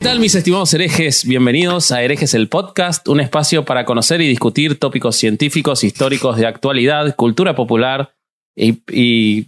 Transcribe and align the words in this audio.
¿Qué 0.00 0.06
tal 0.06 0.20
mis 0.20 0.36
estimados 0.36 0.72
herejes? 0.74 1.24
Bienvenidos 1.24 1.90
a 1.90 2.04
Herejes 2.04 2.32
el 2.34 2.48
Podcast, 2.48 3.08
un 3.08 3.18
espacio 3.18 3.64
para 3.64 3.84
conocer 3.84 4.20
y 4.20 4.28
discutir 4.28 4.78
tópicos 4.78 5.16
científicos, 5.16 5.82
históricos 5.82 6.36
de 6.36 6.46
actualidad, 6.46 7.16
cultura 7.16 7.56
popular 7.56 8.14
y... 8.54 8.80
y 8.92 9.44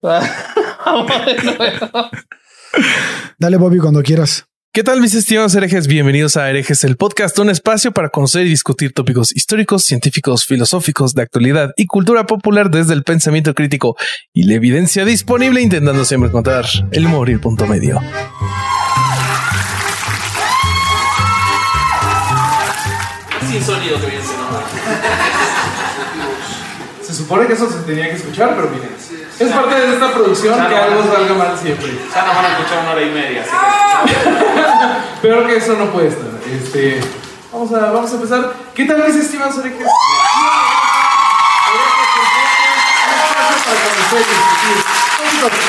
Dale 3.38 3.58
Bobby 3.58 3.78
cuando 3.78 4.02
quieras. 4.02 4.46
¿Qué 4.72 4.82
tal 4.82 5.02
mis 5.02 5.14
estimados 5.14 5.54
herejes? 5.54 5.86
Bienvenidos 5.86 6.38
a 6.38 6.48
Herejes 6.48 6.82
el 6.82 6.96
Podcast, 6.96 7.38
un 7.38 7.50
espacio 7.50 7.92
para 7.92 8.08
conocer 8.08 8.46
y 8.46 8.50
discutir 8.50 8.94
tópicos 8.94 9.36
históricos, 9.36 9.84
científicos, 9.84 10.46
filosóficos, 10.46 11.14
de 11.14 11.20
actualidad 11.20 11.72
y 11.76 11.84
cultura 11.84 12.24
popular 12.24 12.70
desde 12.70 12.94
el 12.94 13.02
pensamiento 13.02 13.54
crítico 13.54 13.96
y 14.32 14.44
la 14.44 14.54
evidencia 14.54 15.04
disponible 15.04 15.60
intentando 15.60 16.06
siempre 16.06 16.30
encontrar 16.30 16.64
el 16.90 17.04
humor 17.04 17.28
y 17.28 17.34
el 17.34 17.40
punto 17.40 17.66
medio. 17.66 18.00
Supone 27.24 27.46
que 27.46 27.54
eso 27.54 27.70
se 27.70 27.78
tenía 27.78 28.10
que 28.10 28.16
escuchar, 28.16 28.54
pero 28.54 28.68
miren, 28.68 28.90
es 28.94 29.50
parte 29.50 29.74
de 29.74 29.94
esta 29.94 30.12
producción 30.12 30.68
que 30.68 30.76
algo 30.76 31.02
salga 31.02 31.34
mal 31.34 31.58
siempre. 31.58 31.98
Ya 32.14 32.26
nos 32.26 32.36
van 32.36 32.44
a 32.44 32.48
escuchar 32.52 32.82
una 32.82 32.90
hora 32.92 33.02
y 33.02 33.10
media, 33.10 33.42
así 33.42 34.14
que... 34.14 35.22
Peor 35.26 35.46
que 35.46 35.56
eso 35.56 35.72
no 35.74 35.90
puede 35.90 36.08
estar. 36.08 36.28
Este, 36.52 37.00
vamos, 37.50 37.72
a, 37.72 37.92
vamos 37.92 38.12
a 38.12 38.14
empezar. 38.14 38.52
¿Qué 38.74 38.84
tal 38.84 39.00
herejes? 39.00 39.32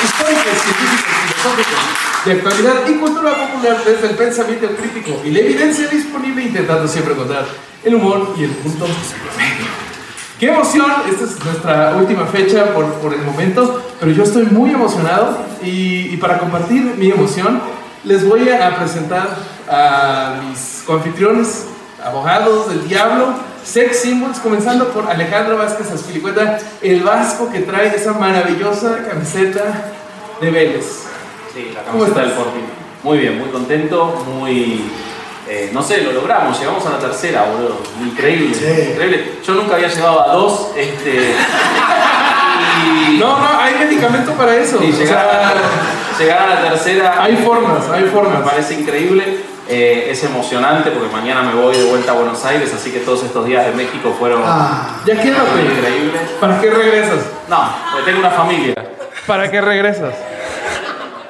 históricos, 0.04 0.62
científicos, 0.62 1.14
filosóficos, 1.26 1.78
de 2.24 2.32
actualidad 2.32 2.88
y 2.88 2.94
cultura 2.94 3.34
popular 3.34 3.84
desde 3.84 4.06
el 4.08 4.16
pensamiento 4.16 4.68
crítico 4.76 5.22
y 5.24 5.30
la 5.30 5.38
evidencia 5.40 5.88
disponible 5.88 6.42
intentando 6.42 6.86
siempre 6.86 7.14
encontrar 7.14 7.46
el 7.82 7.94
humor 7.94 8.34
y 8.36 8.44
el 8.44 8.50
punto 8.50 8.86
medio. 8.86 9.95
¡Qué 10.38 10.48
emoción! 10.48 10.86
Esta 11.10 11.24
es 11.24 11.44
nuestra 11.44 11.96
última 11.96 12.26
fecha 12.26 12.74
por, 12.74 12.84
por 12.94 13.14
el 13.14 13.22
momento, 13.22 13.82
pero 13.98 14.12
yo 14.12 14.22
estoy 14.22 14.44
muy 14.44 14.70
emocionado 14.70 15.38
y, 15.62 16.12
y 16.12 16.16
para 16.18 16.38
compartir 16.38 16.82
mi 16.98 17.10
emoción 17.10 17.60
les 18.04 18.28
voy 18.28 18.48
a 18.50 18.76
presentar 18.76 19.28
a 19.68 20.42
mis 20.46 20.82
coanfitriones, 20.86 21.66
abogados 22.04 22.68
del 22.68 22.86
diablo, 22.86 23.34
sex 23.64 24.00
symbols, 24.00 24.38
comenzando 24.38 24.88
por 24.90 25.10
Alejandro 25.10 25.56
Vázquez 25.56 25.90
Azpilicueta, 25.90 26.58
el 26.82 27.02
vasco 27.02 27.50
que 27.50 27.60
trae 27.60 27.96
esa 27.96 28.12
maravillosa 28.12 29.08
camiseta 29.08 29.86
de 30.40 30.50
Vélez. 30.50 31.04
Sí, 31.54 31.72
la 31.74 31.82
¿Cómo 31.82 32.00
camiseta 32.04 32.20
del? 32.20 32.30
Sporting. 32.30 32.62
Muy 33.02 33.18
bien, 33.18 33.38
muy 33.38 33.48
contento, 33.48 34.22
muy... 34.38 34.82
eh, 35.48 35.70
no 35.72 35.82
sé, 35.82 36.02
lo 36.02 36.12
logramos, 36.12 36.58
llegamos 36.58 36.84
a 36.86 36.90
la 36.90 36.98
tercera, 36.98 37.44
boludo. 37.44 37.78
Increíble, 38.04 38.54
Sí. 38.54 38.90
increíble. 38.92 39.32
Yo 39.46 39.54
nunca 39.54 39.76
había 39.76 39.88
llegado 39.88 40.28
a 40.28 40.32
dos, 40.34 40.68
este... 40.76 41.34
y... 43.10 43.18
No, 43.18 43.38
no, 43.38 43.48
hay 43.60 43.74
medicamento 43.74 44.32
para 44.32 44.56
eso. 44.56 44.78
y 44.82 44.90
O 44.92 44.96
llegar, 44.96 45.06
sea, 45.28 45.48
a, 45.50 46.18
llegar 46.18 46.38
a 46.50 46.54
la 46.54 46.68
tercera... 46.70 47.22
hay 47.22 47.36
formas, 47.36 47.88
hay 47.90 48.02
Me 48.04 48.08
formas. 48.10 48.42
parece 48.42 48.74
increíble, 48.74 49.38
eh, 49.68 50.08
es 50.10 50.22
emocionante 50.24 50.90
porque 50.90 51.10
mañana 51.14 51.42
me 51.42 51.54
voy 51.60 51.76
de 51.76 51.84
vuelta 51.84 52.12
a 52.12 52.14
Buenos 52.14 52.44
Aires, 52.44 52.72
así 52.74 52.90
que 52.90 53.00
todos 53.00 53.22
estos 53.24 53.44
días 53.46 53.66
de 53.66 53.72
México 53.72 54.14
fueron 54.18 54.42
Ah, 54.44 54.98
Ya 55.06 55.14
quédate. 55.20 55.60
increíbles. 55.62 56.20
¿Para 56.40 56.60
qué 56.60 56.70
regresas? 56.70 57.20
No, 57.48 57.68
porque 57.92 58.04
tengo 58.10 58.20
una 58.26 58.30
familia. 58.30 58.74
¿Para 59.26 59.50
qué 59.50 59.60
regresas? 59.60 60.14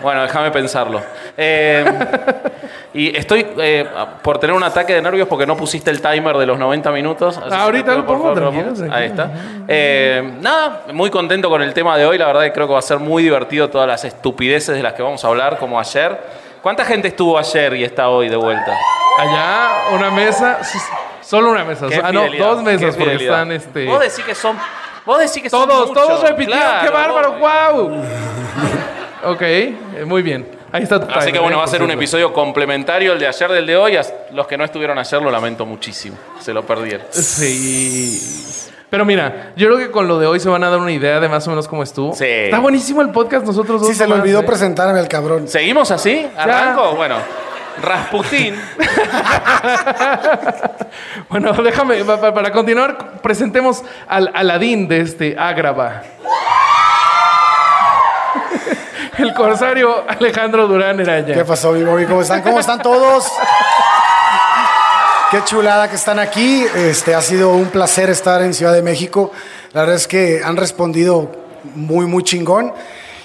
Bueno, 0.03 0.23
déjame 0.23 0.51
pensarlo. 0.51 1.01
Eh, 1.39 1.85
y 2.97 3.15
estoy 3.15 3.47
eh, 3.59 3.87
por 4.23 4.39
tener 4.39 4.57
un 4.57 4.63
ataque 4.63 4.95
de 4.95 5.03
nervios 5.03 5.29
porque 5.29 5.47
no 5.47 5.55
pusiste 5.55 5.91
el 5.91 6.01
timer 6.01 6.39
de 6.39 6.47
los 6.47 6.59
90 6.59 6.91
minutos. 6.93 7.37
Así 7.37 7.51
que, 7.51 7.55
Ahorita 7.55 7.95
lo 7.95 8.07
pongo. 8.07 8.35
Ahí 8.91 9.09
está. 9.09 9.31
Eh, 9.69 10.39
nada, 10.41 10.85
muy 10.95 11.11
contento 11.11 11.51
con 11.51 11.61
el 11.61 11.75
tema 11.75 11.99
de 11.99 12.07
hoy. 12.07 12.17
La 12.17 12.27
verdad 12.27 12.45
que 12.45 12.53
creo 12.53 12.67
que 12.67 12.73
va 12.73 12.79
a 12.79 12.83
ser 12.83 12.99
muy 12.99 13.23
divertido 13.23 13.69
todas 13.69 13.87
las 13.87 14.07
estupideces 14.07 14.75
de 14.75 14.83
las 14.83 14.95
que 14.95 15.03
vamos 15.03 15.23
a 15.23 15.29
hablar, 15.29 15.59
como 15.59 15.79
ayer. 15.79 16.19
¿Cuánta 16.63 16.87
gente 16.87 17.09
estuvo 17.09 17.39
ayer 17.39 17.75
y 17.75 17.85
está 17.85 18.09
hoy 18.09 18.31
de 18.31 18.37
vuelta? 18.37 18.75
Allá, 19.19 19.69
una 19.93 20.11
mesa, 20.11 20.59
solo 21.21 21.51
una 21.51 21.65
mesa. 21.65 21.89
Qué 21.89 22.01
Ah, 22.03 22.11
no, 22.13 22.25
dos 22.39 22.63
mesas 22.63 22.97
porque 22.97 23.17
están 23.17 23.53
este. 23.53 23.85
Vos 23.85 24.01
decís 24.01 24.25
que 24.25 24.35
son. 24.35 24.57
Vos 25.05 25.19
decís 25.19 25.43
que 25.43 25.51
son 25.51 25.69
Todos, 25.69 25.93
todos 25.93 26.23
repitieron, 26.23 26.63
claro, 26.63 26.87
qué 26.87 26.93
bárbaro, 26.93 27.33
wow. 27.39 28.03
ok, 29.33 29.43
eh, 29.43 30.05
muy 30.05 30.23
bien. 30.23 30.56
Ahí 30.77 30.83
está 30.83 31.01
tu 31.01 31.11
Así 31.13 31.33
que 31.33 31.39
bueno, 31.39 31.59
va 31.59 31.65
a 31.65 31.69
ser 31.69 31.83
un 31.83 31.91
episodio 31.91 32.33
complementario 32.33 33.13
el 33.15 33.19
de 33.19 33.27
ayer 33.27 33.51
del 33.51 33.67
de 33.67 33.77
hoy. 33.77 33.99
Los 34.33 34.47
que 34.47 34.59
no 34.59 34.65
estuvieron 34.65 34.99
ayer 34.99 35.23
lo 35.23 35.31
lamento 35.31 35.65
muchísimo. 35.65 36.17
Se 36.41 36.53
lo 36.53 36.65
perdieron. 36.67 37.07
Sí. 37.11 38.21
Pero 38.91 39.05
mira, 39.05 39.53
yo 39.57 39.67
creo 39.67 39.79
que 39.79 39.91
con 39.91 40.07
lo 40.07 40.19
de 40.19 40.27
hoy 40.27 40.39
se 40.39 40.49
van 40.49 40.63
a 40.65 40.71
dar 40.71 40.79
una 40.79 40.93
idea 40.93 41.19
de 41.19 41.29
más 41.29 41.47
o 41.47 41.51
menos 41.51 41.67
cómo 41.67 41.83
estuvo. 41.83 42.15
Sí. 42.15 42.25
Está 42.25 42.59
buenísimo 42.61 43.01
el 43.03 43.11
podcast, 43.11 43.45
nosotros 43.47 43.81
dos. 43.81 43.89
sí, 43.91 43.95
se 43.97 44.07
le 44.07 44.15
olvidó 44.15 44.41
eh. 44.41 44.45
presentarme 44.45 44.99
al 45.01 45.09
cabrón. 45.09 45.49
¿Seguimos 45.49 45.91
así? 45.91 46.27
¿Arranco? 46.37 46.95
Bueno, 46.95 47.17
Rasputín. 47.83 48.55
Bueno, 51.29 51.53
déjame, 51.53 52.05
pa- 52.05 52.21
pa- 52.21 52.33
para 52.33 52.53
continuar, 52.53 53.21
presentemos 53.21 53.83
al 54.09 54.31
Aladín 54.35 54.89
de 54.89 55.01
este 55.01 55.37
Ágrava. 55.39 56.03
El 59.19 59.33
corsario 59.33 60.05
Alejandro 60.09 60.67
Durán 60.67 61.01
Eraña. 61.01 61.35
¿Qué 61.35 61.45
pasó, 61.45 61.73
mi 61.73 61.83
Bobby? 61.83 62.05
¿Cómo 62.07 62.23
están? 62.23 62.43
¿Cómo 62.43 62.61
están 62.61 62.83
todos? 62.83 63.27
Qué 65.31 65.43
chulada 65.45 65.89
que 65.89 65.97
están 65.97 66.19
aquí. 66.19 66.65
Este 66.75 67.15
ha 67.15 67.23
sido 67.23 67.51
un 67.51 67.67
placer 67.67 68.11
estar 68.11 68.43
en 68.43 68.53
Ciudad 68.53 68.73
de 68.73 68.83
México. 68.83 69.33
La 69.73 69.81
verdad 69.83 69.97
es 69.97 70.07
que 70.07 70.43
han 70.45 70.57
respondido 70.57 71.33
muy, 71.75 72.07
muy 72.07 72.23
chingón. 72.25 72.73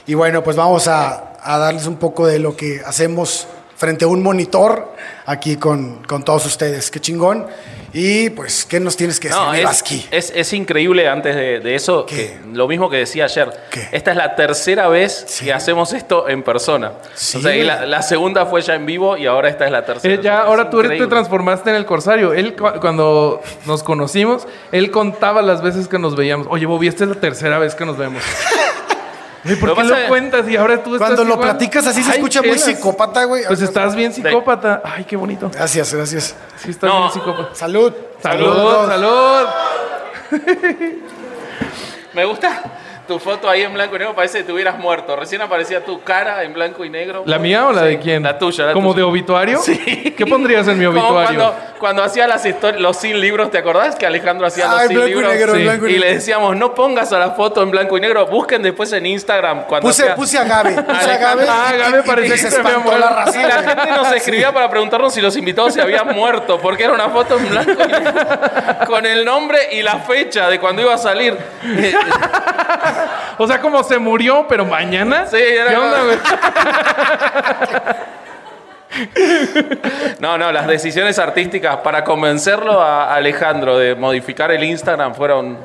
Y 0.07 0.13
bueno, 0.13 0.44
pues 0.44 0.56
vamos 0.56 0.88
a, 0.88 1.34
a 1.44 1.57
darles 1.57 1.85
un 1.88 1.97
poco 1.97 2.25
de 2.25 2.40
lo 2.40 2.56
que 2.56 2.81
hacemos 2.85 3.47
frente 3.75 4.06
a 4.06 4.07
un 4.07 4.24
monitor 4.24 4.94
aquí 5.25 5.57
con, 5.57 6.03
con 6.07 6.24
todos 6.24 6.46
ustedes. 6.46 6.90
Qué 6.90 7.00
chingón. 7.00 7.47
Y 7.94 8.29
pues, 8.29 8.63
¿qué 8.66 8.79
nos 8.79 8.96
tienes 8.96 9.19
que 9.19 9.28
decir, 9.28 9.44
No, 9.44 9.53
es, 9.53 9.63
Vasqui? 9.66 10.06
es, 10.12 10.31
es 10.34 10.53
increíble 10.53 11.09
antes 11.09 11.35
de, 11.35 11.59
de 11.59 11.75
eso, 11.75 12.06
que 12.06 12.38
lo 12.53 12.68
mismo 12.68 12.90
que 12.90 12.97
decía 12.97 13.25
ayer. 13.25 13.52
¿Qué? 13.69 13.90
Esta 13.91 14.12
es 14.12 14.18
la 14.18 14.34
tercera 14.35 14.88
vez 14.88 15.25
Sí. 15.28 15.46
que 15.46 15.53
hacemos 15.53 15.91
esto 15.91 16.30
en 16.30 16.41
persona. 16.41 16.94
Sí, 17.16 17.38
o 17.38 17.41
sea, 17.41 17.56
y 17.56 17.63
la, 17.63 17.85
la 17.85 18.01
segunda 18.01 18.46
fue 18.46 18.62
ya 18.62 18.75
en 18.75 18.85
vivo 18.85 19.18
y 19.18 19.25
ahora 19.28 19.50
esta 19.50 19.66
es 19.66 19.72
la 19.72 19.84
tercera. 19.84 20.13
Eh, 20.13 20.19
ya, 20.24 20.35
Es 20.35 20.46
ahora 20.47 20.69
tú 20.69 20.80
eres- 20.80 20.90
te 20.91 20.96
increíble. 20.96 21.09
transformaste 21.16 21.69
en 21.69 21.75
el 21.75 21.85
corsario. 21.85 22.34
Él, 22.34 22.56
cu- 22.56 22.80
cuando 22.80 23.41
nos 23.66 23.84
conocimos, 23.84 24.47
él 24.72 24.90
contaba 24.90 25.41
las 25.41 25.62
veces 25.62 25.88
que 25.90 26.00
nos 26.00 26.16
veíamos. 26.16 26.47
Oye, 26.50 26.66
Bobby, 26.66 26.88
esta 26.88 27.03
es 27.03 27.09
la 27.09 27.16
tercera 27.19 27.59
vez 27.59 27.75
que 27.75 27.85
nos 27.85 27.97
vemos. 27.97 28.24
Güey, 29.43 29.55
¿Por 29.59 29.69
Lo 29.69 29.75
qué 29.75 29.83
lo 29.83 29.89
pasa- 29.95 30.07
cuentas 30.07 30.47
y 30.49 30.55
ahora 30.55 30.83
tú 30.83 30.93
estás 30.95 31.07
Cuando 31.09 31.23
lo 31.23 31.33
igual? 31.33 31.49
platicas 31.49 31.88
así 31.88 32.03
se 32.03 32.11
Ay, 32.11 32.17
escucha 32.17 32.41
muy 32.41 32.51
chelas. 32.51 32.63
psicópata, 32.65 33.23
güey. 33.25 33.43
Pues 33.47 33.61
estás 33.61 33.95
bien 33.95 34.13
psicópata. 34.13 34.81
Ay, 34.85 35.03
qué 35.05 35.15
bonito. 35.15 35.49
Gracias, 35.51 35.93
gracias. 35.93 36.35
Sí, 36.57 36.69
estás 36.71 36.89
No. 36.89 36.99
bien 36.99 37.11
psicópata. 37.11 37.55
Salud. 37.55 37.91
Salud, 38.21 38.88
salud. 38.88 39.47
Me 42.13 42.25
gusta 42.25 42.61
tu 43.07 43.19
foto 43.19 43.50
ahí 43.50 43.62
en 43.63 43.74
blanco 43.74 43.95
y 43.95 44.00
negro, 44.00 44.15
parece 44.15 44.39
que 44.39 44.44
te 44.45 44.51
hubieras 44.53 44.77
muerto. 44.77 45.15
Recién 45.15 45.42
aparecía 45.42 45.83
tu 45.83 46.01
cara 46.03 46.44
en 46.44 46.53
blanco 46.53 46.86
y 46.86 46.89
negro. 46.89 47.24
¿La 47.25 47.39
mía 47.39 47.68
o 47.68 47.74
la 47.74 47.81
Sí, 47.81 47.88
de 47.88 48.00
quién? 48.00 48.24
La 48.24 48.38
tuya, 48.38 48.65
la 48.68 48.74
¿Como 48.74 48.92
tuya. 48.92 48.98
de 48.98 49.03
obituario? 49.09 49.59
Sí. 49.62 50.13
¿Qué 50.18 50.25
pondrías 50.25 50.68
en 50.68 50.77
mi 50.80 50.86
Como 50.92 51.00
obituario? 51.00 51.39
Cuando, 51.39 51.56
cuando 51.80 52.03
hacía 52.03 52.27
las 52.27 52.45
los 52.77 52.98
100 52.98 53.19
libros, 53.19 53.51
¿te 53.51 53.57
acordás 53.57 53.95
que 53.95 54.06
Alejandro 54.06 54.45
hacía 54.48 54.65
Ah, 54.69 54.74
los 54.74 54.81
en 54.83 54.88
100 54.89 55.00
blanco 55.00 55.09
y 55.09 55.13
libros? 55.15 55.33
negro, 55.33 55.53
blanco 55.53 55.88
y 55.88 55.94
y 55.94 55.98
le 56.00 56.13
decíamos, 56.13 56.56
no 56.56 56.74
pongas 56.74 57.12
a 57.12 57.19
la 57.19 57.31
foto 57.31 57.62
en 57.63 57.71
blanco 57.71 57.98
y 57.98 58.01
negro, 58.01 58.25
busquen 58.27 58.62
después 58.62 58.92
en 58.94 59.06
Instagram. 59.06 59.63
Cuando 59.65 59.88
Puse, 59.88 60.03
hacía- 60.03 60.15
puse 60.15 60.38
a 60.38 60.44
Gabe. 60.45 60.74
Puse 60.83 61.12
a 61.12 61.18
Gabe. 61.18 61.45
Ah, 61.50 61.74
Gabe 61.77 62.03
parecía 62.03 62.38
se 62.38 62.45
que 62.45 62.51
se 62.51 62.57
había 62.59 62.71
espantó 62.77 62.98
la. 62.98 63.25
Y 63.33 63.44
la 63.48 63.63
gente 63.75 63.92
nos 63.92 64.12
escribía 64.13 64.53
para 64.53 64.69
preguntarnos 64.69 65.13
si 65.13 65.21
los 65.21 65.36
invitados 65.36 65.74
se 65.74 65.81
habían 65.81 66.07
muerto, 66.15 66.59
porque 66.59 66.83
era 66.83 66.94
una 66.94 67.09
foto 67.09 67.38
en 67.38 67.50
blanco 67.50 67.71
y 67.71 67.88
negro, 67.92 68.13
con 68.88 69.06
el 69.06 69.25
nombre 69.25 69.59
y 69.71 69.81
la 69.81 70.00
fecha 70.00 70.48
de 70.50 70.59
cuando 70.59 70.81
iba 70.83 70.94
a 70.94 70.98
salir. 70.98 71.38
O 73.38 73.47
sea, 73.47 73.59
como 73.61 73.83
se 73.83 73.97
murió, 73.99 74.45
pero 74.47 74.65
mañana. 74.65 75.25
Sí, 75.27 75.38
era 75.38 75.69
¿Qué 75.71 75.77
onda, 75.77 76.03
güey? 76.03 76.17
No, 80.19 80.38
no, 80.38 80.51
las 80.51 80.67
decisiones 80.67 81.17
artísticas 81.17 81.77
para 81.77 82.03
convencerlo 82.03 82.81
a 82.81 83.13
Alejandro 83.15 83.77
de 83.77 83.95
modificar 83.95 84.51
el 84.51 84.63
Instagram 84.63 85.15
fueron 85.15 85.57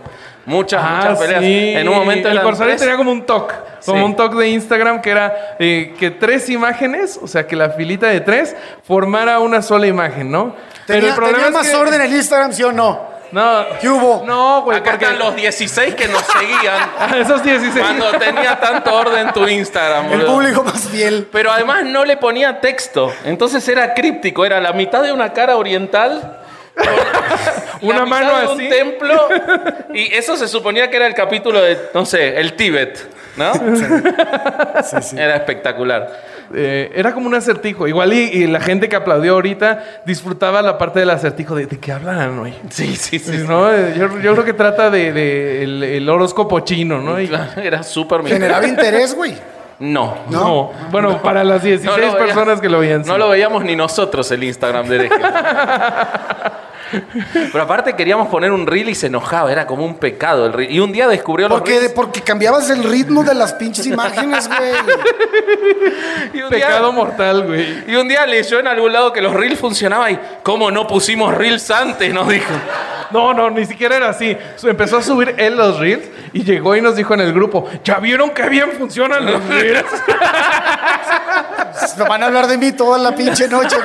muchas, 0.47 0.83
muchas 0.83 1.19
peleas. 1.19 1.39
Ah, 1.41 1.45
sí. 1.45 1.73
En 1.77 1.89
un 1.89 1.97
momento 1.97 2.29
el 2.29 2.41
Corsario 2.41 2.73
tres- 2.75 2.81
tenía 2.81 2.97
como 2.97 3.11
un 3.11 3.27
toque, 3.27 3.55
como 3.85 3.99
Sí. 3.99 4.05
un 4.05 4.17
toque 4.17 4.37
de 4.37 4.49
Instagram 4.51 5.03
que 5.03 5.11
era 5.11 5.57
eh, 5.59 5.95
que 5.99 6.13
tres 6.13 6.49
imágenes, 6.49 7.19
o 7.21 7.27
sea, 7.27 7.47
que 7.47 7.57
la 7.57 7.71
filita 7.71 8.07
de 8.07 8.21
tres 8.21 8.55
formara 8.87 9.41
una 9.41 9.61
sola 9.61 9.87
imagen, 9.89 10.31
¿no? 10.31 10.55
¿Tenía, 10.87 11.15
tenía 11.17 11.47
es 11.47 11.53
más 11.53 11.69
que- 11.69 11.75
orden 11.75 12.01
el 12.01 12.15
Instagram, 12.15 12.53
sí 12.53 12.63
o 12.63 12.71
no? 12.71 13.16
No. 13.33 13.67
¿Qué 13.81 13.89
hubo? 13.89 14.25
No, 14.27 14.63
güey, 14.63 14.79
Acá 14.79 14.93
porque 14.93 15.05
están 15.07 15.19
los 15.19 15.35
16 15.37 15.95
que 15.95 16.09
nos 16.09 16.23
seguían 16.23 16.91
Ah, 16.99 17.17
esos 17.19 17.43
16. 17.43 17.85
cuando 17.85 18.11
tenía 18.19 18.59
tanto 18.59 18.95
orden 18.95 19.33
tu 19.33 19.47
Instagram. 19.49 20.13
El 20.13 20.25
público 20.25 20.63
más 20.65 20.89
fiel. 20.89 21.29
Pero 21.31 21.51
además 21.51 21.85
no 21.85 22.05
le 22.05 22.17
ponía 22.17 22.61
texto. 22.61 23.13
Entonces 23.25 23.67
era 23.69 23.95
críptico. 23.95 24.45
Era 24.45 24.61
la 24.61 24.73
mitad 24.73 25.03
de 25.03 25.13
una 25.13 25.33
cara 25.33 25.57
oriental. 25.57 26.41
Una 27.81 28.01
la 28.01 28.05
mitad 28.05 28.19
mano 28.21 28.39
de 28.39 28.45
así. 28.45 28.65
un 28.65 28.69
templo. 28.69 29.29
Y 29.95 30.15
eso 30.15 30.37
se 30.37 30.47
suponía 30.49 30.91
que 30.91 30.97
era 30.97 31.07
el 31.07 31.15
capítulo 31.15 31.61
de, 31.63 31.91
no 31.95 32.05
sé, 32.05 32.39
el 32.39 32.55
Tíbet. 32.55 33.17
¿No? 33.37 33.53
Era 35.17 35.37
espectacular. 35.37 36.11
Eh, 36.55 36.93
era 36.95 37.13
como 37.13 37.27
un 37.27 37.35
acertijo. 37.35 37.87
Igual 37.89 38.13
y, 38.13 38.19
y 38.33 38.47
la 38.47 38.61
gente 38.61 38.89
que 38.89 38.97
aplaudió 38.97 39.33
ahorita 39.35 40.03
disfrutaba 40.07 40.63
la 40.63 40.79
parte 40.79 41.01
del 41.01 41.11
acertijo 41.11 41.55
de, 41.55 41.67
de 41.67 41.79
qué 41.79 41.93
hablan 41.93 42.39
hoy. 42.39 42.55
Sí, 42.71 42.95
sí, 42.97 43.19
sí. 43.19 43.45
¿No? 43.47 43.73
Eh, 43.73 43.95
Yo, 43.99 44.09
yo 44.21 44.33
creo 44.33 44.45
que 44.45 44.53
trata 44.53 44.91
de, 44.91 45.13
de 45.13 45.63
el, 45.65 45.83
el 45.83 46.09
horóscopo 46.09 46.61
chino, 46.61 47.01
¿no? 47.01 47.21
Y- 47.21 47.27
Claro, 47.29 47.61
Era 47.61 47.83
súper 47.83 48.23
Generaba 48.25 48.67
interés, 48.67 49.15
güey. 49.15 49.35
No. 49.79 50.15
no. 50.31 50.71
Bueno, 50.91 51.21
para 51.21 51.45
las 51.45 51.63
16 51.63 51.85
No 51.85 51.99
lo 52.07 52.13
veía- 52.15 52.19
personas 52.27 52.61
que 52.63 52.69
lo 52.69 52.79
veían. 52.79 53.05
sí. 53.05 53.11
No 53.11 53.19
lo 53.19 53.29
veíamos 53.29 53.63
ni 53.65 53.77
nosotros 53.77 54.31
el 54.31 54.43
Instagram 54.45 54.87
de. 54.89 55.11
Pero 57.33 57.63
aparte 57.63 57.95
queríamos 57.95 58.29
poner 58.29 58.53
un 58.53 58.67
reel 58.67 58.89
y 58.89 58.95
se 58.95 59.07
enojaba, 59.09 59.51
era 59.51 59.67
como 59.67 59.85
un 59.85 59.97
pecado 59.99 60.47
el 60.47 60.53
reel. 60.53 60.71
Y 60.71 60.81
un 60.81 60.93
día 60.93 61.09
descubrió 61.09 61.49
los 61.49 61.59
Porque, 61.59 61.79
reels. 61.79 61.93
porque 61.93 62.21
cambiabas 62.23 62.71
el 62.71 62.85
ritmo 62.85 63.25
de 63.25 63.35
las 63.35 63.53
pinches 63.55 63.87
imágenes, 63.87 64.49
güey. 64.49 64.73
Y 66.35 66.43
un, 66.43 66.51
día, 66.51 66.67
Pecado 66.67 66.93
mortal, 66.93 67.45
güey. 67.47 67.85
y 67.91 67.95
un 67.97 68.09
día 68.09 68.27
leyó 68.27 68.59
en 68.59 68.67
algún 68.69 68.93
lado 68.93 69.13
que 69.13 69.21
los 69.21 69.33
reels 69.35 69.59
funcionaban 69.59 70.13
y 70.15 70.19
¿cómo 70.43 70.71
no 70.71 70.87
pusimos 70.87 71.35
reels 71.35 71.71
antes? 71.71 72.13
Nos 72.13 72.29
dijo. 72.29 72.53
No, 73.11 73.33
no, 73.33 73.51
ni 73.51 73.65
siquiera 73.67 73.97
era 73.97 74.09
así. 74.11 74.37
Su- 74.57 74.69
Empezó 74.69 74.99
a 74.99 75.03
subir 75.03 75.35
él 75.39 75.57
los 75.57 75.79
reels 75.79 76.05
y 76.37 76.45
llegó 76.45 76.77
y 76.77 76.83
nos 76.83 76.95
dijo 76.97 77.15
en 77.15 77.21
el 77.21 77.33
grupo, 77.33 77.67
¿ya 77.83 77.99
vieron 77.99 78.29
qué 78.31 78.47
bien 78.51 78.73
funcionan 78.73 79.25
los 79.25 79.43
reels? 79.49 79.87
Me 81.97 82.05
van 82.05 82.23
a 82.23 82.27
hablar 82.27 82.47
de 82.47 82.59
mí 82.59 82.73
toda 82.73 82.99
la 82.99 83.15
pinche 83.15 83.49
noche. 83.49 83.77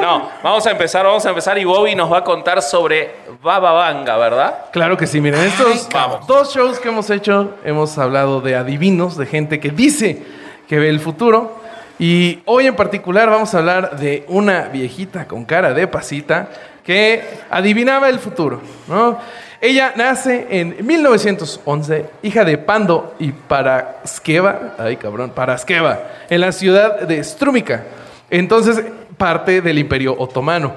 No, 0.00 0.30
vamos 0.42 0.66
a 0.66 0.70
empezar, 0.70 1.04
vamos 1.04 1.26
a 1.26 1.28
empezar 1.28 1.58
y 1.58 1.64
Bobby 1.64 1.94
nos 1.94 2.10
va 2.10 2.18
a 2.18 2.24
contar 2.24 2.62
sobre 2.62 3.16
Baba 3.42 3.72
Vanga, 3.72 4.16
¿verdad? 4.16 4.64
Claro 4.72 4.96
que 4.96 5.06
sí, 5.06 5.20
miren, 5.20 5.40
estos 5.42 5.88
vamos. 5.92 6.26
dos 6.26 6.54
shows 6.54 6.78
que 6.78 6.88
hemos 6.88 7.10
hecho, 7.10 7.56
hemos 7.64 7.98
hablado 7.98 8.40
de 8.40 8.56
adivinos, 8.56 9.18
de 9.18 9.26
gente 9.26 9.60
que 9.60 9.68
dice 9.68 10.22
que 10.68 10.78
ve 10.78 10.88
el 10.88 11.00
futuro. 11.00 11.60
Y 11.98 12.40
hoy 12.46 12.66
en 12.66 12.76
particular 12.76 13.28
vamos 13.28 13.54
a 13.54 13.58
hablar 13.58 13.98
de 13.98 14.24
una 14.28 14.62
viejita 14.68 15.26
con 15.28 15.44
cara 15.44 15.74
de 15.74 15.86
pasita 15.86 16.48
que 16.84 17.22
adivinaba 17.50 18.08
el 18.08 18.18
futuro, 18.18 18.60
¿no? 18.88 19.18
Ella 19.60 19.92
nace 19.94 20.48
en 20.50 20.84
1911, 20.84 22.06
hija 22.24 22.44
de 22.44 22.58
Pando 22.58 23.14
y 23.20 23.30
Paraskeva, 23.30 24.74
ay 24.76 24.96
cabrón, 24.96 25.30
Paraskeva, 25.30 26.00
en 26.28 26.40
la 26.40 26.50
ciudad 26.50 27.02
de 27.02 27.22
Strumica, 27.22 27.84
entonces 28.28 28.82
parte 29.16 29.60
del 29.60 29.78
Imperio 29.78 30.16
Otomano. 30.18 30.74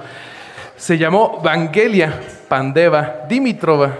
Se 0.78 1.00
llamó 1.00 1.40
Vangelia 1.44 2.22
Pandeva 2.48 3.26
Dimitrova 3.28 3.92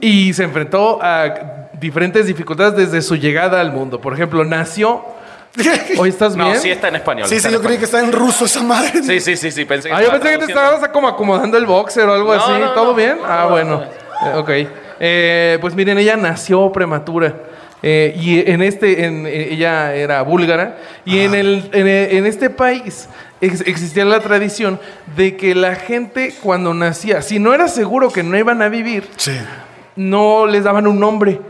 y 0.00 0.32
se 0.32 0.42
enfrentó 0.42 0.98
a 1.00 1.68
diferentes 1.78 2.26
dificultades 2.26 2.74
desde 2.76 3.00
su 3.02 3.14
llegada 3.14 3.60
al 3.60 3.70
mundo. 3.72 4.00
Por 4.00 4.12
ejemplo, 4.14 4.44
nació. 4.44 5.04
¿Hoy 5.98 6.08
estás 6.08 6.34
No, 6.36 6.46
bien? 6.46 6.60
sí 6.60 6.70
está 6.70 6.88
en 6.88 6.96
español. 6.96 7.28
Sí, 7.28 7.36
está 7.36 7.48
sí, 7.48 7.54
yo 7.54 7.60
creí 7.62 7.78
que 7.78 7.84
estaba 7.84 8.02
en 8.02 8.12
ruso 8.12 8.46
esa 8.46 8.62
madre. 8.62 9.02
Sí, 9.02 9.20
sí, 9.20 9.36
sí, 9.36 9.50
sí, 9.50 9.64
pensé 9.64 9.88
que 9.88 9.94
Ah, 9.94 10.02
yo 10.02 10.10
pensé 10.10 10.30
que 10.30 10.38
te 10.38 10.44
estabas 10.52 10.88
como 10.88 11.08
acomodando 11.08 11.58
el 11.58 11.66
boxer 11.66 12.08
o 12.08 12.14
algo 12.14 12.34
No, 12.34 12.40
así. 12.42 12.52
no, 12.60 12.70
¿Todo 12.72 12.86
no. 12.86 12.94
bien? 12.94 13.18
Ah, 13.24 13.42
No, 13.44 13.50
bueno. 13.50 13.82
no. 14.22 14.28
Eh, 14.28 14.34
ok. 14.36 14.50
Eh, 15.00 15.58
pues 15.60 15.74
miren, 15.74 15.98
ella 15.98 16.16
nació 16.16 16.70
prematura. 16.72 17.34
Eh, 17.84 18.14
y 18.16 18.48
en 18.50 18.62
este, 18.62 19.04
en, 19.04 19.26
eh, 19.26 19.48
ella 19.50 19.94
era 19.94 20.22
búlgara. 20.22 20.78
Y 21.04 21.18
en, 21.18 21.34
el, 21.34 21.68
en, 21.72 21.86
e- 21.88 22.16
en 22.16 22.26
este 22.26 22.48
país 22.48 23.08
ex- 23.40 23.62
existía 23.66 24.04
la 24.04 24.20
tradición 24.20 24.78
de 25.16 25.36
que 25.36 25.54
la 25.56 25.74
gente 25.74 26.32
cuando 26.42 26.72
nacía, 26.74 27.20
si 27.22 27.38
no 27.40 27.52
era 27.52 27.66
seguro 27.68 28.10
que 28.12 28.22
no 28.22 28.38
iban 28.38 28.62
a 28.62 28.68
vivir, 28.68 29.08
Sí. 29.16 29.32
no 29.96 30.46
les 30.46 30.62
daban 30.62 30.86
un 30.86 31.00
nombre. 31.00 31.40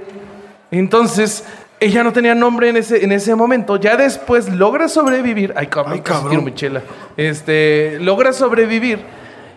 Entonces, 0.70 1.44
ella 1.84 2.02
no 2.04 2.12
tenía 2.12 2.34
nombre 2.34 2.68
en 2.68 2.76
ese, 2.76 3.04
en 3.04 3.12
ese 3.12 3.34
momento. 3.34 3.76
Ya 3.76 3.96
después 3.96 4.48
logra 4.48 4.88
sobrevivir. 4.88 5.52
Ay, 5.56 5.66
cabrón, 5.66 5.94
Ay, 5.94 6.00
cabrón. 6.00 6.30
tiro 6.30 6.42
mi 6.42 6.54
chela. 6.54 6.82
Este, 7.16 7.98
logra 8.00 8.32
sobrevivir. 8.32 9.00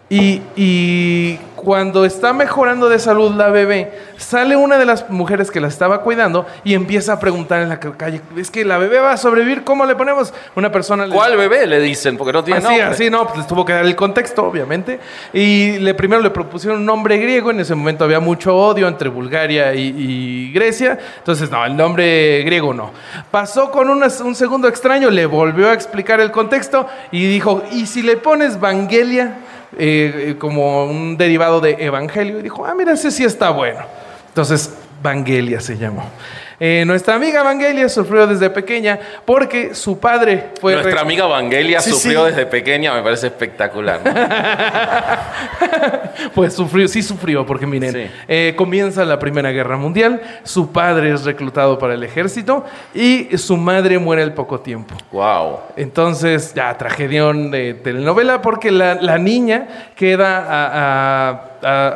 Y, 0.08 0.40
y 0.56 1.40
cuando 1.56 2.06
está 2.06 2.32
mejorando 2.32 2.90
de 2.90 3.00
salud 3.00 3.34
la 3.36 3.50
bebé, 3.50 3.92
sale 4.18 4.56
una 4.56 4.78
de 4.78 4.86
las 4.86 5.10
mujeres 5.10 5.50
que 5.50 5.60
la 5.60 5.68
estaba 5.68 6.02
cuidando 6.02 6.46
y 6.64 6.76
empieza 6.76 7.14
a 7.14 7.20
preguntar 7.20 7.64
en 7.64 7.70
la 7.70 7.80
calle, 7.80 8.22
es 8.38 8.52
que 8.52 8.64
la 8.66 8.78
bebé 8.78 9.00
va 9.00 9.14
a 9.14 9.18
sobrevivir, 9.18 9.64
¿cómo 9.64 9.84
le 9.88 9.96
ponemos? 9.96 10.32
Una 10.56 10.72
persona 10.72 11.08
le 11.08 11.16
¿Cuál 11.16 11.36
bebé 11.38 11.66
le 11.66 11.80
dicen? 11.80 12.18
Porque 12.18 12.34
no 12.34 12.44
tiene 12.44 12.60
Así, 12.60 12.68
nombre. 12.68 12.84
así, 12.84 13.10
no, 13.10 13.26
pues 13.26 13.40
les 13.40 13.48
tuvo 13.48 13.66
que 13.66 13.74
dar 13.74 13.84
el 13.84 13.96
contexto, 13.96 14.44
obviamente. 14.44 15.00
Y 15.34 15.80
le, 15.80 15.96
primero 15.96 16.22
le 16.22 16.30
propusieron 16.30 16.82
un 16.82 16.86
nombre 16.86 17.18
griego. 17.18 17.50
En 17.50 17.60
ese 17.60 17.74
momento 17.74 18.04
había 18.04 18.20
mucho 18.20 18.56
odio 18.56 18.88
entre 18.88 19.10
Bulgaria 19.10 19.74
y, 19.74 19.88
y 19.98 20.52
Grecia. 20.54 21.00
Entonces, 21.18 21.50
no, 21.50 21.66
el 21.66 21.76
nombre 21.76 22.44
griego 22.44 22.76
no. 22.76 22.92
Pasó 23.32 23.72
con 23.72 23.90
una- 23.90 24.10
un 24.24 24.36
segundo 24.36 24.68
extraño, 24.68 25.10
le 25.10 25.26
volvió 25.26 25.70
a 25.72 25.74
explicar 25.74 26.20
el 26.20 26.30
contexto 26.30 26.86
y 27.12 27.26
dijo: 27.26 27.64
¿Y 27.72 27.88
si 27.88 28.04
le 28.04 28.18
pones 28.18 28.60
Vangelia 28.60 29.38
eh, 29.78 30.30
eh, 30.30 30.36
como 30.38 30.86
un 30.86 31.18
derivado 31.18 31.62
de 31.62 31.78
evangelio? 31.80 32.40
Y 32.40 32.44
dijo: 32.44 32.66
Ah, 32.66 32.74
mira, 32.76 32.94
ese 32.94 33.12
sí 33.12 33.24
está 33.24 33.50
bueno. 33.50 33.80
Entonces, 34.28 34.74
Vangelia 35.02 35.60
se 35.60 35.78
llamó. 35.78 36.04
Eh, 36.60 36.84
nuestra 36.88 37.16
amiga 37.16 37.44
Vangelia 37.44 37.90
sufrió 37.90 38.26
desde 38.28 38.50
pequeña 38.50 38.98
porque 39.26 39.74
su 39.76 40.00
padre 40.00 40.52
fue. 40.62 40.74
Nuestra 40.76 41.02
amiga 41.02 41.26
Vangelia 41.26 41.80
Sí, 41.82 41.92
sufrió 41.92 42.24
sí. 42.26 42.32
desde 42.32 42.46
pequeña, 42.46 42.94
me 42.94 43.02
parece 43.02 43.28
espectacular. 43.28 44.00
¿no? 44.04 44.12
Pues 46.34 46.54
sufrió, 46.54 46.88
sí 46.88 47.02
sufrió, 47.02 47.46
porque 47.46 47.66
miren, 47.68 47.94
Sí. 47.94 48.08
eh, 48.28 48.54
comienza 48.58 49.06
la 49.06 49.20
Primera 49.20 49.52
Guerra 49.52 49.78
Mundial, 49.78 50.22
su 50.44 50.72
padre 50.72 51.14
es 51.14 51.24
reclutado 51.26 51.78
para 51.78 51.94
el 51.94 52.04
ejército 52.04 52.66
y 52.94 53.38
su 53.38 53.58
madre 53.58 54.00
muere 54.00 54.24
al 54.24 54.34
poco 54.34 54.60
tiempo. 54.60 54.96
wow. 55.12 55.60
Entonces, 55.78 56.54
ya, 56.54 56.78
tragedión 56.78 57.52
de 57.52 57.74
telenovela, 57.76 58.42
porque 58.42 58.72
la, 58.72 58.96
la 58.96 59.18
niña 59.18 59.68
queda 59.96 60.38
a, 60.40 61.30
a- 61.30 61.42
a- 61.66 61.88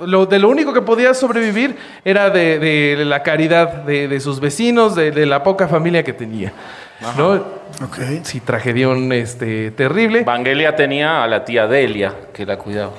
a- 0.00 0.04
lo, 0.06 0.26
de 0.26 0.38
lo 0.38 0.48
único 0.48 0.72
que 0.72 0.82
podía 0.82 1.14
sobrevivir 1.14 1.76
era 2.04 2.30
de, 2.30 2.58
de 2.58 3.04
la 3.04 3.22
caridad 3.22 3.68
de, 3.84 4.08
de 4.08 4.20
sus 4.20 4.40
vecinos, 4.40 4.94
de, 4.94 5.10
de 5.10 5.26
la 5.26 5.42
poca 5.42 5.66
familia 5.68 6.02
que 6.04 6.12
tenía. 6.12 6.52
¿no? 7.16 7.32
Ok. 7.84 7.98
Sí, 8.22 8.40
tragedión 8.40 9.12
este, 9.12 9.70
terrible. 9.72 10.22
Vangelia 10.22 10.76
tenía 10.76 11.24
a 11.24 11.26
la 11.26 11.44
tía 11.44 11.66
Delia, 11.66 12.14
que 12.32 12.46
la 12.46 12.56
cuidaba. 12.56 12.92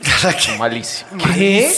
Malísimo. 0.58 1.18
¿Qué? 1.34 1.70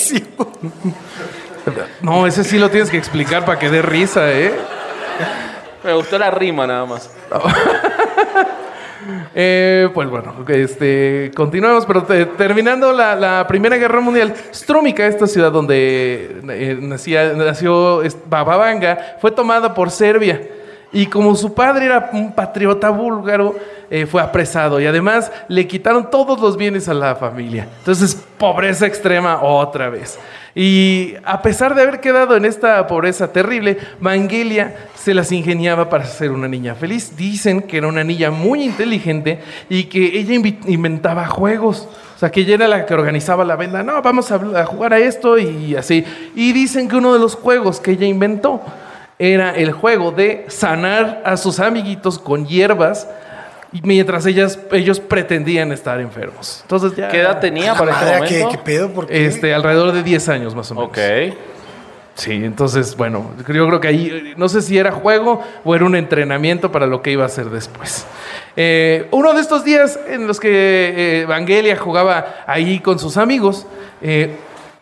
No, 2.02 2.26
ese 2.26 2.44
sí 2.44 2.58
lo 2.58 2.70
tienes 2.70 2.90
que 2.90 2.96
explicar 2.98 3.44
para 3.44 3.58
que 3.58 3.70
dé 3.70 3.82
risa, 3.82 4.30
¿eh? 4.32 4.52
Me 5.82 5.92
gustó 5.94 6.18
la 6.18 6.30
rima 6.30 6.66
nada 6.66 6.84
más. 6.86 7.10
Eh, 9.34 9.88
pues 9.92 10.08
bueno, 10.08 10.34
este, 10.48 11.30
continuamos, 11.34 11.84
pero 11.86 12.02
te- 12.04 12.26
terminando 12.26 12.92
la, 12.92 13.44
Primera 13.48 13.76
Guerra 13.76 14.00
Mundial, 14.00 14.34
Strumica, 14.52 15.06
esta 15.06 15.26
ciudad 15.26 15.50
donde 15.52 16.40
eh, 16.50 16.78
nacía, 16.80 17.32
nació 17.34 18.02
es- 18.02 18.16
Baba 18.26 18.56
Vanga, 18.56 19.16
fue 19.20 19.30
tomada 19.30 19.74
por 19.74 19.90
Serbia. 19.90 20.40
Y 20.94 21.06
como 21.06 21.34
su 21.34 21.52
padre 21.52 21.86
era 21.86 22.10
un 22.12 22.32
patriota 22.32 22.88
búlgaro, 22.88 23.56
eh, 23.90 24.06
fue 24.06 24.22
apresado 24.22 24.80
y 24.80 24.86
además 24.86 25.30
le 25.48 25.66
quitaron 25.66 26.08
todos 26.08 26.40
los 26.40 26.56
bienes 26.56 26.88
a 26.88 26.94
la 26.94 27.16
familia. 27.16 27.68
Entonces, 27.78 28.16
pobreza 28.38 28.86
extrema 28.86 29.42
otra 29.42 29.90
vez. 29.90 30.18
Y 30.54 31.14
a 31.24 31.42
pesar 31.42 31.74
de 31.74 31.82
haber 31.82 32.00
quedado 32.00 32.36
en 32.36 32.44
esta 32.44 32.86
pobreza 32.86 33.32
terrible, 33.32 33.76
Vangelia 33.98 34.76
se 34.94 35.14
las 35.14 35.32
ingeniaba 35.32 35.90
para 35.90 36.04
ser 36.04 36.30
una 36.30 36.46
niña 36.46 36.76
feliz. 36.76 37.16
Dicen 37.16 37.62
que 37.62 37.78
era 37.78 37.88
una 37.88 38.04
niña 38.04 38.30
muy 38.30 38.62
inteligente 38.62 39.40
y 39.68 39.84
que 39.84 40.16
ella 40.16 40.34
inventaba 40.66 41.26
juegos. 41.26 41.88
O 42.14 42.18
sea, 42.20 42.30
que 42.30 42.42
ella 42.42 42.54
era 42.54 42.68
la 42.68 42.86
que 42.86 42.94
organizaba 42.94 43.44
la 43.44 43.56
venda. 43.56 43.82
No, 43.82 44.00
vamos 44.00 44.30
a 44.30 44.64
jugar 44.64 44.92
a 44.92 44.98
esto 45.00 45.38
y 45.38 45.74
así. 45.74 46.04
Y 46.36 46.52
dicen 46.52 46.88
que 46.88 46.94
uno 46.94 47.12
de 47.12 47.18
los 47.18 47.34
juegos 47.34 47.80
que 47.80 47.90
ella 47.90 48.06
inventó 48.06 48.62
era 49.18 49.54
el 49.54 49.72
juego 49.72 50.10
de 50.10 50.46
sanar 50.48 51.22
a 51.24 51.36
sus 51.36 51.60
amiguitos 51.60 52.18
con 52.18 52.46
hierbas 52.46 53.08
mientras 53.82 54.24
ellas, 54.26 54.58
ellos 54.70 55.00
pretendían 55.00 55.72
estar 55.72 56.00
enfermos. 56.00 56.60
Entonces 56.62 56.94
ya... 56.96 57.08
¿Qué 57.08 57.20
edad 57.20 57.40
tenía 57.40 57.72
La 57.72 57.78
para 57.78 57.92
este 57.92 58.04
momento? 58.04 58.48
¿qué, 58.50 58.56
qué 58.56 58.62
pedo? 58.62 58.88
¿Por 58.90 59.06
qué? 59.06 59.26
Este, 59.26 59.52
alrededor 59.52 59.92
de 59.92 60.02
10 60.02 60.28
años 60.28 60.54
más 60.54 60.70
o 60.70 60.74
menos. 60.74 60.90
Ok. 60.90 60.98
Sí, 62.14 62.32
entonces, 62.32 62.96
bueno, 62.96 63.32
yo 63.38 63.66
creo 63.66 63.80
que 63.80 63.88
ahí, 63.88 64.08
eh, 64.08 64.34
no 64.36 64.48
sé 64.48 64.62
si 64.62 64.78
era 64.78 64.92
juego 64.92 65.42
o 65.64 65.74
era 65.74 65.84
un 65.84 65.96
entrenamiento 65.96 66.70
para 66.70 66.86
lo 66.86 67.02
que 67.02 67.10
iba 67.10 67.24
a 67.24 67.26
hacer 67.26 67.50
después. 67.50 68.06
Eh, 68.56 69.08
uno 69.10 69.34
de 69.34 69.40
estos 69.40 69.64
días 69.64 69.98
en 70.06 70.28
los 70.28 70.38
que 70.38 70.48
eh, 70.48 71.20
Evangelia 71.22 71.76
jugaba 71.76 72.44
ahí 72.46 72.78
con 72.78 73.00
sus 73.00 73.16
amigos, 73.16 73.66
eh, 74.00 74.36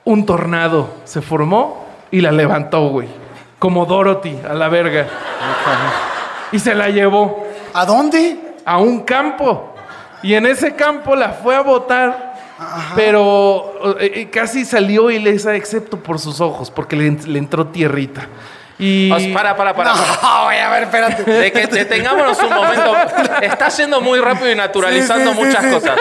un 0.04 0.26
tornado 0.26 0.90
se 1.04 1.22
formó 1.22 1.86
y 2.10 2.20
la 2.20 2.32
levantó, 2.32 2.88
güey. 2.90 3.08
Como 3.62 3.86
Dorothy, 3.86 4.36
a 4.50 4.54
la 4.54 4.68
verga. 4.68 5.06
Y 6.50 6.58
se 6.58 6.74
la 6.74 6.88
llevó 6.88 7.46
¿A 7.72 7.86
dónde? 7.86 8.56
a 8.64 8.78
un 8.78 9.04
campo. 9.04 9.72
Y 10.20 10.34
en 10.34 10.46
ese 10.46 10.74
campo 10.74 11.14
la 11.14 11.28
fue 11.28 11.54
a 11.54 11.60
botar, 11.60 12.34
pero 12.96 13.96
eh, 14.00 14.10
eh, 14.16 14.30
casi 14.30 14.64
salió 14.64 15.12
ilesa, 15.12 15.54
excepto 15.54 15.96
por 16.00 16.18
sus 16.18 16.40
ojos, 16.40 16.72
porque 16.72 16.96
le, 16.96 17.08
le 17.12 17.38
entró 17.38 17.68
tierrita. 17.68 18.26
Y 18.80 19.32
para, 19.32 19.54
para, 19.54 19.72
para. 19.76 19.94
No, 19.94 20.44
güey, 20.46 20.58
a 20.58 20.68
ver, 20.70 20.82
espérate. 20.82 21.22
De 21.22 21.52
que 21.52 21.68
detengámonos 21.68 22.36
un 22.42 22.52
momento. 22.52 22.96
Está 23.42 23.68
yendo 23.68 24.00
muy 24.00 24.18
rápido 24.18 24.50
y 24.50 24.56
naturalizando 24.56 25.34
Sí, 25.34 25.36
sí, 25.36 25.40
sí, 25.40 25.46
muchas 25.46 25.64
sí. 25.64 25.70
cosas. 25.70 25.98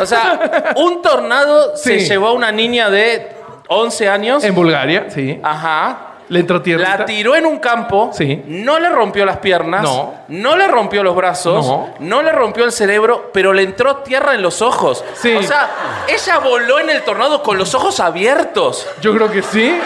O 0.00 0.06
sea, 0.06 0.72
un 0.74 1.00
tornado 1.00 1.76
se 1.76 2.00
llevó 2.00 2.26
a 2.26 2.32
una 2.32 2.50
niña 2.50 2.90
de 2.90 3.39
11 3.72 4.08
años. 4.08 4.42
en 4.44 4.54
Bulgaria, 4.54 5.06
sí. 5.10 5.40
Ajá. 5.42 6.06
Le 6.28 6.40
entró 6.40 6.62
tierrita. 6.62 6.98
La 6.98 7.04
tiró 7.04 7.34
en 7.34 7.44
un 7.46 7.58
campo, 7.58 8.10
Sí. 8.12 8.42
no 8.46 8.78
le 8.78 8.88
rompió 8.88 9.24
las 9.26 9.38
piernas, 9.38 9.82
No. 9.82 10.14
no 10.28 10.56
le 10.56 10.68
rompió 10.68 11.02
los 11.02 11.14
brazos, 11.16 11.66
No. 11.98 12.22
le 12.22 12.30
rompió 12.32 12.64
el 12.64 12.70
cerebro, 12.72 13.30
pero 13.32 13.52
le 13.52 13.62
entró 13.62 13.96
tierra 13.98 14.34
en 14.34 14.42
los 14.42 14.62
ojos. 14.62 15.04
Sí. 15.14 15.34
O 15.34 15.42
sea, 15.42 15.68
ella 16.08 16.38
voló 16.38 16.78
en 16.78 16.88
el 16.90 17.02
tornado 17.02 17.42
con 17.42 17.58
los 17.58 17.74
ojos 17.74 17.98
abiertos. 17.98 18.86
Yo 19.00 19.12
creo 19.14 19.30
que 19.30 19.42
sí. 19.42 19.76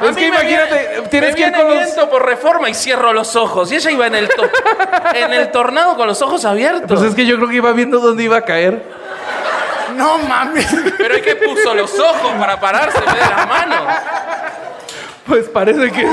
A 0.00 0.06
es 0.06 0.16
que 0.16 0.26
imagínate, 0.28 0.88
viene- 0.92 1.08
tienes 1.08 1.34
que 1.36 1.42
ir 1.42 1.52
con 1.52 1.64
los... 1.68 1.74
viento 1.76 2.08
por 2.10 2.24
reforma 2.26 2.68
y 2.70 2.74
cierro 2.74 3.12
los 3.12 3.34
ojos. 3.36 3.70
Y 3.72 3.76
ella 3.76 3.90
iba 3.90 4.06
en 4.06 4.14
el, 4.16 4.28
to- 4.28 4.48
en 5.14 5.32
el 5.32 5.50
tornado 5.52 5.96
con 5.96 6.06
los 6.08 6.20
ojos 6.22 6.44
abiertos. 6.44 6.86
Pues 6.88 7.02
es 7.10 7.14
que 7.16 7.24
yo 7.26 7.36
creo 7.36 7.48
que 7.48 7.56
iba 7.56 7.72
viendo 7.72 7.98
dónde 8.00 8.22
iba 8.24 8.36
a 8.38 8.42
caer. 8.42 8.82
No 9.98 10.18
mames. 10.18 10.66
Pero 10.96 11.14
es 11.16 11.22
que 11.22 11.36
puso 11.36 11.74
los 11.74 11.98
ojos 11.98 12.32
para 12.38 12.58
pararse 12.60 13.00
de 13.00 13.06
las 13.06 13.48
manos. 13.48 13.82
Pues 15.26 15.48
parece 15.48 15.90
que... 15.90 16.08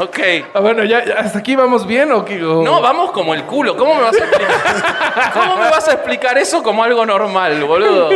Ok. 0.00 0.18
Ah, 0.54 0.60
bueno, 0.60 0.84
ya, 0.84 1.04
ya, 1.04 1.14
¿hasta 1.20 1.38
aquí 1.38 1.54
vamos 1.56 1.86
bien 1.86 2.10
o 2.12 2.24
qué? 2.24 2.42
O- 2.44 2.62
No, 2.64 2.80
vamos 2.80 3.10
como 3.12 3.34
el 3.34 3.44
culo. 3.44 3.76
¿Cómo 3.76 3.94
me 3.94 4.02
vas 4.02 4.16
a 4.16 4.24
explicar? 4.24 5.32
¿Cómo 5.32 5.56
me 5.56 5.70
vas 5.70 5.88
a 5.88 5.92
explicar 5.92 6.38
eso 6.38 6.62
como 6.62 6.82
algo 6.82 7.04
normal, 7.06 7.62
boludo? 7.64 8.10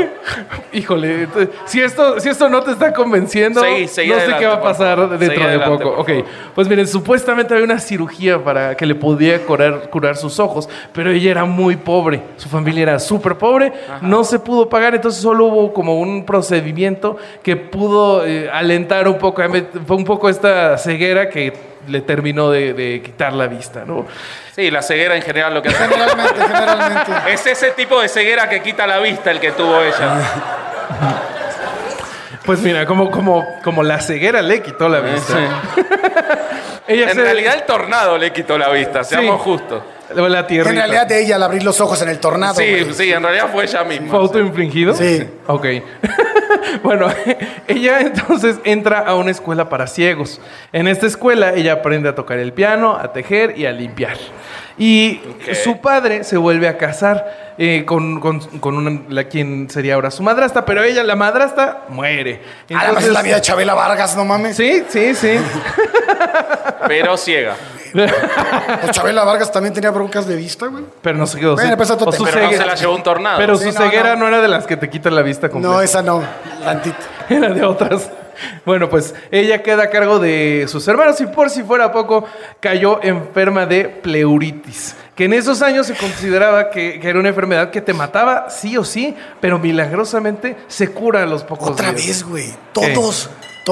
Híjole, 0.72 1.28
si 1.64 1.80
esto, 1.80 2.18
si 2.20 2.28
esto 2.28 2.48
no 2.48 2.62
te 2.62 2.72
está 2.72 2.92
convenciendo, 2.92 3.60
Seguí, 3.60 3.88
seguí 3.88 4.10
no 4.10 4.20
sé 4.20 4.34
qué 4.38 4.46
va 4.46 4.54
a 4.54 4.60
pasar 4.62 5.08
dentro 5.18 5.40
de 5.40 5.48
adelante, 5.48 5.84
poco. 5.84 6.00
Ok, 6.00 6.10
pues 6.54 6.68
miren, 6.68 6.86
supuestamente 6.86 7.54
había 7.54 7.64
una 7.64 7.78
cirugía 7.78 8.42
para 8.42 8.76
que 8.76 8.86
le 8.86 8.94
pudiera 8.94 9.38
curar, 9.44 9.90
curar 9.90 10.16
sus 10.16 10.38
ojos, 10.38 10.68
pero 10.92 11.10
ella 11.10 11.30
era 11.30 11.44
muy 11.44 11.76
pobre, 11.76 12.22
su 12.36 12.48
familia 12.48 12.82
era 12.82 12.98
súper 12.98 13.36
pobre, 13.36 13.72
no 14.02 14.24
se 14.24 14.38
pudo 14.38 14.68
pagar, 14.68 14.94
entonces 14.94 15.20
solo 15.22 15.46
hubo 15.46 15.72
como 15.72 15.98
un 15.98 16.24
procedimiento 16.24 17.16
que 17.42 17.56
pudo 17.56 18.24
eh, 18.26 18.48
alentar 18.52 19.08
un 19.08 19.18
poco, 19.18 19.42
fue 19.86 19.96
un 19.96 20.04
poco 20.04 20.28
esta 20.28 20.78
ceguera 20.82 21.28
que 21.30 21.52
le 21.86 22.00
terminó 22.00 22.50
de, 22.50 22.72
de 22.74 23.00
quitar 23.02 23.32
la 23.32 23.46
vista, 23.46 23.84
¿no? 23.86 24.06
Sí, 24.54 24.70
la 24.70 24.82
ceguera 24.82 25.14
en 25.16 25.22
general 25.22 25.54
lo 25.54 25.62
que 25.62 25.68
hace. 25.68 25.86
Generalmente, 25.88 26.40
generalmente. 26.40 27.12
Es 27.32 27.46
ese 27.46 27.70
tipo 27.70 28.00
de 28.00 28.08
ceguera 28.08 28.48
que 28.48 28.60
quita 28.62 28.86
la 28.86 28.98
vista 28.98 29.30
el 29.30 29.38
que 29.40 29.52
tuvo 29.52 29.80
ella. 29.80 30.20
Pues 32.44 32.60
mira, 32.60 32.86
como, 32.86 33.10
como, 33.10 33.46
como 33.62 33.82
la 33.82 34.00
ceguera 34.00 34.40
le 34.42 34.62
quitó 34.62 34.88
la 34.88 35.00
vista. 35.00 35.34
Ella 36.88 37.10
En 37.10 37.14
se- 37.14 37.22
realidad 37.22 37.54
el 37.54 37.62
tornado 37.64 38.16
le 38.18 38.32
quitó 38.32 38.58
la 38.58 38.70
vista, 38.70 39.04
seamos 39.04 39.36
Sí. 39.36 39.42
justos. 39.44 39.82
La. 40.14 40.40
En 40.48 40.64
realidad 40.74 41.06
de 41.06 41.22
ella 41.22 41.36
al 41.36 41.42
abrir 41.44 41.62
los 41.62 41.80
ojos 41.80 42.00
en 42.02 42.08
el 42.08 42.18
tornado. 42.18 42.54
Sí, 42.54 42.66
güey. 42.68 42.92
sí, 42.94 43.12
en 43.12 43.22
realidad 43.22 43.48
fue 43.52 43.62
ella 43.64 43.84
misma. 43.84 44.08
¿Fue 44.10 44.18
autoinfligido? 44.18 44.92
Sí. 44.94 45.24
Ok. 45.46 45.66
bueno, 46.82 47.08
ella 47.68 48.00
entonces 48.00 48.56
entra 48.64 49.00
a 49.00 49.14
una 49.14 49.30
escuela 49.30 49.68
para 49.68 49.86
ciegos. 49.86 50.40
En 50.72 50.88
esta 50.88 51.06
escuela 51.06 51.52
ella 51.54 51.74
aprende 51.74 52.08
a 52.08 52.14
tocar 52.14 52.38
el 52.38 52.52
piano, 52.52 52.96
a 52.96 53.12
tejer 53.12 53.58
y 53.58 53.66
a 53.66 53.72
limpiar. 53.72 54.16
Y 54.78 55.20
su 55.62 55.78
padre 55.80 56.24
se 56.24 56.38
vuelve 56.38 56.66
a 56.66 56.78
casar 56.78 57.52
eh, 57.58 57.84
con, 57.84 58.18
con, 58.18 58.40
con 58.60 58.76
una- 58.76 59.02
la, 59.10 59.24
quien 59.24 59.68
sería 59.68 59.94
ahora 59.96 60.10
su 60.10 60.22
madrastra, 60.22 60.64
pero 60.64 60.82
ella, 60.82 61.04
la 61.04 61.16
madrastra, 61.16 61.82
muere. 61.90 62.40
Ah, 62.72 62.80
además 62.84 63.04
es 63.04 63.12
la 63.12 63.20
vida 63.22 63.34
de 63.34 63.40
Chabela 63.42 63.74
Vargas, 63.74 64.16
no 64.16 64.24
mames. 64.24 64.56
Sí, 64.56 64.82
sí, 64.88 65.14
sí. 65.14 65.36
Pero 66.88 67.16
ciega. 67.18 67.56
Pues 68.80 68.92
Chabela 68.92 69.24
Vargas 69.24 69.50
también 69.52 69.74
tenía 69.74 69.90
broncas 69.90 70.26
de 70.26 70.36
vista, 70.36 70.66
güey. 70.66 70.84
pero 71.02 71.18
no 71.18 71.26
se 71.26 71.38
quedó. 71.38 71.54
Bueno, 71.54 71.76
pues. 71.76 71.90
Pero 71.90 72.40
no 72.42 72.50
se 72.52 72.66
la 72.66 72.74
llevó 72.74 72.94
un 72.94 73.02
tornado. 73.02 73.38
pero 73.38 73.56
Sí, 73.56 73.72
su 73.72 73.78
no, 73.78 73.84
ceguera 73.84 74.14
no. 74.14 74.20
no. 74.22 74.28
era 74.28 74.40
de 74.40 74.48
las 74.48 74.66
que 74.66 74.76
te 74.76 74.88
quitan 74.88 75.14
la 75.14 75.22
vista 75.22 75.48
completa. 75.48 75.74
No, 75.76 75.82
esa 75.82 76.02
no. 76.02 76.22
Tantito. 76.64 76.96
era 77.28 77.48
de 77.48 77.64
otras. 77.64 78.10
Bueno, 78.64 78.88
pues 78.88 79.14
ella 79.30 79.62
queda 79.62 79.84
a 79.84 79.90
cargo 79.90 80.18
de 80.18 80.64
sus 80.68 80.86
hermanos 80.88 81.20
y 81.20 81.26
por 81.26 81.50
si 81.50 81.62
fuera 81.62 81.92
poco, 81.92 82.24
cayó 82.58 83.00
enferma 83.02 83.66
de 83.66 83.84
pleuritis. 83.84 84.94
Que 85.14 85.24
en 85.26 85.34
esos 85.34 85.60
años 85.60 85.86
se 85.86 85.94
consideraba 85.94 86.70
que, 86.70 86.98
que 87.00 87.08
era 87.10 87.18
una 87.20 87.28
enfermedad 87.28 87.70
que 87.70 87.82
te 87.82 87.92
mataba 87.92 88.48
sí 88.48 88.78
o 88.78 88.84
sí, 88.84 89.14
pero 89.42 89.58
milagrosamente 89.58 90.56
se 90.68 90.90
cura 90.90 91.22
a 91.22 91.26
los 91.26 91.44
pocos 91.44 91.70
Otra 91.70 91.92
días. 91.92 92.06
vez, 92.06 92.24
güey. 92.24 92.54
Todos, 92.72 93.28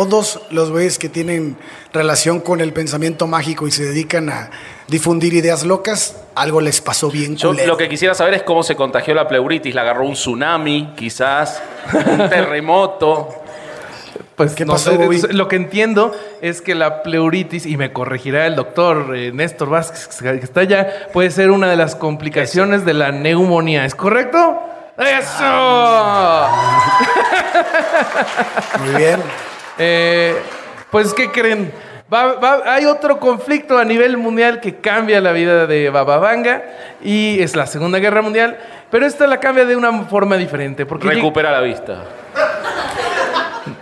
todos 0.06 0.40
los 0.50 0.70
güeyes 0.70 0.98
que 0.98 1.08
tienen 1.08 1.56
relación 1.92 2.40
con 2.40 2.60
el 2.60 2.72
pensamiento 2.72 3.26
mágico 3.26 3.66
y 3.66 3.70
se 3.70 3.84
dedican 3.84 4.28
a 4.30 4.50
difundir 4.86 5.34
ideas 5.34 5.64
locas, 5.64 6.16
algo 6.34 6.60
les 6.60 6.80
pasó 6.80 7.10
bien 7.10 7.36
Yo 7.36 7.48
culero. 7.50 7.68
lo 7.68 7.76
que 7.76 7.88
quisiera 7.88 8.14
saber 8.14 8.34
es 8.34 8.42
cómo 8.42 8.62
se 8.62 8.76
contagió 8.76 9.14
la 9.14 9.26
pleuritis. 9.28 9.74
¿La 9.74 9.82
agarró 9.82 10.04
un 10.04 10.14
tsunami, 10.14 10.94
quizás? 10.96 11.60
¿Un 11.92 12.28
terremoto? 12.30 13.28
Pues 14.36 14.54
¿Qué 14.54 14.64
no 14.64 14.74
pasó, 14.74 14.92
sé, 14.92 14.96
Bobby? 14.96 15.20
lo 15.32 15.48
que 15.48 15.56
entiendo 15.56 16.12
es 16.40 16.62
que 16.62 16.76
la 16.76 17.02
pleuritis, 17.02 17.66
y 17.66 17.76
me 17.76 17.92
corregirá 17.92 18.46
el 18.46 18.54
doctor 18.54 19.16
eh, 19.16 19.32
Néstor 19.32 19.68
Vázquez, 19.68 20.06
que 20.16 20.28
está 20.36 20.60
allá, 20.60 21.08
puede 21.12 21.30
ser 21.32 21.50
una 21.50 21.68
de 21.68 21.74
las 21.76 21.96
complicaciones 21.96 22.84
de 22.84 22.94
la 22.94 23.10
neumonía. 23.10 23.84
¿Es 23.84 23.96
correcto? 23.96 24.60
¡Eso! 24.96 26.48
Muy 28.78 28.94
bien. 28.96 29.20
Eh, 29.78 30.36
pues, 30.90 31.14
¿qué 31.14 31.30
creen? 31.30 31.72
Va- 32.12 32.34
va- 32.34 32.62
hay 32.72 32.86
otro 32.86 33.18
conflicto 33.20 33.76
a 33.78 33.84
nivel 33.84 34.16
mundial 34.16 34.60
que 34.60 34.76
cambia 34.76 35.20
la 35.20 35.32
vida 35.32 35.66
de 35.66 35.90
Bababanga 35.90 36.62
y 37.02 37.40
es 37.42 37.54
la 37.54 37.66
Segunda 37.66 37.98
Guerra 37.98 38.22
Mundial, 38.22 38.56
pero 38.90 39.04
esta 39.06 39.26
la 39.26 39.38
cambia 39.40 39.64
de 39.66 39.76
una 39.76 39.92
forma 40.04 40.36
diferente. 40.36 40.86
Porque 40.86 41.08
Recupera 41.08 41.52
la 41.52 41.60
vista. 41.60 42.04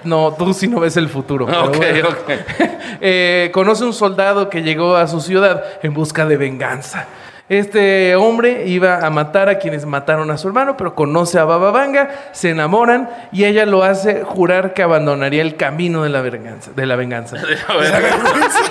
No, 0.03 0.35
tú 0.37 0.53
sí 0.53 0.67
no 0.69 0.81
ves 0.81 0.97
el 0.97 1.09
futuro. 1.09 1.47
pero 1.47 1.65
Ok, 1.67 1.77
bueno. 1.77 2.09
ok. 2.09 2.31
Eh, 3.01 3.51
conoce 3.53 3.85
un 3.85 3.93
soldado 3.93 4.49
que 4.49 4.63
llegó 4.63 4.97
a 4.97 5.07
su 5.07 5.21
ciudad 5.21 5.63
en 5.83 5.93
busca 5.93 6.25
de 6.25 6.39
venganza. 6.39 7.05
Este 7.49 8.17
hombre 8.17 8.67
iba 8.67 9.07
a 9.07 9.11
matar 9.11 9.49
a 9.49 9.61
quienes 9.61 9.87
mataron 9.87 10.33
a 10.33 10.39
su 10.39 10.49
hermano, 10.49 10.77
pero 10.77 10.97
conoce 10.97 11.39
a 11.39 11.45
Baba 11.45 11.71
Vanga, 11.71 12.11
se 12.33 12.51
enamoran 12.51 13.09
y 13.31 13.45
ella 13.45 13.67
lo 13.67 13.85
hace 13.85 14.25
jurar 14.25 14.75
que 14.75 14.83
abandonaría 14.83 15.43
el 15.43 15.55
camino 15.55 16.03
de 16.03 16.09
la 16.09 16.23
venganza. 16.23 16.73
De 16.75 16.87
la 16.87 16.97
venganza. 16.97 17.37
A 17.69 17.77
ver, 17.77 17.95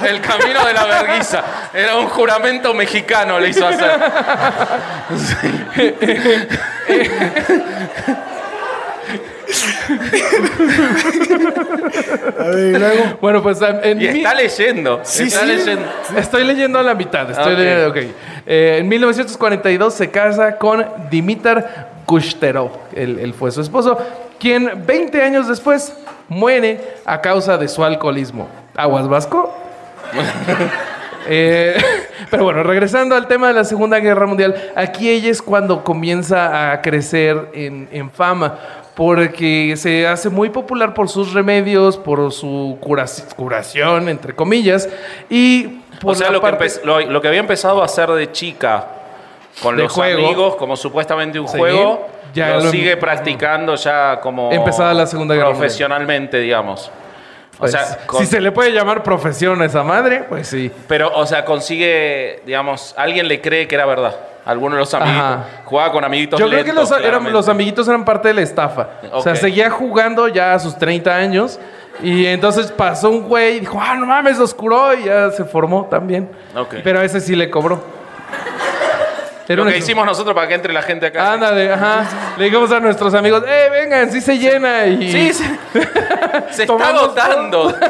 el 0.10 0.20
camino 0.20 0.66
de 0.66 0.74
la 0.74 0.86
verguiza. 0.86 1.42
Era 1.74 1.96
un 1.96 2.08
juramento 2.08 2.74
mexicano, 2.74 3.40
le 3.40 3.50
hizo 3.50 3.66
hacer. 3.66 3.92
A 12.40 12.44
ver, 12.48 12.76
y 12.76 12.80
luego. 12.80 13.04
Bueno, 13.22 13.42
pues 13.44 13.60
en 13.62 14.02
Y 14.02 14.08
mi- 14.08 14.18
está 14.20 14.34
leyendo. 14.34 15.00
Sí, 15.04 15.24
está 15.24 15.42
sí. 15.42 15.48
leyendo. 15.48 15.86
Estoy 16.18 16.44
leyendo 16.44 16.80
a 16.80 16.84
la 16.84 16.94
mitad. 16.94 17.30
Estoy 17.30 17.54
Ok. 17.54 17.60
leyendo, 17.60 17.90
ok. 17.90 17.98
Eh, 18.48 18.78
en 18.80 18.88
1942 18.88 19.94
se 19.94 20.12
casa 20.12 20.58
con 20.58 20.86
Dimitar 21.10 21.90
Kushterov. 22.06 22.70
Él, 22.96 23.20
él 23.22 23.34
fue 23.34 23.52
su 23.52 23.62
esposo, 23.62 23.98
quien 24.40 24.84
20 24.86 25.22
años 25.24 25.48
después 25.48 25.94
muere 26.28 26.80
a 27.06 27.22
causa 27.22 27.58
de 27.58 27.68
su 27.68 27.84
alcoholismo. 27.84 28.48
¿Aguas 28.76 29.08
Vasco? 29.08 29.54
Eh, 31.28 31.76
pero 32.30 32.44
bueno, 32.44 32.62
regresando 32.62 33.16
al 33.16 33.28
tema 33.28 33.48
de 33.48 33.56
la 33.56 33.64
Segunda 33.64 33.98
Guerra 33.98 34.28
Mundial, 34.28 34.54
aquí 34.76 35.10
ella 35.10 35.32
es 35.32 35.42
cuando 35.42 35.84
comienza 35.84 36.72
a 36.72 36.84
crecer 36.84 37.50
en, 37.56 37.90
en 37.92 38.12
fama, 38.12 38.60
porque 38.96 39.76
se 39.78 40.08
hace 40.08 40.30
muy 40.30 40.50
popular 40.50 40.94
por 40.94 41.10
sus 41.10 41.34
remedios, 41.34 41.98
por 41.98 42.32
su 42.32 42.78
cura- 42.80 43.06
curación, 43.36 44.08
entre 44.10 44.34
comillas, 44.34 44.88
y 45.30 45.80
por 46.02 46.14
O 46.14 46.16
sea, 46.16 46.30
lo 46.32 46.40
que, 46.40 46.48
parte- 46.48 46.72
lo, 46.84 47.00
lo 47.02 47.22
que 47.22 47.28
había 47.28 47.40
empezado 47.42 47.82
a 47.82 47.86
hacer 47.86 48.10
de 48.12 48.32
chica 48.32 48.88
con 49.62 49.76
De 49.78 49.84
los 49.84 49.92
juego. 49.92 50.26
amigos, 50.26 50.56
como 50.56 50.76
supuestamente 50.76 51.40
un 51.40 51.48
Sí, 51.48 51.58
juego, 51.58 52.08
ya 52.34 52.56
lo, 52.56 52.64
lo- 52.66 52.72
sigue 52.72 52.98
practicando 52.98 53.76
ya 53.76 54.20
como 54.22 54.52
Empezada 54.52 54.94
la 54.94 55.06
Segunda 55.08 55.36
Guerra 55.36 55.50
profesionalmente, 55.52 56.40
digamos. 56.40 56.90
O 57.56 57.60
pues, 57.60 57.72
sea, 57.72 58.00
con- 58.06 58.20
si 58.20 58.26
se 58.26 58.42
le 58.42 58.52
puede 58.52 58.72
llamar 58.72 59.02
profesión 59.04 59.62
a 59.62 59.66
esa 59.66 59.84
madre, 59.84 60.26
pues 60.28 60.48
sí. 60.48 60.72
pero, 60.88 61.12
o 61.16 61.26
sea, 61.26 61.46
consigue, 61.46 62.42
digamos, 62.46 62.94
alguien 62.98 63.28
le 63.28 63.40
cree 63.42 63.68
que 63.68 63.76
era 63.76 63.86
verdad. 63.86 64.16
Alguno 64.46 64.76
de 64.76 64.82
los 64.82 64.94
amiguitos. 64.94 65.24
Ajá. 65.24 65.44
Jugaba 65.66 65.92
con 65.92 66.04
amiguitos 66.04 66.40
Yo 66.40 66.48
creo 66.48 66.64
que 66.64 66.72
los, 66.74 66.92
eran- 66.92 67.32
los 67.34 67.50
amiguitos 67.50 67.88
eran 67.88 68.06
parte 68.06 68.28
de 68.28 68.36
la 68.36 68.42
estafa. 68.42 68.90
O 69.12 69.22
sea, 69.22 69.36
seguía 69.36 69.72
jugando 69.72 70.28
ya 70.28 70.54
a 70.54 70.60
sus 70.60 70.78
30 70.78 71.16
años. 71.16 71.60
Y 72.04 72.26
entonces 72.28 72.72
pasó 72.72 73.10
un 73.10 73.24
güey 73.28 73.58
y 73.58 73.60
dijo, 73.62 73.80
ah, 73.82 73.96
no 73.96 74.06
mames, 74.06 74.38
los 74.38 74.54
curó. 74.54 74.94
Y 74.94 75.06
ya 75.06 75.32
se 75.32 75.46
formó 75.46 75.86
también. 75.86 76.30
Pero 76.84 77.00
a 77.00 77.04
ese 77.04 77.22
sí 77.22 77.36
le 77.36 77.50
cobró. 77.50 77.82
Lo 79.48 79.66
que 79.66 79.78
hicimos 79.78 80.06
nosotros 80.06 80.34
para 80.36 80.48
que 80.48 80.56
entre 80.56 80.74
la 80.74 80.82
gente 80.82 81.06
acá. 81.08 81.34
Ándale, 81.34 81.72
ajá. 81.72 82.34
Le 82.38 82.46
dijimos 82.46 82.72
a 82.72 82.80
nuestros 82.80 83.14
amigos, 83.14 83.44
eh, 83.48 83.68
vengan, 83.72 84.12
sí 84.12 84.20
se 84.22 84.38
llena. 84.38 84.86
Y 84.88 85.12
Sí, 85.12 85.34
se 86.52 86.64
está 86.64 86.90
agotando. 86.90 87.74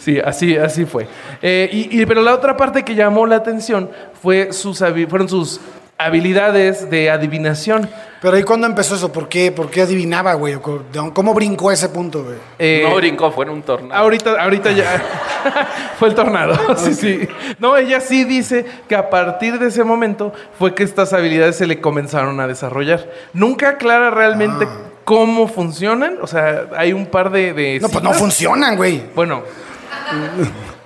Sí, 0.00 0.18
así, 0.18 0.56
así 0.56 0.84
fue. 0.84 1.06
Eh, 1.42 1.68
y, 1.72 2.00
y- 2.02 2.06
pero 2.06 2.22
la 2.22 2.34
otra 2.34 2.56
parte 2.56 2.84
que 2.84 2.94
llamó 2.94 3.26
la 3.26 3.36
atención 3.36 3.90
fue 4.20 4.52
sus, 4.52 4.78
fueron 5.08 5.28
sus 5.28 5.60
habilidades 6.04 6.88
de 6.90 7.10
adivinación. 7.10 7.88
Pero 8.22 8.36
ahí 8.36 8.42
cuando 8.42 8.66
empezó 8.66 8.96
eso, 8.96 9.10
¿por 9.10 9.28
qué? 9.30 9.50
¿Por 9.50 9.70
qué 9.70 9.80
adivinaba, 9.80 10.34
güey? 10.34 10.54
¿O 10.54 10.60
co- 10.60 10.82
de- 10.92 11.10
¿Cómo 11.14 11.32
brincó 11.32 11.70
a 11.70 11.72
ese 11.74 11.88
punto, 11.88 12.22
güey? 12.22 12.36
Eh, 12.58 12.84
no 12.86 12.94
brincó, 12.96 13.30
fue 13.32 13.46
en 13.46 13.50
un 13.52 13.62
tornado. 13.62 13.94
Ahorita, 13.98 14.32
ahorita 14.42 14.72
ya 14.72 15.02
fue 15.98 16.08
el 16.08 16.14
tornado. 16.14 16.54
Sí, 16.76 16.92
sí. 16.94 17.28
No, 17.58 17.76
ella 17.78 18.00
sí 18.00 18.24
dice 18.24 18.66
que 18.88 18.94
a 18.94 19.08
partir 19.08 19.58
de 19.58 19.68
ese 19.68 19.84
momento 19.84 20.34
fue 20.58 20.74
que 20.74 20.82
estas 20.82 21.12
habilidades 21.14 21.56
se 21.56 21.66
le 21.66 21.80
comenzaron 21.80 22.38
a 22.40 22.46
desarrollar. 22.46 23.08
Nunca 23.32 23.70
aclara 23.70 24.10
realmente 24.10 24.68
cómo 25.06 25.48
funcionan. 25.48 26.18
O 26.20 26.26
sea, 26.26 26.66
hay 26.76 26.92
un 26.92 27.06
par 27.06 27.30
de. 27.30 27.54
de 27.54 27.78
No, 27.80 27.88
pues 27.88 28.04
no 28.04 28.12
funcionan, 28.12 28.76
güey. 28.76 29.02
Bueno, 29.14 29.42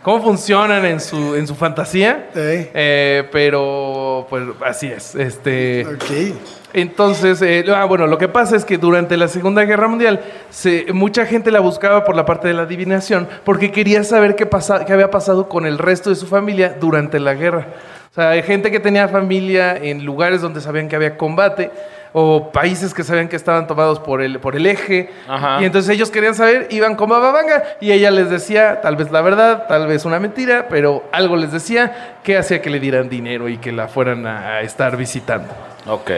cómo 0.05 0.23
funcionan 0.23 0.85
en 0.85 1.01
su, 1.01 1.35
en 1.35 1.49
su 1.49 1.57
fantasía. 1.57 2.27
Sí. 2.33 2.41
Eh, 2.75 3.29
pero, 3.33 4.27
pues 4.31 4.45
así 4.65 4.87
es. 4.87 5.17
Este. 5.17 5.85
Ok. 5.87 6.37
Entonces, 6.73 7.41
eh, 7.41 7.65
ah, 7.75 7.85
bueno, 7.85 8.07
lo 8.09 8.19
que 8.19 8.27
pasa 8.29 8.57
es 8.57 8.65
que 8.65 8.79
durante 8.79 9.17
la 9.17 9.29
Segunda 9.29 9.65
Guerra 9.65 9.87
Mundial 9.89 10.21
se- 10.51 10.87
mucha 10.93 11.25
gente 11.25 11.51
la 11.53 11.61
buscaba 11.61 12.05
por 12.05 12.17
la 12.17 12.27
parte 12.27 12.49
de 12.49 12.55
la 12.55 12.63
adivinación 12.63 13.29
porque 13.45 13.71
quería 13.71 14.03
saber 14.03 14.35
qué, 14.35 14.45
pasa- 14.45 14.85
qué 14.85 14.93
había 14.93 15.09
pasado 15.11 15.49
con 15.49 15.67
el 15.67 15.79
resto 15.79 16.11
de 16.11 16.17
su 16.17 16.27
familia 16.27 16.77
durante 16.81 17.21
la 17.21 17.35
guerra. 17.35 17.69
O 18.11 18.15
sea, 18.15 18.31
hay 18.31 18.43
gente 18.43 18.73
que 18.73 18.81
tenía 18.81 19.07
familia 19.09 19.77
en 19.77 20.05
lugares 20.05 20.41
donde 20.41 20.61
sabían 20.61 20.89
que 20.89 20.97
había 20.97 21.17
combate 21.17 21.71
o 22.17 22.53
países 22.53 22.95
que 22.95 23.03
sabían 23.03 23.27
que 23.29 23.35
estaban 23.35 23.67
tomados 23.67 23.99
por 23.99 24.23
el, 24.23 24.39
por 24.39 24.55
el 24.55 24.67
eje. 24.67 25.11
Ajá. 25.29 25.59
Y 25.61 25.65
entonces 25.65 25.93
ellos 25.93 26.11
querían 26.13 26.35
saber, 26.37 26.69
iban 26.71 26.95
con 26.95 27.11
Bababanga 27.11 27.65
y 27.81 27.91
ella 27.91 28.11
les 28.13 28.31
decía, 28.31 28.81
tal 28.81 28.95
vez 28.95 29.11
la 29.11 29.21
verdad, 29.21 29.67
tal 29.67 29.89
vez 29.89 30.05
una 30.05 30.21
mentira, 30.21 30.67
pero 30.71 31.03
algo 31.11 31.37
les 31.37 31.51
decía 31.51 32.19
que 32.23 32.37
hacía 32.39 32.63
que 32.63 32.71
le 32.71 32.79
dieran 32.79 33.09
dinero 33.09 33.49
y 33.49 33.59
que 33.59 33.73
la 33.73 33.89
fueran 33.89 34.27
a- 34.29 34.61
estar 34.61 34.97
visitando. 34.97 35.49
Ok. 35.87 36.11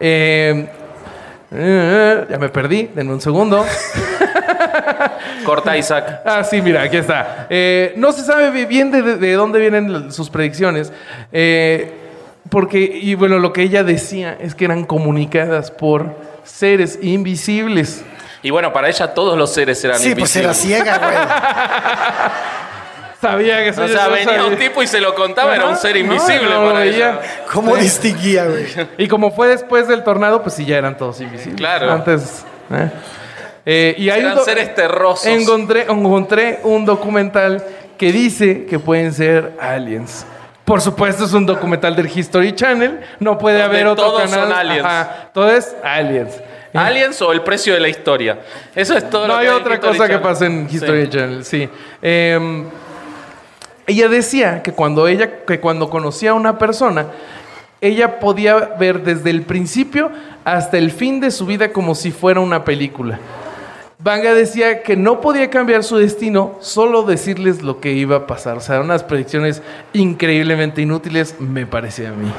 Eh, 0.00 0.68
eh, 1.52 2.26
ya 2.28 2.38
me 2.38 2.48
perdí, 2.48 2.90
denme 2.92 3.12
un 3.12 3.20
segundo. 3.20 3.64
Corta 5.44 5.76
Isaac. 5.76 6.22
Ah, 6.24 6.42
sí, 6.44 6.60
mira, 6.60 6.82
aquí 6.82 6.96
está. 6.96 7.46
Eh, 7.48 7.92
no 7.96 8.10
se 8.12 8.22
sabe 8.22 8.64
bien 8.66 8.90
de, 8.90 9.02
de- 9.02 9.16
de 9.16 9.32
dónde 9.34 9.60
vienen 9.60 10.10
sus 10.12 10.28
predicciones. 10.30 10.92
eh, 11.32 12.02
porque, 12.50 12.78
y 12.80 13.14
bueno, 13.14 13.38
lo 13.38 13.52
que 13.52 13.62
ella 13.62 13.82
decía 13.82 14.36
es 14.40 14.54
que 14.54 14.66
eran 14.66 14.84
comunicadas 14.84 15.70
por 15.70 16.14
seres 16.44 16.98
invisibles. 17.02 18.04
Y 18.42 18.50
bueno, 18.50 18.72
para 18.72 18.88
ella 18.88 19.14
todos 19.14 19.36
los 19.36 19.52
seres 19.52 19.82
eran 19.84 19.98
Sí, 19.98 20.14
pues 20.14 20.34
era 20.36 20.48
invisibles. 20.48 20.84
ciega, 20.84 20.98
güey. 20.98 21.16
Sabía 23.20 23.62
que 23.64 23.70
eso 23.70 23.82
O 23.82 23.88
sea, 23.88 24.04
no 24.04 24.10
venía 24.10 24.24
sabía. 24.26 24.44
un 24.44 24.56
tipo 24.56 24.82
y 24.82 24.86
se 24.86 25.00
lo 25.00 25.14
contaba, 25.14 25.56
era 25.56 25.66
un 25.66 25.76
ser 25.76 25.92
no, 25.96 26.00
invisible 26.00 26.50
no 26.50 26.60
lo 26.64 26.66
para 26.68 26.80
veía. 26.80 26.96
ella. 26.96 27.20
¿Cómo 27.50 27.74
distinguía, 27.76 28.44
güey? 28.44 28.66
Y 28.98 29.08
como 29.08 29.30
fue 29.30 29.48
después 29.48 29.88
del 29.88 30.04
tornado, 30.04 30.42
pues 30.42 30.54
sí, 30.54 30.66
ya 30.66 30.76
eran 30.76 30.96
todos 30.98 31.20
invisibles. 31.22 31.56
Claro. 31.56 31.90
Antes. 31.90 32.44
¿eh? 32.70 32.90
Eh, 33.64 33.94
y 33.98 34.10
hay 34.10 34.20
un 34.22 34.32
Eran 34.32 34.44
seres 34.44 34.74
terrosos. 34.74 35.26
Encontré, 35.26 35.86
encontré 35.88 36.60
un 36.62 36.84
documental 36.84 37.64
que 37.96 38.12
dice 38.12 38.66
que 38.66 38.78
pueden 38.78 39.12
ser 39.14 39.54
aliens. 39.60 40.26
Por 40.66 40.80
supuesto, 40.80 41.24
es 41.24 41.32
un 41.32 41.46
documental 41.46 41.94
del 41.94 42.10
History 42.14 42.52
Channel. 42.52 43.00
No 43.20 43.38
puede 43.38 43.60
Donde 43.60 43.76
haber 43.76 43.86
otro 43.86 44.04
todos 44.04 44.22
canal. 44.22 44.40
son 44.48 44.52
aliens. 44.52 44.84
Ajá, 44.84 45.30
todo 45.32 45.50
es 45.50 45.74
aliens. 45.82 46.34
Eh, 46.36 46.42
¿Aliens 46.78 47.22
o 47.22 47.32
el 47.32 47.40
precio 47.42 47.72
de 47.72 47.80
la 47.80 47.88
historia? 47.88 48.40
Eso 48.74 48.96
es 48.98 49.08
todo 49.08 49.28
no 49.28 49.34
lo 49.34 49.38
hay 49.38 49.46
que 49.46 49.52
otra 49.52 49.80
cosa 49.80 50.08
que 50.08 50.18
pase 50.18 50.46
en 50.46 50.68
Sí. 50.68 50.76
History 50.76 51.08
Channel, 51.08 51.44
sí. 51.44 51.68
Eh, 52.02 52.64
ella 53.86 54.08
decía 54.08 54.62
que 54.62 54.72
cuando 54.72 55.06
ella, 55.06 55.44
que 55.46 55.60
cuando 55.60 55.88
conocía 55.88 56.32
a 56.32 56.34
una 56.34 56.58
persona, 56.58 57.06
ella 57.80 58.18
podía 58.18 58.56
ver 58.56 59.02
desde 59.04 59.30
el 59.30 59.42
principio 59.42 60.10
hasta 60.44 60.78
el 60.78 60.90
fin 60.90 61.20
de 61.20 61.30
su 61.30 61.46
vida 61.46 61.72
como 61.72 61.94
si 61.94 62.10
fuera 62.10 62.40
una 62.40 62.64
película. 62.64 63.20
Vanga 64.06 64.34
decía 64.34 64.84
que 64.84 64.94
no 64.94 65.20
podía 65.20 65.50
cambiar 65.50 65.82
su 65.82 65.96
destino, 65.96 66.54
solo 66.60 67.02
decirles 67.02 67.62
lo 67.62 67.80
que 67.80 67.94
iba 67.94 68.14
a 68.14 68.26
pasar. 68.28 68.56
O 68.56 68.60
sea, 68.60 68.80
unas 68.80 69.02
predicciones 69.02 69.62
increíblemente 69.94 70.80
inútiles, 70.80 71.40
me 71.40 71.66
parecía 71.66 72.10
a 72.10 72.12
mí. 72.12 72.30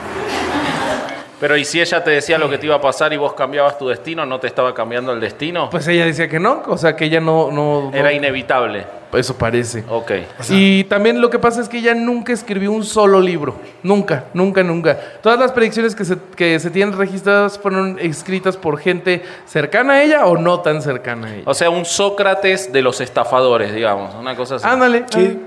Pero 1.39 1.55
¿y 1.55 1.65
si 1.65 1.79
ella 1.79 2.03
te 2.03 2.09
decía 2.09 2.39
lo 2.39 2.49
que 2.49 2.57
te 2.57 2.65
iba 2.65 2.75
a 2.75 2.81
pasar 2.81 3.13
y 3.13 3.17
vos 3.17 3.33
cambiabas 3.33 3.77
tu 3.77 3.87
destino, 3.87 4.25
no 4.25 4.39
te 4.39 4.47
estaba 4.47 4.73
cambiando 4.73 5.11
el 5.13 5.19
destino? 5.19 5.69
Pues 5.69 5.87
ella 5.87 6.05
decía 6.05 6.27
que 6.27 6.39
no, 6.39 6.63
o 6.65 6.77
sea, 6.77 6.95
que 6.95 7.05
ella 7.05 7.19
no... 7.19 7.51
no, 7.51 7.91
Era 7.93 8.09
no- 8.09 8.15
inevitable. 8.15 8.85
Eso 9.13 9.37
parece. 9.37 9.85
Ok. 9.87 10.11
y 10.49 10.83
también 10.85 11.21
lo 11.21 11.29
que 11.29 11.39
pasa 11.39 11.61
es 11.61 11.69
que 11.69 11.77
ella 11.77 11.93
nunca 11.93 12.33
escribió 12.33 12.71
un 12.71 12.83
solo 12.83 13.21
libro. 13.21 13.55
Nunca, 13.83 14.25
nunca, 14.33 14.63
nunca. 14.63 14.97
Todas 15.21 15.39
las 15.39 15.51
predicciones 15.53 15.95
que 15.95 16.03
se, 16.05 16.17
que 16.35 16.59
se 16.59 16.71
tienen 16.71 16.97
registradas 16.97 17.57
fueron 17.59 17.97
escritas 18.01 18.57
por 18.57 18.79
gente 18.79 19.23
cercana 19.45 19.93
a 19.93 20.03
ella 20.03 20.25
o 20.25 20.37
no 20.37 20.59
tan 20.61 20.81
cercana 20.81 21.27
a 21.27 21.33
ella. 21.35 21.43
O 21.45 21.53
sea, 21.53 21.69
un 21.69 21.85
Sócrates 21.85 22.73
de 22.73 22.81
los 22.81 22.99
estafadores, 22.99 23.73
digamos. 23.73 24.13
Una 24.15 24.35
cosa 24.35 24.55
así. 24.55 24.65
Ándale. 24.67 25.05
Sí. 25.13 25.39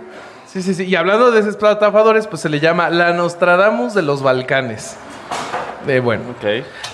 Sí, 0.46 0.62
sí, 0.62 0.72
sí. 0.74 0.85
Y 0.85 0.96
hablando 0.96 1.31
de 1.31 1.40
esos 1.40 1.55
estafadores, 1.57 2.26
pues 2.29 2.40
se 2.42 2.48
le 2.48 2.61
llama 2.61 2.88
la 2.90 3.12
Nostradamus 3.12 3.92
de 3.92 4.03
los 4.03 4.22
Balcanes. 4.22 4.96
Eh, 5.90 5.98
bueno. 5.98 6.22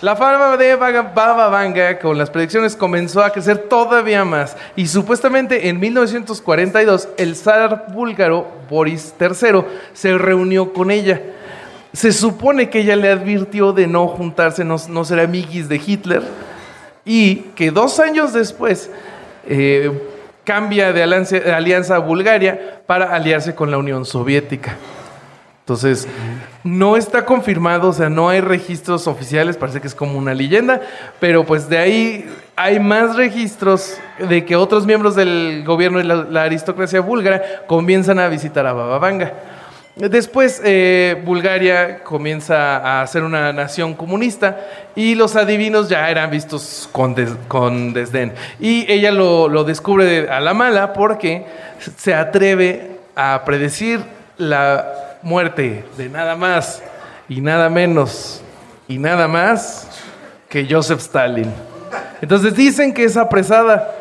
La 0.01 0.17
fama 0.17 0.57
de 0.57 0.75
Baba 0.75 1.49
Vanga 1.49 1.99
con 1.99 2.17
las 2.17 2.31
predicciones 2.31 2.75
comenzó 2.75 3.23
a 3.23 3.31
crecer 3.31 3.59
todavía 3.59 4.25
más 4.25 4.57
y 4.75 4.87
supuestamente 4.87 5.69
en 5.69 5.79
1942 5.79 7.11
el 7.19 7.37
zar 7.37 7.89
búlgaro 7.93 8.47
Boris 8.71 9.15
III 9.21 9.65
se 9.93 10.17
reunió 10.17 10.73
con 10.73 10.91
ella. 10.91 11.21
Se 11.93 12.11
supone 12.11 12.71
que 12.71 12.81
ella 12.81 12.97
le 12.97 13.11
advirtió 13.11 13.75
de 13.75 13.87
no 13.87 14.09
juntarse, 14.09 14.65
no, 14.65 14.77
no 14.89 15.05
ser 15.05 15.21
amiguis 15.21 15.69
de 15.69 15.77
Hitler 15.77 16.23
y 17.05 17.37
que 17.55 17.71
dos 17.71 18.01
años 18.01 18.33
después 18.33 18.91
eh, 19.47 19.93
cambia 20.45 20.95
de 20.95 21.03
alianza, 21.03 21.39
de 21.39 21.53
alianza 21.53 21.97
a 21.97 21.99
Bulgaria 21.99 22.81
para 22.87 23.15
aliarse 23.15 23.55
con 23.55 23.71
la 23.71 23.77
Unión 23.77 24.07
Soviética. 24.07 24.77
Entonces, 25.67 26.07
no 26.63 26.97
está 26.97 27.25
confirmado, 27.25 27.89
o 27.89 27.93
sea, 27.93 28.09
no 28.09 28.29
hay 28.29 28.41
registros 28.41 29.09
oficiales, 29.09 29.57
parece 29.57 29.81
que 29.81 29.89
es 29.89 29.97
como 29.97 30.17
una 30.17 30.33
leyenda, 30.33 30.81
pero 31.19 31.45
pues 31.45 31.69
de 31.69 31.77
ahí 31.77 32.33
hay 32.55 32.79
más 32.79 33.17
registros 33.17 33.99
de 34.21 34.45
que 34.45 34.55
otros 34.55 34.87
miembros 34.87 35.17
del 35.17 35.65
gobierno 35.67 35.99
y 35.99 36.05
la, 36.05 36.45
aristocracia 36.45 37.01
búlgara 37.01 37.43
comienzan 37.67 38.21
a 38.21 38.29
visitar 38.29 38.65
a 38.65 38.75
Baba 38.75 39.01
Vanga. 39.01 39.35
Después, 39.97 40.63
eh, 40.65 41.21
Bulgaria 41.25 42.05
comienza 42.05 43.01
a 43.03 43.07
ser 43.09 43.25
una 43.25 43.53
nación 43.53 43.95
comunista 43.95 44.61
y 44.95 45.17
los 45.17 45.35
adivinos 45.35 45.89
ya 45.89 46.09
eran 46.09 46.31
vistos 46.31 46.89
con, 46.93 47.17
con 47.49 47.93
desdén. 47.93 48.35
Y 48.61 48.87
ella 48.89 49.11
lo, 49.11 49.49
lo 49.49 49.65
descubre 49.65 50.05
de- 50.05 50.31
a 50.31 50.39
la 50.39 50.55
mala 50.55 50.93
porque 50.93 51.45
se 51.97 52.15
atreve 52.15 53.01
a 53.17 53.43
predecir 53.45 53.99
la 54.39 55.06
muerte 55.27 55.85
de 55.97 56.09
nada 56.09 56.37
más 56.37 56.81
y 57.29 57.41
nada 57.41 57.69
menos 57.69 58.41
y 58.87 58.97
nada 58.97 59.27
más 59.27 59.89
que 60.49 60.69
Joseph 60.71 61.01
Stalin. 61.01 61.53
Entonces 62.23 62.55
dicen 62.55 62.95
que 62.95 63.03
es 63.03 63.17
apresada, 63.17 63.93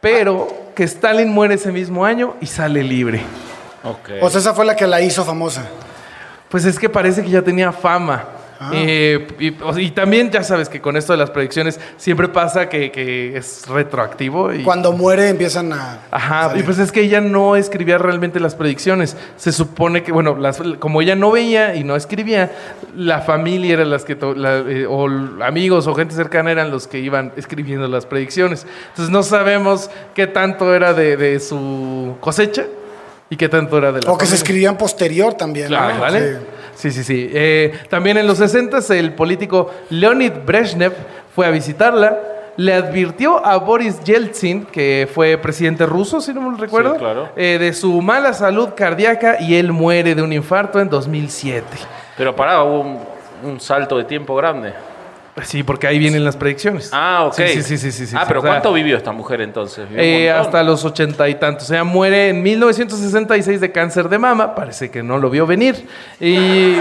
pero 0.00 0.70
que 0.76 0.84
Stalin 0.84 1.28
muere 1.28 1.54
ese 1.54 1.72
mismo 1.72 2.04
año 2.04 2.36
y 2.40 2.46
sale 2.46 2.84
libre. 2.84 3.20
Ok. 3.82 4.22
O 4.22 4.30
sea, 4.30 4.40
esa 4.40 4.54
fue 4.54 4.64
la 4.64 4.76
que 4.76 4.86
la 4.86 5.00
hizo 5.00 5.24
famosa. 5.24 5.64
Pues 6.48 6.64
es 6.64 6.78
que 6.78 6.88
parece 6.88 7.24
que 7.24 7.30
ya 7.30 7.42
tenía 7.42 7.72
fama. 7.72 8.24
Ah. 8.62 8.72
Eh, 8.74 9.26
y, 9.38 9.80
y 9.80 9.90
también 9.92 10.30
ya 10.30 10.42
sabes 10.42 10.68
que 10.68 10.82
con 10.82 10.94
esto 10.98 11.14
de 11.14 11.16
las 11.18 11.30
predicciones 11.30 11.80
siempre 11.96 12.28
pasa 12.28 12.68
que, 12.68 12.92
que 12.92 13.34
es 13.34 13.66
retroactivo. 13.66 14.52
Y, 14.52 14.62
Cuando 14.62 14.92
muere 14.92 15.30
empiezan 15.30 15.72
a... 15.72 16.00
Ajá, 16.10 16.42
y 16.44 16.48
salir. 16.50 16.64
pues 16.66 16.78
es 16.78 16.92
que 16.92 17.00
ella 17.00 17.22
no 17.22 17.56
escribía 17.56 17.96
realmente 17.96 18.38
las 18.38 18.54
predicciones. 18.54 19.16
Se 19.38 19.50
supone 19.50 20.02
que, 20.02 20.12
bueno, 20.12 20.36
las- 20.36 20.60
como 20.78 21.00
ella 21.00 21.16
no 21.16 21.30
veía 21.30 21.74
y 21.74 21.84
no 21.84 21.96
escribía, 21.96 22.52
la 22.94 23.22
familia 23.22 23.72
era 23.72 23.84
las 23.86 24.04
que, 24.04 24.14
to- 24.14 24.34
la- 24.34 24.58
eh, 24.58 24.84
o 24.86 25.08
amigos 25.42 25.86
o 25.86 25.94
gente 25.94 26.14
cercana 26.14 26.50
eran 26.52 26.70
los 26.70 26.86
que 26.86 26.98
iban 26.98 27.32
escribiendo 27.36 27.88
las 27.88 28.04
predicciones. 28.04 28.66
Entonces 28.90 29.10
no 29.10 29.22
sabemos 29.22 29.90
qué 30.14 30.26
tanto 30.26 30.74
era 30.74 30.92
de, 30.92 31.16
de 31.16 31.40
su 31.40 32.16
cosecha 32.20 32.66
y 33.30 33.36
qué 33.36 33.48
tanto 33.48 33.78
era 33.78 33.90
de 33.92 34.02
la 34.02 34.12
O 34.12 34.18
que 34.18 34.26
se 34.26 34.32
familia. 34.32 34.34
escribían 34.34 34.76
posterior 34.76 35.32
también. 35.32 35.68
Claro, 35.68 35.94
¿no? 35.94 36.00
¿vale? 36.02 36.20
Sí. 36.34 36.38
Sí, 36.74 36.90
sí, 36.90 37.04
sí. 37.04 37.30
Eh, 37.32 37.72
también 37.88 38.16
en 38.16 38.26
los 38.26 38.38
60 38.38 38.78
el 38.90 39.14
político 39.14 39.70
Leonid 39.90 40.32
Brezhnev 40.44 40.92
fue 41.34 41.46
a 41.46 41.50
visitarla. 41.50 42.18
Le 42.56 42.74
advirtió 42.74 43.44
a 43.44 43.56
Boris 43.56 44.02
Yeltsin, 44.04 44.66
que 44.66 45.08
fue 45.14 45.38
presidente 45.38 45.86
ruso, 45.86 46.20
si 46.20 46.34
no 46.34 46.42
me 46.50 46.58
recuerdo, 46.58 46.92
Sí, 46.94 46.98
claro. 46.98 47.28
eh, 47.36 47.56
de 47.58 47.72
su 47.72 48.02
mala 48.02 48.32
salud 48.34 48.70
cardíaca 48.76 49.36
y 49.40 49.54
él 49.54 49.72
muere 49.72 50.14
de 50.14 50.20
un 50.22 50.32
infarto 50.32 50.78
en 50.80 50.88
2007. 50.90 51.64
Pero 52.18 52.36
pará, 52.36 52.62
hubo 52.64 52.80
un, 52.80 52.98
un 53.44 53.60
salto 53.60 53.96
de 53.96 54.04
tiempo 54.04 54.34
grande. 54.36 54.74
Sí, 55.42 55.62
porque 55.62 55.86
ahí 55.86 55.98
vienen 55.98 56.24
las 56.24 56.36
predicciones. 56.36 56.90
Ah, 56.92 57.24
ok. 57.26 57.34
Sí, 57.34 57.48
sí, 57.48 57.62
sí, 57.62 57.78
sí, 57.78 57.92
sí, 57.92 58.06
sí, 58.06 58.16
ah, 58.18 58.24
pero 58.26 58.40
O 58.40 58.42
sea, 58.42 58.50
¿cuánto 58.52 58.72
vivió 58.72 58.96
esta 58.96 59.12
mujer 59.12 59.40
entonces? 59.40 59.88
¿Vivió 59.88 60.02
un 60.02 60.08
Eh, 60.08 60.30
hasta 60.30 60.62
los 60.62 60.84
ochenta 60.84 61.28
y 61.28 61.36
tantos. 61.36 61.64
O 61.64 61.68
sea, 61.68 61.84
muere 61.84 62.28
en 62.28 62.42
1966 62.42 63.60
de 63.60 63.72
cáncer 63.72 64.08
de 64.08 64.18
mama. 64.18 64.54
Parece 64.54 64.90
que 64.90 65.02
no 65.02 65.18
lo 65.18 65.30
vio 65.30 65.46
venir. 65.46 65.86
Y 66.20 66.76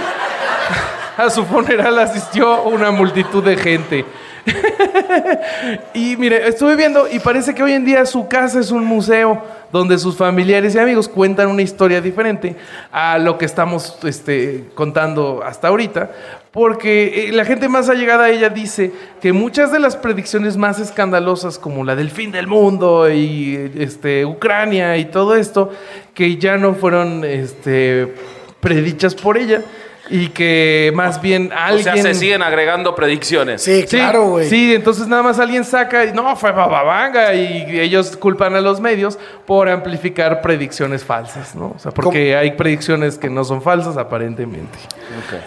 a 1.17 1.29
su 1.29 1.45
funeral 1.45 1.97
asistió 1.99 2.63
una 2.63 2.91
multitud 2.91 3.43
de 3.43 3.57
gente. 3.57 4.05
y 5.93 6.15
mire, 6.17 6.47
estuve 6.47 6.75
viendo 6.75 7.07
y 7.11 7.19
parece 7.19 7.53
que 7.53 7.63
hoy 7.63 7.73
en 7.73 7.85
día 7.85 8.05
su 8.05 8.27
casa 8.27 8.59
es 8.59 8.71
un 8.71 8.83
museo 8.83 9.41
donde 9.71 9.97
sus 9.97 10.15
familiares 10.15 10.75
y 10.75 10.79
amigos 10.79 11.07
cuentan 11.07 11.47
una 11.47 11.61
historia 11.61 12.01
diferente 12.01 12.55
a 12.91 13.17
lo 13.17 13.37
que 13.37 13.45
estamos 13.45 13.97
este, 14.03 14.65
contando 14.73 15.41
hasta 15.45 15.67
ahorita, 15.67 16.11
porque 16.51 17.27
eh, 17.27 17.31
la 17.31 17.45
gente 17.45 17.69
más 17.69 17.89
allegada 17.89 18.25
a 18.25 18.29
ella 18.29 18.49
dice 18.49 18.91
que 19.21 19.33
muchas 19.33 19.71
de 19.71 19.79
las 19.79 19.95
predicciones 19.95 20.57
más 20.57 20.79
escandalosas, 20.79 21.59
como 21.59 21.83
la 21.83 21.95
del 21.95 22.09
fin 22.09 22.31
del 22.31 22.47
mundo 22.47 23.11
y 23.11 23.71
este, 23.77 24.25
Ucrania 24.25 24.97
y 24.97 25.05
todo 25.05 25.35
esto, 25.35 25.71
que 26.13 26.37
ya 26.37 26.57
no 26.57 26.73
fueron 26.73 27.23
este, 27.23 28.13
predichas 28.59 29.13
por 29.13 29.37
ella 29.37 29.61
y 30.09 30.29
que 30.29 30.91
más 30.95 31.21
bien 31.21 31.51
O 31.51 31.55
alguien... 31.55 31.83
sea, 31.83 32.01
se 32.01 32.13
siguen 32.15 32.41
agregando 32.41 32.95
predicciones. 32.95 33.61
Sí, 33.61 33.85
claro, 33.87 34.29
güey. 34.29 34.49
Sí, 34.49 34.73
entonces 34.73 35.07
nada 35.07 35.21
más 35.21 35.39
alguien 35.39 35.63
saca 35.63 36.05
y 36.05 36.13
no, 36.13 36.35
fue 36.35 36.51
bababanga 36.51 37.33
y 37.35 37.79
ellos 37.79 38.17
culpan 38.17 38.55
a 38.55 38.61
los 38.61 38.79
medios 38.81 39.19
por 39.45 39.69
amplificar 39.69 40.41
predicciones 40.41 41.03
falsas, 41.03 41.55
¿no? 41.55 41.73
O 41.75 41.79
sea, 41.79 41.91
porque 41.91 42.35
hay 42.35 42.51
predicciones 42.51 43.17
que 43.17 43.29
no 43.29 43.43
son 43.43 43.61
falsas 43.61 43.97
aparentemente. 43.97 44.79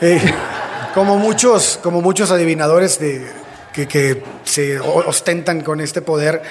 Eh, 0.01 0.21
como 0.95 1.17
muchos, 1.17 1.79
como 1.83 2.01
muchos 2.01 2.31
adivinadores 2.31 2.99
de, 2.99 3.27
que, 3.73 3.87
que 3.89 4.23
se 4.45 4.79
ostentan 4.81 5.63
con 5.63 5.81
este 5.81 6.03
poder, 6.03 6.43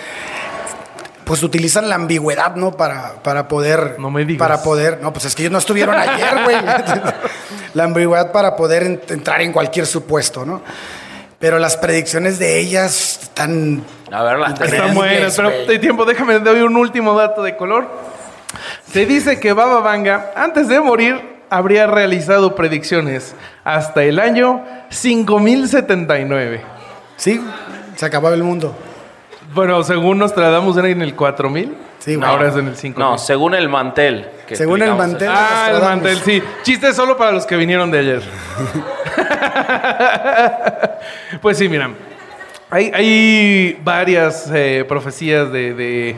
pues 1.24 1.44
utilizan 1.44 1.88
la 1.88 1.96
ambigüedad, 1.96 2.56
¿no? 2.56 2.72
Para, 2.72 3.22
para 3.24 3.48
poder. 3.48 3.96
No 4.00 4.12
me 4.12 4.26
digas. 4.26 4.40
Para 4.40 4.64
poder. 4.64 5.00
No, 5.02 5.14
pues 5.14 5.26
es 5.26 5.36
que 5.36 5.44
ellos 5.44 5.52
no 5.54 5.60
estuvieron 5.60 5.96
ayer, 5.96 6.44
güey. 6.44 6.58
la 7.74 7.84
ambigüedad 7.86 8.32
para 8.32 8.56
poder 8.56 8.84
en- 8.84 9.02
entrar 9.10 9.42
en 9.42 9.54
cualquier 9.54 9.86
supuesto, 9.86 10.46
¿no? 10.46 10.62
Pero 11.40 11.58
las 11.58 11.78
predicciones 11.78 12.38
de 12.38 12.60
ellas 12.60 13.20
están. 13.24 13.84
A 14.12 14.24
ver, 14.24 14.40
las 14.40 14.60
Están 14.60 14.94
buenas, 14.94 15.36
pero 15.36 15.50
de 15.50 15.80
tiempo, 15.80 16.06
déjame 16.06 16.40
doy 16.40 16.62
un 16.62 16.76
último 16.76 17.16
dato 17.16 17.42
de 17.44 17.56
color. 17.56 17.88
Se 18.92 19.06
dice 19.06 19.40
que 19.40 19.54
Baba 19.54 19.80
Vanga, 19.80 20.34
antes 20.36 20.68
de 20.68 20.80
morir, 20.82 21.31
habría 21.52 21.86
realizado 21.86 22.56
predicciones 22.56 23.36
hasta 23.66 24.04
el 24.04 24.20
año 24.20 24.64
5079. 24.90 26.62
Sí, 27.18 27.42
se 27.98 28.06
acababa 28.06 28.34
el 28.34 28.44
mundo. 28.44 28.74
Bueno, 29.54 29.84
según 29.84 30.18
Nostradamus 30.18 30.78
era 30.78 30.88
en 30.88 31.02
el 31.02 31.14
4000. 31.14 31.76
Sí, 32.00 32.16
güey. 32.16 32.28
Ahora 32.28 32.48
es 32.48 32.56
en 32.56 32.70
el 32.70 32.78
5000. 32.78 32.98
No, 32.98 33.18
según 33.18 33.54
el 33.54 33.68
mantel. 33.68 34.30
que 34.48 34.56
Según 34.56 34.82
el 34.82 34.96
mantel. 34.96 35.30
Ah, 35.30 35.72
el 35.76 35.82
mantel, 35.82 36.18
sí. 36.20 36.42
Chiste 36.64 36.94
solo 36.94 37.18
para 37.18 37.34
los 37.34 37.46
que 37.46 37.58
vinieron 37.58 37.92
de 37.92 38.00
ayer. 38.00 38.22
pues 41.42 41.58
sí, 41.58 41.68
mira. 41.68 41.90
Hay, 42.70 42.92
hay 42.96 43.78
varias 43.84 44.50
eh, 44.54 44.86
profecías 44.88 45.52
de, 45.52 45.74
de, 45.74 46.16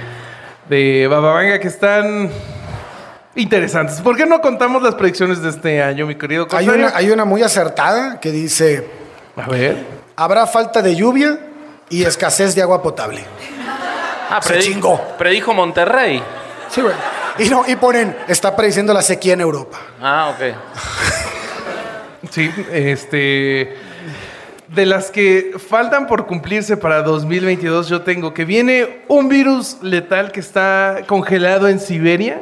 de 0.69 1.07
Baba 1.07 1.33
Vanga 1.33 1.59
que 1.59 1.67
están 1.67 2.29
interesantes. 3.35 4.01
¿Por 4.01 4.15
qué 4.15 4.25
no 4.25 4.41
contamos 4.41 4.81
las 4.83 4.95
predicciones 4.95 5.41
de 5.41 5.49
este 5.49 5.81
año, 5.81 6.05
mi 6.05 6.15
querido 6.15 6.47
Hay 6.51 6.69
una, 6.69 6.95
hay 6.95 7.09
una 7.11 7.25
muy 7.25 7.41
acertada 7.43 8.19
que 8.19 8.31
dice: 8.31 8.87
A 9.35 9.47
ver. 9.49 9.85
habrá 10.15 10.45
falta 10.47 10.81
de 10.81 10.95
lluvia 10.95 11.39
y 11.89 12.03
escasez 12.03 12.55
de 12.55 12.61
agua 12.61 12.81
potable. 12.81 13.23
Ah, 14.29 14.39
Se 14.41 14.55
predi- 14.55 14.61
chingó. 14.63 14.99
Predijo 15.17 15.53
Monterrey. 15.53 16.21
Sí, 16.69 16.81
güey. 16.81 16.93
Y, 17.39 17.49
no, 17.49 17.63
y 17.67 17.75
ponen, 17.75 18.15
está 18.27 18.55
prediciendo 18.55 18.93
la 18.93 19.01
sequía 19.01 19.33
en 19.33 19.41
Europa. 19.41 19.77
Ah, 20.01 20.33
ok. 20.35 20.55
Sí, 22.31 22.51
este. 22.71 23.75
De 24.67 24.85
las 24.87 25.11
que 25.11 25.51
faltan 25.69 26.07
por 26.07 26.25
cumplirse 26.25 26.77
para 26.77 27.03
2022, 27.03 27.89
yo 27.89 28.01
tengo 28.01 28.33
que 28.33 28.43
viene 28.43 29.01
un 29.07 29.29
virus 29.29 29.77
letal 29.83 30.31
que 30.31 30.39
está 30.39 31.01
congelado 31.05 31.67
en 31.67 31.79
Siberia 31.79 32.41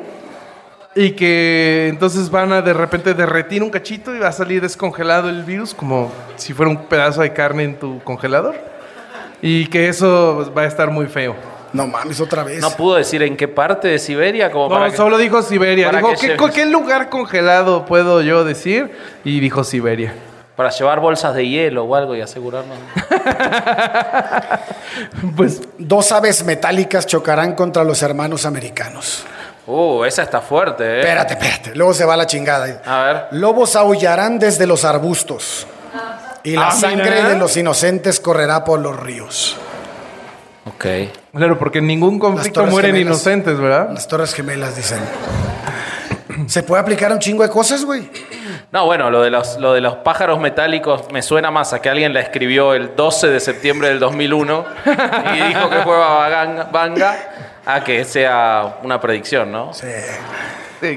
y 0.96 1.12
que 1.12 1.88
entonces 1.90 2.30
van 2.30 2.52
a 2.52 2.62
de 2.62 2.74
repente 2.74 3.14
derretir 3.14 3.64
un 3.64 3.70
cachito 3.70 4.14
y 4.16 4.20
va 4.20 4.28
a 4.28 4.32
salir 4.34 4.62
descongelado 4.62 5.30
el 5.30 5.44
virus 5.44 5.74
como 5.74 6.12
si 6.36 6.54
fuera 6.54 6.70
un 6.70 6.86
pedazo 6.86 7.22
de 7.22 7.32
carne 7.32 7.64
en 7.64 7.80
tu 7.80 8.04
congelador 8.04 8.56
y 9.42 9.68
que 9.68 9.88
eso 9.88 10.52
va 10.56 10.64
a 10.64 10.66
estar 10.66 10.92
muy 10.92 11.06
feo. 11.08 11.36
No 11.74 11.88
mames, 11.88 12.20
otra 12.20 12.44
vez. 12.44 12.60
No 12.60 12.70
pudo 12.72 12.96
decir 12.98 13.24
en 13.24 13.38
qué 13.38 13.48
parte 13.48 13.88
de 13.88 13.98
Siberia, 13.98 14.52
como 14.52 14.68
No, 14.68 14.76
para 14.76 14.92
que- 14.92 14.98
solo 14.98 15.18
dijo 15.18 15.42
Siberia. 15.42 15.90
Dijo, 15.90 16.10
que 16.12 16.16
¿qué, 16.18 16.28
lleves. 16.38 16.52
¿qué 16.54 16.66
lugar 16.66 17.10
congelado 17.10 17.86
puedo 17.86 18.22
yo 18.22 18.44
decir? 18.44 18.92
Y 19.24 19.40
dijo 19.40 19.64
Siberia. 19.64 20.14
para 20.58 20.70
llevar 20.70 21.00
bolsas 21.00 21.34
de 21.34 21.48
hielo 21.48 21.86
o 21.86 21.96
algo 21.96 22.14
y 22.16 22.22
asegurarnos. 22.22 22.78
Pues 25.36 25.62
Dos 25.78 26.12
aves 26.12 26.44
metálicas 26.46 27.06
chocarán 27.08 27.56
contra 27.56 27.84
los 27.84 28.02
hermanos 28.04 28.46
americanos. 28.46 29.24
Uh, 29.74 30.04
esa 30.04 30.24
está 30.24 30.42
fuerte, 30.42 30.84
¿eh? 30.84 31.00
Espérate, 31.00 31.34
espérate. 31.34 31.76
Luego 31.76 31.94
se 31.94 32.04
va 32.04 32.18
la 32.18 32.26
chingada. 32.28 32.82
A 32.86 33.04
ver. 33.04 33.28
Lobos 33.32 33.76
aullarán 33.76 34.38
desde 34.38 34.68
los 34.68 34.84
arbustos. 34.84 35.66
Y 36.44 36.56
la 36.56 36.70
Ah, 36.70 36.72
sangre 36.72 37.12
mira. 37.12 37.30
de 37.30 37.38
los 37.38 37.56
inocentes 37.56 38.20
correrá 38.20 38.66
por 38.66 38.80
los 38.80 39.00
ríos. 39.00 39.56
Ok. 40.66 40.86
Claro, 41.36 41.58
porque 41.58 41.78
en 41.80 41.88
ningún 41.88 42.20
conflicto 42.20 42.66
mueren 42.66 42.92
Gemelas. 42.96 43.12
inocentes, 43.18 43.60
¿verdad? 43.60 43.90
Las 43.94 44.08
torres 44.08 44.34
gemelas 44.34 44.76
dicen. 44.76 45.00
Se 46.48 46.64
puede 46.64 46.82
aplicar 46.82 47.12
a 47.12 47.14
un 47.16 47.20
chingo 47.20 47.44
de 47.44 47.50
cosas, 47.50 47.86
güey. 47.86 48.10
No, 48.72 48.86
bueno, 48.86 49.10
lo 49.12 49.22
de, 49.22 49.30
los, 49.30 49.58
lo 49.58 49.74
de 49.74 49.82
los 49.82 49.96
pájaros 49.98 50.40
metálicos 50.40 51.04
me 51.12 51.22
suena 51.22 51.52
más 51.52 51.74
a 51.74 51.82
que 51.82 51.90
alguien 51.90 52.14
la 52.14 52.22
escribió 52.22 52.74
el 52.74 52.96
12 52.96 53.28
de 53.28 53.40
septiembre 53.40 53.90
del 53.90 54.00
2001 54.00 54.66
y 55.36 55.42
dijo 55.48 55.70
que 55.70 55.78
fue 55.84 55.98
Vanga 56.72 57.30
a 57.76 57.84
que 57.84 58.04
sea 58.06 58.80
una 58.84 59.00
predicción, 59.00 59.52
¿no? 59.52 59.74
Sí. 59.74 59.88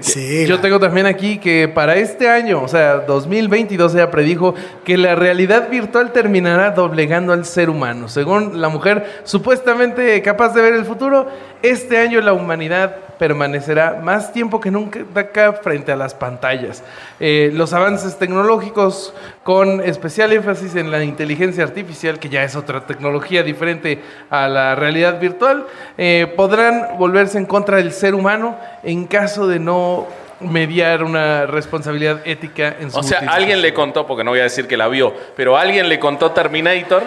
Sí, 0.01 0.47
Yo 0.47 0.61
tengo 0.61 0.81
también 0.81 1.05
aquí 1.05 1.37
que 1.37 1.69
para 1.69 1.97
este 1.97 2.29
año, 2.29 2.63
o 2.63 2.69
sea, 2.69 3.01
2022, 3.01 3.95
ella 3.95 4.11
predijo 4.11 4.55
que 4.83 4.97
la 4.97 5.15
realidad 5.15 5.69
virtual 5.69 6.11
terminará 6.13 6.71
doblegando 6.71 7.35
al 7.35 7.45
ser 7.45 7.69
humano. 7.69 8.09
Según 8.09 8.63
la 8.63 8.71
mujer 8.71 9.21
supuestamente 9.25 10.23
capaz 10.23 10.55
de 10.55 10.63
ver 10.63 10.73
el 10.73 10.87
futuro, 10.87 11.29
este 11.63 11.99
año 11.99 12.23
la 12.23 12.33
humanidad 12.33 12.97
permanecerá 13.19 14.01
más 14.03 14.33
tiempo 14.33 14.59
que 14.59 14.71
nunca 14.71 15.01
acá 15.15 15.53
frente 15.53 15.93
a 15.93 15.97
las 15.97 16.15
pantallas. 16.15 16.83
Eh, 17.21 17.51
los 17.53 17.75
avances 17.75 18.17
tecnológicos, 18.17 19.15
con 19.45 19.81
especial 19.83 20.33
énfasis 20.33 20.75
en 20.75 20.91
la 20.91 21.05
inteligencia 21.05 21.63
artificial, 21.65 22.19
que 22.19 22.29
ya 22.31 22.43
es 22.43 22.57
otra 22.57 22.87
tecnología 22.87 23.43
diferente 23.43 24.03
a 24.31 24.49
la 24.49 24.75
realidad 24.75 25.21
virtual, 25.21 25.67
eh, 25.99 26.33
podrán 26.35 26.97
volverse 26.99 27.37
en 27.39 27.45
contra 27.47 27.77
del 27.77 27.93
ser 27.93 28.15
humano 28.15 28.57
en 28.83 29.07
caso 29.07 29.47
de 29.47 29.59
no 29.61 30.07
mediar 30.41 31.05
una 31.05 31.47
responsabilidad 31.47 32.21
ética 32.25 32.75
en 32.81 32.91
su 32.91 32.99
O 32.99 33.03
sea, 33.03 33.21
alguien 33.29 33.61
le 33.63 33.73
contó, 33.75 34.07
porque 34.07 34.25
no 34.25 34.31
voy 34.33 34.41
a 34.41 34.45
decir 34.45 34.67
que 34.67 34.77
la 34.77 34.89
vio, 34.89 35.15
pero 35.37 35.57
alguien 35.57 35.89
le 35.89 36.01
contó 36.01 36.31
Terminator, 36.33 37.03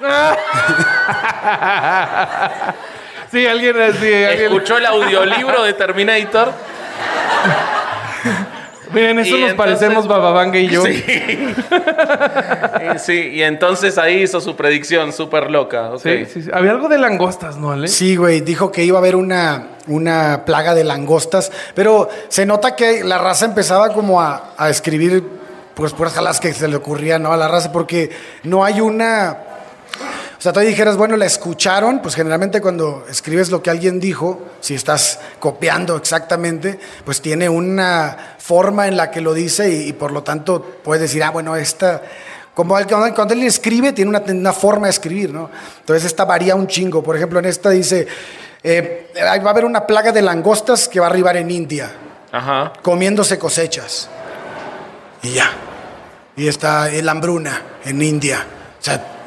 Sí, 3.30 3.46
alguien 3.46 3.80
así. 3.80 4.06
alguien- 4.24 4.44
escuchó 4.46 4.78
el 4.78 4.86
audiolibro 4.86 5.62
de 5.62 5.72
Terminator 5.74 6.52
Miren, 8.92 9.18
eso 9.18 9.36
Y 9.36 9.40
nos 9.40 9.50
entonces- 9.50 9.54
parecemos 9.78 10.08
Bababanga 10.08 10.58
y 10.58 10.68
yo. 10.68 10.82
Sí. 10.84 11.04
Y 12.94 12.98
sí, 12.98 13.12
y 13.34 13.42
entonces 13.42 13.98
ahí 13.98 14.22
hizo 14.22 14.40
su 14.40 14.56
predicción 14.56 15.12
súper 15.12 15.50
loca. 15.50 15.90
ok. 15.90 16.00
Sí, 16.02 16.24
sí, 16.26 16.42
sí. 16.42 16.50
Había 16.52 16.70
algo 16.70 16.88
de 16.88 16.98
langostas, 16.98 17.56
¿no, 17.56 17.72
Ale? 17.72 17.88
Sí, 17.88 18.16
güey, 18.16 18.40
dijo 18.40 18.70
que 18.72 18.84
iba 18.84 18.96
a 18.98 19.00
haber 19.00 19.16
una, 19.16 19.68
una 19.88 20.44
plaga 20.44 20.74
de 20.74 20.84
langostas, 20.84 21.52
pero 21.74 22.08
se 22.28 22.46
nota 22.46 22.76
que 22.76 23.04
la 23.04 23.18
raza 23.18 23.44
empezaba 23.46 23.92
como 23.92 24.20
a, 24.20 24.54
a 24.56 24.70
escribir 24.70 25.22
pues 25.74 25.92
puras 25.92 26.12
jalas 26.14 26.40
que 26.40 26.52
se 26.54 26.66
le 26.68 26.76
ocurrían 26.76 27.22
¿no? 27.22 27.32
a 27.32 27.36
la 27.36 27.46
raza, 27.48 27.70
porque 27.72 28.10
no 28.44 28.64
hay 28.64 28.80
una... 28.80 29.36
O 30.38 30.40
sea, 30.40 30.52
tú 30.52 30.60
dijeras, 30.60 30.96
bueno, 30.96 31.16
la 31.16 31.26
escucharon, 31.26 32.00
pues 32.00 32.14
generalmente 32.14 32.60
cuando 32.60 33.04
escribes 33.10 33.50
lo 33.50 33.60
que 33.60 33.70
alguien 33.70 33.98
dijo, 33.98 34.40
si 34.60 34.74
estás 34.74 35.18
copiando 35.40 35.96
exactamente, 35.96 36.78
pues 37.04 37.20
tiene 37.20 37.48
una 37.48 38.36
forma 38.38 38.86
en 38.86 38.96
la 38.96 39.10
que 39.10 39.20
lo 39.20 39.34
dice 39.34 39.68
y, 39.68 39.88
y 39.88 39.92
por 39.94 40.12
lo 40.12 40.22
tanto 40.22 40.62
puedes 40.84 41.02
decir, 41.02 41.24
ah, 41.24 41.30
bueno, 41.30 41.56
esta... 41.56 42.02
Como 42.54 42.76
cuando, 43.14 43.34
él 43.34 43.42
escribe, 43.44 43.92
tiene 43.92 44.08
una, 44.08 44.20
una 44.20 44.52
forma 44.52 44.86
de 44.86 44.90
escribir, 44.90 45.32
¿no? 45.32 45.48
Entonces 45.80 46.04
esta 46.04 46.24
varía 46.24 46.56
un 46.56 46.66
chingo. 46.66 47.04
Por 47.04 47.14
ejemplo, 47.14 47.38
en 47.38 47.44
esta 47.44 47.70
dice, 47.70 48.08
eh, 48.64 49.12
va 49.16 49.30
a 49.30 49.50
haber 49.50 49.64
una 49.64 49.86
plaga 49.86 50.10
de 50.10 50.22
langostas 50.22 50.88
que 50.88 50.98
va 50.98 51.06
a 51.06 51.10
arribar 51.10 51.36
en 51.36 51.52
India, 51.52 51.92
Ajá. 52.32 52.72
comiéndose 52.82 53.38
cosechas. 53.38 54.08
Y 55.22 55.34
ya. 55.34 55.50
Y 56.36 56.48
está 56.48 56.90
el 56.90 57.08
hambruna 57.08 57.62
en 57.84 58.02
India. 58.02 58.44
O 58.80 58.84
sea, 58.84 59.17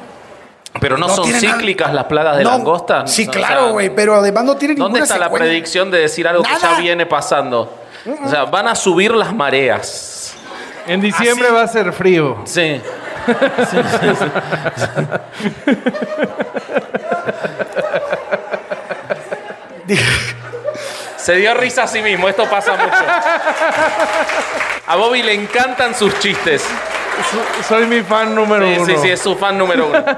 Pero 0.80 0.98
no, 0.98 1.08
No 1.08 1.16
son 1.16 1.30
nada- 1.30 1.40
cíclicas 1.40 1.94
las 1.94 2.06
plagas 2.06 2.38
de 2.38 2.44
no, 2.44 2.52
langosta. 2.52 3.06
Sí, 3.06 3.28
O 3.28 3.32
claro, 3.32 3.62
sea, 3.64 3.72
güey, 3.72 3.94
pero 3.94 4.16
además 4.16 4.44
no 4.46 4.56
tiene 4.56 4.76
¿Dónde 4.76 5.00
ninguna 5.00 5.04
está 5.04 5.18
la 5.18 5.30
predicción 5.32 5.92
de 5.92 6.00
decir 6.00 6.28
algo 6.28 6.44
que 6.44 6.50
ya 6.62 6.80
viene 6.80 7.06
pasando? 7.06 7.78
O 8.26 8.30
sea, 8.30 8.46
van 8.46 8.68
a 8.68 8.76
subir 8.76 9.14
las 9.14 9.34
mareas. 9.36 10.34
En 10.88 11.02
diciembre 11.02 11.48
Así- 11.48 11.56
va 11.56 11.62
a 11.64 11.68
ser 11.68 11.92
frío. 11.94 12.38
Sí. 12.46 12.82
Se 21.22 21.36
dio 21.36 21.54
risa 21.54 21.84
a 21.84 21.88
sí 21.88 22.02
mismo, 22.02 22.28
esto 22.28 22.50
pasa 22.50 22.74
mucho. 22.74 22.98
A 24.88 24.96
Bobby 24.96 25.22
le 25.24 25.34
encantan 25.34 25.94
sus 25.96 26.18
chistes. 26.20 26.62
So- 26.64 27.64
Soy 27.64 27.86
mi 27.86 28.02
fan 28.02 28.34
número 28.34 28.66
Sí, 28.66 28.76
uno. 28.78 28.86
sí, 28.86 28.96
sí, 29.04 29.10
es 29.12 29.20
su 29.22 29.36
fan 29.36 29.58
número 29.58 29.88
uno. 29.88 30.04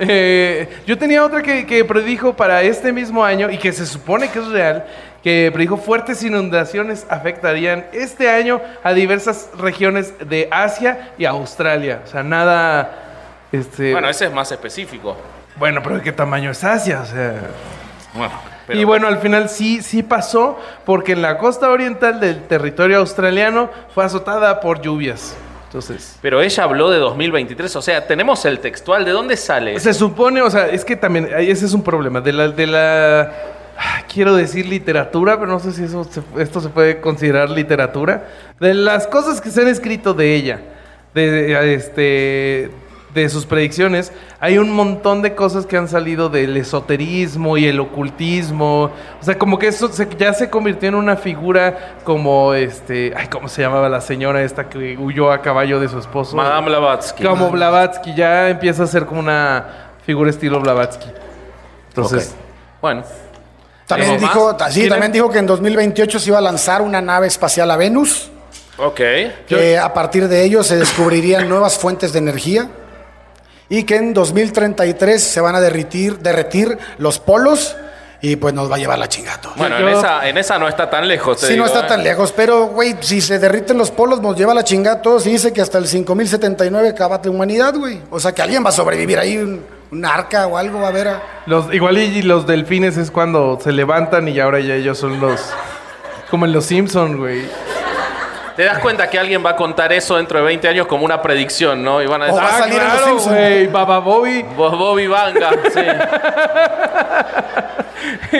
Eh, 0.00 0.78
yo 0.86 0.96
tenía 0.96 1.24
otra 1.24 1.42
que, 1.42 1.66
que 1.66 1.84
predijo 1.84 2.32
para 2.32 2.62
este 2.62 2.92
mismo 2.92 3.24
año 3.24 3.50
y 3.50 3.58
que 3.58 3.72
se 3.72 3.84
supone 3.84 4.30
que 4.30 4.38
es 4.38 4.46
real, 4.46 4.86
que 5.24 5.50
predijo 5.52 5.76
fuertes 5.76 6.22
inundaciones 6.22 7.04
afectarían 7.10 7.84
este 7.92 8.30
año 8.30 8.60
a 8.84 8.92
diversas 8.92 9.48
regiones 9.58 10.14
de 10.20 10.46
Asia 10.52 11.10
y 11.18 11.24
Australia. 11.24 12.02
O 12.04 12.06
sea, 12.06 12.22
nada... 12.22 12.92
Este, 13.50 13.90
Bueno, 13.90 14.08
ese 14.08 14.26
es 14.26 14.32
más 14.32 14.52
específico. 14.52 15.16
bueno, 15.56 15.82
pero 15.82 15.96
¿de 15.96 16.02
qué 16.02 16.12
tamaño 16.12 16.52
es 16.52 16.62
Asia? 16.62 17.00
O 17.02 17.06
sea... 17.06 17.34
Bueno, 18.14 18.34
pero- 18.68 18.78
Y 18.78 18.84
bueno, 18.84 19.08
al 19.08 19.18
final 19.18 19.48
sí, 19.48 19.82
sí 19.82 20.04
pasó, 20.04 20.56
porque 20.86 21.12
en 21.12 21.22
la 21.22 21.38
costa 21.38 21.68
oriental 21.70 22.20
del 22.20 22.44
territorio 22.44 22.98
australiano 22.98 23.68
fue 23.94 24.04
azotada 24.04 24.60
por 24.60 24.80
lluvias. 24.80 25.34
Entonces, 25.66 26.16
Pero 26.22 26.40
ella 26.40 26.62
habló 26.64 26.88
de 26.90 26.98
2023, 26.98 27.74
o 27.76 27.82
sea, 27.82 28.06
tenemos 28.06 28.44
el 28.46 28.60
textual. 28.60 29.04
¿De 29.04 29.10
dónde 29.10 29.36
sale? 29.36 29.78
se 29.80 29.92
supone, 29.92 30.40
o 30.40 30.50
sea, 30.50 30.68
es 30.68 30.84
que 30.84 30.94
también, 30.96 31.28
ese 31.36 31.66
es 31.66 31.72
un 31.74 31.82
problema, 31.82 32.20
de 32.22 32.32
la, 32.32 32.48
de 32.48 32.66
la, 32.66 33.32
quiero 34.10 34.34
decir 34.34 34.64
literatura, 34.66 35.38
pero 35.38 35.46
no 35.52 35.58
sé 35.60 35.72
si 35.72 35.84
eso 35.84 36.04
se- 36.04 36.22
esto 36.42 36.60
se 36.62 36.70
puede 36.70 37.00
considerar 37.02 37.50
literatura, 37.50 38.28
de 38.58 38.72
las 38.72 39.06
cosas 39.06 39.42
que 39.42 39.50
se 39.50 39.60
han 39.60 39.68
escrito 39.68 40.14
de 40.14 40.34
ella, 40.36 40.60
de, 41.14 41.74
este, 41.74 42.70
de 43.22 43.28
sus 43.28 43.46
predicciones, 43.46 44.12
hay 44.40 44.58
un 44.58 44.70
montón 44.72 45.22
de 45.22 45.34
cosas 45.34 45.66
que 45.66 45.76
han 45.76 45.88
salido 45.88 46.28
del 46.28 46.56
esoterismo 46.56 47.56
y 47.56 47.66
el 47.66 47.80
ocultismo, 47.80 48.84
o 49.20 49.24
sea, 49.24 49.38
como 49.38 49.58
que 49.58 49.68
eso 49.68 49.88
se- 49.92 50.08
ya 50.18 50.32
se 50.34 50.50
convirtió 50.50 50.88
en 50.88 50.94
una 50.94 51.16
figura 51.16 51.96
como, 52.04 52.54
este, 52.54 53.12
ay, 53.16 53.28
¿cómo 53.28 53.48
se 53.48 53.62
llamaba 53.62 53.88
la 53.88 54.00
señora 54.00 54.42
esta 54.42 54.68
que 54.68 54.96
huyó 54.96 55.30
a 55.32 55.42
caballo 55.42 55.78
de 55.80 55.88
su 55.88 55.98
esposo? 55.98 56.36
Madame 56.36 56.68
Blavatsky. 56.68 57.22
Como 57.24 57.50
Blavatsky, 57.50 58.14
ya 58.14 58.48
empieza 58.50 58.82
a 58.84 58.86
ser 58.86 59.06
como 59.06 59.20
una 59.20 59.90
figura 60.04 60.30
estilo 60.30 60.60
Blavatsky. 60.60 61.08
Entonces, 61.88 62.34
Bueno, 62.80 63.02
También 63.86 64.16
¿Tenemos 64.18 64.34
dijo, 64.34 64.56
sí, 64.70 64.88
también 64.88 65.10
dijo 65.12 65.30
que 65.30 65.38
en 65.38 65.46
2028 65.46 66.18
se 66.18 66.28
iba 66.28 66.38
a 66.38 66.42
lanzar 66.42 66.82
una 66.82 67.00
nave 67.00 67.26
espacial 67.26 67.70
a 67.70 67.76
Venus, 67.76 68.30
ok. 68.76 69.00
que 69.48 69.78
a 69.78 69.92
partir 69.94 70.28
de 70.28 70.44
ello 70.44 70.62
se 70.62 70.76
descubrirían 70.76 71.48
nuevas 71.48 71.78
fuentes 71.78 72.12
de 72.12 72.18
energía 72.18 72.68
y 73.68 73.84
que 73.84 73.96
en 73.96 74.14
2033 74.14 75.22
se 75.22 75.40
van 75.40 75.54
a 75.54 75.60
derretir, 75.60 76.18
derretir 76.18 76.78
los 76.98 77.18
polos 77.18 77.76
y 78.20 78.34
pues 78.36 78.52
nos 78.52 78.68
va 78.70 78.74
a 78.76 78.78
llevar 78.78 78.98
la 78.98 79.08
chingada. 79.08 79.38
Bueno, 79.56 79.78
Yo- 79.78 79.88
en, 79.88 79.96
esa, 79.96 80.28
en 80.28 80.38
esa 80.38 80.58
no 80.58 80.66
está 80.68 80.90
tan 80.90 81.06
lejos. 81.06 81.38
te 81.40 81.46
Sí, 81.48 81.56
no 81.56 81.66
está 81.66 81.80
¿eh? 81.80 81.88
tan 81.88 82.02
lejos, 82.02 82.32
pero, 82.32 82.66
güey, 82.66 82.96
si 83.00 83.20
se 83.20 83.38
derriten 83.38 83.78
los 83.78 83.90
polos, 83.92 84.20
nos 84.20 84.36
lleva 84.36 84.54
la 84.54 84.64
todos 85.00 85.24
y 85.26 85.30
dice 85.30 85.52
que 85.52 85.60
hasta 85.60 85.78
el 85.78 85.86
5079 85.86 86.88
acaba 86.88 87.18
de 87.18 87.28
humanidad, 87.28 87.74
güey. 87.76 88.00
O 88.10 88.18
sea, 88.18 88.32
que 88.32 88.42
alguien 88.42 88.64
va 88.64 88.70
a 88.70 88.72
sobrevivir 88.72 89.18
ahí, 89.20 89.36
un, 89.38 89.64
un 89.92 90.04
arca 90.04 90.46
o 90.48 90.56
algo 90.58 90.80
va 90.80 90.86
a 90.86 90.90
haber. 90.90 91.08
a- 91.08 91.22
los, 91.46 91.72
igual 91.72 91.96
y 91.98 92.22
los 92.22 92.44
delfines 92.46 92.96
es 92.96 93.10
cuando 93.12 93.58
se 93.62 93.70
levantan 93.70 94.26
y 94.28 94.40
ahora 94.40 94.58
ya 94.60 94.74
ellos 94.74 94.98
son 94.98 95.20
los... 95.20 95.40
Como 96.30 96.44
en 96.44 96.52
los 96.52 96.66
Simpson, 96.66 97.18
güey. 97.18 97.42
Te 98.58 98.64
das 98.64 98.80
cuenta 98.80 99.08
que 99.08 99.16
alguien 99.16 99.46
va 99.46 99.50
a 99.50 99.54
contar 99.56 99.92
eso 99.92 100.16
dentro 100.16 100.36
de 100.40 100.44
20 100.44 100.66
años 100.66 100.88
como 100.88 101.04
una 101.04 101.22
predicción, 101.22 101.80
¿no? 101.84 102.02
Y 102.02 102.06
van 102.06 102.22
a 102.22 102.24
O 102.24 102.26
decir, 102.34 102.42
va 102.42 102.46
a 102.48 102.56
"Ah, 102.56 102.58
salir 102.58 102.80
claro, 102.80 103.06
Simpson". 103.06 103.32
güey. 103.34 103.66
Baba 103.68 103.98
Bobby. 104.00 104.42
vos 104.56 104.76
Bobby 104.76 105.06
Vanga. 105.06 105.50
Sí. 105.72 105.80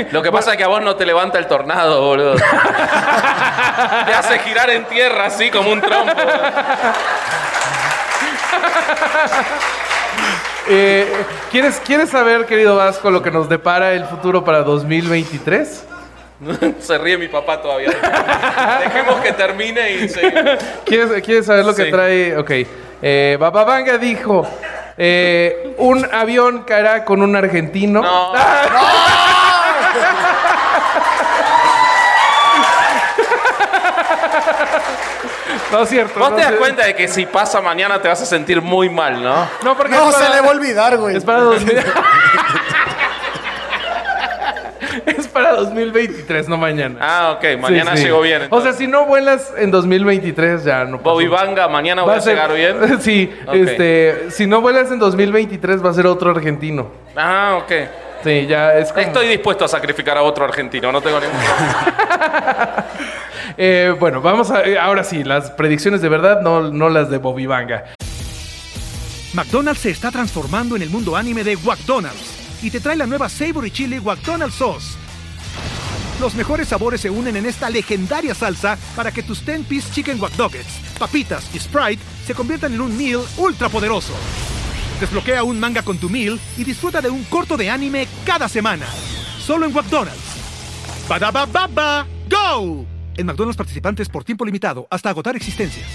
Lo 0.10 0.20
que 0.20 0.32
pasa 0.32 0.50
es 0.50 0.56
que 0.56 0.64
a 0.64 0.66
vos 0.66 0.82
no 0.82 0.96
te 0.96 1.06
levanta 1.06 1.38
el 1.38 1.46
tornado, 1.46 2.02
boludo. 2.02 2.34
te 4.06 4.12
hace 4.12 4.40
girar 4.40 4.70
en 4.70 4.86
tierra 4.86 5.26
así 5.26 5.52
como 5.52 5.70
un 5.70 5.80
trompo. 5.80 6.12
Eh, 10.70 11.10
¿quieres, 11.50 11.80
¿Quieres 11.82 12.10
saber, 12.10 12.44
querido 12.44 12.76
Vasco, 12.76 13.10
lo 13.10 13.22
que 13.22 13.30
nos 13.30 13.48
depara 13.48 13.92
el 13.92 14.04
futuro 14.04 14.44
para 14.44 14.62
2023? 14.64 15.84
Se 16.80 16.98
ríe 16.98 17.18
mi 17.18 17.28
papá 17.28 17.60
todavía. 17.60 17.90
Dejemos 18.84 19.16
que 19.20 19.32
termine 19.32 19.90
y 19.92 20.08
seguimos. 20.08 20.58
¿Quieres, 20.84 21.22
quieres 21.22 21.46
saber 21.46 21.64
lo 21.64 21.74
que 21.74 21.86
Sí. 21.86 21.90
trae? 21.90 22.36
Ok. 22.36 22.50
Eh, 23.02 23.36
Bababanga 23.40 23.98
dijo: 23.98 24.46
eh, 24.96 25.74
Un 25.78 26.08
avión 26.12 26.62
caerá 26.64 27.04
con 27.04 27.22
un 27.22 27.34
argentino. 27.36 28.02
No. 28.02 28.32
No 35.72 35.82
es 35.82 35.88
cierto. 35.88 36.18
Vos 36.18 36.30
no 36.30 36.36
te 36.36 36.42
das 36.42 36.52
cuenta 36.52 36.84
de 36.86 36.94
que 36.94 37.08
si 37.08 37.26
pasa 37.26 37.60
mañana 37.60 38.00
te 38.00 38.08
vas 38.08 38.20
a 38.22 38.26
sentir 38.26 38.62
muy 38.62 38.88
mal, 38.88 39.22
¿no? 39.22 39.48
No, 39.62 39.76
porque 39.76 39.92
No 39.94 40.08
es 40.08 40.14
se 40.16 40.22
para- 40.24 40.34
le 40.36 40.40
va 40.40 40.46
a 40.48 40.50
olvidar, 40.50 40.96
güey. 40.96 41.16
Es 41.16 41.24
para 41.24 41.40
2000 41.40 41.78
Es 41.78 41.84
para 45.50 45.62
2023, 45.62 46.48
no 46.48 46.56
mañana. 46.56 46.98
Ah, 47.00 47.36
ok. 47.36 47.60
Mañana 47.60 47.92
Sí, 47.92 47.98
sí. 47.98 48.04
llegó 48.04 48.20
bien. 48.22 48.42
O 48.50 48.60
sea, 48.60 48.72
si 48.72 48.86
no 48.86 49.06
vuelas 49.06 49.52
en 49.56 49.70
2023, 49.70 50.64
ya 50.64 50.84
no 50.84 50.98
pasa. 50.98 51.10
Bobby 51.10 51.26
Vanga, 51.28 51.68
mañana 51.68 52.02
voy 52.02 52.10
Va 52.12 52.16
a 52.16 52.20
ser- 52.20 52.34
llegar 52.34 52.54
bien. 52.54 53.00
Sí, 53.00 53.30
este, 53.52 54.30
si 54.30 54.46
no 54.46 54.60
vuelas 54.60 54.90
en 54.90 54.98
2023 54.98 55.84
va 55.84 55.90
a 55.90 55.94
ser 55.94 56.06
otro 56.06 56.30
argentino. 56.30 56.90
Ah, 57.16 57.58
ok. 57.62 57.72
Sí, 58.24 58.46
ya 58.48 58.74
es 58.76 58.92
como... 58.92 59.06
Estoy 59.06 59.28
dispuesto 59.28 59.64
a 59.64 59.68
sacrificar 59.68 60.16
a 60.18 60.22
otro 60.22 60.44
argentino, 60.44 60.90
no 60.90 61.00
tengo 61.00 61.20
ningún 61.20 61.36
problema. 61.38 62.84
Eh, 63.60 63.92
bueno, 63.98 64.20
vamos 64.20 64.50
a... 64.52 64.62
eh, 64.62 64.78
ahora 64.78 65.02
sí, 65.02 65.24
las 65.24 65.50
predicciones 65.50 66.00
de 66.00 66.08
verdad, 66.08 66.42
no, 66.42 66.70
no 66.70 66.88
las 66.88 67.10
de 67.10 67.18
Bobby 67.18 67.46
Vanga. 67.46 67.84
McDonald's 69.34 69.80
se 69.80 69.90
está 69.90 70.12
transformando 70.12 70.76
en 70.76 70.82
el 70.82 70.90
mundo 70.90 71.16
anime 71.16 71.42
de 71.42 71.56
McDonald's 71.56 72.34
y 72.62 72.70
te 72.70 72.78
trae 72.78 72.94
la 72.96 73.06
nueva 73.06 73.28
Savory 73.28 73.70
Chili 73.72 74.00
McDonald's 74.00 74.54
Sauce. 74.54 74.96
Los 76.20 76.34
mejores 76.34 76.68
sabores 76.68 77.00
se 77.00 77.10
unen 77.10 77.36
en 77.36 77.46
esta 77.46 77.70
legendaria 77.70 78.34
salsa 78.34 78.76
para 78.96 79.12
que 79.12 79.22
tus 79.22 79.44
10-piece 79.46 79.92
chicken 79.92 80.20
wack 80.20 80.36
Nuggets, 80.36 80.80
papitas 80.98 81.48
y 81.54 81.60
Sprite 81.60 82.02
se 82.26 82.34
conviertan 82.34 82.74
en 82.74 82.80
un 82.80 82.96
meal 82.96 83.20
ultra 83.36 83.68
poderoso. 83.68 84.12
Desbloquea 85.00 85.44
un 85.44 85.60
manga 85.60 85.82
con 85.82 85.96
tu 85.98 86.08
meal 86.10 86.40
y 86.56 86.64
disfruta 86.64 87.00
de 87.00 87.08
un 87.08 87.22
corto 87.24 87.56
de 87.56 87.70
anime 87.70 88.08
cada 88.26 88.48
semana. 88.48 88.86
Solo 89.38 89.66
en 89.66 89.72
McDonald's. 89.72 90.18
Badaba 91.08 91.46
baba, 91.46 92.04
go! 92.28 92.84
En 93.16 93.26
McDonald's 93.26 93.56
participantes 93.56 94.08
por 94.08 94.24
tiempo 94.24 94.44
limitado 94.44 94.88
hasta 94.90 95.10
agotar 95.10 95.36
existencias. 95.36 95.86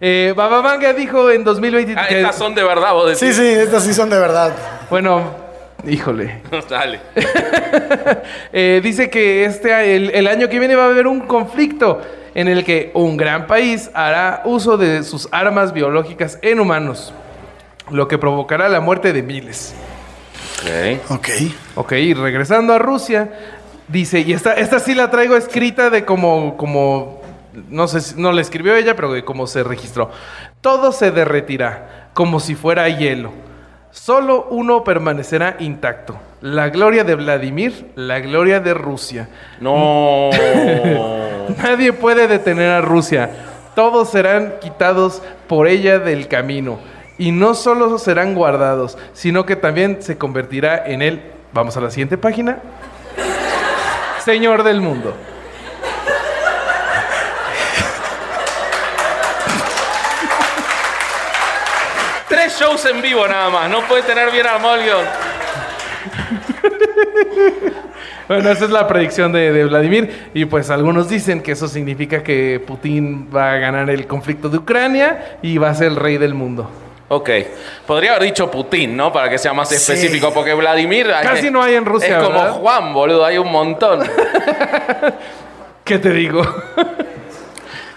Eh, 0.00 0.32
Baba 0.36 0.60
Vanga 0.60 0.92
dijo 0.92 1.30
en 1.30 1.42
2023... 1.42 1.96
Ah, 1.98 2.08
que- 2.08 2.20
estas 2.20 2.38
son 2.38 2.54
de 2.54 2.62
verdad, 2.62 2.92
vos 2.92 3.06
decís. 3.06 3.34
Sí, 3.36 3.42
sí, 3.42 3.46
estas 3.48 3.84
sí 3.84 3.92
son 3.92 4.08
de 4.10 4.18
verdad. 4.18 4.54
Bueno, 4.90 5.34
Híjole. 5.86 6.40
Dale. 6.70 7.00
Eh, 8.52 8.80
dice 8.82 9.10
que 9.10 9.44
este, 9.44 9.94
el, 9.96 10.10
el 10.10 10.26
año 10.26 10.48
que 10.48 10.58
viene 10.58 10.74
va 10.74 10.84
a 10.84 10.88
haber 10.88 11.06
un 11.06 11.20
conflicto 11.20 12.00
en 12.34 12.48
el 12.48 12.64
que 12.64 12.90
un 12.94 13.16
gran 13.16 13.46
país 13.46 13.90
hará 13.94 14.42
uso 14.44 14.76
de 14.78 15.02
sus 15.02 15.28
armas 15.32 15.72
biológicas 15.72 16.38
en 16.42 16.58
humanos, 16.60 17.12
lo 17.90 18.08
que 18.08 18.16
provocará 18.18 18.68
la 18.68 18.80
muerte 18.80 19.12
de 19.12 19.22
miles. 19.22 19.74
Ok. 20.62 21.10
Ok. 21.10 21.28
Ok, 21.76 21.92
y 21.92 22.14
regresando 22.14 22.72
a 22.72 22.78
Rusia, 22.78 23.30
dice, 23.86 24.20
y 24.20 24.32
esta, 24.32 24.54
esta 24.54 24.80
sí 24.80 24.94
la 24.94 25.10
traigo 25.10 25.36
escrita 25.36 25.90
de 25.90 26.04
como, 26.04 26.56
como, 26.56 27.20
no 27.68 27.86
sé, 27.88 28.00
si- 28.00 28.20
no 28.20 28.32
la 28.32 28.40
escribió 28.40 28.74
ella, 28.74 28.96
pero 28.96 29.12
de 29.12 29.24
cómo 29.24 29.46
se 29.46 29.62
registró. 29.62 30.10
Todo 30.60 30.92
se 30.92 31.10
derretirá, 31.10 32.08
como 32.14 32.40
si 32.40 32.54
fuera 32.54 32.88
hielo. 32.88 33.30
Solo 33.90 34.46
uno 34.50 34.84
permanecerá 34.84 35.56
intacto. 35.58 36.16
La 36.40 36.68
gloria 36.68 37.04
de 37.04 37.14
Vladimir, 37.14 37.90
la 37.94 38.20
gloria 38.20 38.60
de 38.60 38.74
Rusia. 38.74 39.28
No. 39.60 40.30
Nadie 41.62 41.92
puede 41.92 42.28
detener 42.28 42.70
a 42.70 42.80
Rusia. 42.80 43.30
Todos 43.74 44.10
serán 44.10 44.54
quitados 44.60 45.22
por 45.46 45.66
ella 45.66 45.98
del 45.98 46.28
camino. 46.28 46.78
Y 47.18 47.32
no 47.32 47.54
solo 47.54 47.98
serán 47.98 48.34
guardados, 48.34 48.96
sino 49.12 49.46
que 49.46 49.56
también 49.56 50.02
se 50.02 50.18
convertirá 50.18 50.86
en 50.86 51.02
él. 51.02 51.22
Vamos 51.52 51.76
a 51.76 51.80
la 51.80 51.90
siguiente 51.90 52.18
página. 52.18 52.58
Señor 54.24 54.62
del 54.62 54.80
mundo. 54.80 55.14
Shows 62.58 62.84
en 62.86 63.00
vivo 63.02 63.26
nada 63.26 63.48
más. 63.50 63.70
No 63.70 63.82
puede 63.82 64.02
tener 64.02 64.30
bien 64.30 64.46
armado 64.46 64.76
el 64.76 64.82
guion. 64.84 65.04
Bueno, 68.28 68.50
esa 68.50 68.64
es 68.66 68.70
la 68.70 68.86
predicción 68.86 69.32
de, 69.32 69.52
de 69.52 69.64
Vladimir. 69.64 70.30
Y 70.34 70.44
pues 70.44 70.68
algunos 70.70 71.08
dicen 71.08 71.42
que 71.42 71.52
eso 71.52 71.66
significa 71.66 72.22
que 72.22 72.62
Putin 72.64 73.28
va 73.34 73.52
a 73.52 73.56
ganar 73.56 73.88
el 73.88 74.06
conflicto 74.06 74.48
de 74.50 74.58
Ucrania 74.58 75.38
y 75.42 75.56
va 75.58 75.70
a 75.70 75.74
ser 75.74 75.88
el 75.88 75.96
rey 75.96 76.18
del 76.18 76.34
mundo. 76.34 76.70
Ok. 77.08 77.30
Podría 77.86 78.10
haber 78.10 78.24
dicho 78.24 78.50
Putin, 78.50 78.94
¿no? 78.96 79.10
Para 79.10 79.30
que 79.30 79.38
sea 79.38 79.54
más 79.54 79.70
Sí. 79.70 79.76
específico, 79.76 80.30
porque 80.34 80.52
Vladimir. 80.52 81.06
Casi 81.22 81.50
no 81.50 81.62
hay 81.62 81.74
en 81.76 81.86
Rusia, 81.86 82.18
Es 82.18 82.24
como 82.24 82.38
¿verdad? 82.38 82.52
Juan, 82.60 82.92
boludo. 82.92 83.24
Hay 83.24 83.38
un 83.38 83.50
montón. 83.50 84.00
¿Qué 85.84 85.98
te 85.98 86.10
digo? 86.10 86.42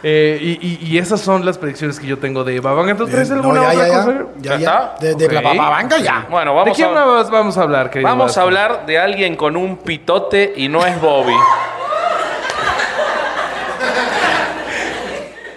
Eh, 0.03 0.39
y, 0.41 0.49
y- 0.67 0.79
y 0.93 0.97
esas 0.97 1.21
son 1.21 1.45
las 1.45 1.57
predicciones 1.59 1.99
que 1.99 2.07
yo 2.07 2.17
tengo 2.17 2.43
de 2.43 2.59
Babanga. 2.59 2.95
¿Tú 2.97 3.07
traes 3.07 3.29
No, 3.29 3.35
alguna 3.35 3.61
ya, 3.61 3.69
otra 3.69 3.87
ya, 3.87 3.93
cosa? 3.97 4.11
ya, 4.11 4.23
¿Ya 4.41 4.41
ya, 4.41 4.57
ya. 4.57 4.57
está? 4.57 4.95
De, 4.99 5.15
de 5.15 5.27
bababanga 5.41 5.97
ya. 5.99 6.25
Bueno, 6.29 6.51
¿De 6.51 6.57
vamos 6.57 6.75
quién 6.75 6.89
a, 6.89 7.05
más 7.05 7.29
vamos 7.29 7.57
a 7.57 7.61
hablar, 7.61 7.89
querido? 7.91 8.09
vamos 8.09 8.35
a 8.37 8.41
hablar 8.41 8.85
de 8.87 8.97
alguien 8.97 9.35
con 9.35 9.55
un 9.55 9.77
pitote 9.77 10.53
y 10.57 10.67
no 10.69 10.83
es 10.85 10.99
Bobby. 10.99 11.33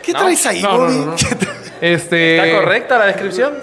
¿Qué 0.02 0.12
No. 0.12 0.18
traes 0.20 0.46
ahí, 0.46 0.62
No, 0.62 0.78
Bobby? 0.78 0.96
no, 0.98 1.04
no. 1.06 1.16
¿Qué 1.16 1.24
tra- 1.36 1.54
Este... 1.80 2.36
¿Está 2.36 2.60
correcta 2.60 2.98
la 2.98 3.06
descripción? 3.06 3.54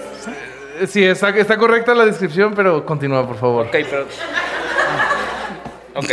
Eh, 0.80 0.86
Sí, 0.88 1.04
está, 1.04 1.28
está 1.28 1.56
correcta 1.56 1.94
la 1.94 2.04
descripción, 2.06 2.54
pero 2.56 2.84
continúa, 2.84 3.24
por 3.26 3.36
favor. 3.36 3.66
Ok, 3.66 3.72
pero. 3.88 4.06
Ok. 5.94 6.10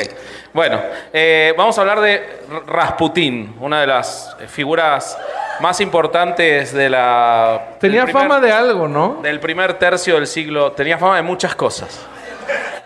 Bueno, 0.53 0.79
eh, 1.13 1.53
vamos 1.57 1.77
a 1.77 1.81
hablar 1.81 2.01
de 2.01 2.39
Rasputín, 2.67 3.55
una 3.59 3.81
de 3.81 3.87
las 3.87 4.35
eh, 4.39 4.47
figuras 4.47 5.17
más 5.59 5.79
importantes 5.81 6.73
de 6.73 6.89
la. 6.89 7.75
Tenía 7.79 8.03
primer- 8.05 8.23
fama 8.23 8.39
de 8.39 8.51
algo, 8.51 8.87
¿no? 8.87 9.19
Del 9.21 9.39
primer 9.39 9.75
tercio 9.75 10.15
del 10.15 10.25
siglo. 10.27 10.71
Tenía 10.71 10.97
fama 10.97 11.17
de 11.17 11.21
muchas 11.21 11.53
cosas. 11.55 11.99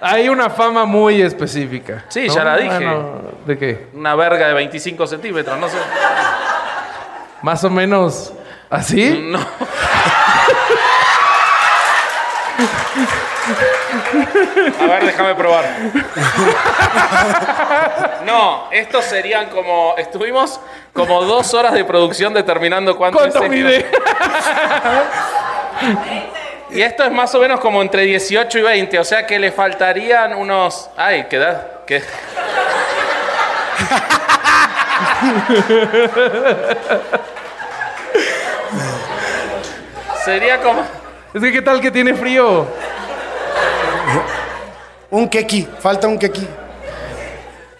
Hay 0.02 0.28
una 0.28 0.50
fama 0.50 0.84
muy 0.84 1.22
específica. 1.22 2.04
Sí, 2.10 2.28
¿no? 2.28 2.36
ya 2.36 2.44
la 2.44 2.58
dije. 2.58 2.76
Bueno, 2.76 3.22
¿De 3.46 3.58
qué? 3.58 3.88
Una 3.94 4.16
verga 4.16 4.48
de 4.50 4.54
25 4.54 5.08
centímetros, 5.08 5.58
no 5.58 5.70
sé. 5.70 5.78
Más 7.42 7.64
o 7.64 7.70
menos 7.70 8.34
así. 8.70 9.20
No. 9.32 9.40
A 14.82 14.86
ver, 14.86 15.06
déjame 15.06 15.36
probar. 15.36 15.66
No, 18.26 18.68
estos 18.72 19.06
serían 19.06 19.50
como. 19.50 19.96
Estuvimos 19.98 20.60
como 20.94 21.24
dos 21.24 21.54
horas 21.54 21.74
de 21.74 21.84
producción 21.86 22.34
determinando 22.34 22.96
cuánto, 22.98 23.20
¿Cuánto 23.20 23.40
es 23.40 23.44
esto. 23.44 23.50
mide? 23.52 23.86
Y 26.72 26.82
esto 26.82 27.04
es 27.04 27.12
más 27.12 27.34
o 27.36 27.40
menos 27.40 27.60
como 27.60 27.82
entre 27.82 28.02
18 28.04 28.58
y 28.58 28.62
20, 28.62 29.00
o 29.00 29.04
sea 29.04 29.28
que 29.28 29.38
le 29.38 29.52
faltarían 29.52 30.34
unos. 30.34 30.90
Ay, 30.98 31.28
¿qué 31.30 31.38
da? 31.38 31.82
¿Qué? 31.86 32.02
Sería 40.26 40.60
como. 40.62 40.82
Es 41.34 41.42
que 41.42 41.52
qué 41.52 41.62
tal 41.62 41.82
que 41.82 41.92
tiene 41.92 42.14
frío. 42.14 42.66
Un 45.12 45.30
keki. 45.30 45.68
Falta 45.80 46.08
un 46.08 46.18
keki. 46.18 46.48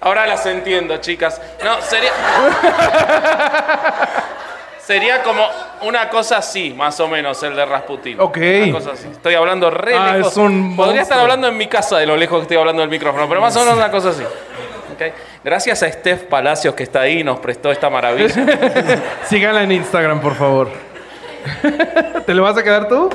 Ahora 0.02 0.28
las 0.28 0.46
entiendo, 0.46 0.98
chicas. 0.98 1.42
No, 1.64 1.82
sería. 1.82 2.12
sería 4.86 5.24
como 5.24 5.46
una 5.84 6.10
cosa 6.10 6.38
así, 6.38 6.74
más 6.74 7.00
o 7.00 7.08
menos, 7.08 7.42
el 7.44 7.56
de 7.56 7.66
Rasputin. 7.66 8.20
Ok. 8.20 8.38
Una 8.38 8.74
cosa 8.74 8.92
así. 8.92 9.08
Estoy 9.12 9.34
hablando 9.36 9.70
re 9.70 9.96
Ah, 9.96 10.14
lejos. 10.18 10.32
es 10.34 10.38
un 10.38 10.76
Podría 10.76 11.02
estar 11.02 11.20
hablando 11.20 11.48
en 11.48 11.58
mi 11.58 11.68
casa 11.68 11.98
de 11.98 12.06
lo 12.06 12.18
lejos 12.18 12.40
que 12.40 12.44
estoy 12.44 12.58
hablando 12.58 12.82
del 12.82 12.90
micrófono, 12.92 13.28
pero 13.30 13.40
más 13.42 13.56
o 13.56 13.60
menos 13.62 13.76
una 13.76 13.90
cosa 13.90 14.10
así. 14.10 14.24
Ok. 14.24 15.02
Gracias 15.44 15.82
a 15.84 15.92
Steph 15.92 16.24
Palacios 16.26 16.76
que 16.76 16.84
está 16.84 17.02
ahí 17.02 17.20
y 17.20 17.24
nos 17.24 17.40
prestó 17.40 17.72
esta 17.72 17.90
maravilla. 17.90 18.30
Síganla 19.26 19.64
en 19.64 19.72
Instagram, 19.72 20.20
por 20.22 20.36
favor. 20.36 20.70
¿Te 22.26 22.34
lo 22.34 22.44
vas 22.44 22.58
a 22.58 22.64
quedar 22.64 22.88
tú? 22.88 23.10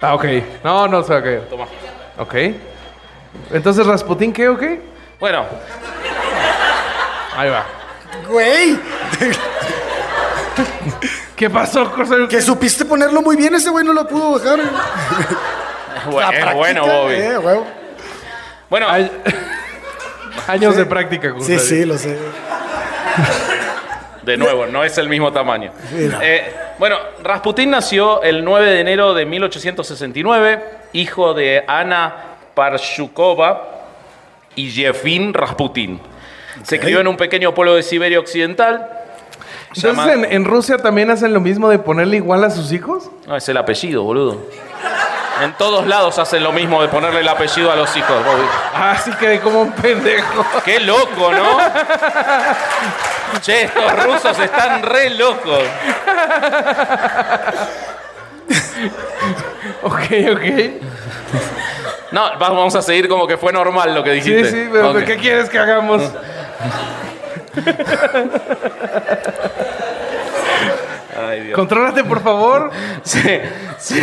Ah, 0.00 0.14
ok. 0.14 0.24
No, 0.62 0.88
no 0.88 1.02
se 1.02 1.12
va 1.12 1.18
a 1.18 1.22
caer. 1.22 1.48
Toma. 1.48 1.66
Ok. 2.18 2.34
Entonces, 3.52 3.86
Rasputín, 3.86 4.32
¿qué 4.32 4.48
o 4.48 4.56
qué? 4.56 4.80
Bueno, 5.18 5.44
Ahí 7.36 7.50
va. 7.50 7.64
Güey. 8.28 8.78
¿Qué 11.36 11.50
pasó, 11.50 11.86
José? 11.86 12.14
Que 12.28 12.40
supiste 12.40 12.84
ponerlo 12.84 13.20
muy 13.22 13.36
bien. 13.36 13.54
Ese 13.54 13.70
güey 13.70 13.84
no 13.84 13.92
lo 13.92 14.06
pudo 14.06 14.38
bajar. 14.38 14.60
es, 15.96 16.04
bu- 16.06 16.20
La 16.20 16.30
es 16.30 16.38
práctica, 16.40 16.54
bueno, 16.54 16.86
Bobby. 16.86 17.14
eh. 17.14 17.38
Bueno, 18.70 18.86
Ay- 18.88 19.10
Años 20.46 20.76
de 20.76 20.84
práctica, 20.86 21.32
José. 21.32 21.58
Sí, 21.58 21.66
sí, 21.68 21.84
lo 21.84 21.96
sé. 21.98 22.16
De 24.22 24.36
nuevo, 24.36 24.66
no 24.66 24.84
es 24.84 24.96
el 24.98 25.08
mismo 25.08 25.32
tamaño. 25.32 25.72
Sí, 25.90 26.08
no. 26.10 26.18
Eh, 26.22 26.54
bueno, 26.78 26.96
Rasputín 27.22 27.70
nació 27.70 28.22
el 28.22 28.44
9 28.44 28.70
de 28.70 28.80
enero 28.80 29.14
de 29.14 29.26
1869, 29.26 30.64
hijo 30.94 31.34
de 31.34 31.62
Ana 31.68 32.14
Parshukova 32.54 33.68
y 34.56 34.70
Yefim 34.70 35.34
Rasputín. 35.34 36.00
Se 36.62 36.80
crió 36.80 37.00
en 37.00 37.08
un 37.08 37.16
pequeño 37.16 37.52
pueblo 37.52 37.74
de 37.74 37.82
Siberia 37.82 38.18
Occidental. 38.20 38.88
Entonces, 39.74 39.82
llama- 39.96 40.12
¿en, 40.12 40.24
en 40.32 40.44
Rusia 40.44 40.78
también 40.78 41.10
hacen 41.10 41.34
lo 41.34 41.40
mismo 41.40 41.68
de 41.68 41.78
ponerle 41.80 42.16
igual 42.16 42.44
a 42.44 42.50
sus 42.50 42.70
hijos? 42.72 43.10
No, 43.26 43.36
es 43.36 43.46
el 43.48 43.56
apellido, 43.56 44.04
boludo. 44.04 44.40
En 45.42 45.52
todos 45.54 45.84
lados 45.88 46.16
hacen 46.20 46.44
lo 46.44 46.52
mismo 46.52 46.80
de 46.80 46.86
ponerle 46.86 47.18
el 47.20 47.28
apellido 47.28 47.72
a 47.72 47.74
los 47.74 47.94
hijos. 47.96 48.24
Bobby. 48.24 48.46
Ah, 48.72 48.96
sí 49.04 49.10
quedé 49.18 49.40
como 49.40 49.62
un 49.62 49.72
pendejo. 49.72 50.46
Qué 50.64 50.78
loco, 50.78 51.32
¿no? 51.32 51.58
Che, 53.40 53.62
estos 53.64 54.04
rusos 54.04 54.38
están 54.38 54.80
re 54.84 55.10
locos. 55.10 55.64
Ok, 59.84 60.02
ok. 60.32 60.44
No, 62.12 62.22
va- 62.38 62.48
vamos 62.50 62.74
a 62.74 62.82
seguir 62.82 63.08
como 63.08 63.26
que 63.26 63.36
fue 63.36 63.52
normal 63.52 63.94
lo 63.94 64.02
que 64.04 64.20
Sí, 64.22 64.32
dijiste. 64.32 64.50
sí, 64.64 64.68
pero 64.72 64.90
Ok. 64.92 65.04
¿qué 65.04 65.16
quieres 65.16 65.48
que 65.50 65.58
hagamos? 65.58 66.02
Ay, 71.16 71.40
Dios. 71.42 71.56
Contrólate, 71.56 72.04
por 72.04 72.20
favor. 72.22 72.70
Sí, 73.02 73.20
sí. 73.78 74.00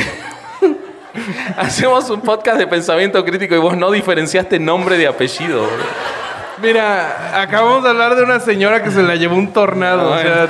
Hacemos 1.58 2.10
un 2.10 2.22
podcast 2.22 2.58
de 2.58 2.68
pensamiento 2.68 3.24
crítico 3.26 3.54
y 3.56 3.58
vos 3.58 3.76
no 3.76 3.92
diferenciaste 3.92 4.60
nombre 4.60 4.98
de 4.98 5.08
apellido. 5.08 5.68
Mira, 6.62 7.42
acabamos 7.42 7.84
de 7.84 7.90
hablar 7.90 8.16
de 8.16 8.24
una 8.24 8.40
señora 8.40 8.82
que 8.84 8.92
se 8.92 9.04
la 9.04 9.16
llevó 9.16 9.36
un 9.36 9.52
tornado. 9.52 10.12
O 10.12 10.18
sea, 10.20 10.48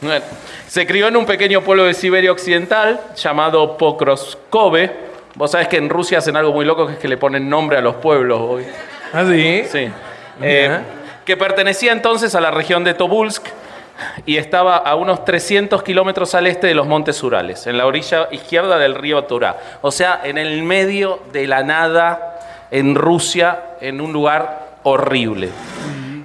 Bueno, 0.00 0.24
se 0.72 0.86
crió 0.86 1.06
en 1.08 1.18
un 1.18 1.26
pequeño 1.26 1.60
pueblo 1.60 1.84
de 1.84 1.92
Siberia 1.92 2.32
Occidental 2.32 2.98
llamado 3.14 3.76
Pokrovskobe. 3.76 4.90
Vos 5.34 5.50
sabés 5.50 5.68
que 5.68 5.76
en 5.76 5.90
Rusia 5.90 6.16
hacen 6.16 6.34
algo 6.34 6.50
muy 6.50 6.64
loco 6.64 6.86
que 6.86 6.94
es 6.94 6.98
que 6.98 7.08
le 7.08 7.18
ponen 7.18 7.46
nombre 7.46 7.76
a 7.76 7.82
los 7.82 7.96
pueblos. 7.96 8.40
hoy. 8.40 8.64
¿Ah, 9.12 9.22
sí? 9.28 9.64
Sí. 9.70 9.90
Eh, 10.40 10.78
que 11.26 11.36
pertenecía 11.36 11.92
entonces 11.92 12.34
a 12.34 12.40
la 12.40 12.50
región 12.50 12.84
de 12.84 12.94
Tobolsk. 12.94 13.48
y 14.24 14.38
estaba 14.38 14.78
a 14.78 14.94
unos 14.94 15.26
300 15.26 15.82
kilómetros 15.82 16.34
al 16.34 16.46
este 16.46 16.68
de 16.68 16.74
los 16.74 16.86
Montes 16.86 17.22
Urales, 17.22 17.66
en 17.66 17.76
la 17.76 17.84
orilla 17.84 18.28
izquierda 18.30 18.78
del 18.78 18.94
río 18.94 19.24
Turá. 19.24 19.58
O 19.82 19.90
sea, 19.90 20.22
en 20.24 20.38
el 20.38 20.62
medio 20.62 21.20
de 21.34 21.46
la 21.48 21.62
nada, 21.64 22.40
en 22.70 22.94
Rusia, 22.94 23.62
en 23.82 24.00
un 24.00 24.14
lugar 24.14 24.78
horrible. 24.84 25.50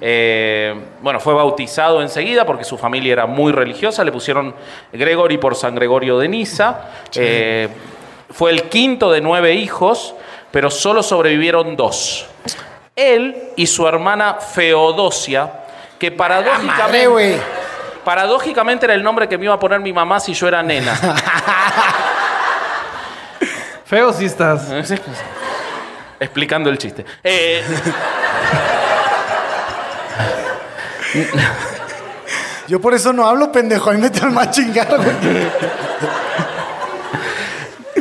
Eh, 0.00 0.74
bueno, 1.00 1.20
fue 1.20 1.34
bautizado 1.34 2.02
enseguida 2.02 2.44
porque 2.46 2.64
su 2.64 2.78
familia 2.78 3.12
era 3.12 3.26
muy 3.26 3.52
religiosa, 3.52 4.04
le 4.04 4.12
pusieron 4.12 4.54
Gregory 4.92 5.38
por 5.38 5.54
San 5.54 5.74
Gregorio 5.74 6.18
de 6.18 6.28
Niza. 6.28 6.80
Eh, 7.14 7.68
fue 8.30 8.50
el 8.50 8.64
quinto 8.64 9.10
de 9.10 9.20
nueve 9.20 9.54
hijos, 9.54 10.14
pero 10.50 10.70
solo 10.70 11.02
sobrevivieron 11.02 11.76
dos. 11.76 12.26
Él 12.94 13.36
y 13.56 13.66
su 13.66 13.86
hermana 13.86 14.34
Feodosia, 14.34 15.50
que 15.98 16.10
paradójicamente, 16.10 17.40
paradójicamente 18.04 18.86
era 18.86 18.94
el 18.94 19.02
nombre 19.02 19.28
que 19.28 19.38
me 19.38 19.44
iba 19.44 19.54
a 19.54 19.60
poner 19.60 19.80
mi 19.80 19.92
mamá 19.92 20.20
si 20.20 20.34
yo 20.34 20.48
era 20.48 20.62
nena. 20.62 20.94
Feo 23.84 24.12
sí 24.12 24.26
estás. 24.26 24.70
Explicando 26.20 26.68
el 26.68 26.78
chiste. 26.78 27.04
Eh, 27.22 27.62
Yo 32.68 32.80
por 32.80 32.94
eso 32.94 33.12
no 33.12 33.26
hablo, 33.26 33.50
pendejo. 33.50 33.90
Ahí 33.90 33.98
me 33.98 34.10
más 34.30 34.50
chingar, 34.50 34.88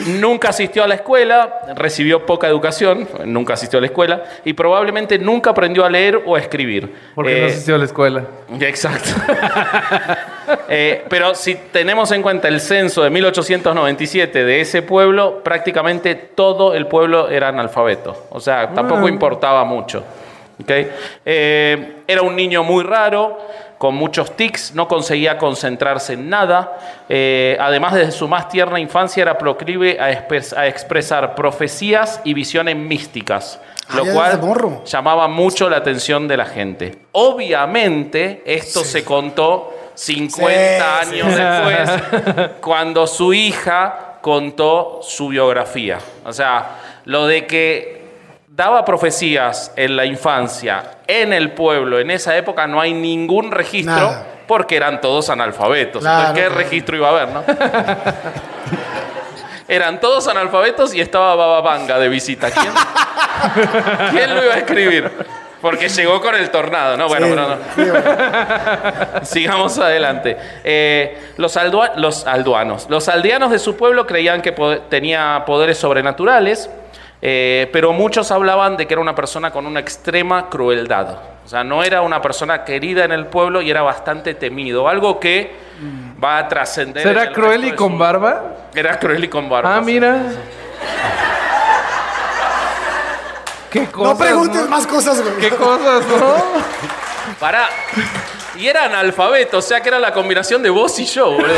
nunca 0.07 0.49
asistió 0.49 0.83
a 0.83 0.87
la 0.87 0.95
escuela, 0.95 1.59
recibió 1.75 2.25
poca 2.25 2.47
educación, 2.47 3.07
nunca 3.25 3.53
asistió 3.53 3.77
a 3.77 3.81
la 3.81 3.87
escuela 3.87 4.23
y 4.45 4.53
probablemente 4.53 5.19
nunca 5.19 5.51
aprendió 5.51 5.85
a 5.85 5.89
leer 5.89 6.21
o 6.25 6.35
a 6.35 6.39
escribir. 6.39 6.93
Porque 7.13 7.31
no 7.31 7.47
Eh, 7.47 7.49
asistió 7.49 7.75
a 7.75 7.77
la 7.77 7.85
escuela. 7.85 8.23
Exacto. 8.59 9.09
Eh, 10.69 11.03
pero 11.09 11.35
si 11.35 11.55
tenemos 11.55 12.09
en 12.13 12.21
cuenta 12.21 12.47
el 12.47 12.61
censo 12.61 13.03
de 13.03 13.09
1897 13.09 14.45
de 14.45 14.61
ese 14.61 14.81
pueblo, 14.81 15.43
prácticamente 15.43 16.15
todo 16.15 16.73
el 16.73 16.87
pueblo 16.87 17.27
era 17.27 17.49
analfabeto. 17.49 18.27
O 18.29 18.39
sea, 18.39 18.73
tampoco 18.73 19.09
importaba 19.09 19.65
mucho. 19.65 20.05
Eh, 21.25 22.03
era 22.07 22.21
un 22.21 22.35
niño 22.35 22.63
muy 22.63 22.83
raro, 22.83 23.37
con 23.77 23.93
muchos 23.95 24.35
tics, 24.35 24.73
no 24.73 24.87
conseguía 24.87 25.37
concentrarse 25.37 26.13
en 26.13 26.29
nada. 26.29 26.77
Eh, 27.09 27.55
además, 27.59 27.93
desde 27.93 28.11
su 28.11 28.27
más 28.27 28.49
tierna 28.49 28.79
infancia 28.79 29.21
era 29.21 29.37
proclive 29.37 29.99
a, 29.99 30.11
expres- 30.11 30.53
a 30.57 30.65
expresar 30.67 31.35
profecías 31.35 32.21
y 32.23 32.33
visiones 32.33 32.75
místicas. 32.75 33.59
Ah, 33.89 33.97
Lo 33.97 34.05
cual 34.13 34.81
llamaba 34.85 35.27
mucho 35.27 35.69
la 35.69 35.77
atención 35.77 36.27
de 36.27 36.37
la 36.37 36.45
gente. 36.45 36.97
Obviamente, 37.13 38.41
esto 38.45 38.83
se 38.83 39.03
contó 39.05 39.73
50 39.93 41.03
Sí, 41.03 41.09
sí. 41.11 41.21
años 41.21 41.35
después, 41.35 42.49
cuando 42.61 43.07
su 43.07 43.33
hija 43.33 44.17
contó 44.21 44.99
su 45.03 45.29
biografía. 45.29 45.99
O 46.25 46.33
sea, 46.33 46.65
lo 47.05 47.27
de 47.27 47.45
que 47.47 48.06
daba 48.57 48.83
profecías 48.83 49.71
en 49.75 49.95
la 49.95 50.05
infancia, 50.05 50.81
en 51.05 51.31
el 51.31 51.51
pueblo, 51.51 51.99
en 51.99 52.09
esa 52.09 52.35
época 52.35 52.65
no 52.65 52.81
hay 52.81 52.91
ningún 52.91 53.51
registro. 53.51 53.93
Nada. 53.95 54.25
Porque 54.47 54.75
eran 54.77 54.99
todos 54.99 55.29
analfabetos. 55.29 56.01
Claro, 56.01 56.29
Entonces, 56.29 56.43
¿qué 56.43 56.49
claro. 56.49 56.63
registro 56.63 56.97
iba 56.97 57.07
a 57.07 57.11
haber, 57.11 57.27
no? 57.29 57.43
Eran 59.67 59.99
todos 59.99 60.27
analfabetos 60.29 60.93
y 60.95 61.01
estaba 61.01 61.35
Baba 61.35 61.59
Vanga 61.61 61.99
de 61.99 62.07
visita. 62.07 62.49
¿Quién, 62.49 62.71
¿Quién 64.11 64.33
lo 64.35 64.43
iba 64.45 64.53
a 64.53 64.57
escribir? 64.59 65.11
Porque 65.61 65.89
llegó 65.89 66.21
con 66.21 66.33
el 66.35 66.49
tornado, 66.49 66.95
¿no? 66.95 67.09
Bueno, 67.09 67.27
Sí, 67.27 67.33
pero 67.35 67.47
no. 67.49 67.57
sí, 67.75 67.89
güey. 67.89 68.03
Sigamos 69.25 69.77
adelante. 69.79 70.37
Eh, 70.63 71.31
los, 71.37 71.57
aldua- 71.57 71.95
los 71.97 72.25
alduanos. 72.25 72.87
Los 72.89 73.09
aldeanos 73.09 73.51
de 73.51 73.59
su 73.59 73.75
pueblo 73.75 74.07
creían 74.07 74.41
que 74.41 74.53
po- 74.53 74.77
tenía 74.83 75.43
poderes 75.45 75.77
sobrenaturales, 75.77 76.69
eh, 77.21 77.69
pero 77.73 77.93
muchos 77.93 78.31
hablaban 78.31 78.77
de 78.77 78.85
que 78.87 78.93
era 78.93 79.01
una 79.01 79.15
persona 79.15 79.51
con 79.51 79.65
una 79.65 79.79
extrema 79.79 80.49
crueldad. 80.49 81.17
O 81.45 81.49
sea, 81.49 81.63
no 81.63 81.83
era 81.83 82.01
una 82.01 82.21
persona 82.21 82.63
querida 82.65 83.05
en 83.05 83.11
el 83.13 83.25
pueblo 83.27 83.61
y 83.61 83.69
era 83.71 83.81
bastante 83.81 84.33
temido. 84.33 84.87
Algo 84.89 85.19
que 85.19 85.55
va 86.23 86.37
a 86.39 86.47
trascender. 86.47 87.05
en 87.07 87.13
¿Será 87.13 87.23
el 87.23 87.31
cruel 87.33 87.65
y 87.65 87.71
con 87.73 87.93
su- 87.93 87.97
barba? 87.97 88.43
Era 88.75 88.99
cruel 88.99 89.23
y 89.23 89.27
con 89.29 89.47
barba. 89.49 89.77
Ah, 89.77 89.79
sí. 89.79 89.85
mira. 89.85 90.17
¿Qué 93.71 93.85
cosas? 93.87 94.13
No 94.13 94.17
preguntes 94.25 94.69
más 94.69 94.87
cosas, 94.87 95.21
güey. 95.21 95.35
¿Qué 95.37 95.49
cosas, 95.51 96.03
no? 96.07 96.35
Pará. 97.39 97.67
Y 98.57 98.67
era 98.67 98.85
analfabeto, 98.85 99.57
o 99.59 99.61
sea 99.61 99.81
que 99.81 99.89
era 99.89 99.99
la 99.99 100.11
combinación 100.13 100.63
de 100.63 100.69
vos 100.69 100.97
y 100.99 101.05
yo, 101.05 101.31
boludo. 101.31 101.47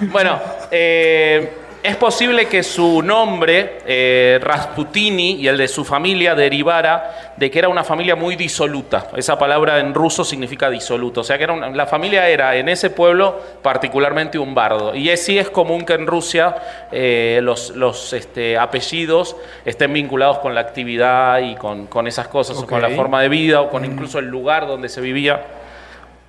Bueno, 0.00 0.40
eh, 0.70 1.65
es 1.86 1.96
posible 1.96 2.46
que 2.46 2.62
su 2.62 3.00
nombre, 3.02 3.78
eh, 3.86 4.38
Rasputini, 4.42 5.36
y 5.36 5.48
el 5.48 5.56
de 5.56 5.68
su 5.68 5.84
familia 5.84 6.34
derivara 6.34 7.32
de 7.36 7.50
que 7.50 7.58
era 7.58 7.68
una 7.68 7.84
familia 7.84 8.16
muy 8.16 8.34
disoluta. 8.36 9.08
Esa 9.16 9.38
palabra 9.38 9.78
en 9.78 9.94
ruso 9.94 10.24
significa 10.24 10.68
disoluto. 10.70 11.20
O 11.20 11.24
sea 11.24 11.38
que 11.38 11.44
era 11.44 11.52
una- 11.52 11.68
la 11.70 11.86
familia 11.86 12.28
era 12.28 12.56
en 12.56 12.68
ese 12.68 12.90
pueblo 12.90 13.40
particularmente 13.62 14.38
un 14.38 14.54
bardo. 14.54 14.94
Y 14.94 15.10
es, 15.10 15.24
sí 15.24 15.38
es 15.38 15.48
común 15.50 15.84
que 15.84 15.94
en 15.94 16.06
Rusia 16.06 16.56
eh, 16.92 17.40
los, 17.42 17.70
los, 17.70 18.12
este, 18.12 18.56
apellidos 18.58 19.36
estén 19.64 19.92
vinculados 19.92 20.38
con 20.38 20.54
la 20.54 20.62
actividad 20.62 21.38
y 21.40 21.54
con, 21.56 21.86
con 21.86 22.06
esas 22.06 22.28
cosas, 22.28 22.56
o 22.58 22.66
con 22.66 22.80
la 22.82 22.88
forma 22.96 23.22
de 23.22 23.28
vida, 23.28 23.60
o 23.60 23.70
con 23.70 23.84
incluso 23.84 24.18
el 24.18 24.26
lugar 24.26 24.66
donde 24.66 24.88
se 24.88 25.00
vivía. 25.00 25.42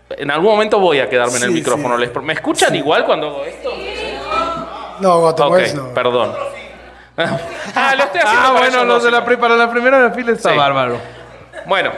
En 0.09 0.31
algún 0.31 0.51
momento 0.51 0.79
voy 0.79 0.99
a 0.99 1.09
quedarme 1.09 1.35
en 1.37 1.43
el 1.43 1.51
micrófono. 1.51 1.97
sí. 1.97 2.05
¿Les- 2.05 2.23
¿Me 2.23 2.31
escuchan 2.33 2.73
igual 2.75 3.03
cuando 3.05 3.43
esto? 3.43 3.73
No, 4.99 5.33
te 5.35 5.43
Ok, 5.43 5.59
no. 5.75 5.93
perdón. 5.93 6.33
ah, 7.17 7.95
lo 7.95 8.03
estoy 8.03 8.21
haciendo 8.21 8.25
Ah, 8.25 8.51
para 8.53 8.59
bueno, 8.59 8.65
ellos 8.67 8.85
los 8.85 8.87
dos, 8.87 9.03
de 9.03 9.11
la, 9.11 9.17
igual. 9.17 9.25
pri- 9.25 9.37
para 9.41 9.55
la 9.55 9.69
primera 9.71 10.11
fila 10.11 10.31
está 10.33 10.51
Sí. 10.51 10.57
bárbaro. 10.57 10.97
Bueno, 11.65 11.91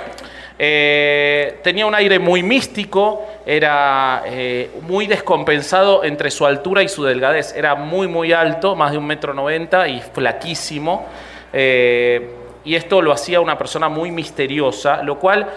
eh, 0.57 1.59
tenía 1.63 1.85
un 1.85 1.95
aire 1.95 2.19
muy 2.19 2.43
místico, 2.43 3.25
era 3.45 4.23
eh, 4.25 4.71
muy 4.81 5.07
descompensado 5.07 6.03
entre 6.03 6.31
su 6.31 6.45
altura 6.45 6.83
y 6.83 6.89
su 6.89 7.03
delgadez. 7.03 7.53
Era 7.55 7.75
muy, 7.75 8.07
muy 8.07 8.33
alto, 8.33 8.75
más 8.75 8.91
de 8.91 8.97
un 8.97 9.05
metro 9.05 9.33
noventa 9.33 9.87
y 9.87 10.01
flaquísimo. 10.01 11.05
Eh, 11.53 12.35
y 12.65 12.75
esto 12.75 13.01
lo 13.01 13.11
hacía 13.11 13.39
una 13.39 13.57
persona 13.57 13.89
muy 13.89 14.11
misteriosa, 14.11 15.01
lo 15.03 15.17
cual 15.17 15.47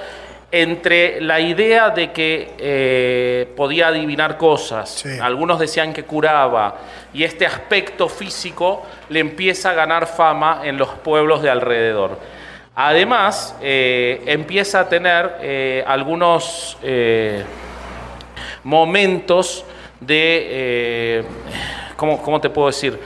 entre 0.54 1.20
la 1.22 1.40
idea 1.40 1.88
de 1.90 2.12
que 2.12 2.52
eh, 2.58 3.48
podía 3.56 3.88
adivinar 3.88 4.36
cosas, 4.36 4.90
Sí. 4.90 5.18
algunos 5.18 5.58
decían 5.58 5.94
que 5.94 6.04
curaba, 6.04 6.76
y 7.14 7.24
este 7.24 7.46
aspecto 7.46 8.08
físico 8.08 8.84
le 9.08 9.20
empieza 9.20 9.70
a 9.70 9.72
ganar 9.72 10.06
fama 10.06 10.60
en 10.64 10.76
los 10.76 10.90
pueblos 10.90 11.40
de 11.42 11.48
alrededor. 11.48 12.18
Además, 12.74 13.56
eh, 13.62 14.22
empieza 14.26 14.80
a 14.80 14.88
tener 14.90 15.36
eh, 15.40 15.84
algunos 15.86 16.76
eh, 16.82 17.42
momentos 18.64 19.64
de, 20.00 20.46
eh, 20.50 21.24
¿cómo, 21.96 22.20
cómo 22.22 22.40
te 22.40 22.50
puedo 22.50 22.68
decir? 22.68 22.98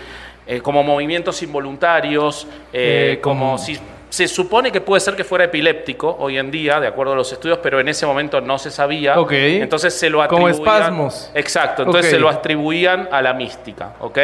Eh, 0.46 0.60
como 0.60 0.82
movimientos 0.82 1.42
involuntarios, 1.42 2.46
eh, 2.72 3.14
Eh, 3.14 3.20
como 3.20 3.40
como- 3.52 3.58
si 3.58 3.78
se 4.16 4.28
supone 4.28 4.72
que 4.72 4.80
puede 4.80 5.00
ser 5.00 5.14
que 5.14 5.24
fuera 5.24 5.44
epiléptico 5.44 6.16
hoy 6.18 6.38
en 6.38 6.50
día, 6.50 6.80
de 6.80 6.86
acuerdo 6.86 7.12
a 7.12 7.16
los 7.16 7.30
estudios, 7.30 7.58
pero 7.62 7.80
en 7.80 7.88
ese 7.88 8.06
momento 8.06 8.40
no 8.40 8.56
se 8.58 8.70
sabía. 8.70 9.20
Ok. 9.20 9.32
Entonces 9.32 9.92
se 9.92 10.08
lo 10.08 10.26
Como 10.28 10.46
atribuían. 10.46 10.74
espasmos. 10.76 11.30
Exacto. 11.34 11.82
Entonces 11.82 12.10
se 12.12 12.18
lo 12.18 12.30
atribuían 12.30 13.10
a 13.12 13.20
la 13.20 13.34
mística, 13.34 13.90
¿ok? 14.00 14.18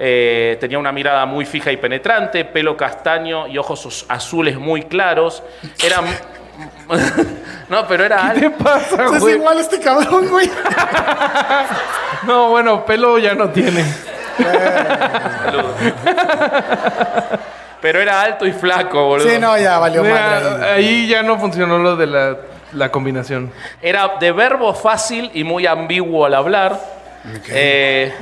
Eh, 0.00 0.56
tenía 0.58 0.80
una 0.80 0.90
mirada 0.90 1.24
muy 1.26 1.44
fija 1.44 1.70
y 1.70 1.76
penetrante, 1.76 2.44
pelo 2.44 2.76
castaño 2.76 3.46
y 3.46 3.56
ojos 3.56 3.86
az- 3.86 4.04
azules 4.08 4.58
muy 4.58 4.82
claros. 4.82 5.44
Era. 5.80 6.00
no, 7.68 7.86
pero 7.86 8.04
era 8.04 8.32
¿Qué 8.34 8.40
te 8.40 8.50
pasa, 8.50 9.04
Es 9.16 9.22
igual 9.28 9.60
este 9.60 9.78
cabrón, 9.78 10.28
güey. 10.28 10.50
No, 12.26 12.48
bueno, 12.50 12.84
pelo 12.84 13.18
ya 13.18 13.34
no 13.34 13.48
tiene. 13.50 13.84
Pero 17.80 18.00
era 18.00 18.22
alto 18.22 18.46
y 18.46 18.52
flaco, 18.52 19.06
boludo. 19.06 19.28
Sí, 19.28 19.38
no, 19.38 19.56
ya 19.58 19.78
valió 19.78 20.04
madre. 20.04 20.64
ahí. 20.64 20.84
ahí 20.84 21.08
ya 21.08 21.22
no 21.22 21.38
funcionó 21.38 21.78
lo 21.78 21.96
de 21.96 22.06
la, 22.06 22.36
la 22.72 22.90
combinación. 22.90 23.52
Era 23.80 24.16
de 24.20 24.32
verbo 24.32 24.74
fácil 24.74 25.30
y 25.34 25.44
muy 25.44 25.66
ambiguo 25.66 26.26
al 26.26 26.34
hablar. 26.34 26.78
Eh, 27.48 28.12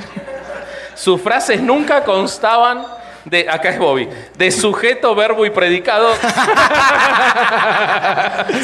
sus 0.94 1.20
frases 1.20 1.61
nunca 1.61 2.04
constaban 2.04 2.84
de, 3.24 3.46
acá 3.48 3.70
es 3.70 3.78
Bobby, 3.78 4.09
de 4.36 4.50
sujeto, 4.50 5.14
verbo 5.14 5.44
y 5.44 5.50
predicado, 5.50 6.14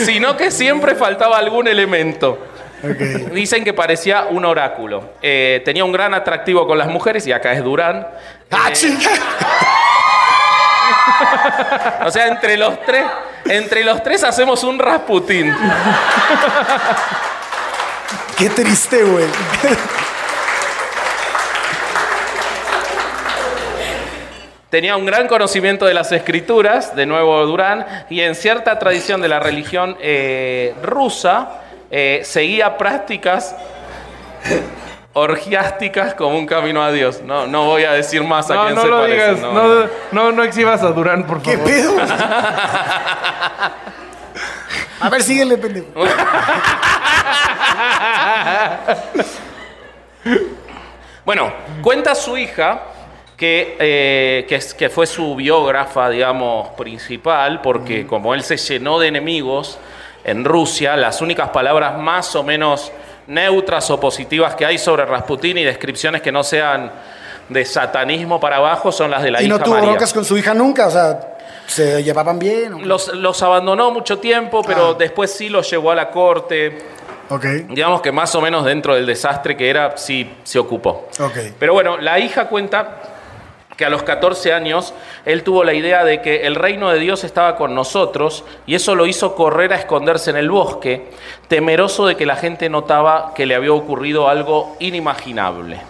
sino 0.04 0.36
que 0.36 0.50
siempre 0.50 0.94
faltaba 0.94 1.38
algún 1.38 1.68
elemento. 1.68 2.38
Ok. 2.82 3.32
Dicen 3.32 3.64
que 3.64 3.72
parecía 3.72 4.26
un 4.30 4.44
oráculo. 4.44 5.10
Eh, 5.22 5.62
tenía 5.64 5.84
un 5.84 5.92
gran 5.92 6.14
atractivo 6.14 6.66
con 6.66 6.78
las 6.78 6.88
mujeres, 6.88 7.26
y 7.26 7.32
acá 7.32 7.52
es 7.52 7.62
Durán. 7.62 8.06
¡Ah, 8.50 8.70
chinga! 8.72 9.10
O 12.06 12.10
sea, 12.10 12.26
entre 12.26 12.56
los 12.56 12.80
tres, 12.82 13.04
entre 13.46 13.84
los 13.84 14.02
tres 14.02 14.24
hacemos 14.24 14.64
un 14.64 14.78
Rasputín. 14.78 15.54
Qué 18.36 18.48
triste, 18.50 19.02
güey. 19.02 19.26
Tenía 24.70 24.96
un 24.96 25.06
gran 25.06 25.28
conocimiento 25.28 25.86
de 25.86 25.94
las 25.94 26.10
escrituras, 26.10 26.96
de 26.96 27.06
nuevo 27.06 27.46
Durán, 27.46 27.86
y 28.10 28.22
en 28.22 28.34
cierta 28.34 28.76
tradición 28.78 29.20
de 29.20 29.28
la 29.28 29.38
religión 29.38 29.96
eh, 30.00 30.74
rusa 30.82 31.60
eh, 31.92 32.22
seguía 32.24 32.76
prácticas 32.76 33.54
orgiásticas 35.14 36.14
como 36.14 36.36
un 36.36 36.44
camino 36.46 36.82
a 36.82 36.92
Dios. 36.92 37.22
No, 37.22 37.46
no 37.46 37.64
voy 37.64 37.84
a 37.84 37.92
decir 37.92 38.22
más 38.22 38.50
a 38.50 38.54
No, 38.54 38.62
quién 38.64 38.74
no 38.74 38.82
se 38.82 38.88
lo 38.88 39.00
parece, 39.00 39.34
digas. 39.34 39.40
No, 39.40 39.88
no, 40.12 40.32
no 40.32 40.42
exhibas 40.42 40.82
a 40.82 40.88
Durán, 40.88 41.26
por 41.26 41.40
¿Qué 41.40 41.52
favor. 41.56 41.70
pedo? 41.70 41.96
A 45.00 45.08
ver, 45.10 45.22
síguele, 45.22 45.58
pendejo. 45.58 45.86
Bueno, 51.24 51.52
cuenta 51.82 52.14
su 52.14 52.36
hija 52.36 52.82
que, 53.36 53.76
eh, 53.78 54.46
que 54.78 54.88
fue 54.88 55.06
su 55.06 55.34
biógrafa, 55.36 56.08
digamos, 56.08 56.68
principal, 56.70 57.60
porque 57.60 58.06
como 58.06 58.34
él 58.34 58.42
se 58.42 58.56
llenó 58.56 58.98
de 58.98 59.08
enemigos 59.08 59.78
en 60.24 60.44
Rusia, 60.44 60.96
las 60.96 61.20
únicas 61.20 61.50
palabras 61.50 61.98
más 61.98 62.34
o 62.34 62.42
menos 62.42 62.90
neutras 63.26 63.90
o 63.90 63.98
positivas 64.00 64.54
que 64.54 64.66
hay 64.66 64.78
sobre 64.78 65.04
Rasputín 65.04 65.58
y 65.58 65.64
descripciones 65.64 66.20
que 66.22 66.30
no 66.32 66.42
sean 66.44 66.90
de 67.48 67.64
satanismo 67.64 68.40
para 68.40 68.56
abajo 68.56 68.90
son 68.92 69.10
las 69.10 69.22
de 69.22 69.30
la 69.30 69.42
y 69.42 69.46
hija 69.46 69.58
no 69.58 69.62
tuvo 69.64 69.74
María. 69.74 69.90
broncas 69.90 70.12
con 70.14 70.24
su 70.24 70.36
hija 70.38 70.54
nunca, 70.54 70.86
o 70.86 70.90
sea, 70.90 71.36
se 71.66 72.02
llevaban 72.02 72.38
bien. 72.38 72.74
¿o? 72.74 72.78
Los, 72.80 73.08
los 73.14 73.42
abandonó 73.42 73.90
mucho 73.90 74.18
tiempo, 74.18 74.62
pero 74.66 74.90
Ah. 74.90 74.96
después 74.98 75.30
sí 75.30 75.48
los 75.48 75.68
llevó 75.70 75.90
a 75.90 75.94
la 75.94 76.10
corte. 76.10 76.78
Ok, 77.30 77.44
Digamos 77.70 78.02
que 78.02 78.12
más 78.12 78.34
o 78.34 78.40
menos 78.42 78.64
dentro 78.66 78.94
del 78.94 79.06
desastre 79.06 79.56
que 79.56 79.68
era, 79.70 79.96
sí 79.96 80.30
se 80.42 80.58
ocupó. 80.58 81.08
ok. 81.18 81.36
Pero 81.58 81.72
bueno, 81.72 81.96
la 81.96 82.18
hija 82.18 82.48
cuenta 82.48 82.98
que 83.76 83.84
a 83.84 83.90
los 83.90 84.02
14 84.02 84.52
años 84.52 84.94
él 85.24 85.42
tuvo 85.42 85.64
la 85.64 85.74
idea 85.74 86.04
de 86.04 86.20
que 86.22 86.46
el 86.46 86.54
reino 86.54 86.90
de 86.90 86.98
Dios 86.98 87.24
estaba 87.24 87.56
con 87.56 87.74
nosotros 87.74 88.44
y 88.66 88.74
eso 88.74 88.94
lo 88.94 89.06
hizo 89.06 89.34
correr 89.34 89.72
a 89.72 89.76
esconderse 89.76 90.30
en 90.30 90.36
el 90.36 90.50
bosque, 90.50 91.08
temeroso 91.48 92.06
de 92.06 92.16
que 92.16 92.26
la 92.26 92.36
gente 92.36 92.68
notaba 92.68 93.32
que 93.34 93.46
le 93.46 93.54
había 93.54 93.72
ocurrido 93.72 94.28
algo 94.28 94.76
inimaginable. 94.78 95.80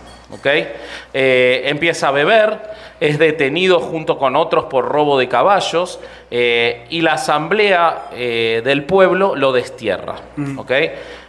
Eh, 1.13 1.63
empieza 1.67 2.09
a 2.09 2.11
beber, 2.11 2.59
es 3.01 3.19
detenido 3.19 3.81
junto 3.81 4.19
con 4.19 4.37
otros 4.37 4.65
por 4.65 4.87
robo 4.87 5.19
de 5.19 5.29
caballos 5.29 6.01
eh, 6.31 6.87
y 6.91 7.03
la 7.03 7.15
asamblea 7.15 8.07
eh, 8.13 8.63
del 8.65 8.85
pueblo 8.85 9.37
lo 9.37 9.53
destierra. 9.53 10.17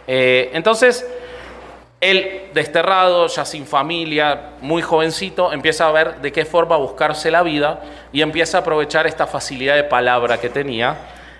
Eh, 0.08 0.50
entonces, 0.54 1.06
él, 2.10 2.42
desterrado, 2.54 3.26
ya 3.26 3.44
sin 3.44 3.66
familia, 3.66 4.52
muy 4.60 4.82
jovencito, 4.82 5.52
empieza 5.52 5.88
a 5.88 5.92
ver 5.92 6.20
de 6.20 6.32
qué 6.32 6.44
forma 6.44 6.76
buscarse 6.76 7.30
la 7.30 7.42
vida 7.42 7.82
y 8.12 8.22
empieza 8.22 8.58
a 8.58 8.60
aprovechar 8.60 9.06
esta 9.06 9.26
facilidad 9.26 9.76
de 9.76 9.84
palabra 9.84 10.38
que 10.38 10.48
tenía 10.48 10.96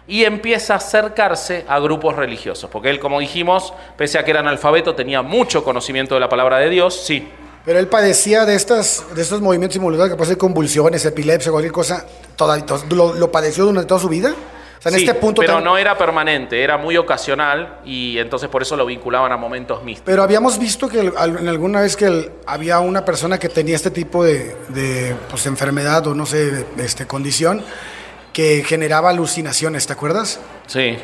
y 0.08 0.24
empieza 0.24 0.74
a 0.74 0.76
acercarse 0.76 1.64
a 1.68 1.78
grupos 1.78 2.16
religiosos. 2.16 2.70
Porque 2.70 2.90
él, 2.90 3.00
como 3.00 3.20
dijimos, 3.20 3.72
pese 3.96 4.18
a 4.18 4.24
que 4.24 4.30
era 4.30 4.40
analfabeto, 4.40 4.94
tenía 4.94 5.22
mucho 5.22 5.64
conocimiento 5.64 6.14
de 6.14 6.20
la 6.20 6.28
palabra 6.28 6.58
de 6.58 6.70
Dios, 6.70 6.94
sí. 7.04 7.28
Pero 7.64 7.80
él 7.80 7.88
padecía 7.88 8.44
de, 8.44 8.54
estas, 8.54 9.04
de 9.14 9.22
estos 9.22 9.40
movimientos 9.40 9.76
involuntarios 9.76 10.14
que 10.14 10.16
puede 10.16 10.28
ser 10.28 10.38
convulsiones, 10.38 11.04
epilepsia, 11.04 11.50
cualquier 11.50 11.72
cosa. 11.72 12.06
Lo 12.90 13.32
padeció 13.32 13.64
durante 13.64 13.88
toda 13.88 14.00
su 14.00 14.08
vida? 14.08 14.34
O 14.78 14.82
sea, 14.82 14.92
en 14.92 14.98
Sí, 14.98 15.04
este 15.06 15.18
punto... 15.18 15.40
pero 15.40 15.60
no 15.60 15.76
era 15.78 15.96
permanente, 15.96 16.62
era 16.62 16.76
muy 16.76 16.96
ocasional 16.96 17.78
y 17.84 18.18
entonces 18.18 18.48
por 18.48 18.62
eso 18.62 18.76
lo 18.76 18.84
vinculaban 18.86 19.32
a 19.32 19.36
momentos 19.36 19.82
místicos. 19.82 20.06
Pero 20.06 20.22
habíamos 20.22 20.58
visto 20.58 20.88
que 20.88 21.00
en 21.00 21.48
alguna 21.48 21.80
vez 21.80 21.96
que 21.96 22.04
el- 22.06 22.30
había 22.46 22.78
una 22.80 23.04
persona 23.04 23.38
que 23.38 23.48
tenía 23.48 23.74
este 23.76 23.90
tipo 23.90 24.22
de, 24.24 24.56
de, 24.68 25.16
pues, 25.30 25.46
enfermedad 25.46 26.06
o 26.06 26.14
no 26.14 26.26
sé, 26.26 26.66
este, 26.78 27.06
condición 27.06 27.64
que 28.32 28.62
generaba 28.66 29.10
alucinaciones, 29.10 29.86
¿te 29.86 29.94
acuerdas? 29.94 30.40
Sí. 30.66 30.98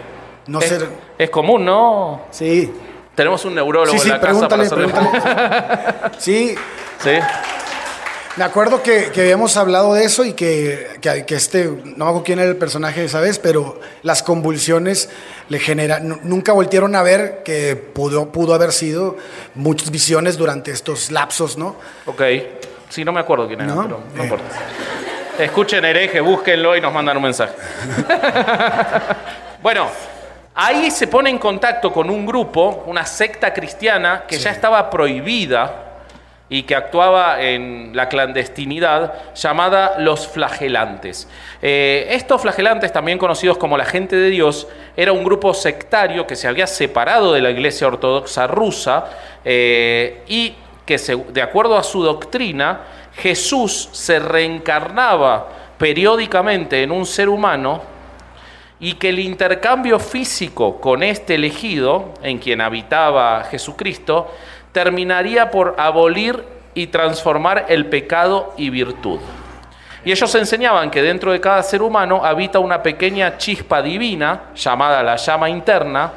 No 0.46 0.60
es, 0.60 0.84
es 1.18 1.30
común, 1.30 1.64
¿no? 1.64 2.22
Sí. 2.30 2.70
Tenemos 3.14 3.44
un 3.44 3.54
neurólogo 3.54 3.92
Sí, 3.92 3.98
sí, 3.98 4.08
en 4.08 4.14
la 4.14 4.20
casa 4.20 4.48
para 4.48 4.62
hacerle... 4.64 4.88
pregúntale. 4.88 6.10
Sí, 6.18 6.54
Sí. 6.98 7.10
Me 8.36 8.44
acuerdo 8.44 8.82
que, 8.82 9.10
que 9.12 9.20
habíamos 9.22 9.56
hablado 9.56 9.94
de 9.94 10.04
eso 10.04 10.24
y 10.24 10.32
que, 10.32 10.86
que, 11.00 11.26
que 11.26 11.34
este, 11.34 11.64
no 11.64 12.04
me 12.04 12.10
acuerdo 12.10 12.22
quién 12.24 12.38
era 12.38 12.48
el 12.48 12.56
personaje 12.56 13.04
esa 13.04 13.20
vez, 13.20 13.38
pero 13.38 13.80
las 14.02 14.22
convulsiones 14.22 15.10
le 15.48 15.58
generan, 15.58 16.20
nunca 16.22 16.52
voltearon 16.52 16.94
a 16.96 17.02
ver 17.02 17.42
que 17.44 17.76
pudo, 17.76 18.32
pudo 18.32 18.54
haber 18.54 18.72
sido 18.72 19.16
muchas 19.54 19.90
visiones 19.90 20.38
durante 20.38 20.70
estos 20.70 21.10
lapsos, 21.10 21.58
¿no? 21.58 21.76
Ok. 22.06 22.22
Sí, 22.88 23.04
no 23.04 23.12
me 23.12 23.20
acuerdo 23.20 23.46
quién 23.48 23.60
era, 23.62 23.74
¿No? 23.74 23.82
pero 23.82 24.00
no 24.14 24.22
Eh. 24.22 24.24
importa. 24.24 24.44
Escuchen 25.38 25.84
hereje, 25.84 26.20
búsquenlo 26.20 26.76
y 26.76 26.80
nos 26.80 26.92
mandan 26.92 27.16
un 27.16 27.22
mensaje. 27.22 27.54
bueno, 29.62 29.88
ahí 30.54 30.90
se 30.90 31.06
pone 31.06 31.30
en 31.30 31.38
contacto 31.38 31.92
con 31.92 32.10
un 32.10 32.26
grupo, 32.26 32.84
una 32.86 33.06
secta 33.06 33.52
cristiana 33.52 34.24
que 34.28 34.38
ya 34.38 34.50
estaba 34.50 34.90
prohibida 34.90 35.81
y 36.52 36.64
que 36.64 36.76
actuaba 36.76 37.40
en 37.40 37.92
la 37.94 38.10
clandestinidad, 38.10 39.34
llamada 39.34 39.94
los 39.98 40.28
flagelantes. 40.28 41.26
Eh, 41.62 42.08
estos 42.10 42.42
flagelantes, 42.42 42.92
también 42.92 43.16
conocidos 43.16 43.56
como 43.56 43.78
la 43.78 43.86
gente 43.86 44.16
de 44.16 44.28
Dios, 44.28 44.68
era 44.94 45.12
un 45.12 45.24
grupo 45.24 45.54
sectario 45.54 46.26
que 46.26 46.36
se 46.36 46.46
había 46.46 46.66
separado 46.66 47.32
de 47.32 47.40
la 47.40 47.50
iglesia 47.50 47.86
ortodoxa 47.86 48.46
rusa 48.48 49.06
eh, 49.42 50.24
y 50.28 50.52
que, 50.84 50.98
de 50.98 51.40
acuerdo 51.40 51.78
a 51.78 51.82
su 51.82 52.02
doctrina, 52.02 52.82
Jesús 53.14 53.88
se 53.92 54.18
reencarnaba 54.18 55.48
periódicamente 55.78 56.82
en 56.82 56.92
un 56.92 57.06
ser 57.06 57.30
humano 57.30 57.80
y 58.78 58.94
que 58.94 59.08
el 59.08 59.20
intercambio 59.20 59.98
físico 59.98 60.82
con 60.82 61.02
este 61.02 61.36
elegido, 61.36 62.12
en 62.22 62.38
quien 62.38 62.60
habitaba 62.60 63.44
Jesucristo, 63.44 64.30
terminaría 64.72 65.50
por 65.50 65.76
abolir 65.78 66.44
y 66.74 66.88
transformar 66.88 67.66
el 67.68 67.86
pecado 67.86 68.54
y 68.56 68.70
virtud. 68.70 69.20
Y 70.04 70.10
ellos 70.10 70.34
enseñaban 70.34 70.90
que 70.90 71.02
dentro 71.02 71.30
de 71.30 71.40
cada 71.40 71.62
ser 71.62 71.82
humano 71.82 72.24
habita 72.24 72.58
una 72.58 72.82
pequeña 72.82 73.38
chispa 73.38 73.82
divina, 73.82 74.44
llamada 74.56 75.02
la 75.02 75.16
llama 75.16 75.48
interna, 75.48 76.12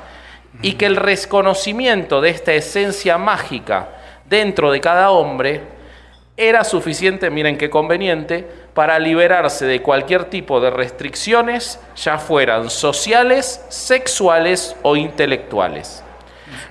y 0.62 0.74
que 0.74 0.86
el 0.86 0.96
reconocimiento 0.96 2.22
de 2.22 2.30
esta 2.30 2.54
esencia 2.54 3.18
mágica 3.18 3.90
dentro 4.26 4.72
de 4.72 4.82
cada 4.82 5.12
hombre 5.12 5.62
era 6.38 6.64
suficiente, 6.64 7.30
miren 7.30 7.58
qué 7.58 7.70
conveniente, 7.70 8.48
para 8.74 9.00
liberarse 9.00 9.66
de 9.66 9.82
cualquier 9.82 10.26
tipo 10.26 10.60
de 10.60 10.70
restricciones, 10.70 11.80
ya 11.96 12.18
fueran 12.18 12.70
sociales, 12.70 13.64
sexuales 13.70 14.76
o 14.82 14.96
intelectuales. 14.96 16.05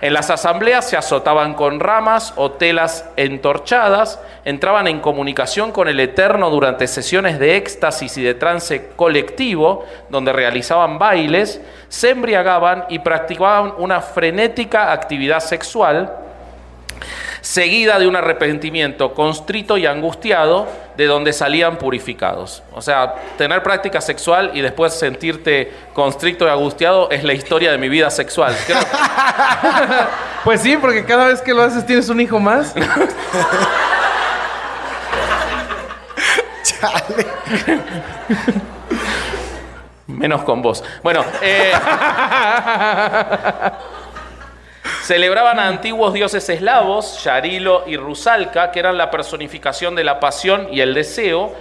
En 0.04 0.12
las 0.12 0.28
asambleas 0.28 0.86
se 0.86 0.98
azotaban 0.98 1.54
con 1.54 1.80
ramas 1.80 2.34
o 2.36 2.52
telas 2.52 3.08
entorchadas, 3.16 4.20
entraban 4.44 4.86
en 4.86 5.00
comunicación 5.00 5.72
con 5.72 5.88
el 5.88 5.98
Eterno 5.98 6.50
durante 6.50 6.86
sesiones 6.88 7.38
de 7.38 7.56
éxtasis 7.56 8.18
y 8.18 8.22
de 8.22 8.34
trance 8.34 8.90
colectivo, 8.96 9.86
donde 10.10 10.34
realizaban 10.34 10.98
bailes, 10.98 11.58
se 11.88 12.10
embriagaban 12.10 12.84
y 12.90 12.98
practicaban 12.98 13.72
una 13.78 14.02
frenética 14.02 14.92
actividad 14.92 15.40
sexual, 15.40 16.14
seguida 17.44 17.98
de 17.98 18.06
un 18.08 18.16
arrepentimiento 18.16 19.12
constrito 19.12 19.76
y 19.76 19.84
angustiado, 19.84 20.66
de 20.96 21.04
donde 21.06 21.34
salían 21.34 21.76
purificados. 21.76 22.62
O 22.72 22.80
sea, 22.80 23.16
tener 23.36 23.62
práctica 23.62 24.00
sexual 24.00 24.52
y 24.54 24.62
después 24.62 24.94
sentirte 24.94 25.70
constrito 25.92 26.46
y 26.46 26.48
angustiado 26.48 27.10
es 27.10 27.22
la 27.22 27.34
historia 27.34 27.70
de 27.70 27.76
mi 27.78 27.90
vida 27.90 28.08
sexual. 28.08 28.56
Creo- 28.66 28.78
Pues 30.42 30.62
sí, 30.62 30.78
porque 30.78 31.04
cada 31.04 31.26
vez 31.28 31.42
que 31.42 31.52
lo 31.52 31.62
haces 31.62 31.84
tienes 31.84 32.08
un 32.08 32.18
hijo 32.20 32.40
más. 32.40 32.74
Chale. 36.62 37.26
Menos 40.06 40.42
con 40.44 40.62
vos. 40.62 40.82
Bueno, 41.02 41.24
eh, 41.42 41.72
celebraban 45.04 45.58
a 45.58 45.68
antiguos 45.68 46.14
dioses 46.14 46.48
eslavos, 46.48 47.22
Yarilo 47.22 47.84
y 47.86 47.98
Rusalka, 47.98 48.72
que 48.72 48.78
eran 48.78 48.96
la 48.96 49.10
personificación 49.10 49.94
de 49.94 50.02
la 50.02 50.18
pasión 50.18 50.68
y 50.72 50.80
el 50.80 50.94
deseo, 50.94 51.52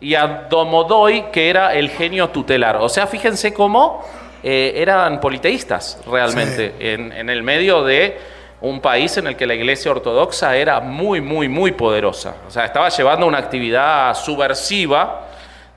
y 0.00 0.14
a 0.14 0.46
Domodoi, 0.48 1.32
que 1.32 1.50
era 1.50 1.74
el 1.74 1.90
genio 1.90 2.28
tutelar. 2.28 2.76
O 2.76 2.88
sea, 2.88 3.08
fíjense 3.08 3.52
cómo 3.52 4.04
eh, 4.44 4.74
eran 4.76 5.20
politeístas 5.20 6.00
realmente, 6.06 6.74
en, 6.78 7.12
en 7.12 7.28
el 7.28 7.42
medio 7.42 7.82
de 7.82 8.18
un 8.60 8.80
país 8.80 9.16
en 9.16 9.26
el 9.26 9.34
que 9.34 9.48
la 9.48 9.54
iglesia 9.54 9.90
ortodoxa 9.90 10.56
era 10.56 10.78
muy, 10.78 11.20
muy, 11.20 11.48
muy 11.48 11.72
poderosa. 11.72 12.36
O 12.46 12.50
sea, 12.52 12.66
estaba 12.66 12.88
llevando 12.88 13.26
una 13.26 13.38
actividad 13.38 14.14
subversiva 14.14 15.26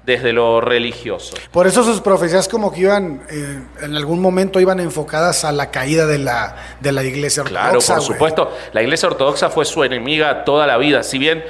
desde 0.05 0.33
lo 0.33 0.61
religioso. 0.61 1.35
Por 1.51 1.65
eso 1.67 1.83
sus 1.83 1.99
profecías 2.01 2.47
como 2.47 2.71
que 2.71 2.81
iban, 2.81 3.23
eh, 3.29 3.59
en 3.81 3.95
algún 3.95 4.21
momento 4.21 4.59
iban 4.59 4.79
enfocadas 4.79 5.43
a 5.45 5.51
la 5.51 5.71
caída 5.71 6.05
de 6.05 6.19
la, 6.19 6.55
de 6.79 6.91
la 6.91 7.03
iglesia 7.03 7.43
Claro, 7.43 7.79
ortodoxa. 7.79 7.95
por 7.95 8.03
güey. 8.03 8.13
supuesto. 8.13 8.51
La 8.73 8.81
iglesia 8.83 9.07
ortodoxa 9.09 9.49
fue 9.49 9.65
su 9.65 9.83
enemiga 9.83 10.43
toda 10.43 10.67
la 10.67 10.77
vida. 10.77 11.01
Si 11.03 11.17
bien 11.17 11.43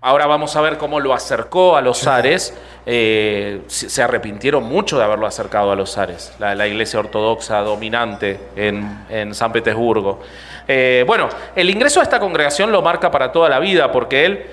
ahora 0.00 0.26
vamos 0.26 0.54
a 0.54 0.60
ver 0.60 0.76
cómo 0.78 1.00
lo 1.00 1.14
acercó 1.14 1.76
a 1.76 1.80
los 1.80 2.00
zares, 2.00 2.54
eh, 2.86 3.62
se 3.66 4.02
arrepintieron 4.02 4.62
mucho 4.64 4.96
de 4.98 5.04
haberlo 5.04 5.26
acercado 5.26 5.72
a 5.72 5.76
los 5.76 5.92
zares, 5.92 6.32
la, 6.38 6.54
la 6.54 6.66
iglesia 6.66 7.00
ortodoxa 7.00 7.58
dominante 7.60 8.38
en, 8.56 9.04
en 9.10 9.34
San 9.34 9.50
Petersburgo. 9.52 10.20
Eh, 10.66 11.04
bueno, 11.06 11.28
el 11.56 11.68
ingreso 11.70 12.00
a 12.00 12.02
esta 12.02 12.20
congregación 12.20 12.70
lo 12.70 12.82
marca 12.82 13.10
para 13.10 13.32
toda 13.32 13.48
la 13.48 13.58
vida 13.58 13.90
porque 13.90 14.24
él 14.26 14.46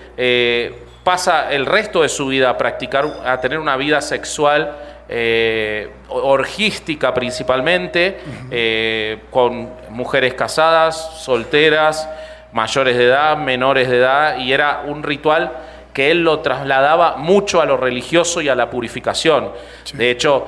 pasa 1.05 1.51
el 1.51 1.67
resto 1.67 2.01
de 2.01 2.09
su 2.09 2.27
vida 2.27 2.49
a 2.49 2.57
practicar, 2.57 3.05
a 3.23 3.39
tener 3.39 3.59
una 3.59 3.77
vida 3.77 4.01
sexual 4.01 4.75
eh, 5.07 5.91
orgística 6.09 7.13
principalmente, 7.13 8.17
eh, 8.49 9.19
con 9.29 9.69
mujeres 9.91 10.33
casadas, 10.33 11.21
solteras, 11.21 12.09
mayores 12.53 12.97
de 12.97 13.05
edad, 13.05 13.37
menores 13.37 13.87
de 13.87 13.97
edad, 13.97 14.39
y 14.39 14.51
era 14.51 14.81
un 14.87 15.03
ritual 15.03 15.51
que 15.93 16.09
él 16.09 16.23
lo 16.23 16.39
trasladaba 16.39 17.17
mucho 17.17 17.61
a 17.61 17.65
lo 17.65 17.77
religioso 17.77 18.41
y 18.41 18.49
a 18.49 18.55
la 18.55 18.71
purificación. 18.71 19.51
De 19.93 20.09
hecho, 20.09 20.47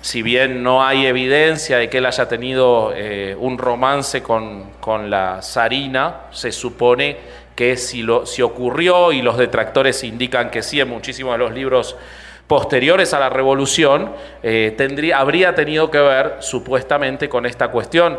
si 0.00 0.22
bien 0.22 0.62
no 0.62 0.84
hay 0.84 1.06
evidencia 1.06 1.78
de 1.78 1.90
que 1.90 1.98
él 1.98 2.06
haya 2.06 2.28
tenido 2.28 2.92
eh, 2.94 3.36
un 3.38 3.58
romance 3.58 4.22
con, 4.22 4.70
con 4.80 5.10
la 5.10 5.42
zarina, 5.42 6.22
se 6.30 6.52
supone 6.52 7.39
que 7.60 7.76
si, 7.76 8.02
lo, 8.02 8.24
si 8.24 8.40
ocurrió, 8.40 9.12
y 9.12 9.20
los 9.20 9.36
detractores 9.36 10.02
indican 10.02 10.48
que 10.48 10.62
sí 10.62 10.80
en 10.80 10.88
muchísimos 10.88 11.34
de 11.34 11.38
los 11.40 11.52
libros 11.52 11.94
posteriores 12.46 13.12
a 13.12 13.20
la 13.20 13.28
revolución, 13.28 14.12
eh, 14.42 14.72
tendría, 14.78 15.18
habría 15.18 15.54
tenido 15.54 15.90
que 15.90 15.98
ver 15.98 16.36
supuestamente 16.40 17.28
con 17.28 17.44
esta 17.44 17.68
cuestión. 17.68 18.18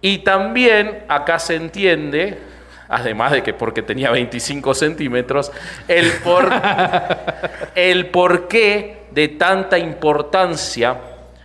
Y 0.00 0.20
también 0.20 1.04
acá 1.08 1.38
se 1.38 1.56
entiende, 1.56 2.38
además 2.88 3.32
de 3.32 3.42
que 3.42 3.52
porque 3.52 3.82
tenía 3.82 4.10
25 4.10 4.72
centímetros, 4.72 5.52
el 5.86 6.10
por, 6.24 6.50
el 7.74 8.06
porqué 8.06 9.02
de 9.10 9.28
tanta 9.28 9.76
importancia 9.76 10.96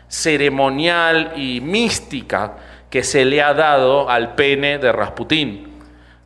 ceremonial 0.07 1.33
y 1.35 1.59
mística 1.59 2.53
que 2.89 3.03
se 3.03 3.25
le 3.25 3.41
ha 3.41 3.53
dado 3.53 4.09
al 4.09 4.35
pene 4.35 4.77
de 4.77 4.93
Rasputín. 4.93 5.68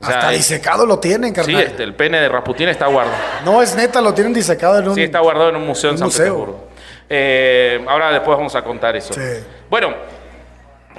O 0.03 0.05
sea, 0.05 0.15
Hasta 0.19 0.31
es- 0.33 0.37
disecado 0.39 0.85
lo 0.85 0.99
tienen, 0.99 1.29
Sí, 1.29 1.35
carnal. 1.35 1.61
este, 1.63 1.83
el 1.83 1.95
pene 1.95 2.19
de 2.19 2.29
Rasputín 2.29 2.69
está 2.69 2.87
guardado. 2.87 3.17
No, 3.45 3.61
es 3.61 3.75
neta, 3.75 4.01
lo 4.01 4.13
tienen 4.13 4.33
disecado 4.33 4.77
en 4.79 4.89
un... 4.89 4.95
Sí, 4.95 5.03
está 5.03 5.19
guardado 5.19 5.49
en 5.49 5.55
un 5.55 5.65
museo 5.65 5.89
en 5.89 5.95
un 5.95 5.97
San 5.99 6.07
museo. 6.07 6.23
Petersburgo. 6.25 6.67
Eh, 7.09 7.85
ahora 7.87 8.11
después 8.11 8.37
vamos 8.37 8.55
a 8.55 8.61
contar 8.63 8.95
eso. 8.95 9.13
Sí. 9.13 9.21
Bueno, 9.69 9.93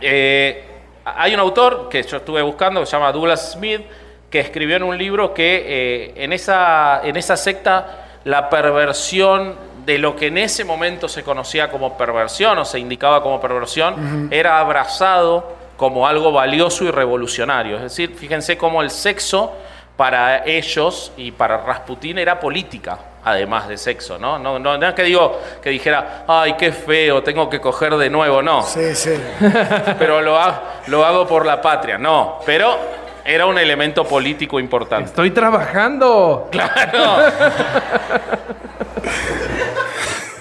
eh, 0.00 0.64
hay 1.04 1.34
un 1.34 1.40
autor 1.40 1.88
que 1.88 2.02
yo 2.02 2.16
estuve 2.18 2.42
buscando 2.42 2.80
que 2.80 2.86
se 2.86 2.92
llama 2.92 3.12
Douglas 3.12 3.52
Smith, 3.52 3.82
que 4.30 4.40
escribió 4.40 4.76
en 4.76 4.82
un 4.82 4.96
libro 4.98 5.32
que 5.32 5.64
eh, 5.66 6.12
en, 6.16 6.32
esa, 6.32 7.00
en 7.04 7.16
esa 7.16 7.36
secta 7.36 8.06
la 8.24 8.48
perversión 8.48 9.54
de 9.84 9.98
lo 9.98 10.16
que 10.16 10.28
en 10.28 10.38
ese 10.38 10.64
momento 10.64 11.08
se 11.08 11.22
conocía 11.22 11.70
como 11.70 11.96
perversión 11.98 12.56
o 12.58 12.64
se 12.64 12.78
indicaba 12.78 13.22
como 13.22 13.38
perversión 13.40 14.28
era 14.32 14.58
abrazado 14.58 15.52
como 15.76 16.06
algo 16.06 16.32
valioso 16.32 16.84
y 16.84 16.90
revolucionario. 16.90 17.76
Es 17.76 17.82
decir, 17.82 18.14
fíjense 18.16 18.56
cómo 18.56 18.82
el 18.82 18.90
sexo 18.90 19.52
para 19.96 20.44
ellos 20.44 21.12
y 21.16 21.30
para 21.30 21.58
Rasputín 21.58 22.18
era 22.18 22.40
política, 22.40 22.98
además 23.24 23.68
de 23.68 23.76
sexo, 23.78 24.18
¿no? 24.18 24.38
No, 24.38 24.58
no, 24.58 24.76
no 24.76 24.88
es 24.88 24.94
que 24.94 25.04
digo 25.04 25.40
que 25.62 25.70
dijera, 25.70 26.24
ay, 26.26 26.54
qué 26.54 26.72
feo, 26.72 27.22
tengo 27.22 27.48
que 27.48 27.60
coger 27.60 27.94
de 27.96 28.10
nuevo, 28.10 28.42
no 28.42 28.62
Sí, 28.62 28.94
sí. 28.94 29.14
pero 29.98 30.20
lo, 30.20 30.36
ha- 30.38 30.62
lo 30.88 31.04
hago 31.04 31.26
por 31.26 31.46
la 31.46 31.60
patria. 31.62 31.96
No, 31.96 32.40
pero 32.44 32.76
era 33.24 33.46
un 33.46 33.56
elemento 33.56 34.04
político 34.04 34.58
importante. 34.58 35.10
Estoy 35.10 35.30
trabajando. 35.30 36.48
Claro. 36.50 37.16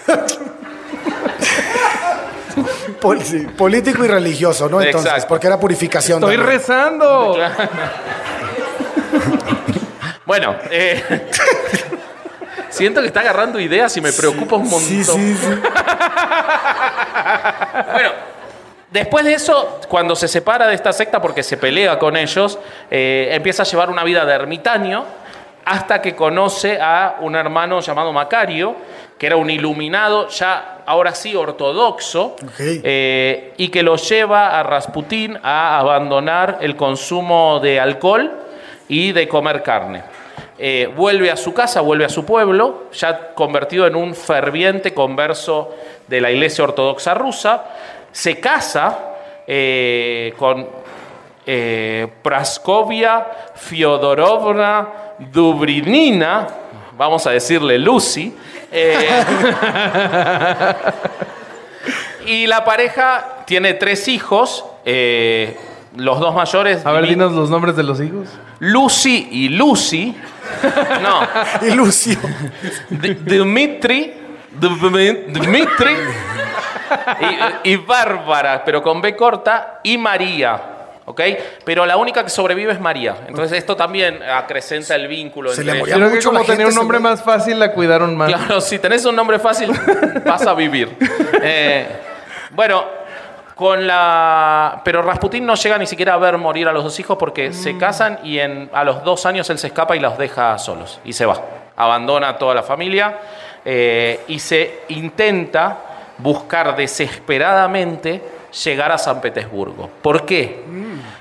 Pol- 3.04 3.22
sí, 3.22 3.46
Político 3.58 4.04
y 4.04 4.08
religioso, 4.08 4.70
¿no? 4.70 4.82
Entonces, 4.82 5.12
Exacto. 5.12 5.28
porque 5.28 5.48
era 5.48 5.60
purificación. 5.60 6.20
Estoy 6.24 6.38
también. 6.38 6.58
rezando. 6.58 7.38
Bueno, 10.26 10.56
eh, 10.72 11.04
siento 12.70 13.02
que 13.02 13.08
está 13.08 13.20
agarrando 13.20 13.60
ideas 13.60 13.96
y 13.98 14.02
me 14.02 14.14
preocupa 14.14 14.56
un 14.56 14.70
montón. 14.70 14.80
Sí, 14.80 15.04
sí, 15.04 15.36
sí. 15.36 15.48
Bueno, 17.92 18.10
después 18.90 19.26
de 19.26 19.34
eso, 19.34 19.82
cuando 19.90 20.16
se 20.16 20.30
separa 20.30 20.66
de 20.68 20.76
esta 20.76 20.94
secta 20.94 21.22
porque 21.22 21.44
se 21.44 21.58
pelea 21.58 22.00
con 22.00 22.16
ellos, 22.16 22.58
eh, 22.90 23.28
empieza 23.32 23.64
a 23.64 23.66
llevar 23.66 23.90
una 23.90 24.06
vida 24.06 24.26
de 24.26 24.34
ermitaño 24.34 25.04
hasta 25.66 26.02
que 26.02 26.16
conoce 26.16 26.80
a 26.82 27.18
un 27.22 27.36
hermano 27.36 27.80
llamado 27.80 28.12
Macario, 28.12 28.76
que 29.18 29.28
era 29.28 29.38
un 29.38 29.50
iluminado, 29.50 30.28
ya 30.28 30.82
ahora 30.86 31.16
sí 31.16 31.36
ortodoxo, 31.36 32.36
eh, 32.60 33.54
y 33.58 33.70
que 33.70 33.84
lo 33.84 33.96
lleva 33.96 34.60
a 34.60 34.64
Rasputín 34.64 35.40
a 35.42 35.80
abandonar 35.80 36.58
el 36.62 36.76
consumo 36.76 37.60
de 37.62 37.80
alcohol 37.80 38.32
y 38.90 39.14
de 39.14 39.28
comer 39.28 39.64
carne. 39.64 40.04
Eh, 40.58 40.92
vuelve 40.96 41.32
a 41.32 41.38
su 41.38 41.54
casa, 41.54 41.82
vuelve 41.82 42.06
a 42.06 42.10
su 42.10 42.26
pueblo, 42.26 42.86
ya 42.92 43.34
convertido 43.34 43.88
en 43.88 43.96
un 43.96 44.14
ferviente 44.14 44.94
converso 44.94 45.74
de 46.08 46.22
la 46.22 46.32
iglesia 46.32 46.66
ortodoxa 46.66 47.14
rusa, 47.14 47.64
se 48.12 48.40
casa 48.40 49.16
eh, 49.48 50.34
con 50.38 50.84
Praskovia 52.22 53.28
Fyodorovna 53.56 55.03
Dubrinina, 55.20 56.48
vamos 56.98 57.26
a 57.28 57.32
decirle 57.32 57.78
Lucy, 57.80 58.34
eh, 58.72 59.08
y 62.26 62.48
la 62.48 62.64
pareja 62.66 63.44
tiene 63.46 63.74
tres 63.74 64.08
hijos, 64.08 64.66
eh, 64.86 65.58
los 65.96 66.20
dos 66.20 66.34
mayores, 66.34 66.86
A 66.86 66.92
ver, 66.92 67.08
dinos 67.08 67.32
los 67.34 67.50
nombres 67.50 67.76
de 67.76 67.84
los 67.84 68.02
hijos. 68.02 68.28
Lucy 68.60 69.28
y 69.32 69.50
Lucy, 69.50 70.16
no, 71.02 71.20
Ilusio. 71.68 72.18
D- 72.90 73.16
Dmitri, 73.16 74.14
Dm- 74.60 75.26
Dmitri 75.34 75.92
y, 77.66 77.70
y 77.72 77.76
Bárbara, 77.76 78.64
pero 78.64 78.82
con 78.82 79.02
B 79.02 79.16
corta, 79.16 79.80
y 79.84 79.98
María. 79.98 80.70
¿Ok? 81.06 81.22
Pero 81.66 81.86
la 81.86 81.98
única 81.98 82.24
que 82.24 82.30
sobrevive 82.30 82.72
es 82.72 82.80
María. 82.80 83.18
Entonces 83.28 83.58
esto 83.58 83.76
también 83.76 84.22
acrecenta 84.24 84.96
el 84.96 85.08
vínculo 85.08 85.52
Se 85.52 85.62
entre 85.62 85.74
le 85.74 85.80
moría 85.80 85.96
Creo 85.96 86.10
que 86.10 86.16
mucho 86.16 86.30
como 86.30 86.40
la 86.40 86.46
tenía 86.46 86.66
gente, 86.66 86.72
un 86.72 86.76
nombre 86.76 87.00
más 87.00 87.24
fácil, 87.24 87.60
la 87.60 87.72
cuidaron 87.74 88.16
más. 88.16 88.30
Claro, 88.30 88.62
si 88.62 88.80
tenés 88.80 89.04
un 89.06 89.16
nombre 89.16 89.40
fácil, 89.40 89.72
vas 90.26 90.48
a 90.48 90.54
vivir. 90.54 90.96
Eh, 91.42 91.88
bueno, 92.52 92.86
con 93.56 93.86
la. 93.86 94.82
Pero 94.84 95.02
Rasputín 95.02 95.46
no 95.46 95.56
llega 95.56 95.78
ni 95.78 95.88
siquiera 95.88 96.14
a 96.14 96.18
ver 96.18 96.38
morir 96.38 96.68
a 96.68 96.72
los 96.72 96.84
dos 96.84 97.00
hijos 97.00 97.18
porque 97.18 97.54
se 97.54 97.78
casan 97.78 98.20
y 98.24 98.40
en, 98.40 98.70
a 98.74 98.84
los 98.84 99.04
dos 99.04 99.26
años 99.26 99.50
él 99.50 99.58
se 99.58 99.68
escapa 99.68 99.96
y 99.96 100.00
los 100.00 100.18
deja 100.18 100.58
solos 100.58 101.00
y 101.04 101.14
se 101.14 101.26
va. 101.26 101.42
Abandona 101.76 102.30
a 102.30 102.38
toda 102.38 102.54
la 102.54 102.64
familia 102.64 103.20
eh, 103.66 104.22
y 104.28 104.40
se 104.40 104.82
intenta 104.90 105.78
buscar 106.18 106.76
desesperadamente 106.76 108.22
llegar 108.64 108.92
a 108.92 108.98
San 108.98 109.20
Petersburgo. 109.20 109.90
¿Por 110.02 110.26
qué? 110.26 110.64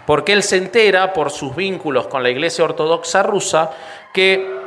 Porque 0.06 0.32
él 0.32 0.42
se 0.42 0.56
entera 0.56 1.12
por 1.12 1.30
sus 1.30 1.54
vínculos 1.54 2.08
con 2.08 2.22
la 2.22 2.30
iglesia 2.30 2.64
ortodoxa 2.64 3.22
rusa 3.22 3.70
que 4.12 4.62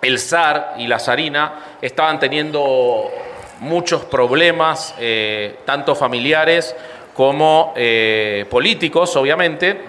el 0.00 0.18
zar 0.18 0.74
y 0.78 0.86
la 0.86 0.98
zarina 0.98 1.76
estaban 1.80 2.18
teniendo 2.18 3.10
muchos 3.60 4.04
problemas, 4.04 4.94
eh, 4.98 5.58
tanto 5.64 5.94
familiares 5.94 6.74
como 7.14 7.72
eh, 7.76 8.46
políticos, 8.50 9.14
obviamente, 9.16 9.80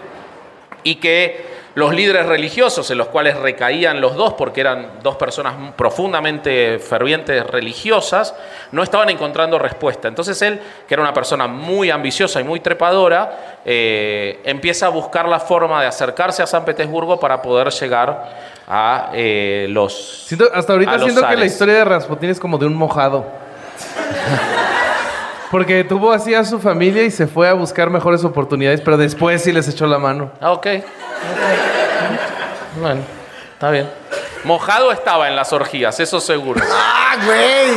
y 0.84 0.96
que 0.96 1.53
los 1.76 1.94
líderes 1.94 2.28
religiosos, 2.28 2.90
en 2.92 2.98
los 2.98 3.08
cuales 3.08 3.36
recaían 3.38 4.00
los 4.00 4.16
dos, 4.16 4.34
porque 4.34 4.62
eran 4.62 5.00
dos 5.02 5.16
personas 5.16 5.56
profundamente 5.76 6.78
fervientes 6.80 7.46
religiosas, 7.48 8.36
no 8.72 8.84
estaban 8.84 9.10
encontrando 9.10 9.58
respuesta. 9.58 10.08
Entonces 10.08 10.40
él, 10.44 10.60
que 10.88 10.94
era 10.94 11.02
una 11.02 11.14
persona 11.14 11.48
muy 11.48 11.90
ambiciosa 11.90 12.40
y 12.40 12.44
muy 12.44 12.60
trepadora, 12.60 13.60
eh, 13.66 14.40
empieza 14.44 14.86
a 14.86 14.90
buscar 14.90 15.28
la 15.28 15.40
forma 15.40 15.82
de 15.82 15.88
acercarse 15.88 16.44
a 16.44 16.48
San 16.48 16.64
Petersburgo 16.64 17.20
para 17.20 17.42
poder 17.42 17.70
llegar 17.70 18.54
a 18.68 19.10
eh, 19.14 19.68
los... 19.70 20.26
Siento- 20.28 20.50
hasta 20.54 20.74
ahorita 20.74 21.00
siento 21.00 21.28
que 21.28 21.36
la 21.36 21.46
historia 21.46 21.76
de 21.76 21.86
Rasputín 21.86 22.30
es 22.30 22.40
como 22.40 22.58
de 22.58 22.68
un 22.68 22.76
mojado. 22.76 23.26
Porque 25.54 25.84
tuvo 25.84 26.12
así 26.12 26.34
a 26.34 26.44
su 26.44 26.60
familia 26.60 27.04
y 27.04 27.12
se 27.12 27.28
fue 27.28 27.48
a 27.48 27.54
buscar 27.54 27.92
mejores 27.92 28.24
oportunidades, 28.24 28.82
pero 28.82 28.98
después 28.98 29.44
sí 29.44 29.52
les 29.52 29.68
echó 29.68 29.86
la 29.86 30.00
mano. 30.00 30.32
Ah, 30.42 30.52
ok. 30.52 30.66
Bueno, 32.82 33.02
está 33.54 33.70
bien. 33.70 33.88
Mojado 34.46 34.92
estaba 34.92 35.28
en 35.28 35.36
las 35.36 35.54
orgías, 35.54 36.00
eso 36.00 36.20
seguro. 36.20 36.60
¡Ah, 36.72 37.18
güey! 37.24 37.70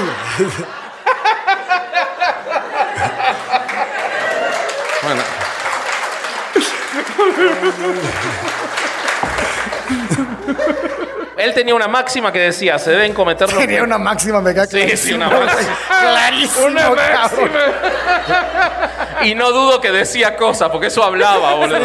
Bueno. 5.03 5.23
Él 11.37 11.53
tenía 11.53 11.75
una 11.75 11.87
máxima 11.89 12.33
que 12.33 12.39
decía, 12.41 12.79
se 12.79 12.91
deben 12.93 13.13
cometer 13.13 13.53
los... 13.53 13.59
Tenía 13.63 13.83
una 13.83 13.99
máxima, 13.99 14.41
me 14.41 14.55
queda 14.55 14.67
Sí, 14.67 14.97
sí, 14.97 15.13
una 15.13 15.29
máxima. 15.29 15.77
Clarísimo, 16.01 16.67
Una 16.67 16.83
cabrón. 16.83 17.11
máxima. 17.15 17.51
Y 19.23 19.35
no 19.35 19.51
dudo 19.53 19.81
que 19.81 19.93
decía 19.93 20.37
cosas, 20.37 20.71
porque 20.71 20.87
eso 20.87 21.03
hablaba, 21.05 21.55
boludo. 21.55 21.79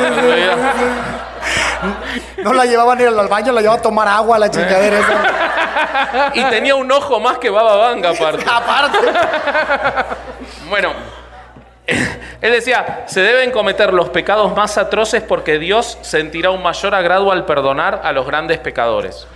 No 2.44 2.54
la 2.54 2.66
llevaban 2.66 3.00
a 3.00 3.02
ir 3.02 3.08
al 3.08 3.28
baño, 3.28 3.52
la 3.52 3.62
llevaban 3.62 3.80
a 3.80 3.84
tomar 3.84 4.08
agua, 4.08 4.40
la 4.40 4.50
chingadera 4.50 5.00
esa. 5.00 6.32
Y 6.34 6.44
tenía 6.46 6.76
un 6.76 6.92
ojo 6.92 7.20
más 7.20 7.38
que 7.38 7.50
Baba 7.50 7.76
Vanga, 7.78 8.10
aparte. 8.18 8.46
Aparte. 8.50 8.98
Bueno, 10.70 10.92
él 11.88 12.52
decía, 12.52 13.04
se 13.08 13.22
deben 13.22 13.52
cometer 13.52 13.94
los 13.94 14.10
pecados 14.10 14.56
más 14.56 14.78
atroces 14.78 15.22
porque 15.24 15.60
Dios 15.60 15.98
sentirá 16.02 16.52
un 16.52 16.62
mayor 16.62 16.96
agrado 16.96 17.32
al 17.32 17.46
perdonar 17.46 18.02
a 18.04 18.12
los 18.12 18.26
grandes 18.26 18.60
pecadores. 18.60 19.28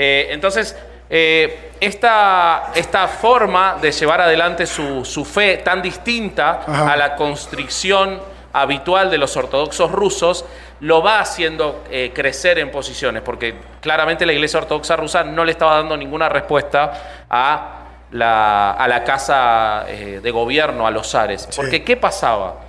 Eh, 0.00 0.28
entonces, 0.30 0.76
eh, 1.10 1.72
esta, 1.80 2.70
esta 2.74 3.08
forma 3.08 3.78
de 3.82 3.90
llevar 3.90 4.20
adelante 4.20 4.64
su, 4.64 5.04
su 5.04 5.24
fe 5.24 5.56
tan 5.58 5.82
distinta 5.82 6.60
Ajá. 6.66 6.92
a 6.92 6.96
la 6.96 7.16
constricción 7.16 8.20
habitual 8.52 9.10
de 9.10 9.18
los 9.18 9.36
ortodoxos 9.36 9.90
rusos, 9.90 10.44
lo 10.80 11.02
va 11.02 11.18
haciendo 11.18 11.84
eh, 11.90 12.12
crecer 12.14 12.60
en 12.60 12.70
posiciones, 12.70 13.22
porque 13.22 13.56
claramente 13.80 14.24
la 14.24 14.32
Iglesia 14.32 14.60
Ortodoxa 14.60 14.94
rusa 14.94 15.24
no 15.24 15.44
le 15.44 15.50
estaba 15.50 15.74
dando 15.76 15.96
ninguna 15.96 16.28
respuesta 16.28 17.26
a 17.28 17.74
la, 18.12 18.70
a 18.72 18.86
la 18.86 19.02
casa 19.02 19.84
eh, 19.88 20.20
de 20.22 20.30
gobierno, 20.30 20.86
a 20.86 20.92
los 20.92 21.10
zares. 21.10 21.48
Porque, 21.56 21.82
¿qué 21.82 21.96
pasaba? 21.96 22.60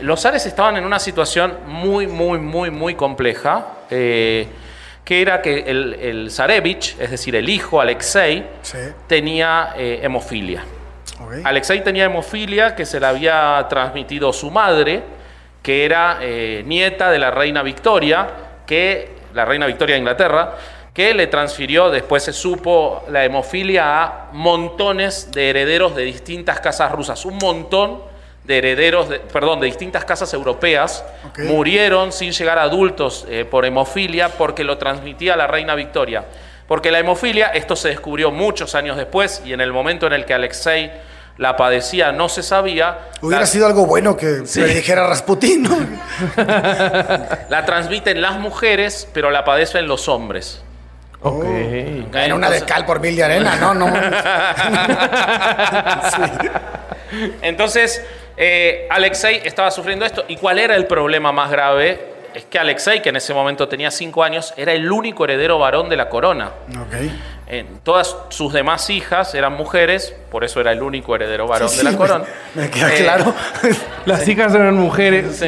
Los 0.00 0.22
zares 0.22 0.44
estaban 0.44 0.76
en 0.76 0.84
una 0.84 0.98
situación 0.98 1.58
muy, 1.66 2.08
muy, 2.08 2.38
muy, 2.38 2.70
muy 2.70 2.94
compleja, 2.96 3.64
que 5.08 5.22
era 5.22 5.40
que 5.40 5.60
el, 5.60 5.94
el 5.94 6.30
zarevich, 6.30 6.94
es 7.00 7.10
decir, 7.10 7.34
el 7.34 7.48
hijo 7.48 7.80
Alexei, 7.80 8.44
Sí. 8.60 8.76
tenía 9.06 9.70
eh, 9.74 10.00
hemofilia. 10.02 10.62
Alexei 11.44 11.82
tenía 11.82 12.04
hemofilia 12.04 12.74
que 12.76 12.84
se 12.84 13.00
le 13.00 13.06
había 13.06 13.64
transmitido 13.70 14.34
su 14.34 14.50
madre, 14.50 15.02
que 15.62 15.86
era 15.86 16.18
eh, 16.20 16.62
nieta 16.66 17.10
de 17.10 17.18
la 17.18 17.30
reina 17.30 17.62
Victoria, 17.62 18.28
que 18.66 19.12
la 19.32 19.46
reina 19.46 19.64
Victoria 19.64 19.94
de 19.94 20.00
Inglaterra, 20.00 20.56
que 20.92 21.14
le 21.14 21.26
transfirió, 21.28 21.88
después 21.88 22.22
se 22.22 22.34
supo, 22.34 23.06
la 23.08 23.24
hemofilia 23.24 24.02
a 24.02 24.28
montones 24.32 25.30
de 25.32 25.48
herederos 25.48 25.96
de 25.96 26.02
distintas 26.02 26.60
casas 26.60 26.92
rusas, 26.92 27.24
un 27.24 27.38
montón 27.38 28.02
de 28.48 28.58
herederos, 28.58 29.08
de- 29.10 29.20
perdón, 29.20 29.60
de 29.60 29.66
distintas 29.66 30.04
casas 30.04 30.32
europeas, 30.34 31.04
murieron 31.38 32.10
sin 32.12 32.32
llegar 32.32 32.58
a 32.58 32.62
adultos 32.62 33.26
eh, 33.28 33.44
por 33.48 33.64
hemofilia 33.66 34.30
porque 34.30 34.64
lo 34.64 34.78
transmitía 34.78 35.36
la 35.36 35.46
reina 35.46 35.74
Victoria. 35.76 36.24
Porque 36.66 36.90
la 36.90 36.98
hemofilia, 36.98 37.48
esto 37.48 37.76
se 37.76 37.88
descubrió 37.88 38.30
muchos 38.30 38.74
años 38.74 38.96
después 38.96 39.42
y 39.44 39.52
en 39.52 39.60
el 39.60 39.72
momento 39.72 40.06
en 40.06 40.14
el 40.14 40.24
que 40.24 40.34
Alexei 40.34 40.90
la 41.36 41.56
padecía 41.56 42.10
no 42.10 42.28
se 42.28 42.42
sabía, 42.42 42.98
Hubiera 43.20 43.42
la, 43.42 43.46
sido 43.46 43.66
algo 43.66 43.86
bueno 43.86 44.16
que 44.16 44.44
Sí. 44.46 44.60
le 44.60 44.74
dijera 44.74 45.06
Rasputín, 45.06 45.62
¿no? 45.62 45.78
la 47.48 47.64
transmiten 47.66 48.20
las 48.22 48.38
mujeres, 48.38 49.08
pero 49.12 49.30
la 49.30 49.44
padecen 49.44 49.86
los 49.86 50.08
hombres. 50.08 50.62
Ok. 51.20 51.44
¿ok? 51.44 51.44
En 51.44 52.32
una 52.32 52.48
de 52.50 52.56
Entonces- 52.58 52.62
cal 52.64 52.86
por 52.86 52.98
mil 53.00 53.14
de 53.14 53.24
arena, 53.24 53.56
no, 53.56 53.74
no. 53.74 53.86
Entonces, 57.42 58.02
eh, 58.38 58.86
Alexei 58.90 59.40
estaba 59.44 59.70
sufriendo 59.70 60.04
esto. 60.04 60.24
¿Y 60.28 60.36
cuál 60.36 60.58
era 60.58 60.74
el 60.76 60.86
problema 60.86 61.32
más 61.32 61.50
grave? 61.50 62.16
Es 62.34 62.44
que 62.44 62.58
Alexei, 62.58 63.02
que 63.02 63.08
en 63.08 63.16
ese 63.16 63.34
momento 63.34 63.68
tenía 63.68 63.90
cinco 63.90 64.22
años, 64.22 64.54
era 64.56 64.72
el 64.72 64.90
único 64.92 65.24
heredero 65.24 65.58
varón 65.58 65.88
de 65.88 65.96
la 65.96 66.08
corona. 66.08 66.50
Ok. 66.80 66.94
Eh, 67.50 67.64
todas 67.82 68.14
sus 68.28 68.52
demás 68.52 68.88
hijas 68.90 69.34
eran 69.34 69.54
mujeres, 69.54 70.14
por 70.30 70.44
eso 70.44 70.60
era 70.60 70.70
el 70.72 70.82
único 70.82 71.14
heredero 71.16 71.46
varón 71.46 71.70
Sí, 71.70 71.78
de 71.78 71.84
la 71.84 71.90
sí, 71.92 71.96
corona. 71.96 72.24
Me, 72.54 72.62
me 72.62 72.70
queda 72.70 72.94
Eh, 72.94 72.98
claro. 73.02 73.34
Las 74.06 74.28
hijas 74.28 74.54
eran 74.54 74.74
mujeres. 74.74 75.42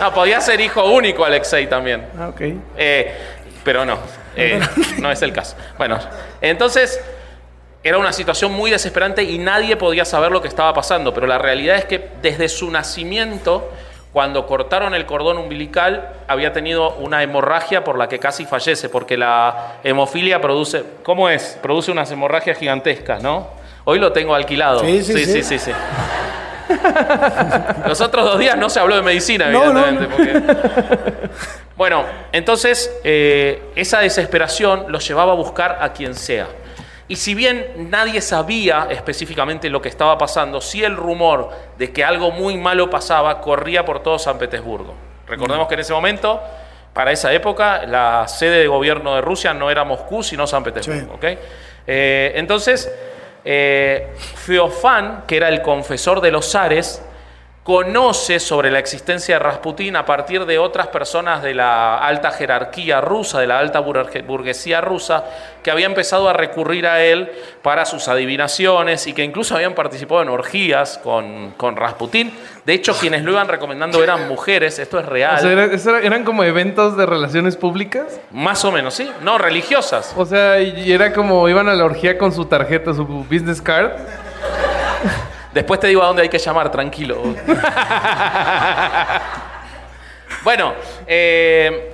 No, 0.00 0.14
podía 0.14 0.40
ser 0.40 0.60
hijo 0.60 0.84
único 0.84 1.24
Alexei 1.24 1.66
también. 1.66 2.06
Ah, 2.18 2.28
ok. 2.28 2.40
Eh, 2.76 3.16
pero 3.64 3.84
no, 3.84 3.98
eh, 4.36 4.60
no 4.98 5.10
es 5.10 5.20
el 5.22 5.32
caso. 5.32 5.56
Bueno, 5.76 5.98
entonces 6.40 7.00
era 7.84 7.98
una 7.98 8.12
situación 8.12 8.52
muy 8.52 8.70
desesperante 8.70 9.22
y 9.22 9.38
nadie 9.38 9.76
podía 9.76 10.04
saber 10.04 10.32
lo 10.32 10.42
que 10.42 10.48
estaba 10.48 10.74
pasando, 10.74 11.14
pero 11.14 11.26
la 11.26 11.38
realidad 11.38 11.76
es 11.76 11.84
que 11.84 12.08
desde 12.20 12.48
su 12.48 12.70
nacimiento, 12.70 13.70
cuando 14.12 14.46
cortaron 14.46 14.94
el 14.94 15.06
cordón 15.06 15.38
umbilical, 15.38 16.08
había 16.26 16.52
tenido 16.52 16.94
una 16.96 17.22
hemorragia 17.22 17.84
por 17.84 17.96
la 17.96 18.08
que 18.08 18.18
casi 18.18 18.44
fallece, 18.46 18.88
porque 18.88 19.16
la 19.16 19.74
hemofilia 19.84 20.40
produce, 20.40 20.82
¿cómo 21.02 21.28
es? 21.28 21.58
Produce 21.62 21.90
unas 21.92 22.10
hemorragias 22.10 22.58
gigantescas, 22.58 23.22
¿no? 23.22 23.48
Hoy 23.84 23.98
lo 23.98 24.12
tengo 24.12 24.34
alquilado. 24.34 24.80
Sí, 24.80 25.02
sí, 25.02 25.12
sí, 25.14 25.24
sí. 25.26 25.42
sí, 25.42 25.58
sí. 25.58 25.72
Los 27.86 28.00
otros 28.00 28.24
dos 28.24 28.38
días 28.38 28.56
no 28.56 28.68
se 28.68 28.80
habló 28.80 28.96
de 28.96 29.02
medicina, 29.02 29.48
No, 29.50 29.72
no, 29.72 29.86
evidentemente. 29.86 30.40
porque- 30.52 31.28
Bueno, 31.76 32.04
entonces 32.32 32.92
eh, 33.04 33.62
esa 33.76 34.00
desesperación 34.00 34.86
los 34.88 35.06
llevaba 35.06 35.32
a 35.32 35.36
buscar 35.36 35.78
a 35.80 35.92
quien 35.92 36.14
sea. 36.14 36.46
Y 37.08 37.16
si 37.16 37.34
bien 37.34 37.88
nadie 37.90 38.20
sabía 38.20 38.86
específicamente 38.90 39.70
lo 39.70 39.80
que 39.80 39.88
estaba 39.88 40.18
pasando, 40.18 40.60
sí 40.60 40.84
el 40.84 40.94
rumor 40.94 41.48
de 41.78 41.90
que 41.90 42.04
algo 42.04 42.30
muy 42.30 42.58
malo 42.58 42.90
pasaba 42.90 43.40
corría 43.40 43.84
por 43.84 44.02
todo 44.02 44.18
San 44.18 44.38
Petersburgo. 44.38 44.94
Recordemos 45.26 45.68
que 45.68 45.74
en 45.74 45.80
ese 45.80 45.94
momento, 45.94 46.40
para 46.92 47.10
esa 47.10 47.32
época, 47.32 47.86
la 47.86 48.28
sede 48.28 48.60
de 48.60 48.66
gobierno 48.66 49.14
de 49.14 49.22
Rusia 49.22 49.54
no 49.54 49.70
era 49.70 49.84
Moscú, 49.84 50.22
sino 50.22 50.46
San 50.46 50.62
Petersburgo. 50.62 51.18
Eh, 51.86 52.32
entonces, 52.34 52.92
eh, 53.42 54.12
Feofán, 54.16 55.24
que 55.26 55.38
era 55.38 55.48
el 55.48 55.62
confesor 55.62 56.20
de 56.20 56.30
los 56.30 56.50
zares, 56.50 57.02
conoce 57.68 58.40
sobre 58.40 58.70
la 58.70 58.78
existencia 58.78 59.34
de 59.34 59.40
Rasputín 59.40 59.94
a 59.96 60.06
partir 60.06 60.46
de 60.46 60.58
otras 60.58 60.86
personas 60.86 61.42
de 61.42 61.52
la 61.52 61.98
alta 61.98 62.30
jerarquía 62.30 63.02
rusa, 63.02 63.40
de 63.40 63.46
la 63.46 63.58
alta 63.58 63.82
burgue- 63.84 64.24
burguesía 64.24 64.80
rusa, 64.80 65.24
que 65.62 65.70
había 65.70 65.84
empezado 65.84 66.30
a 66.30 66.32
recurrir 66.32 66.86
a 66.86 67.04
él 67.04 67.30
para 67.60 67.84
sus 67.84 68.08
adivinaciones 68.08 69.06
y 69.06 69.12
que 69.12 69.22
incluso 69.22 69.54
habían 69.54 69.74
participado 69.74 70.22
en 70.22 70.30
orgías 70.30 70.96
con, 70.96 71.50
con 71.58 71.76
Rasputín. 71.76 72.32
De 72.64 72.72
hecho, 72.72 72.94
quienes 72.98 73.22
lo 73.22 73.32
iban 73.32 73.48
recomendando 73.48 74.02
eran 74.02 74.28
mujeres, 74.28 74.78
esto 74.78 74.98
es 74.98 75.04
real. 75.04 75.36
O 75.36 75.40
sea, 75.42 75.52
era- 75.52 75.64
eso 75.66 75.90
era- 75.94 76.06
eran 76.06 76.24
como 76.24 76.44
eventos 76.44 76.96
de 76.96 77.04
relaciones 77.04 77.54
públicas. 77.58 78.18
Más 78.30 78.64
o 78.64 78.72
menos, 78.72 78.94
¿sí? 78.94 79.10
No, 79.20 79.36
religiosas. 79.36 80.14
O 80.16 80.24
sea, 80.24 80.58
y 80.58 80.90
era 80.90 81.12
como 81.12 81.46
iban 81.50 81.68
a 81.68 81.74
la 81.74 81.84
orgía 81.84 82.16
con 82.16 82.32
su 82.32 82.46
tarjeta, 82.46 82.94
su 82.94 83.04
business 83.04 83.60
card. 83.60 83.90
Después 85.52 85.80
te 85.80 85.88
digo 85.88 86.02
a 86.02 86.06
dónde 86.06 86.22
hay 86.22 86.28
que 86.28 86.38
llamar, 86.38 86.70
tranquilo. 86.70 87.22
bueno, 90.44 90.74
eh, 91.06 91.92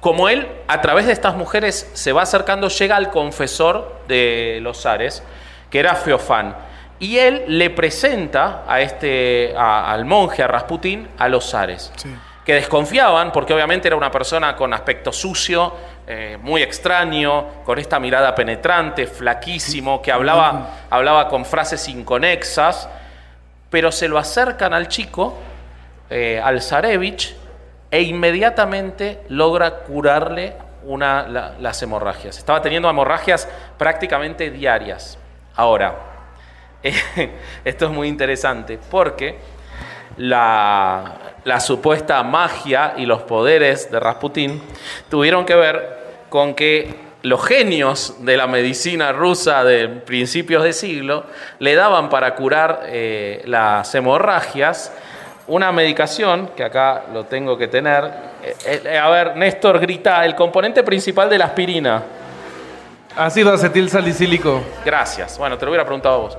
como 0.00 0.28
él, 0.28 0.46
a 0.68 0.80
través 0.80 1.06
de 1.06 1.12
estas 1.12 1.34
mujeres, 1.34 1.90
se 1.94 2.12
va 2.12 2.22
acercando, 2.22 2.68
llega 2.68 2.96
al 2.96 3.10
confesor 3.10 4.00
de 4.08 4.58
los 4.62 4.82
zares, 4.82 5.22
que 5.70 5.78
era 5.80 5.94
Feofán. 5.94 6.56
Y 6.98 7.18
él 7.18 7.44
le 7.48 7.68
presenta 7.70 8.64
a 8.66 8.80
este, 8.80 9.54
a- 9.56 9.92
al 9.92 10.04
monje, 10.06 10.42
a 10.42 10.46
Rasputín, 10.46 11.08
a 11.18 11.28
los 11.28 11.50
zares. 11.50 11.92
Sí. 11.96 12.14
Que 12.44 12.54
desconfiaban, 12.54 13.32
porque 13.32 13.52
obviamente 13.52 13.88
era 13.88 13.96
una 13.96 14.10
persona 14.10 14.54
con 14.56 14.72
aspecto 14.72 15.12
sucio, 15.12 15.74
eh, 16.06 16.38
muy 16.40 16.62
extraño, 16.62 17.62
con 17.64 17.78
esta 17.78 17.98
mirada 17.98 18.34
penetrante, 18.34 19.06
flaquísimo, 19.06 20.00
que 20.02 20.12
hablaba, 20.12 20.70
hablaba 20.90 21.28
con 21.28 21.44
frases 21.44 21.88
inconexas, 21.88 22.88
pero 23.70 23.90
se 23.90 24.06
lo 24.08 24.16
acercan 24.18 24.72
al 24.72 24.88
chico, 24.88 25.36
eh, 26.08 26.40
al 26.42 26.62
Zarevich, 26.62 27.34
e 27.90 28.02
inmediatamente 28.02 29.22
logra 29.28 29.70
curarle 29.80 30.54
una, 30.84 31.26
la- 31.26 31.52
las 31.58 31.82
hemorragias. 31.82 32.38
Estaba 32.38 32.62
teniendo 32.62 32.88
hemorragias 32.88 33.48
prácticamente 33.76 34.50
diarias. 34.50 35.18
Ahora, 35.56 35.96
esto 37.64 37.86
es 37.86 37.90
muy 37.90 38.06
interesante 38.08 38.78
porque 38.90 39.38
la, 40.16 41.14
la 41.44 41.60
supuesta 41.60 42.22
magia 42.22 42.94
y 42.96 43.06
los 43.06 43.22
poderes 43.22 43.90
de 43.90 44.00
Rasputín 44.00 44.62
tuvieron 45.10 45.44
que 45.44 45.54
ver 45.54 45.95
con 46.36 46.52
que 46.52 46.94
los 47.22 47.42
genios 47.46 48.16
de 48.18 48.36
la 48.36 48.46
medicina 48.46 49.10
rusa 49.10 49.64
de 49.64 49.88
principios 49.88 50.62
de 50.64 50.74
siglo 50.74 51.24
le 51.60 51.74
daban 51.74 52.10
para 52.10 52.34
curar 52.34 52.82
eh, 52.88 53.40
las 53.46 53.94
hemorragias 53.94 54.92
una 55.46 55.72
medicación, 55.72 56.50
que 56.54 56.62
acá 56.62 57.04
lo 57.14 57.24
tengo 57.24 57.56
que 57.56 57.68
tener. 57.68 58.04
Eh, 58.44 58.82
eh, 58.84 58.98
a 58.98 59.08
ver, 59.08 59.34
Néstor, 59.34 59.78
grita, 59.78 60.26
el 60.26 60.34
componente 60.34 60.82
principal 60.82 61.30
de 61.30 61.38
la 61.38 61.46
aspirina. 61.46 62.02
Ácido 63.16 63.54
acetil 63.54 63.88
salicílico. 63.88 64.60
Gracias. 64.84 65.38
Bueno, 65.38 65.56
te 65.56 65.64
lo 65.64 65.70
hubiera 65.70 65.86
preguntado 65.86 66.16
a 66.16 66.18
vos. 66.18 66.38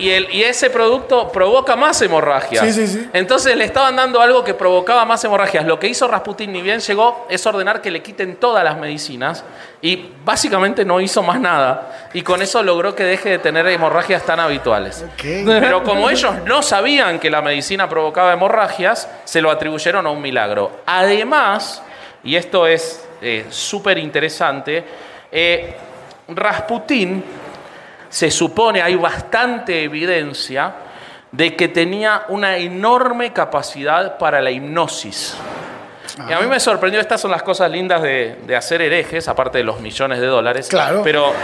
Y, 0.00 0.10
el, 0.10 0.28
y 0.32 0.42
ese 0.42 0.70
producto 0.70 1.30
provoca 1.30 1.76
más 1.76 2.00
hemorragias. 2.02 2.64
Sí, 2.64 2.72
sí, 2.72 2.86
sí. 2.86 3.10
Entonces 3.12 3.56
le 3.56 3.64
estaban 3.64 3.96
dando 3.96 4.20
algo 4.20 4.42
que 4.42 4.54
provocaba 4.54 5.04
más 5.04 5.22
hemorragias. 5.24 5.66
Lo 5.66 5.78
que 5.78 5.88
hizo 5.88 6.08
Rasputin 6.08 6.52
ni 6.52 6.62
bien 6.62 6.80
llegó 6.80 7.26
es 7.28 7.44
ordenar 7.46 7.82
que 7.82 7.90
le 7.90 8.02
quiten 8.02 8.36
todas 8.36 8.64
las 8.64 8.78
medicinas 8.78 9.44
y 9.82 10.10
básicamente 10.24 10.84
no 10.84 11.00
hizo 11.00 11.22
más 11.22 11.38
nada. 11.38 12.08
Y 12.14 12.22
con 12.22 12.42
eso 12.42 12.62
logró 12.62 12.94
que 12.94 13.04
deje 13.04 13.28
de 13.28 13.38
tener 13.38 13.66
hemorragias 13.66 14.24
tan 14.24 14.40
habituales. 14.40 15.04
Pero 15.20 15.82
como 15.84 16.10
ellos 16.10 16.34
no 16.46 16.62
sabían 16.62 17.18
que 17.18 17.30
la 17.30 17.42
medicina 17.42 17.88
provocaba 17.88 18.32
hemorragias, 18.32 19.08
se 19.24 19.40
lo 19.40 19.50
atribuyeron 19.50 20.06
a 20.06 20.10
un 20.10 20.22
milagro. 20.22 20.80
Además, 20.86 21.82
y 22.24 22.36
esto 22.36 22.66
es 22.66 23.06
eh, 23.22 23.46
súper 23.50 23.98
interesante, 23.98 24.84
eh, 25.30 25.76
Rasputín 26.28 27.22
se 28.10 28.30
supone, 28.30 28.82
hay 28.82 28.96
bastante 28.96 29.84
evidencia 29.84 30.72
de 31.32 31.56
que 31.56 31.68
tenía 31.68 32.24
una 32.28 32.58
enorme 32.58 33.32
capacidad 33.32 34.18
para 34.18 34.42
la 34.42 34.50
hipnosis. 34.50 35.34
Y 36.28 36.32
a 36.32 36.40
mí 36.40 36.46
me 36.48 36.58
sorprendió, 36.60 37.00
estas 37.00 37.20
son 37.20 37.30
las 37.30 37.42
cosas 37.42 37.70
lindas 37.70 38.02
de, 38.02 38.36
de 38.44 38.56
hacer 38.56 38.82
herejes, 38.82 39.28
aparte 39.28 39.58
de 39.58 39.64
los 39.64 39.80
millones 39.80 40.20
de 40.20 40.26
dólares. 40.26 40.68
Claro. 40.68 41.02
Pero 41.04 41.30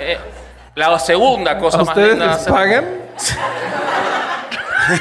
eh, 0.00 0.18
la 0.74 0.98
segunda 0.98 1.56
cosa 1.58 1.78
¿A 1.78 1.84
más 1.84 1.88
ustedes 1.96 2.10
linda 2.18 2.32
hacer- 2.32 2.52
pagan? 2.52 2.84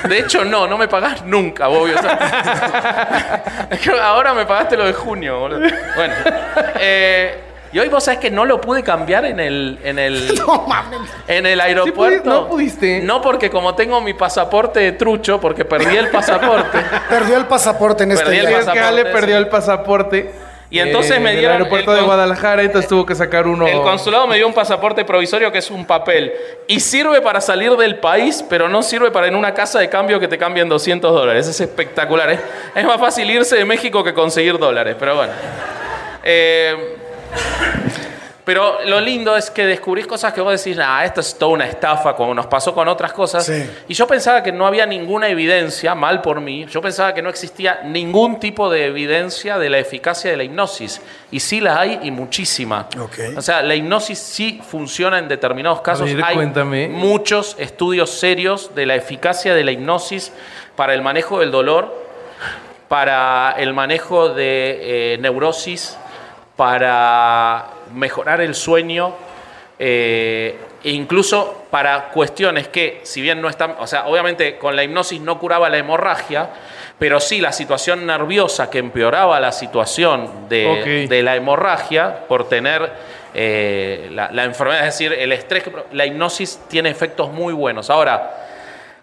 de 0.07 0.19
hecho, 0.19 0.45
no, 0.45 0.67
no 0.67 0.77
me 0.77 0.87
pagás 0.87 1.23
nunca, 1.25 1.67
Bobby. 1.67 1.91
O 1.93 2.01
sea, 2.01 3.67
es 3.71 3.79
que 3.79 3.91
ahora 3.99 4.33
me 4.33 4.45
pagaste 4.45 4.77
lo 4.77 4.85
de 4.85 4.93
junio, 4.93 5.39
boludo. 5.39 5.59
Bueno. 5.95 6.13
eh, 6.79 7.39
y 7.73 7.79
hoy 7.79 7.87
vos 7.87 8.03
sabés 8.03 8.19
que 8.19 8.29
no 8.29 8.45
lo 8.45 8.59
pude 8.59 8.83
cambiar 8.83 9.25
en 9.25 9.39
el, 9.39 9.79
en 9.83 9.97
el, 9.97 10.35
No 10.47 10.65
mames. 10.67 10.99
en 11.27 11.45
el 11.45 11.59
aeropuerto. 11.61 12.29
no 12.29 12.47
pudiste. 12.47 13.01
No, 13.01 13.21
porque 13.21 13.49
como 13.49 13.75
tengo 13.75 14.01
mi 14.01 14.13
pasaporte 14.13 14.79
de 14.79 14.91
trucho, 14.93 15.39
porque 15.39 15.63
perdí 15.63 15.95
el 15.95 16.09
pasaporte. 16.09 16.79
Perdió 17.09 17.37
el 17.37 17.45
pasaporte 17.45 18.03
en 18.03 18.11
este 18.11 18.25
Perdí 18.25 18.39
el 18.39 18.53
pasaporte, 18.53 19.05
perdió 19.05 19.37
el 19.37 19.47
pasaporte. 19.47 20.31
Y 20.69 20.79
entonces 20.79 21.17
eh, 21.17 21.19
me 21.19 21.31
en 21.31 21.39
dieron 21.39 21.55
el 21.57 21.61
aeropuerto 21.63 21.91
el 21.91 21.97
de 21.97 22.03
Guadalajara, 22.05 22.61
entonces 22.63 22.87
tuvo 22.87 23.05
que 23.05 23.13
sacar 23.13 23.45
uno. 23.45 23.67
El 23.67 23.81
consulado 23.81 24.25
me 24.25 24.37
dio 24.37 24.47
un 24.47 24.53
pasaporte 24.53 25.03
provisorio 25.03 25.51
que 25.51 25.57
es 25.57 25.69
un 25.69 25.85
papel. 25.85 26.31
Y 26.67 26.79
sirve 26.79 27.19
para 27.19 27.41
salir 27.41 27.75
del 27.75 27.97
país, 27.99 28.43
pero 28.49 28.69
no 28.69 28.81
sirve 28.81 29.11
para 29.11 29.27
en 29.27 29.35
una 29.35 29.53
casa 29.53 29.79
de 29.79 29.89
cambio 29.89 30.17
que 30.17 30.29
te 30.29 30.37
cambien 30.37 30.69
200 30.69 31.13
dólares. 31.13 31.45
Es 31.49 31.59
espectacular. 31.59 32.31
¿eh? 32.31 32.39
Es 32.73 32.85
más 32.85 33.01
fácil 33.01 33.29
irse 33.29 33.57
de 33.57 33.65
México 33.65 34.01
que 34.01 34.13
conseguir 34.13 34.57
dólares, 34.57 34.95
pero 34.97 35.17
bueno. 35.17 35.33
Eh, 36.23 37.00
pero 38.43 38.79
lo 38.85 38.99
lindo 38.99 39.37
es 39.37 39.51
que 39.51 39.65
descubrís 39.65 40.07
cosas 40.07 40.33
que 40.33 40.41
vos 40.41 40.63
decís, 40.63 40.79
ah, 40.83 41.05
esto 41.05 41.21
es 41.21 41.37
toda 41.37 41.53
una 41.53 41.67
estafa, 41.67 42.15
como 42.15 42.33
nos 42.33 42.47
pasó 42.47 42.73
con 42.73 42.87
otras 42.87 43.13
cosas. 43.13 43.45
Sí. 43.45 43.69
Y 43.87 43.93
yo 43.93 44.07
pensaba 44.07 44.41
que 44.41 44.51
no 44.51 44.65
había 44.65 44.85
ninguna 44.85 45.29
evidencia, 45.29 45.93
mal 45.93 46.21
por 46.21 46.41
mí, 46.41 46.65
yo 46.65 46.81
pensaba 46.81 47.13
que 47.13 47.21
no 47.21 47.29
existía 47.29 47.81
ningún 47.83 48.39
tipo 48.39 48.69
de 48.69 48.87
evidencia 48.87 49.59
de 49.59 49.69
la 49.69 49.77
eficacia 49.77 50.31
de 50.31 50.37
la 50.37 50.43
hipnosis. 50.43 51.01
Y 51.29 51.39
sí 51.39 51.61
la 51.61 51.79
hay 51.79 51.99
y 52.03 52.11
muchísima. 52.11 52.87
O 53.37 53.41
sea, 53.41 53.61
la 53.61 53.75
hipnosis 53.75 54.17
sí 54.17 54.59
funciona 54.67 55.19
en 55.19 55.27
determinados 55.27 55.81
casos. 55.81 56.11
ver, 56.11 56.23
hay 56.23 56.35
cuéntame. 56.35 56.87
muchos 56.87 57.55
estudios 57.59 58.09
serios 58.09 58.73
de 58.73 58.85
la 58.87 58.95
eficacia 58.95 59.53
de 59.53 59.63
la 59.63 59.71
hipnosis 59.71 60.33
para 60.75 60.95
el 60.95 61.03
manejo 61.03 61.39
del 61.39 61.51
dolor, 61.51 61.95
para 62.87 63.53
el 63.57 63.73
manejo 63.73 64.29
de 64.29 65.13
eh, 65.13 65.17
neurosis, 65.19 65.97
para 66.61 67.69
mejorar 67.91 68.39
el 68.39 68.53
sueño, 68.53 69.15
eh, 69.79 70.59
e 70.83 70.91
incluso 70.91 71.63
para 71.71 72.09
cuestiones 72.09 72.67
que, 72.67 72.99
si 73.01 73.19
bien 73.19 73.41
no 73.41 73.49
están, 73.49 73.77
o 73.79 73.87
sea, 73.87 74.05
obviamente 74.05 74.59
con 74.59 74.75
la 74.75 74.83
hipnosis 74.83 75.19
no 75.21 75.39
curaba 75.39 75.71
la 75.71 75.79
hemorragia, 75.79 76.51
pero 76.99 77.19
sí 77.19 77.41
la 77.41 77.51
situación 77.51 78.05
nerviosa 78.05 78.69
que 78.69 78.77
empeoraba 78.77 79.39
la 79.39 79.51
situación 79.51 80.47
de, 80.49 81.23
la 81.23 81.35
hemorragia 81.35 82.27
por 82.27 82.47
tener 82.47 82.91
eh, 83.33 84.11
la, 84.11 84.31
la 84.31 84.43
enfermedad, 84.43 84.81
es 84.81 84.93
decir, 84.99 85.13
el 85.13 85.31
estrés, 85.31 85.63
la 85.93 86.05
hipnosis 86.05 86.59
tiene 86.67 86.91
efectos 86.91 87.31
muy 87.31 87.55
buenos. 87.55 87.89
Ahora, 87.89 88.37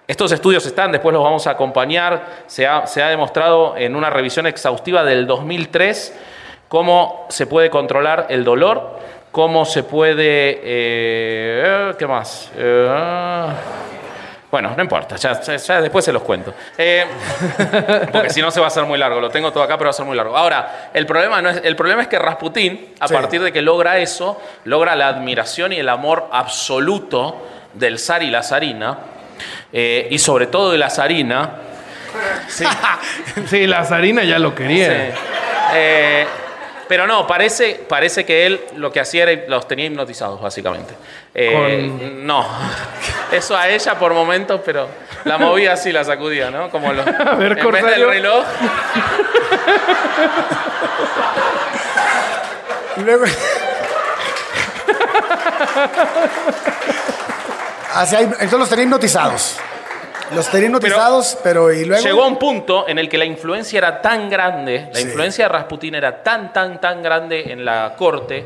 estos 0.06 0.30
estudios 0.30 0.64
están, 0.64 0.92
después 0.92 1.12
los 1.12 1.24
vamos 1.24 1.48
a 1.48 1.50
acompañar. 1.50 2.44
Se 2.46 2.68
ha, 2.68 2.86
se 2.86 3.02
ha 3.02 3.08
demostrado 3.08 3.76
en 3.76 3.96
una 3.96 4.10
revisión 4.10 4.46
exhaustiva 4.46 5.02
del 5.02 5.26
2003 5.26 6.14
cómo 6.68 7.26
se 7.30 7.46
puede 7.46 7.70
controlar 7.70 8.26
el 8.28 8.44
dolor, 8.44 8.98
cómo 9.32 9.64
se 9.64 9.82
puede... 9.82 10.60
eh, 10.62 11.94
¿Qué 11.98 12.06
más? 12.06 12.50
Eh, 12.56 13.46
bueno, 14.50 14.72
no 14.74 14.82
importa, 14.82 15.16
ya, 15.16 15.38
ya- 15.42 15.56
ya 15.56 15.80
después 15.82 16.02
se 16.04 16.12
los 16.12 16.22
cuento. 16.22 16.54
Eh, 16.78 17.04
porque 18.12 18.30
si 18.30 18.40
no 18.40 18.50
se 18.50 18.60
va 18.60 18.66
a 18.66 18.68
hacer 18.68 18.84
muy 18.84 18.98
largo. 18.98 19.20
Lo 19.20 19.28
tengo 19.28 19.52
todo 19.52 19.62
acá, 19.62 19.76
pero 19.76 19.88
va 19.88 19.90
a 19.90 19.92
ser 19.92 20.06
muy 20.06 20.16
largo. 20.16 20.34
Ahora, 20.36 20.90
el 20.94 21.04
problema, 21.04 21.42
no 21.42 21.50
es, 21.50 21.60
el 21.64 21.76
problema 21.76 22.00
es 22.02 22.08
que 22.08 22.18
Rasputín, 22.18 22.94
a 22.98 23.08
Sí. 23.08 23.14
partir 23.14 23.42
de 23.42 23.52
que 23.52 23.60
logra 23.60 23.98
eso, 23.98 24.40
logra 24.64 24.96
la 24.96 25.08
admiración 25.08 25.74
y 25.74 25.76
el 25.76 25.88
amor 25.90 26.28
absoluto 26.32 27.46
del 27.74 27.98
zar 27.98 28.22
y 28.22 28.30
la 28.30 28.42
zarina, 28.42 28.96
eh, 29.70 30.08
y 30.10 30.18
sobre 30.18 30.46
todo 30.46 30.72
de 30.72 30.78
la 30.78 30.88
zarina. 30.88 31.50
Sí, 32.48 32.64
Sí, 33.48 33.66
la 33.66 33.84
zarina 33.84 34.24
ya 34.24 34.38
lo 34.38 34.54
quería. 34.54 34.86
sí. 35.12 35.18
Eh, 35.74 36.26
pero 36.88 37.06
no, 37.06 37.26
parece, 37.26 37.80
parece 37.88 38.24
que 38.24 38.46
él 38.46 38.60
lo 38.76 38.90
que 38.90 39.00
hacía 39.00 39.24
era 39.28 39.42
los 39.48 39.68
tenía 39.68 39.86
hipnotizados, 39.86 40.40
básicamente. 40.40 40.94
Eh, 41.34 41.90
No, 42.22 42.46
eso 43.30 43.56
a 43.56 43.68
ella 43.68 43.98
por 43.98 44.12
momentos, 44.14 44.60
pero 44.64 44.88
la 45.24 45.38
movía 45.38 45.74
así, 45.74 45.92
la 45.92 46.02
sacudía, 46.04 46.50
¿no? 46.50 46.70
Como 46.70 46.92
lo, 46.92 47.04
ver, 47.38 47.58
en 47.58 47.70
vez 47.70 47.84
del 47.84 48.08
reloj. 48.08 48.44
Luego. 53.04 53.24
Así 57.94 58.16
hay- 58.16 58.24
entonces 58.24 58.58
los 58.58 58.68
tenía 58.68 58.84
hipnotizados. 58.84 59.56
Los 60.34 60.52
hipnotizados, 60.54 61.38
pero, 61.42 61.72
y 61.72 61.84
luego. 61.84 62.02
Llegó 62.02 62.22
a 62.24 62.26
un 62.26 62.36
punto 62.38 62.86
en 62.88 62.98
el 62.98 63.08
que 63.08 63.18
la 63.18 63.24
influencia 63.24 63.78
era 63.78 64.00
tan 64.02 64.28
grande, 64.28 64.88
la 64.92 64.98
Sí. 65.00 65.04
influencia 65.06 65.44
de 65.44 65.48
Rasputín 65.48 65.94
era 65.94 66.22
tan, 66.22 66.52
tan, 66.52 66.80
tan 66.80 67.02
grande 67.02 67.52
en 67.52 67.64
la 67.64 67.94
corte, 67.96 68.44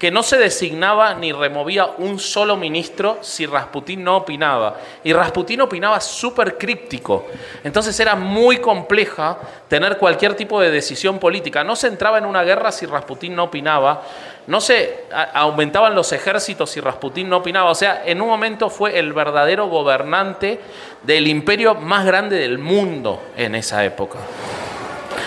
que 0.00 0.10
no 0.10 0.22
se 0.22 0.38
designaba 0.38 1.12
ni 1.12 1.30
removía 1.30 1.84
un 1.98 2.18
solo 2.18 2.56
ministro 2.56 3.18
si 3.20 3.44
Rasputín 3.44 4.02
no 4.02 4.16
opinaba. 4.16 4.78
Y 5.04 5.12
Rasputín 5.12 5.60
opinaba 5.60 6.00
súper 6.00 6.56
críptico. 6.56 7.26
Entonces 7.62 8.00
era 8.00 8.16
muy 8.16 8.60
compleja 8.62 9.36
tener 9.68 9.98
cualquier 9.98 10.36
tipo 10.36 10.58
de 10.58 10.70
decisión 10.70 11.18
política. 11.18 11.64
No 11.64 11.76
se 11.76 11.88
entraba 11.88 12.16
en 12.16 12.24
una 12.24 12.42
guerra 12.44 12.72
si 12.72 12.86
Rasputín 12.86 13.36
no 13.36 13.44
opinaba. 13.44 14.02
No 14.46 14.62
se 14.62 15.04
aumentaban 15.34 15.94
los 15.94 16.12
ejércitos 16.12 16.70
si 16.70 16.80
Rasputín 16.80 17.28
no 17.28 17.36
opinaba. 17.36 17.70
O 17.70 17.74
sea, 17.74 18.02
en 18.06 18.22
un 18.22 18.28
momento 18.28 18.70
fue 18.70 18.98
el 18.98 19.12
verdadero 19.12 19.68
gobernante 19.68 20.60
del 21.02 21.26
imperio 21.26 21.74
más 21.74 22.06
grande 22.06 22.38
del 22.38 22.56
mundo 22.56 23.22
en 23.36 23.54
esa 23.54 23.84
época. 23.84 24.18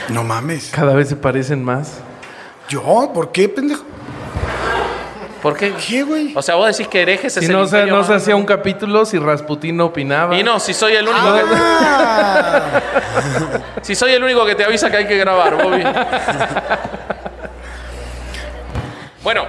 No 0.10 0.24
mames. 0.24 0.72
Cada 0.72 0.96
vez 0.96 1.10
se 1.10 1.16
parecen 1.16 1.64
más. 1.64 2.00
¿Yo? 2.70 3.12
¿Por 3.14 3.32
qué, 3.32 3.48
pendejo? 3.48 3.93
¿Por 5.44 5.58
qué? 5.58 5.74
¿Qué, 5.74 6.04
güey? 6.04 6.32
O 6.36 6.42
sea, 6.42 6.56
vos 6.56 6.68
decís 6.68 6.88
que 6.88 7.02
herejes 7.02 7.36
es 7.36 7.44
Si 7.44 7.52
el 7.52 7.58
no 7.58 7.68
se, 7.68 7.76
imperio 7.76 7.94
no 7.94 8.00
más 8.00 8.08
se 8.08 8.14
hacía 8.14 8.34
un 8.34 8.46
capítulo 8.46 9.06
si 9.06 9.20
Rasputín 9.20 9.76
no 9.76 9.88
opinaba. 9.88 10.38
Y 10.38 10.44
no, 10.44 10.58
si 10.58 10.74
soy 10.74 10.94
el 10.94 11.06
único 11.06 11.20
Ah, 11.22 12.82
que, 13.76 13.82
si 13.82 13.94
soy 13.94 14.14
el 14.14 14.24
único 14.24 14.46
que 14.46 14.56
te 14.56 14.64
avisa 14.64 14.90
que 14.90 14.96
hay 14.96 15.06
que 15.06 15.18
grabar, 15.18 15.62
Bobby. 15.62 15.84
bueno, 19.22 19.44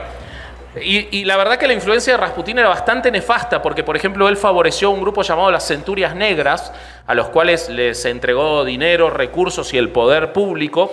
y, 0.82 1.20
y 1.20 1.24
la 1.24 1.36
verdad 1.36 1.58
que 1.58 1.68
la 1.68 1.74
influencia 1.74 2.14
de 2.14 2.16
Rasputín 2.16 2.58
era 2.58 2.70
bastante 2.70 3.12
nefasta, 3.12 3.62
porque 3.62 3.84
por 3.84 3.96
ejemplo 3.96 4.28
él 4.28 4.36
favoreció 4.36 4.90
un 4.90 5.00
grupo 5.00 5.22
llamado 5.22 5.52
las 5.52 5.64
Centurias 5.64 6.16
Negras, 6.16 6.72
a 7.06 7.14
los 7.14 7.28
cuales 7.28 7.68
les 7.68 8.04
entregó 8.04 8.64
dinero, 8.64 9.10
recursos 9.10 9.72
y 9.72 9.78
el 9.78 9.90
poder 9.90 10.32
público. 10.32 10.90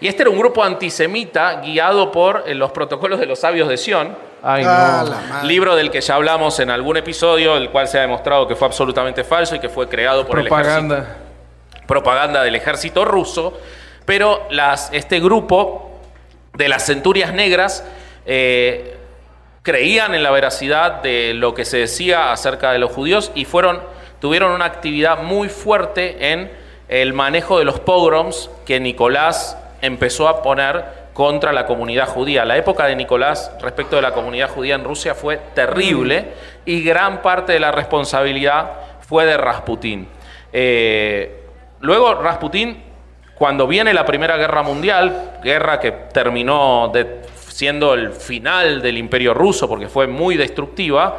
Y 0.00 0.06
este 0.06 0.22
era 0.22 0.30
un 0.30 0.38
grupo 0.38 0.62
antisemita 0.62 1.60
guiado 1.60 2.12
por 2.12 2.44
eh, 2.46 2.54
los 2.54 2.70
protocolos 2.70 3.18
de 3.18 3.26
los 3.26 3.40
sabios 3.40 3.68
de 3.68 3.76
Sión. 3.76 4.16
Ay, 4.42 4.62
ah, 4.66 5.04
no. 5.42 5.48
Libro 5.48 5.74
del 5.74 5.90
que 5.90 6.00
ya 6.00 6.14
hablamos 6.14 6.60
en 6.60 6.70
algún 6.70 6.96
episodio, 6.96 7.56
el 7.56 7.70
cual 7.70 7.88
se 7.88 7.98
ha 7.98 8.02
demostrado 8.02 8.46
que 8.46 8.54
fue 8.54 8.68
absolutamente 8.68 9.24
falso 9.24 9.56
y 9.56 9.58
que 9.58 9.68
fue 9.68 9.88
creado 9.88 10.24
por 10.24 10.38
el 10.38 10.46
ejército 10.46 10.70
Propaganda. 10.70 11.16
propaganda 11.86 12.42
del 12.44 12.54
ejército 12.54 13.04
ruso 13.04 13.58
Pero 14.04 14.46
las, 14.50 14.90
este 14.92 15.18
grupo 15.18 15.90
de 16.54 16.68
las 16.68 16.86
centurias 16.86 17.34
negras 17.34 17.84
eh, 18.26 18.96
creían 19.62 20.14
en 20.14 20.22
la 20.22 20.30
veracidad 20.30 21.02
de 21.02 21.34
lo 21.34 21.54
que 21.54 21.64
se 21.64 21.78
decía 21.78 22.30
acerca 22.30 22.70
de 22.70 22.78
los 22.78 22.92
judíos 22.92 23.32
y 23.34 23.44
fueron, 23.44 23.82
tuvieron 24.20 24.52
una 24.52 24.66
actividad 24.66 25.22
muy 25.22 25.48
fuerte 25.48 26.32
en 26.32 26.50
el 26.88 27.12
manejo 27.12 27.58
de 27.58 27.64
los 27.64 27.80
pogroms 27.80 28.50
que 28.64 28.78
Nicolás 28.80 29.56
empezó 29.80 30.28
a 30.28 30.42
poner 30.42 31.08
contra 31.12 31.52
la 31.52 31.66
comunidad 31.66 32.06
judía. 32.08 32.44
La 32.44 32.56
época 32.56 32.86
de 32.86 32.94
Nicolás 32.94 33.50
respecto 33.60 33.96
de 33.96 34.02
la 34.02 34.12
comunidad 34.12 34.50
judía 34.50 34.76
en 34.76 34.84
Rusia 34.84 35.14
fue 35.14 35.36
terrible 35.54 36.32
y 36.64 36.82
gran 36.82 37.22
parte 37.22 37.52
de 37.52 37.60
la 37.60 37.72
responsabilidad 37.72 38.70
fue 39.00 39.26
de 39.26 39.36
Rasputín. 39.36 40.08
Eh, 40.52 41.42
luego 41.80 42.14
Rasputín, 42.14 42.82
cuando 43.34 43.66
viene 43.66 43.92
la 43.92 44.04
Primera 44.06 44.36
Guerra 44.36 44.62
Mundial, 44.62 45.38
guerra 45.42 45.80
que 45.80 45.90
terminó 45.90 46.92
siendo 47.34 47.94
el 47.94 48.12
final 48.12 48.80
del 48.80 48.98
Imperio 48.98 49.34
Ruso 49.34 49.68
porque 49.68 49.88
fue 49.88 50.06
muy 50.06 50.36
destructiva, 50.36 51.18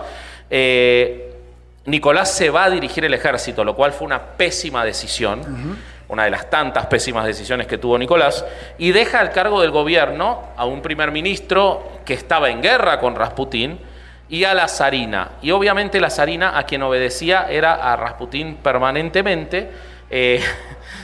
eh, 0.49 1.33
Nicolás 1.85 2.33
se 2.33 2.49
va 2.49 2.65
a 2.65 2.69
dirigir 2.69 3.03
el 3.03 3.13
ejército, 3.13 3.63
lo 3.63 3.75
cual 3.75 3.91
fue 3.91 4.05
una 4.05 4.21
pésima 4.21 4.85
decisión, 4.85 5.41
una 6.09 6.25
de 6.25 6.31
las 6.31 6.49
tantas 6.49 6.87
pésimas 6.87 7.25
decisiones 7.25 7.67
que 7.67 7.77
tuvo 7.77 7.97
Nicolás, 7.97 8.45
y 8.77 8.91
deja 8.91 9.19
al 9.19 9.31
cargo 9.31 9.61
del 9.61 9.71
gobierno 9.71 10.49
a 10.57 10.65
un 10.65 10.81
primer 10.81 11.11
ministro 11.11 11.83
que 12.03 12.13
estaba 12.13 12.49
en 12.49 12.61
guerra 12.61 12.99
con 12.99 13.15
Rasputín 13.15 13.79
y 14.27 14.43
a 14.43 14.53
la 14.53 14.67
zarina. 14.67 15.31
Y 15.41 15.51
obviamente 15.51 15.99
la 15.99 16.09
zarina 16.09 16.57
a 16.57 16.63
quien 16.63 16.83
obedecía 16.83 17.47
era 17.49 17.75
a 17.75 17.95
Rasputín 17.95 18.57
permanentemente, 18.57 19.71
eh, 20.09 20.41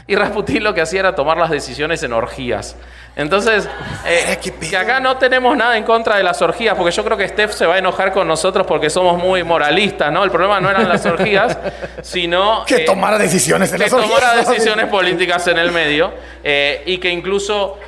y 0.08 0.16
Rasputín 0.16 0.64
lo 0.64 0.74
que 0.74 0.82
hacía 0.82 1.00
era 1.00 1.16
tomar 1.16 1.38
las 1.38 1.50
decisiones 1.50 2.04
en 2.04 2.14
orgías. 2.14 2.76
Entonces, 3.16 3.68
eh, 4.06 4.38
que 4.40 4.78
acá 4.78 5.00
no 5.00 5.18
tenemos 5.18 5.58
nada 5.58 5.78
en 5.78 5.84
contra 5.84 6.18
de 6.18 6.24
las 6.24 6.42
orgías, 6.42 6.76
porque 6.76 6.92
yo 6.92 7.04
creo 7.04 7.18
que 7.18 7.28
Steph 7.28 7.52
se 7.52 7.66
va 7.66 7.76
a 7.76 7.78
enojar 7.80 8.12
con 8.12 8.28
nosotros 8.28 8.68
porque 8.68 8.90
somos 8.90 9.22
muy 9.22 9.44
moralistas, 9.44 10.12
¿no? 10.12 10.24
El 10.24 10.32
problema 10.32 10.60
no 10.60 10.70
eran 10.70 10.88
las 10.88 11.06
orgías, 11.06 11.58
sino... 12.02 12.66
Que 12.66 12.84
eh, 12.84 12.86
tomara 12.86 13.18
decisiones 13.18 13.72
en 13.72 13.78
que 13.78 13.84
las 13.86 13.94
orgías, 13.94 14.20
tomara 14.20 14.36
decisiones 14.36 14.88
políticas 14.88 15.48
en 15.48 15.58
el 15.58 15.72
medio 15.72 16.14
eh, 16.44 16.84
y 16.86 16.98
que 16.98 17.10
incluso 17.10 17.80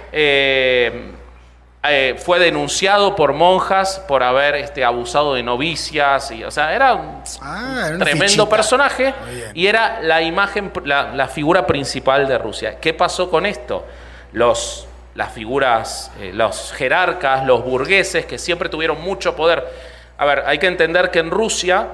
eh, 1.90 2.16
fue 2.18 2.40
denunciado 2.40 3.16
por 3.16 3.34
monjas 3.34 4.04
por 4.08 4.24
haber 4.24 4.56
este, 4.56 4.84
abusado 4.84 5.34
de 5.34 5.44
novicias. 5.44 6.32
Y, 6.32 6.44
o 6.44 6.52
sea, 6.52 6.74
era 6.74 6.94
un 6.96 7.22
Ah, 7.42 7.86
era 7.90 7.98
tremendo 7.98 8.26
fichita. 8.26 8.50
personaje 8.50 9.14
y 9.54 9.68
era 9.68 10.00
la 10.02 10.22
imagen, 10.22 10.72
la, 10.86 11.14
la 11.14 11.28
figura 11.28 11.66
principal 11.68 12.28
de 12.28 12.38
Rusia. 12.38 12.80
¿Qué 12.80 12.94
pasó 12.94 13.30
con 13.30 13.46
esto? 13.46 13.86
Los, 14.34 14.88
las 15.16 15.32
figuras, 15.32 16.12
eh, 16.20 16.32
los 16.34 16.74
jerarcas, 16.74 17.46
los 17.46 17.64
burgueses, 17.64 18.26
que 18.26 18.38
siempre 18.38 18.70
tuvieron 18.70 19.02
mucho 19.02 19.36
poder. 19.36 19.66
A 20.18 20.26
ver, 20.26 20.44
hay 20.48 20.58
que 20.60 20.68
entender 20.68 21.12
que 21.12 21.20
en 21.20 21.32
Rusia, 21.32 21.88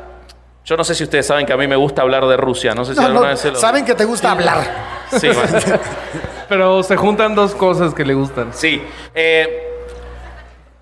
yo 0.66 0.78
no 0.78 0.84
sé 0.84 0.96
si 0.96 1.04
ustedes 1.04 1.28
saben 1.28 1.46
que 1.46 1.54
a 1.54 1.58
mí 1.58 1.68
me 1.68 1.76
gusta 1.76 2.02
hablar 2.02 2.26
de 2.26 2.38
Rusia, 2.38 2.74
no 2.74 2.86
sé 2.86 2.94
si 2.94 3.00
No, 3.00 3.06
alguna 3.08 3.26
no, 3.26 3.30
vez 3.32 3.40
se 3.40 3.52
lo... 3.52 3.58
Saben 3.60 3.84
que 3.86 3.96
te 3.96 4.06
gusta 4.06 4.32
hablar. 4.32 4.64
Sí, 5.12 5.28
bueno. 5.28 5.60
Pero 6.50 6.84
se 6.84 6.96
juntan 6.98 7.36
dos 7.36 7.56
cosas 7.56 7.94
que 7.94 8.04
le 8.06 8.14
gustan. 8.14 8.54
Sí. 8.54 8.82
Eh, 9.16 9.73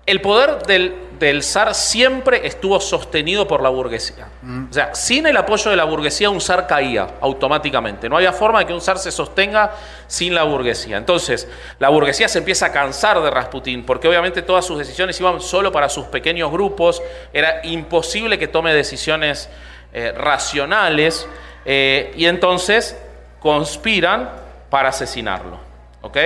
el 0.04 0.20
poder 0.20 0.62
del, 0.66 0.94
del 1.20 1.44
zar 1.44 1.74
siempre 1.76 2.44
estuvo 2.44 2.80
sostenido 2.80 3.46
por 3.46 3.62
la 3.62 3.68
burguesía. 3.68 4.26
O 4.68 4.72
sea, 4.72 4.94
sin 4.94 5.26
el 5.26 5.36
apoyo 5.36 5.70
de 5.70 5.76
la 5.76 5.84
burguesía 5.84 6.28
un 6.28 6.40
zar 6.40 6.66
caía 6.66 7.06
automáticamente. 7.20 8.08
No 8.08 8.16
había 8.16 8.32
forma 8.32 8.58
de 8.58 8.66
que 8.66 8.72
un 8.72 8.80
zar 8.80 8.98
se 8.98 9.12
sostenga 9.12 9.70
sin 10.08 10.34
la 10.34 10.42
burguesía. 10.42 10.96
Entonces, 10.96 11.48
la 11.78 11.88
burguesía 11.88 12.28
se 12.28 12.38
empieza 12.38 12.66
a 12.66 12.72
cansar 12.72 13.22
de 13.22 13.30
Rasputín, 13.30 13.84
porque 13.84 14.08
obviamente 14.08 14.42
todas 14.42 14.64
sus 14.64 14.78
decisiones 14.78 15.20
iban 15.20 15.40
solo 15.40 15.70
para 15.70 15.88
sus 15.88 16.06
pequeños 16.06 16.50
grupos. 16.50 17.00
Era 17.32 17.64
imposible 17.64 18.36
que 18.38 18.48
tome 18.48 18.74
decisiones 18.74 19.48
eh, 19.92 20.12
racionales. 20.16 21.28
eh, 21.64 22.12
y 22.16 22.26
entonces 22.26 22.98
conspiran 23.38 24.30
para 24.68 24.88
asesinarlo. 24.88 25.58
¿Ok? 26.00 26.16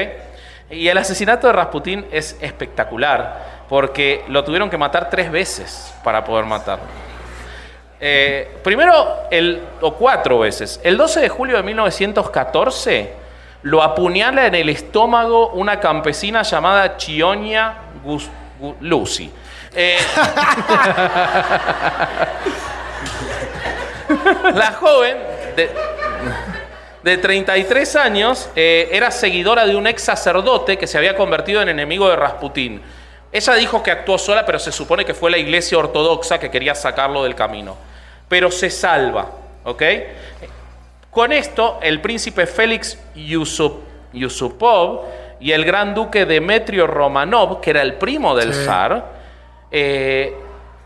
Y 0.70 0.88
el 0.88 0.98
asesinato 0.98 1.46
de 1.46 1.52
Rasputín 1.52 2.06
es 2.10 2.36
espectacular 2.40 3.55
porque 3.68 4.24
lo 4.28 4.44
tuvieron 4.44 4.70
que 4.70 4.78
matar 4.78 5.10
tres 5.10 5.30
veces 5.30 5.92
para 6.04 6.24
poder 6.24 6.44
matarlo. 6.44 6.86
Eh, 7.98 8.58
primero, 8.62 9.22
el, 9.30 9.62
o 9.80 9.94
cuatro 9.94 10.40
veces. 10.40 10.80
El 10.82 10.96
12 10.96 11.20
de 11.20 11.28
julio 11.28 11.56
de 11.56 11.62
1914 11.62 13.12
lo 13.62 13.82
apuñala 13.82 14.46
en 14.46 14.54
el 14.54 14.68
estómago 14.68 15.50
una 15.50 15.80
campesina 15.80 16.42
llamada 16.42 16.96
Chionia 16.96 17.74
Lucy. 18.80 19.30
Eh, 19.74 19.98
la 24.54 24.72
joven 24.72 25.16
de, 25.56 25.70
de 27.02 27.18
33 27.18 27.96
años 27.96 28.50
eh, 28.56 28.88
era 28.92 29.10
seguidora 29.10 29.66
de 29.66 29.76
un 29.76 29.86
ex 29.86 30.02
sacerdote 30.02 30.76
que 30.76 30.86
se 30.86 30.98
había 30.98 31.16
convertido 31.16 31.62
en 31.62 31.68
enemigo 31.68 32.08
de 32.08 32.16
Rasputín. 32.16 32.82
Ella 33.32 33.54
dijo 33.54 33.82
que 33.82 33.90
actuó 33.90 34.16
sola, 34.18 34.44
pero 34.46 34.58
se 34.58 34.72
supone 34.72 35.04
que 35.04 35.12
fue 35.14 35.30
la 35.30 35.38
iglesia 35.38 35.76
ortodoxa 35.78 36.38
que 36.38 36.50
quería 36.50 36.74
sacarlo 36.74 37.22
del 37.24 37.34
camino. 37.34 37.76
Pero 38.28 38.50
se 38.50 38.70
salva, 38.70 39.30
¿ok? 39.64 39.82
Con 41.10 41.32
esto, 41.32 41.78
el 41.82 42.00
príncipe 42.00 42.46
Félix 42.46 42.98
Yusup- 43.14 43.80
Yusupov 44.12 45.02
y 45.40 45.52
el 45.52 45.64
gran 45.64 45.94
duque 45.94 46.24
Demetrio 46.26 46.86
Romanov, 46.86 47.60
que 47.60 47.70
era 47.70 47.82
el 47.82 47.94
primo 47.94 48.34
del 48.34 48.52
zar, 48.54 49.12
eh, 49.70 50.34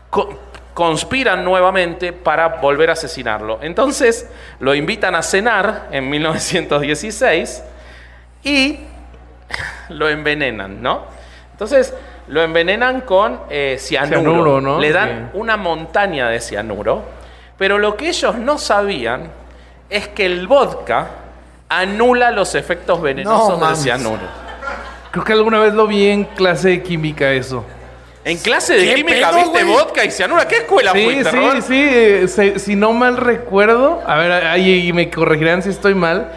co- 0.09 0.37
conspiran 0.73 1.43
nuevamente 1.43 2.13
para 2.13 2.47
volver 2.47 2.89
a 2.89 2.93
asesinarlo. 2.93 3.59
Entonces 3.61 4.29
lo 4.59 4.73
invitan 4.73 5.15
a 5.15 5.21
cenar 5.21 5.87
en 5.91 6.09
1916 6.09 7.63
y 8.43 8.79
lo 9.89 10.09
envenenan, 10.09 10.81
¿no? 10.81 11.03
Entonces 11.51 11.93
lo 12.27 12.41
envenenan 12.41 13.01
con 13.01 13.39
eh, 13.49 13.77
cianuro. 13.79 14.21
Cianuro, 14.21 14.61
¿no? 14.61 14.79
Le 14.79 14.91
dan 14.91 15.29
Sí. 15.33 15.37
una 15.39 15.57
montaña 15.57 16.29
de 16.29 16.39
cianuro, 16.39 17.03
pero 17.57 17.77
lo 17.77 17.95
que 17.97 18.09
ellos 18.09 18.35
no 18.37 18.57
sabían 18.57 19.29
es 19.89 20.07
que 20.07 20.25
el 20.25 20.47
vodka 20.47 21.07
anula 21.69 22.31
los 22.31 22.55
efectos 22.55 23.01
venenosos 23.01 23.59
del 23.59 23.75
cianuro. 23.75 24.21
Creo 25.11 25.23
que 25.25 25.33
alguna 25.33 25.59
vez 25.59 25.73
lo 25.73 25.87
vi 25.87 26.07
en 26.07 26.23
clase 26.23 26.69
de 26.69 26.83
química 26.83 27.31
eso. 27.31 27.65
En 28.23 28.37
clase 28.37 28.75
de 28.75 28.85
¿Qué 28.85 28.95
química 28.95 29.29
pedo, 29.31 29.39
viste 29.39 29.63
vodka 29.63 30.05
y 30.05 30.11
cianuro. 30.11 30.41
¿A 30.41 30.47
qué 30.47 30.57
escuela 30.57 30.91
Sí, 30.91 31.03
fuiste, 31.03 31.31
sí, 31.31 31.35
Robert? 31.37 31.61
sí. 31.63 31.87
eh, 31.91 32.27
se- 32.27 32.59
si 32.59 32.75
no 32.75 32.93
mal 32.93 33.17
recuerdo, 33.17 34.01
a 34.05 34.15
ver, 34.17 34.31
ahí 34.31 34.93
me 34.93 35.09
corregirán 35.09 35.63
si 35.63 35.69
estoy 35.69 35.95
mal, 35.95 36.31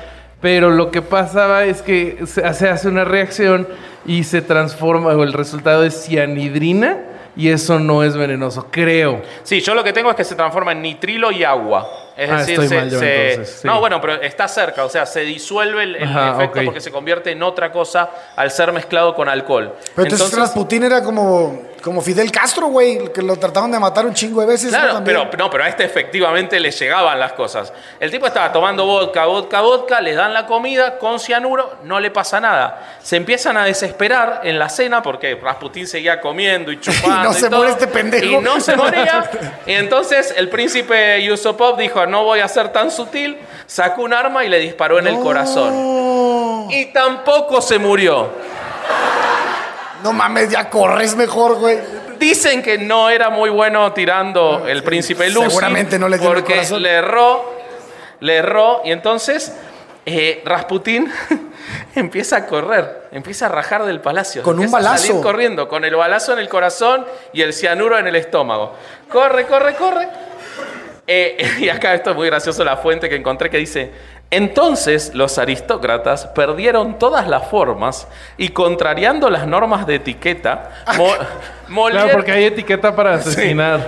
pero 0.45 0.69
lo 0.69 0.91
que 0.91 1.01
pasaba 1.01 1.65
es 1.65 1.81
que 1.81 2.27
se, 2.27 2.45
hace 2.45 2.87
una 2.87 3.07
reacción 3.07 3.67
y 4.05 4.25
se 4.25 4.43
transforma, 4.43 5.17
o 5.17 5.23
el 5.23 5.33
resultado 5.33 5.85
es 5.85 6.05
cianidrina 6.05 6.99
y 7.35 7.49
eso 7.49 7.79
no 7.79 8.05
es 8.05 8.15
venenoso, 8.15 8.69
creo. 8.71 9.23
Sí, 9.43 9.63
yo 9.63 9.75
lo 9.75 9.83
que 9.83 9.95
tengo 9.95 10.11
es 10.11 10.17
que 10.17 10.23
se 10.23 10.35
transforma 10.35 10.73
en 10.73 10.83
nitrilo 10.83 11.33
y 11.33 11.45
agua. 11.45 11.89
Es 12.17 12.31
Ah, 12.31 12.37
decir, 12.37 12.55
estoy 12.55 12.69
se, 12.69 12.77
mal 12.77 12.91
yo 12.91 12.99
se- 13.01 13.31
entonces, 13.33 13.57
sí. 13.63 13.67
No, 13.67 13.81
bueno, 13.81 14.01
pero 14.01 14.23
está 14.23 14.47
cerca, 14.47 14.85
o 14.85 14.89
sea, 14.89 15.05
se 15.05 15.21
disuelve 15.23 15.83
el, 15.83 15.97
el 15.97 16.05
Ajá, 16.05 16.35
efecto 16.35 16.61
porque 16.65 16.81
se 16.81 16.93
convierte 16.93 17.33
en 17.33 17.43
otra 17.43 17.73
cosa 17.73 18.09
al 18.37 18.51
ser 18.53 18.71
mezclado 18.73 19.15
con 19.17 19.29
alcohol. 19.29 19.75
Pero 19.97 20.09
entonces, 20.09 20.39
Rasputín 20.39 20.85
era 20.85 21.03
como, 21.03 21.63
como 21.83 22.01
Fidel 22.01 22.31
Castro, 22.31 22.69
güey, 22.69 23.13
que 23.13 23.21
lo 23.21 23.37
trataron 23.37 23.73
de 23.73 23.81
matar 23.81 24.07
un 24.07 24.15
chingo 24.15 24.41
de 24.43 24.47
veces. 24.47 24.71
¿no? 24.71 24.79
Claro, 24.79 24.95
También. 24.95 25.19
pero, 25.29 25.37
no, 25.45 25.51
pero 25.51 25.65
a 25.65 25.69
este 25.69 25.83
efectivamente 25.85 26.61
le 26.61 26.71
llegaban 26.71 27.19
las 27.19 27.33
cosas. 27.33 27.73
El 27.99 28.13
tipo 28.13 28.27
estaba 28.29 28.53
tomando 28.53 28.87
vodka, 28.87 29.25
vodka, 29.27 29.61
vodka, 29.61 30.01
le 30.01 30.15
dan 30.15 30.33
la 30.33 30.47
comida 30.47 30.99
con 30.99 31.19
cianuro, 31.19 31.79
no 31.83 31.99
le 31.99 32.13
pasa 32.13 32.41
nada. 32.41 32.97
Se 33.03 33.17
empiezan 33.17 33.57
a 33.57 33.65
desesperar 33.65 34.43
en 34.45 34.59
la 34.61 34.69
cena 34.69 35.03
porque 35.03 35.35
Rasputín 35.35 35.89
seguía 35.89 36.21
comiendo 36.21 36.71
y 36.71 36.79
chupando. 36.81 37.23
Y 37.23 37.25
no 37.25 37.33
se 37.33 37.49
todo, 37.49 37.57
muere 37.59 37.73
este 37.73 37.89
pendejo. 37.89 38.25
Y 38.25 38.37
no 38.39 38.61
se 38.61 38.77
moría. 38.77 39.29
y 39.67 39.73
entonces 39.73 40.33
el 40.37 40.49
príncipe 40.49 41.21
Yusupov 41.25 41.77
dijo: 41.77 42.04
No 42.07 42.25
voy 42.25 42.41
a 42.41 42.49
ser 42.49 42.71
tan 42.71 42.91
sutil. 42.91 43.39
Sacó 43.67 44.03
un 44.03 44.13
arma 44.13 44.45
y 44.45 44.49
le 44.49 44.59
disparó 44.59 44.99
en 44.99 45.07
el 45.07 45.19
corazón. 45.21 46.69
Y 46.71 46.87
tampoco 46.87 47.61
se 47.61 47.79
murió. 47.79 48.29
no 50.03 50.13
mames, 50.13 50.51
ya 50.51 50.69
corres 50.69 51.15
mejor, 51.17 51.57
güey. 51.57 51.79
Dicen 52.19 52.63
que 52.63 52.79
no 52.79 53.11
era 53.11 53.31
muy 53.31 53.51
bueno 53.51 53.93
tirando 53.93 54.67
el 54.67 54.83
príncipe 54.83 55.29
Lucy. 55.31 55.49
Seguramente 55.49 55.99
no 55.99 56.09
le 56.09 56.19
dio 56.19 56.27
en 56.31 56.37
el 56.37 56.43
Porque 56.43 56.55
corazón. 56.57 56.83
le 56.83 56.91
erró, 56.91 57.55
le 58.21 58.37
erró. 58.37 58.83
Y 58.85 58.93
entonces 58.93 59.53
eh, 60.07 60.43
Rasputín 60.45 61.11
empieza 61.95 62.37
a 62.37 62.47
correr, 62.47 63.09
empieza 63.13 63.47
a 63.47 63.49
rajar 63.49 63.85
del 63.85 64.01
palacio. 64.01 64.43
Con 64.43 64.57
un 64.57 64.65
empieza 64.65 64.77
a 64.77 64.81
balazo. 64.81 65.07
salir 65.07 65.23
corriendo, 65.23 65.69
con 65.69 65.85
el 65.85 65.95
balazo 65.97 66.33
en 66.35 66.39
el 66.39 66.49
corazón 66.49 67.05
y 67.33 67.43
el 67.43 67.53
cianuro 67.53 67.99
en 67.99 68.07
el 68.07 68.17
estómago. 68.17 68.75
Corre, 69.11 69.47
corre, 69.47 69.75
corre. 69.75 70.09
Eh, 71.07 71.57
y 71.61 71.69
acá 71.69 71.95
esto 71.95 72.11
es 72.11 72.17
muy 72.17 72.27
gracioso, 72.29 72.65
la 72.65 72.77
fuente 72.79 73.09
que 73.09 73.17
encontré 73.17 73.51
que 73.51 73.59
dice, 73.59 73.93
Entonces 74.31 75.15
los 75.15 75.39
aristócratas 75.39 76.27
perdieron 76.29 76.99
todas 76.99 77.29
las 77.29 77.47
formas 77.49 78.09
y 78.39 78.49
contrariando 78.49 79.29
las 79.31 79.47
normas 79.47 79.87
de 79.87 79.97
etiqueta, 79.97 80.71
mo- 80.97 81.15
molieron- 81.69 81.91
Claro, 82.05 82.13
porque 82.13 82.33
hay 82.33 82.45
etiqueta 82.45 82.95
para 82.97 83.15
asesinar. 83.17 83.81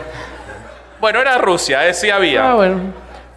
Bueno, 1.01 1.21
era 1.21 1.39
Rusia, 1.39 1.87
eh, 1.89 1.95
sí 1.95 2.11
había. 2.11 2.51
Ah, 2.51 2.55
bueno. 2.55 2.81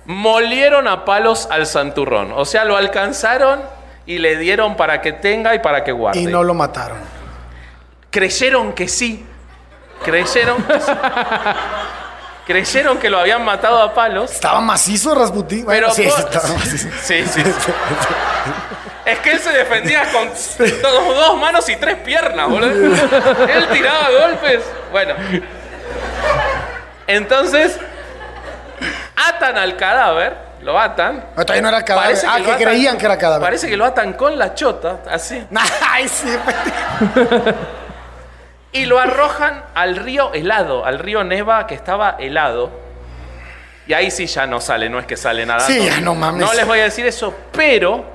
Molieron 0.06 0.88
a 0.88 1.06
palos 1.06 1.48
al 1.52 1.66
santurrón. 1.66 2.32
O 2.36 2.44
sea, 2.46 2.66
lo 2.66 2.76
alcanzaron 2.78 3.62
y 4.06 4.18
le 4.18 4.38
dieron 4.38 4.76
para 4.76 5.02
que 5.02 5.12
tenga 5.14 5.54
y 5.56 5.60
para 5.60 5.84
que 5.84 5.92
guarde. 5.92 6.20
Y 6.20 6.26
no 6.26 6.42
lo 6.44 6.54
mataron. 6.54 6.98
Creyeron 8.10 8.74
que 8.74 8.88
sí. 8.88 9.26
Creyeron 10.04 10.64
que 10.64 10.80
sí. 10.80 10.92
Creyeron 12.50 12.98
que 12.98 13.12
lo 13.12 13.20
habían 13.20 13.46
matado 13.46 13.80
a 13.80 13.94
palos. 13.94 14.32
Estaba 14.32 14.60
macizo 14.60 15.14
Rasputín. 15.14 15.66
Bueno, 15.66 15.90
Pero 15.96 16.12
sí, 16.12 16.20
estaba 16.20 16.48
macizo. 16.56 16.88
Sí, 17.00 17.24
sí, 17.28 17.44
sí. 17.44 17.72
Es 19.06 19.20
que 19.20 19.34
él 19.34 19.40
se 19.40 19.52
defendía 19.52 20.12
con 20.12 20.30
dos, 20.30 20.58
dos 21.16 21.38
manos 21.38 21.70
y 21.70 21.76
tres 21.76 21.98
piernas, 21.98 22.50
boludo. 22.50 22.68
Él 23.48 23.68
tiraba 23.72 24.10
golpes. 24.10 24.64
Bueno. 24.92 25.14
Entonces, 27.06 27.78
atan 29.16 29.56
al 29.56 29.78
cadáver, 29.78 30.36
lo 30.62 30.80
atan. 30.80 31.26
No, 31.38 31.46
todavía 31.46 31.62
no 31.62 31.68
era 31.70 31.86
cadáver. 31.86 32.08
Parece 32.10 32.28
ah, 32.28 32.38
que 32.38 32.52
atan- 32.52 32.64
creían 32.64 32.98
que 32.98 33.06
era 33.06 33.18
cadáver. 33.20 33.46
Parece 33.46 33.70
que 33.70 33.78
lo 33.78 33.86
atan 33.86 34.14
con 34.14 34.40
la 34.40 34.56
chota, 34.56 35.02
así. 35.08 35.46
Ay, 35.92 36.10
sí. 36.10 36.30
Y 38.72 38.86
lo 38.86 39.00
arrojan 39.00 39.64
al 39.74 39.96
río 39.96 40.34
helado, 40.34 40.86
al 40.86 41.00
río 41.00 41.24
Neva 41.24 41.66
que 41.68 41.76
estaba 41.76 42.18
helado. 42.20 42.70
Y 43.88 43.94
ahí 43.94 44.12
sí 44.12 44.28
ya 44.28 44.46
no 44.46 44.62
sale, 44.62 44.90
no 44.90 45.00
es 45.00 45.06
que 45.08 45.18
sale 45.18 45.46
nada. 45.46 45.62
Sí, 45.62 45.84
ya 45.86 46.00
no 46.02 46.14
mames. 46.14 46.46
No 46.46 46.54
les 46.54 46.68
voy 46.68 46.80
a 46.80 46.84
decir 46.84 47.08
eso, 47.08 47.34
pero 47.52 48.06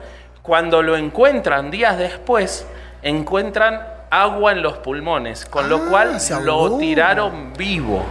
cuando 0.43 0.83
lo 0.83 0.97
encuentran 0.97 1.71
días 1.73 1.99
después, 1.99 2.65
encuentran 3.03 3.85
agua 4.11 4.53
en 4.53 4.63
los 4.63 4.75
pulmones, 4.79 5.45
con 5.47 5.69
lo 5.69 5.77
Ah, 5.77 5.87
cual 5.91 6.19
lo 6.45 6.79
tiraron 6.79 7.53
vivo 7.55 8.05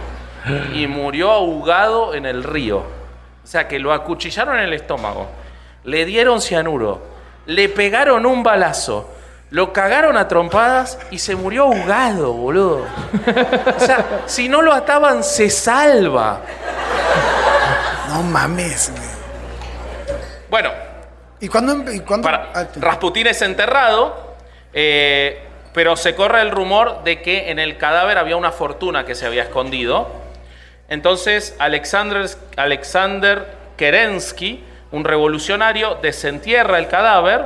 y 0.74 0.86
murió 0.86 1.30
ahogado 1.30 2.14
en 2.14 2.26
el 2.26 2.44
río. 2.44 2.78
O 2.78 3.46
sea 3.46 3.66
que 3.66 3.78
lo 3.78 3.92
acuchillaron 3.94 4.58
en 4.58 4.64
el 4.64 4.74
estómago, 4.74 5.26
le 5.84 6.04
dieron 6.04 6.42
cianuro, 6.42 7.02
le 7.46 7.70
pegaron 7.70 8.26
un 8.26 8.42
balazo, 8.42 9.10
lo 9.54 9.72
cagaron 9.72 10.16
a 10.16 10.26
trompadas 10.26 10.98
y 11.12 11.20
se 11.20 11.36
murió 11.36 11.66
ahogado, 11.66 12.32
boludo. 12.32 12.84
O 13.76 13.78
sea, 13.78 14.22
si 14.26 14.48
no 14.48 14.60
lo 14.62 14.72
ataban, 14.72 15.22
se 15.22 15.48
salva. 15.48 16.40
No 18.08 18.24
mames, 18.24 18.90
güey. 18.90 20.18
Bueno, 20.50 20.70
¿Y 21.38 21.46
cuándo? 21.46 21.92
¿Y 21.92 22.00
cuándo? 22.00 22.24
Para, 22.26 22.50
Ah. 22.52 22.66
Rasputín 22.74 23.28
es 23.28 23.42
enterrado, 23.42 24.34
eh, 24.72 25.40
pero 25.72 25.94
se 25.94 26.16
corre 26.16 26.40
el 26.40 26.50
rumor 26.50 27.04
de 27.04 27.22
que 27.22 27.52
en 27.52 27.60
el 27.60 27.76
cadáver 27.78 28.18
había 28.18 28.36
una 28.36 28.50
fortuna 28.50 29.04
que 29.04 29.14
se 29.14 29.24
había 29.24 29.44
escondido. 29.44 30.10
Entonces 30.88 31.54
Alexander, 31.60 32.28
Alexander 32.56 33.46
Kerensky, 33.76 34.64
un 34.90 35.04
revolucionario, 35.04 35.94
desentierra 36.02 36.78
el 36.78 36.88
cadáver, 36.88 37.44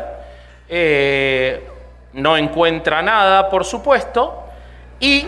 eh, 0.70 1.68
no 2.12 2.36
encuentra 2.36 3.02
nada, 3.02 3.48
por 3.50 3.64
supuesto, 3.64 4.44
y 5.00 5.26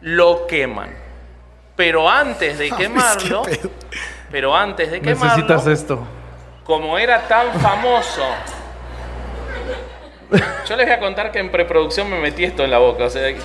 lo 0.00 0.46
queman. 0.46 0.94
Pero 1.76 2.08
antes 2.10 2.58
de 2.58 2.70
quemarlo, 2.76 3.42
pero 4.30 4.54
antes 4.56 4.90
de 4.90 5.00
quemarlo, 5.00 5.26
Necesitas 5.36 5.66
esto. 5.66 5.98
como 6.64 6.98
era 6.98 7.22
tan 7.28 7.52
famoso. 7.60 8.22
Yo 10.68 10.76
les 10.76 10.86
voy 10.86 10.94
a 10.94 11.00
contar 11.00 11.32
que 11.32 11.40
en 11.40 11.50
preproducción 11.50 12.08
me 12.08 12.18
metí 12.18 12.44
esto 12.44 12.62
en 12.62 12.70
la 12.70 12.78
boca. 12.78 13.04
O 13.04 13.10
sea, 13.10 13.28
y- 13.30 13.36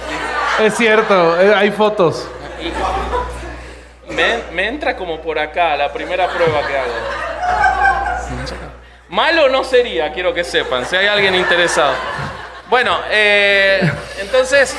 Es 0.60 0.76
cierto, 0.76 1.40
eh, 1.42 1.54
hay 1.56 1.72
fotos. 1.72 2.30
y 2.62 4.14
me, 4.14 4.38
me 4.54 4.68
entra 4.68 4.96
como 4.96 5.20
por 5.20 5.40
acá 5.40 5.76
la 5.76 5.92
primera 5.92 6.28
prueba 6.28 6.62
que 6.68 6.78
hago. 6.78 6.94
Malo 9.10 9.50
no 9.50 9.64
sería, 9.64 10.12
quiero 10.14 10.34
que 10.34 10.44
sepan, 10.44 10.86
si 10.86 10.96
hay 10.96 11.08
alguien 11.08 11.34
interesado. 11.36 11.94
Bueno, 12.68 12.98
eh, 13.12 13.80
entonces, 14.20 14.76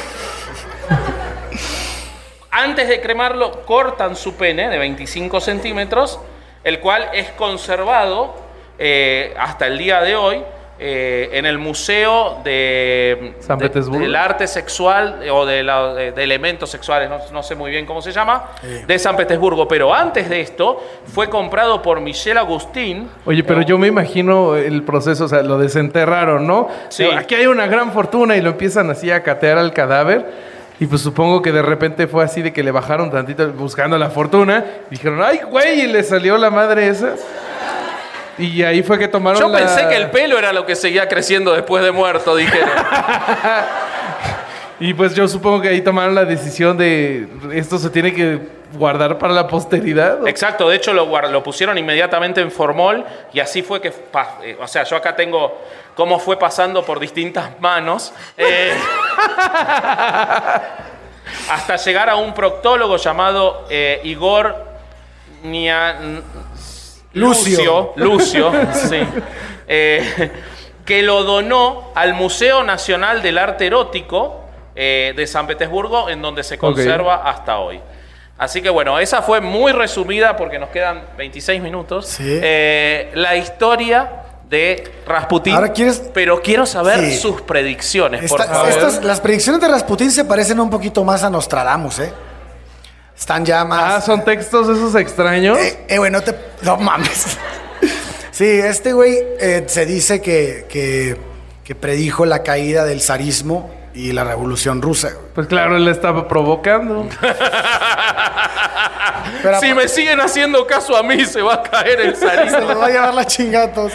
antes 2.51 2.89
de 2.89 3.01
cremarlo, 3.01 3.65
cortan 3.65 4.17
su 4.17 4.35
pene 4.35 4.69
de 4.69 4.77
25 4.77 5.41
centímetros, 5.41 6.19
el 6.65 6.81
cual 6.81 7.11
es 7.13 7.31
conservado 7.31 8.35
eh, 8.79 9.35
hasta 9.39 9.69
el 9.69 9.79
día 9.79 10.01
de 10.01 10.17
hoy 10.17 10.43
eh, 10.79 11.31
en 11.33 11.47
el 11.47 11.59
Museo 11.59 12.39
de, 12.45 13.35
San 13.41 13.59
de- 13.59 13.67
Petersburgo. 13.67 14.01
del 14.03 14.15
arte 14.15 14.47
sexual 14.47 15.21
eh, 15.23 15.31
o 15.31 15.47
de, 15.47 15.63
la- 15.63 15.95
de- 15.95 16.13
de 16.13 16.23
elementos 16.23 16.69
sexuales, 16.71 17.09
no, 17.09 17.19
no 17.33 17.43
sé 17.43 17.55
muy 17.55 17.71
bien 17.71 17.87
cómo 17.87 18.03
se 18.03 18.13
llama, 18.13 18.51
de 18.87 18.99
San 18.99 19.17
Petersburgo. 19.17 19.67
Pero 19.67 19.95
antes 19.95 20.29
de 20.29 20.41
esto, 20.41 20.83
fue 21.07 21.29
comprado 21.31 21.81
por 21.81 22.01
Michel 22.01 22.37
Agustín. 22.39 23.09
Oye, 23.25 23.43
pero 23.43 23.63
yo 23.63 23.79
me 23.79 23.87
imagino 23.87 24.55
el 24.57 24.83
proceso, 24.83 25.25
o 25.25 25.29
sea, 25.29 25.43
lo 25.43 25.59
desenterraron, 25.59 26.47
¿no? 26.47 26.69
Sí. 26.89 27.05
Aquí 27.05 27.35
hay 27.35 27.47
una 27.47 27.67
gran 27.67 27.93
fortuna 27.93 28.37
y 28.37 28.41
lo 28.43 28.51
empiezan 28.51 28.91
así 28.91 29.11
a 29.11 29.23
catear 29.23 29.59
al 29.59 29.73
cadáver. 29.73 30.57
Y 30.79 30.85
pues 30.87 31.01
supongo 31.01 31.41
que 31.41 31.53
de 31.53 31.63
repente 31.63 32.07
fue 32.07 32.23
así 32.23 32.43
de 32.43 32.53
que 32.53 32.63
le 32.63 32.71
bajaron 32.71 33.11
tantito 33.11 33.51
buscando 33.53 33.97
la 33.97 34.11
fortuna. 34.11 34.63
Dijeron, 34.91 35.23
ay, 35.23 35.41
güey, 35.51 35.81
y 35.81 35.87
le 35.87 36.03
salió 36.03 36.37
la 36.37 36.51
madre 36.51 36.89
esa. 36.89 37.15
Y 38.39 38.63
ahí 38.63 38.83
fue 38.83 38.99
que 38.99 39.09
tomaron 39.09 39.41
Yo 39.41 39.49
la- 39.49 39.59
pensé 39.59 39.89
que 39.89 39.97
el 39.97 40.11
pelo 40.11 40.39
era 40.39 40.53
lo 40.53 40.67
que 40.67 40.77
seguía 40.77 41.09
creciendo 41.09 41.53
después 41.55 41.83
de 41.85 41.93
muerto, 41.93 42.35
dijeron. 42.37 42.71
Y 44.79 44.93
pues 44.93 45.15
yo 45.15 45.27
supongo 45.27 45.63
que 45.63 45.71
ahí 45.71 45.81
tomaron 45.81 46.15
la 46.15 46.27
decisión 46.27 46.77
de 46.77 47.27
esto 47.55 47.79
se 47.79 47.89
tiene 47.89 48.13
que 48.13 48.39
guardar 48.75 49.17
para 49.17 49.33
la 49.33 49.47
posteridad. 49.49 50.23
¿o? 50.23 50.27
Exacto, 50.29 50.69
de 50.69 50.77
hecho 50.77 50.93
lo, 50.93 51.07
lo 51.31 51.43
pusieron 51.43 51.79
inmediatamente 51.79 52.43
en 52.43 52.51
formol 52.51 53.03
y 53.33 53.41
así 53.41 53.63
fue 53.63 53.81
que, 53.81 53.89
eh, 54.43 54.59
o 54.61 54.69
sea, 54.69 54.83
yo 54.85 54.97
acá 54.97 55.17
tengo 55.17 55.63
cómo 55.95 56.19
fue 56.19 56.39
pasando 56.39 56.85
por 56.85 57.01
distintas 57.01 57.59
manos. 57.59 58.13
eh, 58.37 58.75
hasta 61.51 61.77
llegar 61.77 62.11
a 62.11 62.17
un 62.17 62.35
proctólogo 62.35 62.99
llamado 62.99 63.65
eh, 63.71 64.03
Igor 64.05 64.55
Nia- 65.43 65.97
Lucio. 67.21 67.93
Lucio, 67.97 68.53
sí, 68.73 68.99
eh, 69.69 70.31
que 70.85 71.03
lo 71.03 71.25
donó 71.25 71.91
al 71.95 72.15
Museo 72.15 72.63
Nacional 72.63 73.23
del 73.23 73.39
Arte 73.39 73.67
Erótico 73.67 74.45
eh, 74.75 75.13
de 75.17 75.27
San 75.27 75.47
Petersburgo, 75.47 76.09
en 76.09 76.21
donde 76.23 76.43
se 76.45 76.59
conserva 76.59 77.29
hasta 77.29 77.59
hoy. 77.59 77.81
Así 78.39 78.61
que 78.61 78.69
bueno, 78.69 78.99
esa 78.99 79.23
fue 79.23 79.41
muy 79.41 79.73
resumida 79.73 80.37
porque 80.37 80.59
nos 80.59 80.69
quedan 80.69 81.03
26 81.17 81.63
minutos. 81.63 82.07
Sí. 82.07 82.23
Eh, 82.43 83.11
la 83.15 83.35
historia 83.35 84.11
de 84.49 84.93
Rasputín. 85.07 85.55
Ahora 85.55 85.73
quieres- 85.73 86.11
Pero 86.13 86.41
quiero 86.43 86.67
saber 86.67 87.01
Sí. 87.01 87.17
sus 87.17 87.41
predicciones, 87.41 88.31
por 88.31 88.45
favor. 88.45 88.69
estas- 88.69 89.03
las 89.03 89.21
predicciones 89.21 89.61
de 89.63 89.69
Rasputín 89.69 90.11
se 90.11 90.25
parecen 90.27 90.61
un 90.61 90.69
poquito 90.71 91.03
más 91.03 91.25
a 91.25 91.31
Nostradamus, 91.31 91.99
¿eh? 92.01 92.13
Están 93.19 93.45
ya 93.45 93.65
más. 93.65 93.95
Ah, 93.95 94.01
son 94.01 94.25
textos 94.25 94.69
esos 94.69 94.95
extraños. 94.95 95.57
Eh, 95.59 95.85
eh, 95.89 95.99
güey, 95.99 96.11
no 96.11 96.21
te. 96.23 96.35
No 96.63 96.77
mames. 96.77 97.39
Sí, 98.31 98.45
este 98.45 98.93
güey 98.93 99.17
eh, 99.41 99.65
se 99.67 99.87
dice 99.87 100.21
que, 100.21 100.67
que, 100.69 101.17
que 101.65 101.75
predijo 101.75 102.27
la 102.27 102.43
caída 102.43 102.85
del 102.85 103.01
zarismo 103.01 103.75
y 103.95 104.13
la 104.13 104.25
revolución 104.25 104.83
rusa. 104.83 105.09
güey. 105.09 105.25
Pues 105.35 105.47
claro, 105.47 105.75
él 105.79 105.87
la 105.87 105.93
estaba 105.93 106.29
provocando. 106.29 107.09
Pero 109.43 109.59
si 109.61 109.73
me 109.73 109.89
siguen 109.89 110.21
haciendo 110.21 110.67
caso 110.67 110.95
a 110.97 111.03
mí, 111.03 111.25
se 111.25 111.41
va 111.41 111.55
a 111.55 111.63
caer 111.63 111.99
el 112.01 112.17
se 112.17 112.27
zarismo. 112.27 112.61
los 112.61 112.79
va 112.79 112.87
a 112.87 112.91
llevar 112.91 113.15
la 113.15 113.27
todos. 113.73 113.93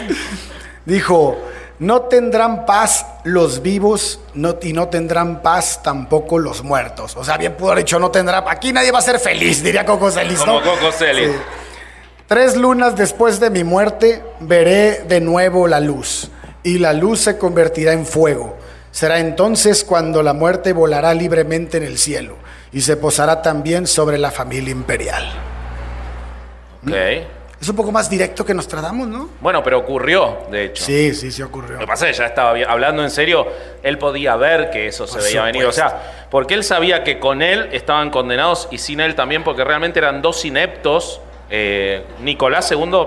Dijo: 0.84 1.38
No 1.78 2.02
tendrán 2.02 2.64
paz 2.64 3.06
los 3.24 3.62
vivos 3.62 4.20
no, 4.34 4.56
y 4.62 4.72
no 4.72 4.88
tendrán 4.88 5.42
paz 5.42 5.82
tampoco 5.82 6.38
los 6.38 6.62
muertos. 6.62 7.16
O 7.16 7.24
sea, 7.24 7.36
bien 7.36 7.54
pudo 7.56 7.72
haber 7.72 7.84
dicho: 7.84 7.98
No 7.98 8.10
tendrá. 8.10 8.44
Aquí 8.48 8.72
nadie 8.72 8.92
va 8.92 9.00
a 9.00 9.02
ser 9.02 9.18
feliz, 9.18 9.62
diría 9.64 9.84
Coco 9.84 10.10
Celis, 10.10 10.40
Como 10.40 10.60
¿no? 10.60 10.62
Coco 10.62 10.92
Celis. 10.92 11.30
Sí. 11.30 11.36
Tres 12.26 12.56
lunas 12.56 12.96
después 12.96 13.40
de 13.40 13.50
mi 13.50 13.64
muerte 13.64 14.22
veré 14.40 15.02
de 15.06 15.20
nuevo 15.20 15.66
la 15.66 15.80
luz, 15.80 16.30
y 16.62 16.78
la 16.78 16.92
luz 16.92 17.20
se 17.20 17.36
convertirá 17.36 17.92
en 17.92 18.06
fuego. 18.06 18.56
Será 18.90 19.18
entonces 19.18 19.84
cuando 19.84 20.22
la 20.22 20.34
muerte 20.34 20.72
volará 20.72 21.14
libremente 21.14 21.78
en 21.78 21.82
el 21.82 21.98
cielo 21.98 22.36
y 22.72 22.82
se 22.82 22.96
posará 22.96 23.42
también 23.42 23.86
sobre 23.86 24.18
la 24.18 24.30
familia 24.30 24.70
imperial. 24.70 25.30
Ok. 26.86 26.92
Es 27.62 27.68
un 27.68 27.76
poco 27.76 27.92
más 27.92 28.10
directo 28.10 28.44
que 28.44 28.52
Nostradamus, 28.54 29.06
¿no? 29.06 29.28
Bueno, 29.40 29.62
pero 29.62 29.78
ocurrió, 29.78 30.38
de 30.50 30.64
hecho. 30.64 30.84
Sí, 30.84 31.14
sí, 31.14 31.30
sí 31.30 31.42
ocurrió. 31.42 31.74
Lo 31.74 31.78
que 31.78 31.86
pasa 31.86 32.08
es 32.08 32.16
que 32.16 32.18
ya 32.18 32.26
estaba 32.26 32.58
hablando 32.68 33.04
en 33.04 33.10
serio, 33.10 33.46
él 33.84 33.98
podía 33.98 34.34
ver 34.34 34.70
que 34.70 34.88
eso 34.88 35.06
se 35.06 35.18
Por 35.18 35.22
veía 35.22 35.44
venir. 35.44 35.64
O 35.66 35.70
sea, 35.70 36.26
porque 36.28 36.54
él 36.54 36.64
sabía 36.64 37.04
que 37.04 37.20
con 37.20 37.40
él 37.40 37.68
estaban 37.70 38.10
condenados 38.10 38.66
y 38.72 38.78
sin 38.78 38.98
él 38.98 39.14
también, 39.14 39.44
porque 39.44 39.62
realmente 39.62 40.00
eran 40.00 40.22
dos 40.22 40.44
ineptos, 40.44 41.20
eh, 41.50 42.04
Nicolás 42.18 42.68
II 42.72 43.06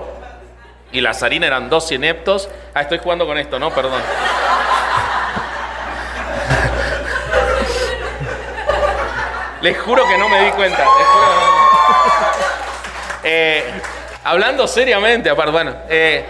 y 0.90 1.02
la 1.02 1.12
zarina 1.12 1.46
eran 1.46 1.68
dos 1.68 1.92
ineptos. 1.92 2.48
Ah, 2.72 2.80
estoy 2.80 2.96
jugando 2.96 3.26
con 3.26 3.36
esto, 3.36 3.58
¿no? 3.58 3.74
Perdón. 3.74 4.00
Les 9.60 9.76
juro 9.76 10.02
que 10.08 10.16
no 10.16 10.30
me 10.30 10.46
di 10.46 10.50
cuenta. 10.52 10.78
les 10.78 11.06
juro 11.08 11.26
que 11.28 11.34
no. 11.34 11.40
Eh, 13.24 13.64
hablando 14.30 14.66
seriamente, 14.66 15.30
aparte, 15.30 15.52
bueno. 15.52 15.74
eh, 15.88 16.24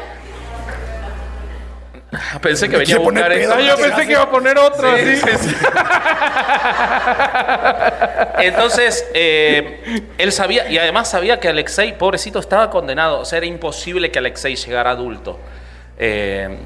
pensé 2.41 2.69
que 2.69 2.77
venía 2.77 2.97
a 2.97 2.99
buscar 2.99 3.33
esto. 3.33 3.55
Ah, 3.57 3.61
yo 3.61 3.77
pensé 3.77 4.07
que 4.07 4.13
iba 4.13 4.23
a 4.23 4.31
poner 4.31 4.57
otro 4.59 4.97
Sí, 4.97 5.03
así. 5.03 5.17
sí, 5.17 5.49
sí. 5.51 5.57
Entonces, 8.39 9.09
eh, 9.15 10.03
él 10.19 10.33
sabía, 10.33 10.69
y 10.71 10.79
además 10.79 11.11
sabía 11.11 11.41
que 11.41 11.49
Alexei, 11.49 11.97
pobrecito, 11.97 12.39
estaba 12.39 12.71
condenado. 12.71 13.21
O 13.21 13.25
sea, 13.25 13.39
era 13.39 13.47
imposible 13.47 14.11
que 14.11 14.19
Alexei 14.19 14.57
llegara 14.57 14.91
adulto. 14.91 15.39
Eh, 15.99 16.59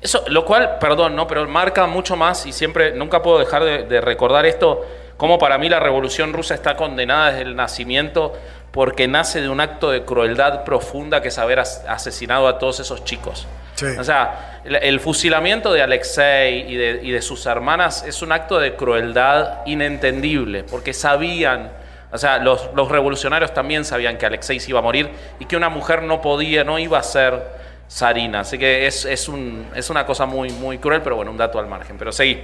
eso, 0.00 0.24
lo 0.28 0.44
cual, 0.44 0.78
perdón, 0.80 1.14
¿no? 1.14 1.26
Pero 1.26 1.46
marca 1.46 1.86
mucho 1.86 2.16
más, 2.16 2.46
y 2.46 2.52
siempre, 2.52 2.92
nunca 2.92 3.22
puedo 3.22 3.38
dejar 3.38 3.64
de, 3.64 3.82
de 3.84 4.00
recordar 4.00 4.46
esto, 4.46 4.86
como 5.16 5.38
para 5.38 5.58
mí 5.58 5.68
la 5.68 5.78
revolución 5.80 6.32
rusa 6.32 6.54
está 6.54 6.76
condenada 6.76 7.30
desde 7.32 7.42
el 7.42 7.54
nacimiento 7.54 8.32
porque 8.72 9.08
nace 9.08 9.40
de 9.40 9.48
un 9.48 9.60
acto 9.60 9.90
de 9.90 10.04
crueldad 10.04 10.64
profunda 10.64 11.20
que 11.22 11.28
es 11.28 11.38
haber 11.38 11.58
as- 11.60 11.84
asesinado 11.88 12.46
a 12.46 12.58
todos 12.58 12.80
esos 12.80 13.04
chicos. 13.04 13.46
Sí. 13.74 13.86
O 13.98 14.04
sea, 14.04 14.60
el, 14.64 14.76
el 14.76 15.00
fusilamiento 15.00 15.72
de 15.72 15.82
Alexei 15.82 16.70
y 16.70 16.76
de, 16.76 17.00
y 17.02 17.10
de 17.10 17.22
sus 17.22 17.46
hermanas 17.46 18.04
es 18.06 18.20
un 18.22 18.30
acto 18.30 18.58
de 18.58 18.76
crueldad 18.76 19.66
inentendible, 19.66 20.64
porque 20.64 20.92
sabían, 20.92 21.70
o 22.12 22.18
sea, 22.18 22.38
los, 22.38 22.68
los 22.74 22.88
revolucionarios 22.90 23.54
también 23.54 23.84
sabían 23.84 24.18
que 24.18 24.26
Alexei 24.26 24.60
se 24.60 24.70
iba 24.70 24.80
a 24.80 24.82
morir 24.82 25.08
y 25.38 25.46
que 25.46 25.56
una 25.56 25.68
mujer 25.70 26.02
no 26.02 26.20
podía, 26.20 26.62
no 26.62 26.78
iba 26.78 26.98
a 26.98 27.02
ser 27.02 27.42
zarina. 27.90 28.40
Así 28.40 28.58
que 28.58 28.86
es, 28.86 29.04
es, 29.04 29.28
un, 29.28 29.66
es 29.74 29.88
una 29.90 30.04
cosa 30.06 30.26
muy, 30.26 30.50
muy 30.50 30.78
cruel, 30.78 31.00
pero 31.02 31.16
bueno, 31.16 31.30
un 31.30 31.38
dato 31.38 31.58
al 31.58 31.66
margen. 31.66 31.96
Pero 31.98 32.12
seguí. 32.12 32.42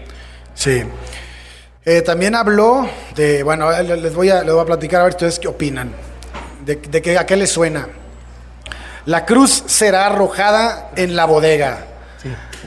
Sí. 0.54 0.82
Eh, 1.84 2.02
también 2.02 2.34
habló 2.34 2.88
de, 3.14 3.42
bueno, 3.44 3.70
les 3.82 4.14
voy, 4.14 4.30
a, 4.30 4.42
les 4.42 4.52
voy 4.52 4.62
a 4.62 4.66
platicar 4.66 5.02
a 5.02 5.04
ver 5.04 5.12
ustedes 5.12 5.38
qué 5.38 5.46
opinan. 5.46 5.92
De, 6.66 6.74
de 6.74 7.00
que, 7.00 7.16
¿A 7.16 7.24
qué 7.24 7.36
les 7.36 7.50
suena? 7.50 7.88
La 9.04 9.24
cruz 9.24 9.62
será 9.66 10.06
arrojada 10.06 10.90
en 10.96 11.14
la 11.14 11.24
bodega. 11.24 11.86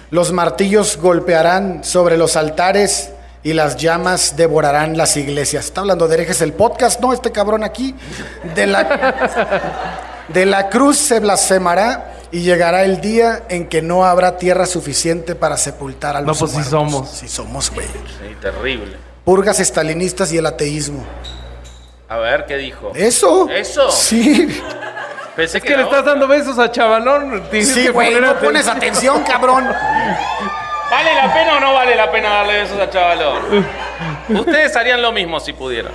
Los 0.10 0.32
martillos 0.32 0.98
golpearán 0.98 1.84
sobre 1.84 2.16
los 2.16 2.38
altares 2.38 3.10
y 3.44 3.52
las 3.52 3.76
llamas 3.76 4.38
devorarán 4.38 4.96
las 4.96 5.18
iglesias. 5.18 5.66
Está 5.66 5.82
hablando 5.82 6.08
de 6.08 6.14
herejes 6.16 6.42
el 6.42 6.54
podcast, 6.54 7.02
¿no? 7.02 7.12
Este 7.12 7.34
cabrón 7.34 7.66
aquí. 7.66 7.94
De 8.56 8.68
la, 8.68 9.84
de 10.30 10.46
la 10.46 10.70
cruz 10.70 10.98
se 10.98 11.20
blasfemará 11.20 12.14
y 12.32 12.40
llegará 12.40 12.86
el 12.86 13.02
día 13.02 13.44
en 13.50 13.68
que 13.68 13.82
no 13.82 14.06
habrá 14.06 14.38
tierra 14.38 14.66
suficiente 14.66 15.36
para 15.36 15.58
sepultar 15.58 16.16
a 16.16 16.22
No, 16.22 16.28
los 16.28 16.40
pues 16.40 16.52
sí 16.52 16.64
somos. 16.64 17.10
Sí 17.10 17.28
somos, 17.28 17.70
güey. 17.70 17.86
Sí, 17.88 18.34
terrible. 18.40 18.96
Purgas 19.26 19.60
estalinistas 19.60 20.32
y 20.32 20.38
el 20.38 20.46
ateísmo. 20.46 21.04
A 22.10 22.18
ver, 22.18 22.46
¿qué 22.48 22.58
dijo? 22.58 22.92
¿Eso? 22.96 23.48
¿Eso? 23.50 23.92
Sí. 23.92 24.62
Pensé 25.36 25.60
Es 25.60 25.64
que 25.64 25.78
le 25.78 25.84
estás 25.84 26.04
dando 26.04 26.28
besos 26.28 26.58
a 26.58 26.72
Chavalón. 26.72 27.44
tienes 27.52 27.70
Sí, 27.70 27.84
que 27.84 27.90
güey, 27.92 28.12
no 28.16 28.18
atención. 28.18 28.40
pones 28.44 28.68
atención, 28.68 29.24
cabrón. 29.24 29.66
¿Vale 30.92 31.14
la 31.14 31.32
pena 31.34 31.58
o 31.58 31.60
no 31.60 31.74
vale 31.76 31.96
la 31.96 32.12
pena 32.12 32.30
darle 32.30 32.62
besos 32.64 32.80
a 32.80 32.90
Chavalón? 32.90 33.66
Ustedes 34.30 34.76
harían 34.76 35.02
lo 35.02 35.12
mismo 35.12 35.40
si 35.40 35.54
pudieran. 35.54 35.92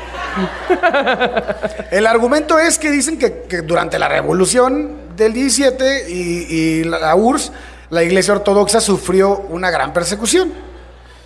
El 1.90 2.06
argumento 2.06 2.58
es 2.58 2.78
que 2.78 2.90
dicen 2.90 3.18
que, 3.18 3.42
que 3.48 3.62
durante 3.62 3.98
la 3.98 4.08
revolución 4.08 5.16
del 5.16 5.32
17 5.32 6.06
y, 6.08 6.12
y 6.48 6.84
la, 6.84 6.98
la 7.00 7.14
URSS, 7.16 7.52
la 7.90 8.02
iglesia 8.04 8.34
ortodoxa 8.34 8.80
sufrió 8.80 9.30
una 9.48 9.70
gran 9.70 9.92
persecución. 9.92 10.52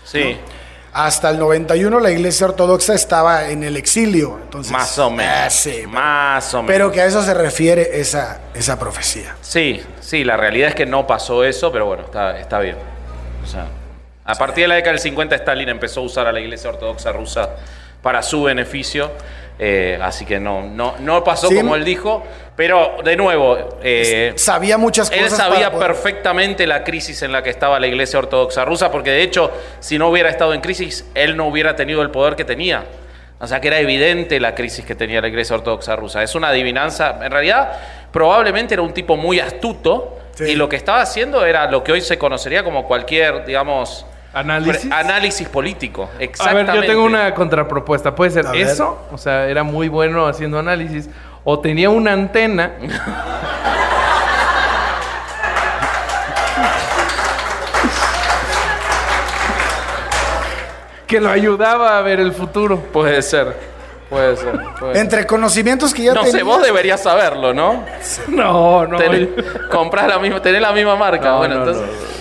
Sí, 0.04 0.38
Hasta 0.92 1.30
el 1.30 1.38
91 1.38 2.00
la 2.00 2.10
iglesia 2.10 2.46
ortodoxa 2.46 2.94
estaba 2.94 3.48
en 3.50 3.62
el 3.62 3.76
exilio. 3.76 4.38
Entonces, 4.42 4.72
más 4.72 4.98
o 4.98 5.10
menos. 5.10 5.34
Ah, 5.36 5.50
sí, 5.50 5.84
más 5.86 6.54
o 6.54 6.62
menos. 6.62 6.72
pero 6.72 6.90
que 6.90 7.02
a 7.02 7.06
eso 7.06 7.22
se 7.22 7.34
refiere 7.34 8.00
esa, 8.00 8.40
esa 8.54 8.78
profecía. 8.78 9.36
Sí, 9.42 9.82
sí, 10.00 10.24
la 10.24 10.36
realidad 10.36 10.70
es 10.70 10.74
que 10.74 10.86
no 10.86 11.06
pasó 11.06 11.44
eso, 11.44 11.70
pero 11.70 11.86
bueno, 11.86 12.04
está, 12.04 12.38
está 12.38 12.58
bien. 12.60 12.76
O 13.44 13.46
sea, 13.46 13.66
a 14.24 14.34
partir 14.34 14.64
de 14.64 14.68
la 14.68 14.74
década 14.74 14.92
del 14.92 15.00
50 15.00 15.36
Stalin 15.36 15.68
empezó 15.68 16.00
a 16.00 16.04
usar 16.04 16.26
a 16.26 16.32
la 16.32 16.40
Iglesia 16.40 16.68
Ortodoxa 16.68 17.12
rusa 17.12 17.50
para 18.02 18.22
su 18.22 18.42
beneficio, 18.42 19.10
eh, 19.58 19.98
así 20.00 20.24
que 20.24 20.38
no, 20.38 20.62
no, 20.62 20.94
no 21.00 21.24
pasó 21.24 21.48
Sí. 21.48 21.56
como 21.56 21.74
él 21.74 21.84
dijo, 21.84 22.22
pero 22.56 22.96
de 23.04 23.16
nuevo, 23.16 23.56
eh, 23.82 24.32
Sabía 24.36 24.78
muchas 24.78 25.10
cosas. 25.10 25.24
él 25.24 25.30
sabía 25.30 25.70
poder- 25.70 25.88
perfectamente 25.88 26.66
la 26.66 26.84
crisis 26.84 27.22
en 27.22 27.32
la 27.32 27.42
que 27.42 27.50
estaba 27.50 27.78
la 27.80 27.86
Iglesia 27.86 28.18
Ortodoxa 28.18 28.64
rusa, 28.64 28.90
porque 28.90 29.10
de 29.10 29.22
hecho, 29.22 29.50
si 29.80 29.98
no 29.98 30.08
hubiera 30.08 30.28
estado 30.30 30.54
en 30.54 30.60
crisis, 30.60 31.04
él 31.14 31.36
no 31.36 31.46
hubiera 31.48 31.74
tenido 31.76 32.02
el 32.02 32.10
poder 32.10 32.36
que 32.36 32.44
tenía. 32.44 32.84
O 33.40 33.46
sea 33.46 33.60
que 33.60 33.68
era 33.68 33.78
evidente 33.78 34.40
la 34.40 34.54
crisis 34.56 34.84
que 34.84 34.96
tenía 34.96 35.20
la 35.20 35.28
Iglesia 35.28 35.54
Ortodoxa 35.56 35.94
rusa. 35.94 36.22
Es 36.24 36.34
una 36.34 36.48
adivinanza. 36.48 37.18
En 37.22 37.30
realidad, 37.30 37.72
probablemente 38.10 38.74
era 38.74 38.82
un 38.82 38.92
tipo 38.92 39.16
muy 39.16 39.38
astuto 39.38 40.18
Sí. 40.34 40.44
y 40.50 40.54
lo 40.56 40.68
que 40.68 40.76
estaba 40.76 41.00
haciendo 41.00 41.44
era 41.46 41.70
lo 41.70 41.82
que 41.84 41.92
hoy 41.92 42.00
se 42.00 42.16
conocería 42.18 42.62
como 42.64 42.86
cualquier, 42.86 43.44
digamos, 43.44 44.06
¿Análisis? 44.34 44.90
análisis 44.92 45.48
político. 45.48 46.08
A 46.18 46.22
Exactamente. 46.22 46.72
ver, 46.72 46.80
yo 46.82 46.86
tengo 46.86 47.04
una 47.04 47.32
contrapropuesta. 47.34 48.14
Puede 48.14 48.30
ser 48.30 48.46
A 48.46 48.52
ver. 48.52 48.60
eso, 48.66 48.98
o 49.10 49.18
sea, 49.18 49.46
era 49.46 49.62
muy 49.62 49.88
bueno 49.88 50.26
haciendo 50.26 50.58
análisis, 50.58 51.08
o 51.44 51.58
tenía 51.60 51.90
una 51.90 52.12
antena. 52.12 52.72
que 61.06 61.20
lo 61.20 61.30
ayudaba 61.30 61.98
a 61.98 62.02
ver 62.02 62.20
el 62.20 62.32
futuro. 62.32 62.78
Puede 62.78 63.22
ser. 63.22 63.54
Puede 64.10 64.36
ser. 64.36 64.52
puede 64.78 64.94
ser. 64.94 65.02
Entre 65.02 65.26
conocimientos 65.26 65.92
que 65.92 66.02
ya 66.04 66.14
No 66.14 66.24
sé, 66.24 66.30
tenía- 66.30 66.44
vos 66.44 66.62
deberías 66.62 67.02
saberlo, 67.02 67.52
¿no? 67.54 67.84
No, 68.28 68.86
no. 68.86 68.96
Tenés, 68.98 69.28
comprás 69.70 70.06
la 70.08 70.18
misma, 70.18 70.40
tenés 70.40 70.60
la 70.62 70.72
misma 70.72 70.96
marca. 70.96 71.28
No, 71.30 71.38
bueno, 71.38 71.54
no, 71.56 71.60
entonces. 71.62 71.86
no. 71.86 72.17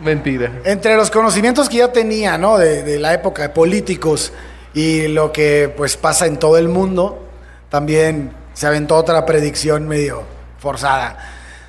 Mentira. 0.00 0.52
Entre 0.64 0.96
los 0.96 1.10
conocimientos 1.10 1.68
que 1.68 1.78
ya 1.78 1.92
tenía, 1.92 2.38
¿no? 2.38 2.58
De, 2.58 2.98
la 2.98 3.14
época 3.14 3.42
de 3.42 3.48
políticos 3.48 4.32
y 4.74 5.08
lo 5.08 5.32
que 5.32 5.72
pues 5.76 5.96
pasa 5.96 6.26
en 6.26 6.38
todo 6.38 6.56
el 6.56 6.68
mundo, 6.68 7.26
también 7.68 8.32
se 8.54 8.66
aventó 8.66 8.96
otra 8.96 9.26
predicción 9.26 9.88
medio 9.88 10.22
forzada. 10.58 11.18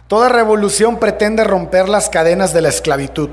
Toda 0.07 0.29
revolución 0.29 0.97
pretende 0.97 1.43
romper 1.43 1.89
las 1.89 2.09
cadenas 2.09 2.53
de 2.53 2.61
la 2.61 2.69
esclavitud. 2.69 3.29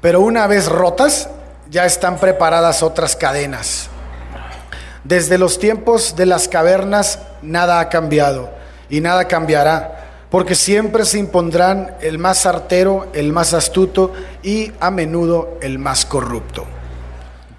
Pero 0.00 0.20
una 0.20 0.46
vez 0.46 0.68
rotas, 0.68 1.30
ya 1.70 1.84
están 1.84 2.18
preparadas 2.18 2.82
otras 2.82 3.16
cadenas. 3.16 3.88
Desde 5.04 5.38
los 5.38 5.58
tiempos 5.58 6.16
de 6.16 6.26
las 6.26 6.48
cavernas 6.48 7.20
nada 7.42 7.80
ha 7.80 7.88
cambiado 7.88 8.50
y 8.88 9.00
nada 9.00 9.28
cambiará, 9.28 10.05
porque 10.30 10.54
siempre 10.54 11.04
se 11.04 11.18
impondrán 11.18 11.94
el 12.00 12.18
más 12.18 12.46
artero, 12.46 13.06
el 13.14 13.32
más 13.32 13.54
astuto 13.54 14.12
y 14.42 14.72
a 14.80 14.90
menudo 14.90 15.58
el 15.62 15.78
más 15.78 16.04
corrupto. 16.04 16.66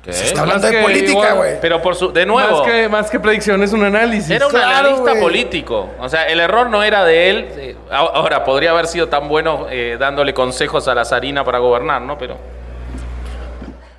Se 0.09 0.27
está 0.27 0.41
hablando 0.41 0.63
Más 0.63 0.71
de 0.71 0.77
que 0.77 0.83
política, 0.83 1.33
güey. 1.33 1.59
Pero 1.59 1.81
por 1.81 1.95
su, 1.95 2.13
de 2.13 2.25
nuevo, 2.25 2.59
Más 2.59 2.67
que, 2.71 2.87
más 2.89 3.09
que 3.09 3.19
predicción, 3.19 3.61
es 3.61 3.73
un 3.73 3.83
análisis. 3.83 4.29
era 4.29 4.45
un 4.45 4.53
claro, 4.53 4.87
analista 4.87 5.19
político. 5.19 5.89
O 5.99 6.07
sea, 6.07 6.23
el 6.27 6.39
error 6.39 6.69
no 6.69 6.81
era 6.81 7.03
de 7.03 7.29
él. 7.29 7.47
Eh, 7.57 7.75
Ahora, 7.91 8.45
podría 8.45 8.71
haber 8.71 8.87
sido 8.87 9.09
tan 9.09 9.27
bueno 9.27 9.67
eh, 9.69 9.97
dándole 9.99 10.33
consejos 10.33 10.87
a 10.87 10.95
la 10.95 11.03
zarina 11.03 11.43
para 11.43 11.59
gobernar, 11.59 12.01
¿no? 12.01 12.17
Pero 12.17 12.37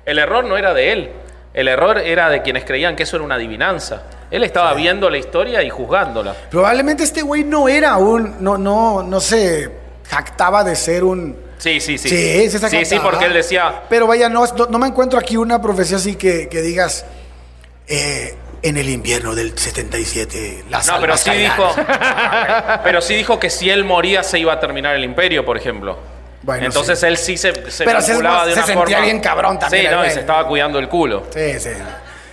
el 0.03 0.17
error 0.17 0.43
no 0.45 0.57
era 0.57 0.73
de 0.73 0.91
él. 0.91 1.11
El 1.53 1.67
error 1.67 1.99
era 1.99 2.29
de 2.29 2.41
quienes 2.41 2.65
creían 2.65 2.95
que 2.95 3.03
eso 3.03 3.17
era 3.17 3.25
una 3.25 3.35
adivinanza. 3.35 4.01
Él 4.31 4.43
estaba 4.43 4.73
viendo 4.73 5.09
la 5.09 5.17
historia 5.17 5.63
y 5.63 5.69
juzgándola. 5.69 6.35
Probablemente 6.51 7.03
este 7.03 7.21
güey 7.21 7.43
no 7.43 7.67
era 7.67 7.97
un, 7.97 8.35
no, 8.39 8.57
no, 8.57 9.01
no 9.03 9.19
se 9.19 9.69
jactaba 10.07 10.63
de 10.63 10.75
ser 10.75 11.03
un... 11.03 11.35
Sí, 11.57 11.79
sí, 11.81 11.97
sí. 11.97 12.07
Sí, 12.09 12.49
sí, 12.49 12.57
se 12.59 12.85
sí, 12.85 12.99
porque 13.03 13.25
él 13.25 13.33
decía, 13.33 13.81
Pero 13.89 14.07
vaya, 14.07 14.29
no, 14.29 14.45
no, 14.55 14.65
no 14.67 14.79
me 14.79 14.87
encuentro 14.87 15.19
aquí 15.19 15.35
una 15.35 15.61
profecía 15.61 15.97
así 15.97 16.15
que, 16.15 16.47
que 16.47 16.61
digas, 16.61 17.05
eh, 17.87 18.35
en 18.61 18.77
el 18.77 18.89
invierno 18.89 19.35
del 19.35 19.57
77, 19.57 20.65
las 20.69 20.87
No, 20.87 20.99
pero 21.01 21.17
sí 21.17 21.25
caerán". 21.29 21.57
dijo. 21.57 21.75
pero 22.83 23.01
sí 23.01 23.15
dijo 23.15 23.39
que 23.39 23.49
si 23.49 23.69
él 23.69 23.83
moría 23.83 24.23
se 24.23 24.39
iba 24.39 24.53
a 24.53 24.59
terminar 24.59 24.95
el 24.95 25.03
imperio, 25.03 25.43
por 25.43 25.57
ejemplo. 25.57 25.97
Bueno, 26.43 26.65
Entonces 26.65 26.99
sí. 26.99 27.05
él 27.05 27.17
sí 27.17 27.37
se, 27.37 27.69
se 27.69 27.83
Pero 27.83 27.97
más- 27.97 28.07
de 28.07 28.13
se 28.13 28.19
una 28.19 28.45
sentía 28.45 28.73
forma. 28.75 28.99
bien 29.01 29.19
cabrón 29.19 29.59
también 29.59 29.87
Sí, 29.87 29.91
no, 29.93 30.05
y 30.05 30.09
se 30.11 30.21
estaba 30.21 30.47
cuidando 30.47 30.79
el 30.79 30.87
culo. 30.87 31.25
Sí, 31.33 31.59
sí. 31.59 31.69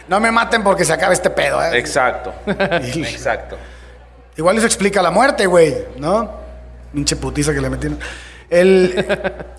No 0.08 0.20
me 0.20 0.30
maten 0.30 0.62
porque 0.62 0.84
se 0.84 0.92
acaba 0.92 1.12
este 1.12 1.30
pedo, 1.30 1.62
¿eh? 1.62 1.78
Exacto. 1.78 2.32
Exacto. 2.46 3.56
Igual 4.36 4.56
eso 4.58 4.66
explica 4.66 5.02
la 5.02 5.10
muerte, 5.10 5.46
güey, 5.46 5.74
¿no? 5.96 6.30
Pinche 6.92 7.16
putiza 7.16 7.52
que 7.52 7.60
le 7.60 7.70
metieron. 7.70 7.98
El, 8.48 9.04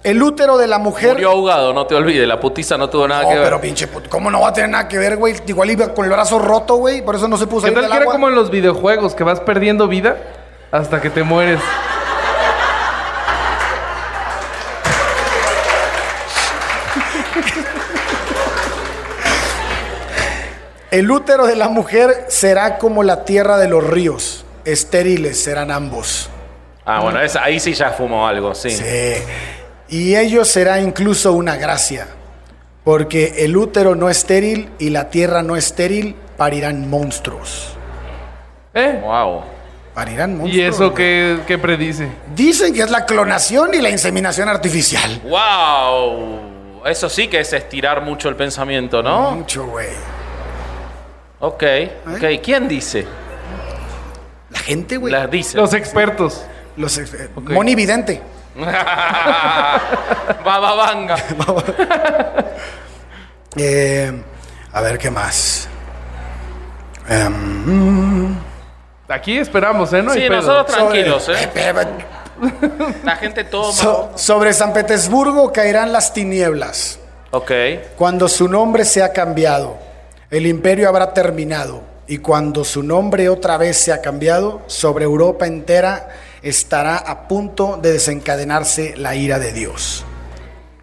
el 0.04 0.24
útero 0.24 0.58
de 0.58 0.68
la 0.68 0.78
mujer. 0.80 1.10
Murió 1.14 1.32
ahogado, 1.32 1.74
no 1.74 1.86
te 1.86 1.96
olvides. 1.96 2.26
La 2.28 2.40
putiza 2.40 2.78
no 2.78 2.90
tuvo 2.90 3.08
nada 3.08 3.24
No, 3.24 3.30
que 3.30 3.36
ver. 3.36 3.44
pero 3.44 3.60
pinche 3.60 3.88
puto. 3.88 4.10
¿Cómo 4.10 4.32
no 4.32 4.40
va 4.42 4.50
a 4.50 4.54
tener 4.54 4.70
nada 4.70 4.88
que 4.88 4.98
ver, 4.98 5.18
güey? 5.18 5.36
Igual 5.46 5.72
iba 5.72 5.94
con 5.94 6.06
el 6.06 6.12
brazo 6.12 6.40
roto, 6.40 6.76
güey. 6.76 7.02
Por 7.04 7.16
eso 7.16 7.28
no 7.28 7.38
se 7.38 7.48
puso 7.48 7.66
¿Qué 7.68 7.74
tal 7.74 7.82
del 7.84 7.92
que 7.92 7.98
era 7.98 8.06
como 8.06 8.30
en 8.30 8.36
los 8.36 8.50
videojuegos 8.50 9.14
que 9.14 9.24
vas 9.26 9.42
perdiendo 9.42 9.88
vida 9.90 10.16
hasta 10.72 11.02
que 11.02 11.10
te 11.10 11.24
mueres? 11.24 11.60
El 20.92 21.12
útero 21.12 21.46
de 21.48 21.56
la 21.56 21.68
mujer 21.70 22.26
será 22.30 22.78
como 22.78 23.04
la 23.04 23.26
tierra 23.26 23.58
de 23.58 23.68
los 23.68 23.84
ríos, 23.86 24.46
estériles 24.66 25.42
serán 25.44 25.70
ambos. 25.72 26.30
Ah, 26.86 27.02
bueno, 27.02 27.22
esa- 27.22 27.44
ahí 27.44 27.60
sí 27.60 27.74
ya 27.74 27.90
fumó 27.92 28.26
algo, 28.28 28.56
sí. 28.56 28.70
Sí. 28.70 29.14
Y 29.90 30.16
ello 30.16 30.46
será 30.46 30.80
incluso 30.80 31.34
una 31.34 31.58
gracia, 31.58 32.08
porque 32.86 33.36
el 33.40 33.58
útero 33.58 33.96
no 33.96 34.10
estéril 34.10 34.70
y 34.80 34.90
la 34.90 35.10
tierra 35.10 35.44
no 35.44 35.58
estéril 35.58 36.16
parirán 36.38 36.90
monstruos. 36.90 37.74
¿Eh? 38.74 39.02
Wow. 39.04 39.44
Parirán 39.94 40.38
monstruos. 40.38 40.56
¿Y 40.56 40.62
eso 40.62 40.94
qué, 40.94 41.40
qué 41.48 41.58
predice? 41.58 42.08
Dicen 42.34 42.74
que 42.74 42.82
es 42.82 42.90
la 42.92 43.06
clonación 43.06 43.74
y 43.74 43.82
la 43.82 43.90
inseminación 43.90 44.48
artificial. 44.48 45.22
Wow. 45.26 46.86
Eso 46.86 47.10
sí 47.10 47.28
que 47.28 47.42
es 47.42 47.52
estirar 47.52 48.02
mucho 48.04 48.30
el 48.30 48.36
pensamiento, 48.38 49.04
¿no? 49.04 49.32
Mucho, 49.32 49.66
güey. 49.66 49.88
Ok, 51.40 51.64
ok. 52.16 52.24
¿Quién 52.44 52.68
dice? 52.68 53.06
La 54.50 54.60
gente, 54.60 54.98
güey. 54.98 55.12
Las 55.14 55.30
dice. 55.30 55.56
Los 55.58 55.74
expertos. 55.74 56.44
Los 56.78 56.98
ex- 56.98 57.14
eh, 57.14 57.30
Moni 57.36 57.76
Vidente. 57.76 58.22
Baba 58.58 59.80
Vanga. 60.76 61.16
Eh, 63.56 64.12
a 64.74 64.82
ver, 64.82 64.98
¿qué 64.98 65.12
más? 65.12 65.68
Em, 67.10 68.36
Aquí 69.10 69.38
esperamos, 69.38 69.94
¿eh? 69.94 70.02
No 70.04 70.12
hay 70.12 70.22
Sí, 70.24 70.28
pedo. 70.28 70.42
nosotros 70.42 70.76
tranquilos, 70.76 71.24
sobre- 71.24 71.44
¿eh? 71.44 71.50
eh, 71.56 71.74
eh, 72.42 72.94
La 73.04 73.16
gente 73.16 73.44
toma. 73.46 73.72
so- 73.72 74.12
sobre 74.16 74.52
San 74.54 74.74
Petersburgo 74.74 75.52
caerán 75.54 75.94
las 75.94 76.12
tinieblas. 76.14 77.00
Ok. 77.32 77.52
Cuando 77.96 78.28
su 78.28 78.48
nombre 78.50 78.84
sea 78.86 79.14
cambiado, 79.14 79.78
el 80.32 80.46
imperio 80.48 80.90
habrá 80.90 81.14
terminado. 81.14 81.82
Y 82.08 82.20
cuando 82.20 82.64
su 82.64 82.84
nombre 82.84 83.28
otra 83.28 83.58
vez 83.58 83.78
sea 83.78 84.02
cambiado, 84.02 84.62
sobre 84.68 85.04
Europa 85.06 85.46
entera 85.46 86.08
estará 86.42 86.98
a 86.98 87.28
punto 87.28 87.78
de 87.82 87.92
desencadenarse 87.94 88.96
la 88.96 89.14
ira 89.16 89.40
de 89.40 89.52
Dios. 89.52 90.06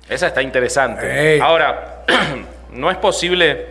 Esa 0.09 0.27
está 0.27 0.43
interesante. 0.43 1.35
Ey. 1.37 1.41
Ahora, 1.41 2.05
¿no 2.73 2.91
es 2.91 2.99
posible 2.99 3.67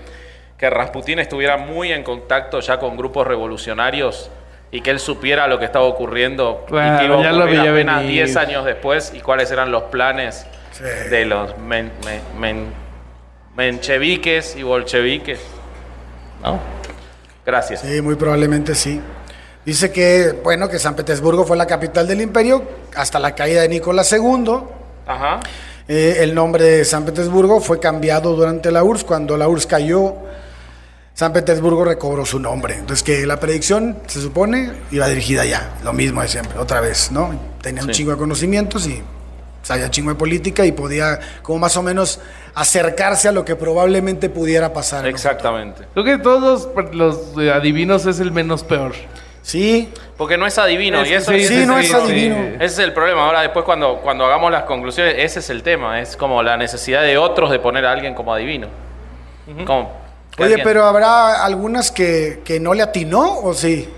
que 0.58 0.68
Rasputín 0.70 1.20
estuviera 1.20 1.58
muy 1.58 1.92
en 1.92 2.04
contacto 2.04 2.60
ya 2.60 2.80
con 2.80 2.98
grupos 2.98 3.28
revolucionarios 3.28 4.32
y 4.72 4.82
que 4.82 4.90
él 4.90 5.00
supiera 5.00 5.46
lo 5.48 5.60
que 5.60 5.66
estaba 5.66 5.86
ocurriendo 5.86 6.64
y 6.68 6.72
Claro, 6.72 7.00
que 7.00 7.06
iba 7.06 7.20
a 7.20 7.24
ya 7.24 7.32
lo 7.34 7.44
apenas 7.44 7.98
venir. 8.02 8.08
10 8.26 8.38
años 8.38 8.66
después 8.66 9.14
y 9.14 9.20
cuáles 9.20 9.52
eran 9.52 9.72
los 9.72 9.84
planes 9.84 10.48
Sí. 10.72 10.84
de 11.12 11.26
los 11.26 11.56
men- 11.60 11.92
men- 12.04 12.22
men- 12.40 12.74
mencheviques 13.56 14.56
y 14.56 14.64
bolcheviques? 14.64 15.40
¿No? 16.44 16.60
Gracias. 17.46 17.82
Sí, 17.82 18.02
muy 18.02 18.16
probablemente 18.16 18.76
sí. 18.76 19.02
Dice 19.66 19.92
que, 19.92 20.40
bueno, 20.44 20.68
que 20.68 20.78
San 20.78 20.96
Petersburgo 20.96 21.46
fue 21.46 21.56
la 21.56 21.66
capital 21.66 22.08
del 22.08 22.22
imperio 22.22 22.64
hasta 22.96 23.20
la 23.20 23.34
caída 23.34 23.62
de 23.62 23.70
Nicolás 23.70 24.12
II. 24.12 24.60
Ajá. 25.08 25.40
Eh, 25.88 26.18
el 26.20 26.34
nombre 26.34 26.64
de 26.64 26.86
San 26.86 27.06
Petersburgo 27.06 27.60
fue 27.60 27.80
cambiado 27.80 28.36
durante 28.36 28.72
la 28.72 28.84
URSS. 28.84 29.04
Cuando 29.06 29.38
la 29.38 29.48
URSS 29.48 29.68
cayó, 29.68 30.16
San 31.14 31.32
Petersburgo 31.32 31.86
recobró 31.86 32.26
su 32.26 32.40
nombre. 32.40 32.76
Entonces 32.76 33.04
que 33.04 33.26
la 33.26 33.40
predicción, 33.40 34.00
se 34.08 34.22
supone, 34.22 34.72
iba 34.92 35.08
dirigida 35.08 35.46
ya. 35.46 35.78
Lo 35.84 35.94
mismo 35.94 36.22
de 36.22 36.28
siempre, 36.28 36.60
otra 36.60 36.82
vez, 36.82 37.12
¿no? 37.12 37.40
Tenía 37.62 37.84
un 37.84 37.92
chingo 37.92 38.12
de 38.12 38.18
conocimientos 38.18 38.88
y 38.88 39.02
sabía 39.64 39.90
chingo 39.90 40.10
de 40.12 40.16
política 40.16 40.64
y 40.66 40.72
podía 40.72 41.20
como 41.42 41.58
más 41.60 41.76
o 41.78 41.82
menos 41.82 42.20
acercarse 42.54 43.28
a 43.30 43.32
lo 43.32 43.44
que 43.44 43.56
probablemente 43.56 44.30
pudiera 44.30 44.72
pasar. 44.74 45.08
Exactamente. 45.08 45.86
Creo 45.94 46.06
que 46.06 46.18
todos 46.20 46.70
los, 46.76 46.94
los, 46.96 47.18
eh, 47.44 47.52
adivinos 47.52 48.06
es 48.06 48.20
el 48.20 48.32
menos 48.32 48.64
peor. 48.64 48.94
Sí, 49.42 49.92
Porque 50.16 50.38
no 50.38 50.46
es 50.48 50.58
adivino. 50.58 51.02
Es- 51.02 51.10
y 51.10 51.14
eso 51.16 51.32
sí, 51.32 51.38
ese 51.40 51.66
no 51.66 51.78
el- 51.78 51.84
es 51.86 51.94
adivino. 51.94 52.38
Ese 52.56 52.66
es 52.66 52.80
el 52.80 52.94
problema. 52.94 53.26
Ahora, 53.26 53.42
después, 53.42 53.66
cuando, 53.66 53.98
cuando 53.98 54.26
hagamos 54.26 54.52
las 54.52 54.64
conclusiones, 54.64 55.16
ese 55.18 55.40
es 55.40 55.50
el 55.50 55.64
tema. 55.64 56.00
Es 56.00 56.16
como 56.16 56.42
la 56.44 56.56
necesidad 56.56 57.02
de 57.02 57.18
otros 57.18 57.50
de 57.52 57.60
poner 57.60 57.86
a 57.86 57.92
alguien 57.92 58.14
como 58.14 58.34
adivino. 58.34 58.68
Como 59.66 59.92
Oye, 60.38 60.46
alguien- 60.46 60.62
pero 60.64 60.86
¿habrá 60.86 61.44
algunas 61.44 61.92
que, 61.92 62.42
que 62.46 62.60
no 62.60 62.74
le 62.74 62.84
atinó 62.84 63.40
o 63.40 63.54
sí? 63.54 63.90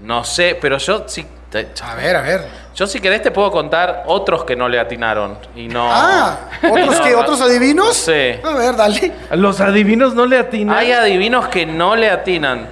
No 0.00 0.22
sé, 0.24 0.56
pero 0.60 0.78
yo 0.78 1.04
sí. 1.08 1.26
te- 1.50 1.68
A 1.82 1.94
ver, 1.96 2.14
a 2.16 2.22
ver. 2.22 2.46
Yo, 2.74 2.86
si 2.86 3.00
querés, 3.00 3.20
te 3.22 3.30
puedo 3.30 3.50
contar 3.50 4.04
otros 4.06 4.44
que 4.44 4.56
no 4.56 4.68
le 4.68 4.78
atinaron. 4.80 5.38
Y 5.54 5.68
no. 5.68 5.88
Ah, 5.90 6.38
¿otros 6.62 6.86
No, 6.98 7.04
que 7.04 7.10
no. 7.12 7.18
¿Otros 7.20 7.40
adivinos? 7.42 7.94
Sí. 7.96 8.34
A 8.42 8.54
ver, 8.54 8.74
dale. 8.76 9.12
Los 9.32 9.60
adivinos 9.60 10.14
no 10.14 10.24
le 10.26 10.38
atinan. 10.38 10.76
Hay 10.76 10.92
adivinos 10.92 11.48
que 11.48 11.66
no 11.66 11.94
le 11.96 12.08
atinan. 12.10 12.66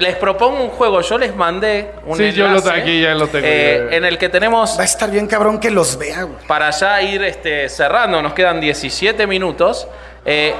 Les 0.00 0.16
propongo 0.16 0.62
un 0.64 0.70
juego. 0.70 1.00
Yo 1.02 1.16
les 1.18 1.34
mandé 1.36 1.92
un 2.04 2.16
Sí, 2.18 2.32
yo 2.32 2.48
lo- 2.48 2.58
enlace, 2.58 2.70
aquí 2.80 3.00
ya 3.00 3.14
lo 3.14 3.28
tengo, 3.28 3.46
eh, 3.48 3.88
en 3.96 4.04
el 4.04 4.18
que 4.18 4.28
tenemos 4.28 4.76
Va 4.76 4.82
a 4.82 4.84
estar 4.84 5.08
bien 5.08 5.28
cabrón 5.28 5.60
que 5.60 5.70
los 5.70 5.96
vea, 5.96 6.24
güey. 6.24 6.44
para 6.48 6.68
ya 6.70 7.00
ir 7.00 7.22
este, 7.22 7.68
cerrando. 7.68 8.20
Nos 8.20 8.34
quedan 8.34 8.60
17 8.60 9.26
minutos. 9.28 9.86
Eh, 10.24 10.52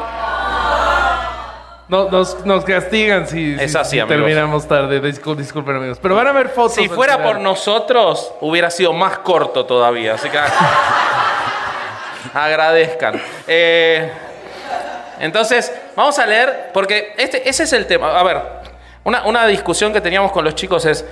No- 1.88 2.10
nos, 2.10 2.44
nos 2.44 2.64
castigan 2.64 3.26
si, 3.26 3.54
Es 3.58 3.72
si- 3.72 3.78
así, 3.78 3.90
si 3.92 4.00
amigos. 4.00 4.18
terminamos 4.18 4.68
tarde. 4.68 5.00
Discul- 5.00 5.36
disculpen, 5.36 5.76
amigos. 5.76 5.98
Pero 6.02 6.14
van 6.14 6.26
a 6.26 6.32
ver 6.32 6.50
fotos. 6.50 6.74
Si 6.74 6.88
fuera 6.88 7.22
por 7.22 7.40
nosotros, 7.40 8.32
hubiera 8.42 8.68
sido 8.70 8.92
más 8.92 9.18
corto 9.20 9.64
todavía. 9.64 10.14
Así 10.14 10.28
que 10.28 10.38
agradezcan. 12.34 13.20
Eh, 13.46 14.10
entonces, 15.20 15.72
vamos 15.96 16.18
a 16.18 16.26
leer, 16.26 16.70
porque 16.72 17.14
este, 17.16 17.48
ese 17.48 17.62
es 17.64 17.72
el 17.72 17.86
tema. 17.86 18.18
A 18.18 18.22
ver, 18.22 18.42
una, 19.04 19.24
una 19.24 19.46
discusión 19.46 19.92
que 19.92 20.00
teníamos 20.00 20.30
con 20.32 20.44
los 20.44 20.54
chicos 20.54 20.84
es, 20.84 21.04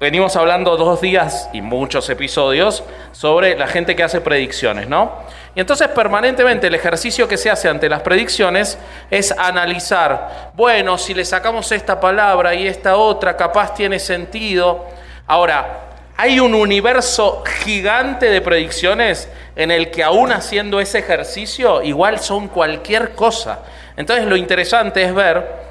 venimos 0.00 0.34
hablando 0.34 0.78
dos 0.78 1.02
días 1.02 1.50
y 1.52 1.60
muchos 1.60 2.08
episodios 2.08 2.82
sobre 3.12 3.54
la 3.58 3.66
gente 3.66 3.94
que 3.94 4.02
hace 4.02 4.22
predicciones, 4.22 4.88
¿no? 4.88 5.12
Y 5.54 5.60
entonces 5.60 5.88
permanentemente 5.88 6.68
el 6.68 6.74
ejercicio 6.74 7.28
que 7.28 7.36
se 7.36 7.50
hace 7.50 7.68
ante 7.68 7.86
las 7.86 8.00
predicciones 8.00 8.78
es 9.10 9.30
analizar, 9.30 10.52
bueno, 10.54 10.96
si 10.96 11.12
le 11.12 11.26
sacamos 11.26 11.70
esta 11.70 12.00
palabra 12.00 12.54
y 12.54 12.66
esta 12.66 12.96
otra, 12.96 13.36
capaz 13.36 13.74
tiene 13.74 13.98
sentido. 13.98 14.86
Ahora, 15.26 15.80
hay 16.16 16.40
un 16.40 16.54
universo 16.54 17.44
gigante 17.62 18.30
de 18.30 18.40
predicciones 18.40 19.28
en 19.54 19.70
el 19.70 19.90
que 19.90 20.02
aún 20.02 20.32
haciendo 20.32 20.80
ese 20.80 21.00
ejercicio, 21.00 21.82
igual 21.82 22.20
son 22.20 22.48
cualquier 22.48 23.14
cosa. 23.14 23.58
Entonces 23.98 24.24
lo 24.24 24.36
interesante 24.36 25.02
es 25.02 25.14
ver 25.14 25.69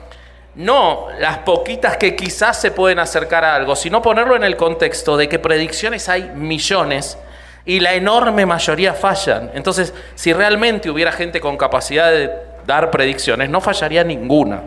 no 0.60 1.08
las 1.20 1.38
poquitas 1.40 1.96
que 1.96 2.18
quizás 2.18 2.60
se 2.60 2.72
pueden 2.72 3.00
acercar 3.00 3.46
a 3.46 3.56
algo, 3.56 3.78
sino 3.78 4.02
ponerlo 4.02 4.36
en 4.36 4.44
el 4.44 4.58
contexto 4.58 5.16
de 5.16 5.30
que 5.30 5.40
predicciones 5.40 6.10
hay 6.10 6.32
millones 6.36 7.18
y 7.64 7.80
la 7.80 7.94
enorme 7.94 8.46
mayoría 8.46 8.94
fallan. 8.94 9.52
Entonces, 9.54 9.94
si 10.16 10.34
realmente 10.34 10.90
hubiera 10.90 11.14
gente 11.14 11.40
con 11.40 11.56
capacidad 11.56 12.12
de 12.12 12.30
dar 12.66 12.92
predicciones, 12.92 13.50
no 13.50 13.62
fallaría 13.62 14.04
ninguna. 14.04 14.62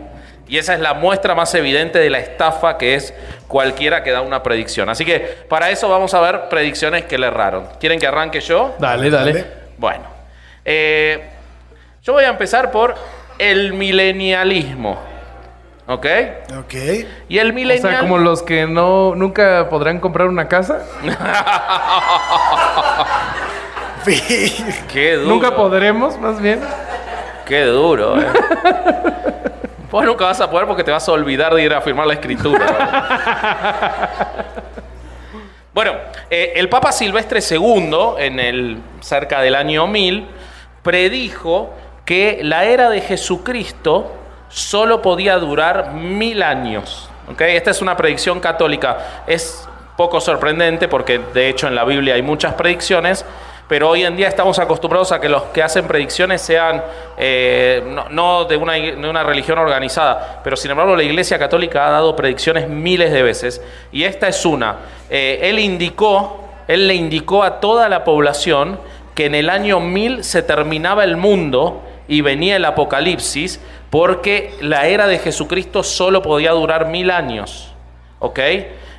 Y 0.47 0.57
esa 0.57 0.73
es 0.73 0.79
la 0.79 0.95
muestra 0.95 1.35
más 1.35 1.53
evidente 1.53 1.99
de 1.99 2.09
la 2.09 2.17
estafa 2.17 2.75
que 2.79 2.95
es 2.95 3.13
cualquiera 3.47 4.01
que 4.01 4.09
da 4.09 4.21
una 4.21 4.41
predicción. 4.41 4.89
Así 4.89 5.05
que 5.05 5.19
para 5.47 5.69
eso 5.69 5.89
vamos 5.89 6.15
a 6.15 6.21
ver 6.21 6.49
predicciones 6.49 7.05
que 7.05 7.19
le 7.19 7.27
erraron. 7.27 7.67
¿Quieren 7.79 7.99
que 7.99 8.07
arranque 8.07 8.41
yo? 8.41 8.73
Dale, 8.79 9.11
dale. 9.11 9.45
Bueno, 9.77 10.05
eh, 10.65 11.23
yo 12.01 12.13
voy 12.13 12.23
a 12.23 12.29
empezar 12.29 12.71
por 12.71 12.95
el 13.37 13.73
milenialismo. 13.73 15.12
¿Ok? 15.87 16.05
Ok. 16.59 16.73
Y 17.27 17.39
el 17.39 17.51
O 17.51 17.53
milenial... 17.53 17.91
sea, 17.91 17.99
como 17.99 18.17
los 18.17 18.41
que 18.41 18.67
no 18.67 19.15
nunca 19.15 19.67
podrán 19.69 19.99
comprar 19.99 20.27
una 20.27 20.47
casa. 20.47 20.83
Qué 24.91 25.15
duro. 25.15 25.29
Nunca 25.29 25.55
podremos, 25.55 26.19
más 26.19 26.41
bien. 26.41 26.59
Qué 27.45 27.65
duro, 27.65 28.19
eh. 28.19 28.25
Vos 29.91 30.05
nunca 30.05 30.25
vas 30.25 30.41
a 30.41 30.49
poder 30.49 30.65
porque 30.65 30.83
te 30.83 30.91
vas 30.91 31.07
a 31.07 31.11
olvidar 31.11 31.53
de 31.53 31.63
ir 31.63 31.73
a 31.73 31.81
firmar 31.81 32.07
la 32.07 32.13
escritura. 32.13 32.65
bueno, 35.73 35.93
eh, 36.29 36.53
el 36.55 36.67
Papa 36.67 36.91
Silvestre 36.91 37.41
II, 37.47 37.95
en 38.17 38.39
el, 38.39 38.81
cerca 39.01 39.39
del 39.41 39.53
año 39.53 39.85
1000, 39.85 40.25
predijo 40.81 41.71
que 42.05 42.39
la 42.41 42.65
era 42.65 42.89
de 42.89 43.01
Jesucristo 43.01 44.11
solo 44.53 45.01
podía 45.01 45.37
durar 45.37 45.93
mil 45.93 46.43
años. 46.43 47.09
¿ok? 47.29 47.41
Esta 47.41 47.71
es 47.71 47.81
una 47.81 47.97
predicción 47.97 48.39
católica. 48.39 49.23
Es 49.27 49.67
poco 49.97 50.21
sorprendente 50.21 50.87
porque 50.87 51.19
de 51.33 51.49
hecho 51.49 51.67
en 51.67 51.75
la 51.75 51.83
Biblia 51.83 52.15
hay 52.15 52.21
muchas 52.21 52.53
predicciones, 52.53 53.25
pero 53.67 53.89
hoy 53.89 54.03
en 54.03 54.15
día 54.15 54.27
estamos 54.27 54.59
acostumbrados 54.59 55.11
a 55.11 55.19
que 55.19 55.29
los 55.29 55.43
que 55.45 55.63
hacen 55.63 55.87
predicciones 55.87 56.41
sean 56.41 56.83
eh, 57.17 57.81
no, 57.87 58.09
no 58.09 58.45
de, 58.45 58.57
una, 58.57 58.73
de 58.73 59.09
una 59.09 59.23
religión 59.23 59.57
organizada, 59.57 60.41
pero 60.43 60.55
sin 60.55 60.71
embargo 60.71 60.95
la 60.95 61.03
Iglesia 61.03 61.39
Católica 61.39 61.87
ha 61.87 61.91
dado 61.91 62.15
predicciones 62.15 62.67
miles 62.67 63.11
de 63.11 63.23
veces 63.23 63.61
y 63.91 64.03
esta 64.03 64.27
es 64.27 64.45
una. 64.45 64.77
Eh, 65.09 65.39
él 65.43 65.59
indicó, 65.59 66.43
él 66.67 66.87
le 66.87 66.95
indicó 66.95 67.43
a 67.43 67.59
toda 67.59 67.89
la 67.89 68.03
población 68.03 68.79
que 69.15 69.25
en 69.27 69.35
el 69.35 69.49
año 69.49 69.79
1000 69.79 70.23
se 70.23 70.41
terminaba 70.41 71.03
el 71.03 71.17
mundo 71.17 71.81
y 72.07 72.21
venía 72.21 72.55
el 72.57 72.65
apocalipsis 72.65 73.59
porque 73.89 74.53
la 74.61 74.87
era 74.87 75.07
de 75.07 75.19
Jesucristo 75.19 75.83
solo 75.83 76.21
podía 76.21 76.51
durar 76.51 76.87
mil 76.87 77.11
años. 77.11 77.73
¿Ok? 78.19 78.39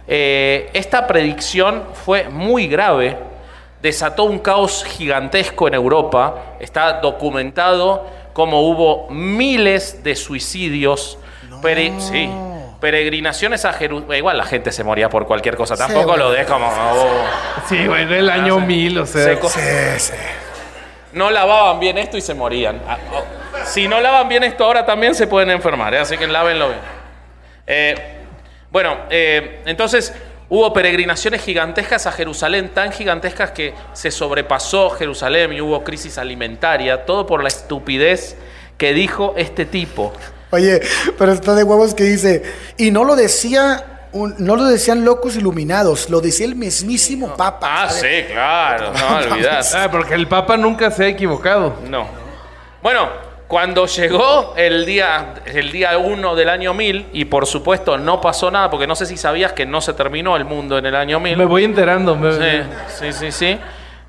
Eh, 0.06 0.70
esta 0.74 1.06
predicción 1.06 1.82
fue 2.04 2.28
muy 2.28 2.66
grave, 2.68 3.16
desató 3.80 4.24
un 4.24 4.38
caos 4.38 4.84
gigantesco 4.84 5.66
en 5.68 5.74
Europa, 5.74 6.56
está 6.60 7.00
documentado 7.00 8.06
como 8.34 8.60
hubo 8.68 9.08
miles 9.10 10.02
de 10.04 10.14
suicidios, 10.16 11.18
pere- 11.62 11.98
sí, 12.00 12.28
peregrinaciones 12.80 13.64
a 13.64 13.72
Jerusalén, 13.72 14.18
igual 14.18 14.36
la 14.36 14.44
gente 14.44 14.72
se 14.72 14.84
moría 14.84 15.08
por 15.08 15.26
cualquier 15.26 15.56
cosa, 15.56 15.74
tampoco 15.76 16.06
güey. 16.08 16.18
lo 16.18 16.30
de 16.32 16.44
como... 16.44 16.66
oh. 16.66 17.24
Sí, 17.68 17.86
güey, 17.86 18.04
del 18.04 18.28
año 18.28 18.60
1000, 18.60 18.98
o 18.98 19.06
sea. 19.06 19.36
Se 19.40 19.48
Sí, 19.98 20.12
sí. 20.12 20.12
No 21.14 21.30
lavaban 21.30 21.80
bien 21.80 21.98
esto 21.98 22.16
y 22.16 22.20
se 22.20 22.34
morían. 22.34 22.80
Ah, 22.86 22.98
oh. 23.12 23.24
Si 23.66 23.88
no 23.88 24.00
lavan 24.00 24.28
bien 24.28 24.42
esto 24.44 24.64
ahora 24.64 24.84
también 24.84 25.14
se 25.14 25.26
pueden 25.26 25.50
enfermar, 25.50 25.94
¿eh? 25.94 25.98
así 25.98 26.18
que 26.18 26.26
lávenlo 26.26 26.68
bien. 26.68 26.80
Eh, 27.66 27.94
bueno, 28.70 28.98
eh, 29.08 29.62
entonces 29.64 30.12
hubo 30.48 30.72
peregrinaciones 30.72 31.42
gigantescas 31.42 32.06
a 32.06 32.12
Jerusalén, 32.12 32.70
tan 32.74 32.92
gigantescas 32.92 33.52
que 33.52 33.72
se 33.92 34.10
sobrepasó 34.10 34.90
Jerusalén 34.90 35.52
y 35.52 35.60
hubo 35.60 35.82
crisis 35.84 36.18
alimentaria, 36.18 37.06
todo 37.06 37.26
por 37.26 37.42
la 37.42 37.48
estupidez 37.48 38.36
que 38.76 38.92
dijo 38.92 39.34
este 39.36 39.64
tipo. 39.64 40.12
Oye, 40.50 40.80
pero 41.18 41.32
está 41.32 41.54
de 41.54 41.64
huevos 41.64 41.94
que 41.94 42.04
dice, 42.04 42.42
y 42.76 42.90
no 42.90 43.04
lo 43.04 43.16
decía, 43.16 43.93
un- 44.14 44.34
no 44.38 44.56
lo 44.56 44.64
decían 44.64 45.04
locos 45.04 45.36
iluminados, 45.36 46.08
lo 46.08 46.20
decía 46.20 46.46
el 46.46 46.54
mismísimo 46.56 47.36
Papa. 47.36 47.84
Ah, 47.84 47.88
¿sabes? 47.90 48.24
sí, 48.26 48.32
claro, 48.32 48.92
no 48.92 49.16
olvidás. 49.34 49.74
Ah, 49.74 49.88
porque 49.90 50.14
el 50.14 50.26
Papa 50.26 50.56
nunca 50.56 50.90
se 50.90 51.04
ha 51.04 51.08
equivocado. 51.08 51.74
No. 51.88 52.06
Bueno, 52.82 53.08
cuando 53.48 53.86
llegó 53.86 54.54
el 54.56 54.86
día 54.86 55.34
el 55.46 55.70
día 55.70 55.96
1 55.98 56.34
del 56.34 56.48
año 56.48 56.72
1000 56.74 57.08
y 57.12 57.26
por 57.26 57.46
supuesto 57.46 57.98
no 57.98 58.20
pasó 58.20 58.50
nada 58.50 58.70
porque 58.70 58.86
no 58.86 58.96
sé 58.96 59.04
si 59.06 59.16
sabías 59.16 59.52
que 59.52 59.66
no 59.66 59.80
se 59.80 59.92
terminó 59.92 60.36
el 60.36 60.44
mundo 60.44 60.78
en 60.78 60.86
el 60.86 60.94
año 60.96 61.20
1000. 61.20 61.36
Me 61.36 61.44
voy 61.44 61.64
enterando. 61.64 62.16
me- 62.16 62.32
Sí, 62.32 62.68
sí, 62.98 63.12
sí, 63.12 63.32
sí. 63.32 63.58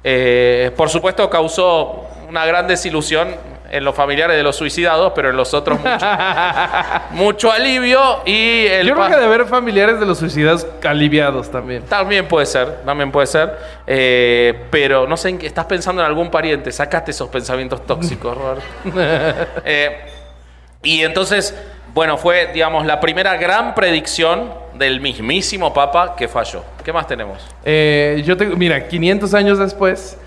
Eh, 0.04 0.72
por 0.78 0.90
supuesto 0.90 1.30
causó 1.30 2.06
una 2.30 2.46
gran 2.46 2.68
desilusión 2.68 3.36
en 3.76 3.84
los 3.84 3.94
familiares 3.94 4.38
de 4.38 4.44
los 4.44 4.56
suicidados, 4.56 5.12
pero 5.14 5.32
en 5.32 5.36
los 5.36 5.54
otros 5.54 5.78
mucho, 5.80 6.08
mucho 7.12 7.52
alivio 7.52 8.22
y 8.26 8.66
el 8.68 8.88
Yo 8.88 8.96
creo 8.96 9.10
que 9.10 9.18
de 9.18 9.26
haber 9.26 9.46
familiares 9.46 10.00
de 10.00 10.06
los 10.06 10.18
suicidados 10.18 10.66
aliviados 10.82 11.52
también. 11.52 11.84
También 11.84 12.26
puede 12.26 12.46
ser, 12.46 12.84
también 12.86 13.12
puede 13.12 13.28
ser. 13.28 13.58
Eh, 13.86 14.68
pero 14.72 15.06
no 15.08 15.18
sé 15.18 15.30
en 15.30 15.40
qué 15.40 15.48
estás 15.48 15.66
pensando 15.66 16.02
en 16.02 16.08
algún 16.08 16.32
pariente. 16.32 16.72
Sacaste 16.72 17.12
esos 17.12 17.28
pensamientos 17.28 17.86
tóxicos, 17.86 18.38
Roberto. 18.38 18.64
Eh, 19.66 20.06
y 20.82 21.02
entonces, 21.02 21.54
bueno, 21.94 22.18
fue, 22.18 22.52
digamos, 22.54 22.86
la 22.86 23.02
primera 23.02 23.36
gran 23.36 23.76
predicción 23.76 24.54
del 24.76 25.02
mismísimo 25.02 25.74
Papa 25.74 26.16
que 26.16 26.30
falló. 26.30 26.64
¿Qué 26.82 26.94
más 26.94 27.08
tenemos? 27.08 27.46
Eh, 27.66 28.24
yo 28.26 28.38
tengo, 28.38 28.56
mira, 28.56 28.88
500 28.88 29.34
años 29.34 29.60
después, 29.60 30.18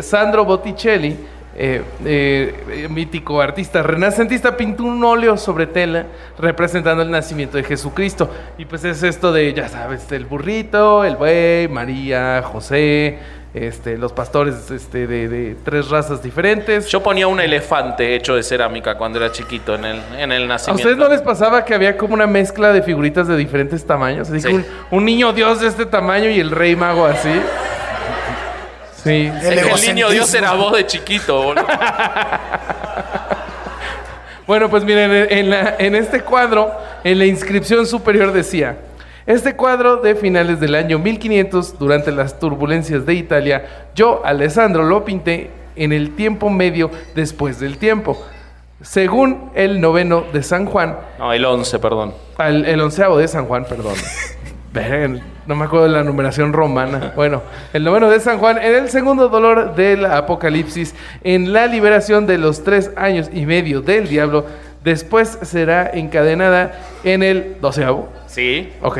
Sandro 0.00 0.44
Botticelli, 0.44 1.16
eh, 1.56 1.82
eh, 2.04 2.86
mítico 2.90 3.40
artista 3.42 3.82
renacentista, 3.82 4.56
pintó 4.56 4.84
un 4.84 5.02
óleo 5.04 5.36
sobre 5.36 5.66
tela 5.66 6.06
representando 6.38 7.02
el 7.02 7.10
nacimiento 7.10 7.56
de 7.58 7.64
Jesucristo. 7.64 8.30
Y 8.58 8.64
pues 8.64 8.84
es 8.84 9.02
esto 9.02 9.32
de, 9.32 9.52
ya 9.52 9.68
sabes, 9.68 10.10
el 10.12 10.24
burrito, 10.24 11.04
el 11.04 11.16
buey, 11.16 11.68
María, 11.68 12.42
José, 12.42 13.18
este, 13.54 13.98
los 13.98 14.14
pastores 14.14 14.70
este, 14.70 15.06
de, 15.06 15.28
de 15.28 15.56
tres 15.62 15.90
razas 15.90 16.22
diferentes. 16.22 16.86
Yo 16.88 17.02
ponía 17.02 17.26
un 17.26 17.38
elefante 17.38 18.14
hecho 18.14 18.34
de 18.34 18.42
cerámica 18.42 18.96
cuando 18.96 19.18
era 19.18 19.30
chiquito 19.30 19.74
en 19.74 19.84
el, 19.84 20.00
en 20.18 20.32
el 20.32 20.44
¿A 20.44 20.46
nacimiento. 20.46 20.88
ustedes 20.88 20.96
no 20.96 21.08
les 21.12 21.20
pasaba 21.20 21.62
que 21.66 21.74
había 21.74 21.98
como 21.98 22.14
una 22.14 22.26
mezcla 22.26 22.72
de 22.72 22.80
figuritas 22.82 23.28
de 23.28 23.36
diferentes 23.36 23.84
tamaños? 23.86 24.30
Así 24.30 24.40
que 24.42 24.48
Sí. 24.48 24.54
un, 24.54 24.64
un 24.90 25.04
niño 25.04 25.34
dios 25.34 25.60
de 25.60 25.68
este 25.68 25.84
tamaño 25.84 26.30
y 26.30 26.40
el 26.40 26.50
rey 26.50 26.74
mago 26.76 27.04
así. 27.04 27.28
Sí. 29.02 29.30
Es 29.42 29.48
que 29.62 29.70
el 29.88 29.94
niño. 29.94 30.10
Dios 30.10 30.32
era 30.34 30.52
vos 30.52 30.72
de 30.76 30.86
chiquito, 30.86 31.42
boludo. 31.42 31.66
Bueno, 34.46 34.68
pues 34.68 34.84
miren, 34.84 35.10
en, 35.12 35.26
en 35.38 35.50
la- 35.50 35.76
en 35.78 35.94
este 35.94 36.20
cuadro, 36.20 36.72
en 37.04 37.18
la 37.18 37.26
inscripción 37.26 37.86
superior 37.86 38.32
decía, 38.32 38.76
este 39.24 39.54
cuadro 39.54 39.98
de 39.98 40.16
finales 40.16 40.58
del 40.58 40.74
año 40.74 40.98
1500, 40.98 41.78
durante 41.78 42.10
las 42.10 42.38
turbulencias 42.40 43.06
de 43.06 43.14
Italia, 43.14 43.64
yo, 43.94 44.20
Alessandro, 44.24 44.82
lo 44.82 45.04
pinté 45.04 45.50
en 45.76 45.92
el 45.92 46.16
tiempo 46.16 46.50
medio 46.50 46.90
después 47.14 47.60
del 47.60 47.78
tiempo. 47.78 48.20
Según 48.82 49.52
el 49.54 49.80
noveno 49.80 50.24
de 50.32 50.42
San 50.42 50.66
Juan, 50.66 50.98
No, 51.20 51.32
el 51.32 51.44
11, 51.44 51.78
perdón. 51.78 52.12
al- 52.36 52.66
el 52.66 52.80
onceavo 52.80 53.16
de 53.18 53.28
San 53.28 53.46
Juan, 53.46 53.64
perdón. 53.64 53.94
No 55.46 55.56
me 55.56 55.64
acuerdo 55.64 55.86
de 55.86 55.92
la 55.92 56.04
numeración 56.04 56.52
romana. 56.52 57.12
Bueno, 57.16 57.42
el 57.72 57.84
noveno 57.84 58.08
de 58.08 58.20
San 58.20 58.38
Juan, 58.38 58.58
en 58.58 58.74
el 58.74 58.88
segundo 58.88 59.28
dolor 59.28 59.74
del 59.74 60.06
Apocalipsis, 60.06 60.94
en 61.22 61.52
la 61.52 61.66
liberación 61.66 62.26
de 62.26 62.38
los 62.38 62.64
tres 62.64 62.90
años 62.96 63.28
y 63.32 63.46
medio 63.46 63.80
del 63.80 64.08
diablo, 64.08 64.46
después 64.82 65.38
será 65.42 65.90
encadenada 65.92 66.72
en 67.04 67.22
el 67.22 67.56
doceavo. 67.60 68.08
Sí. 68.26 68.70
Ok. 68.82 68.98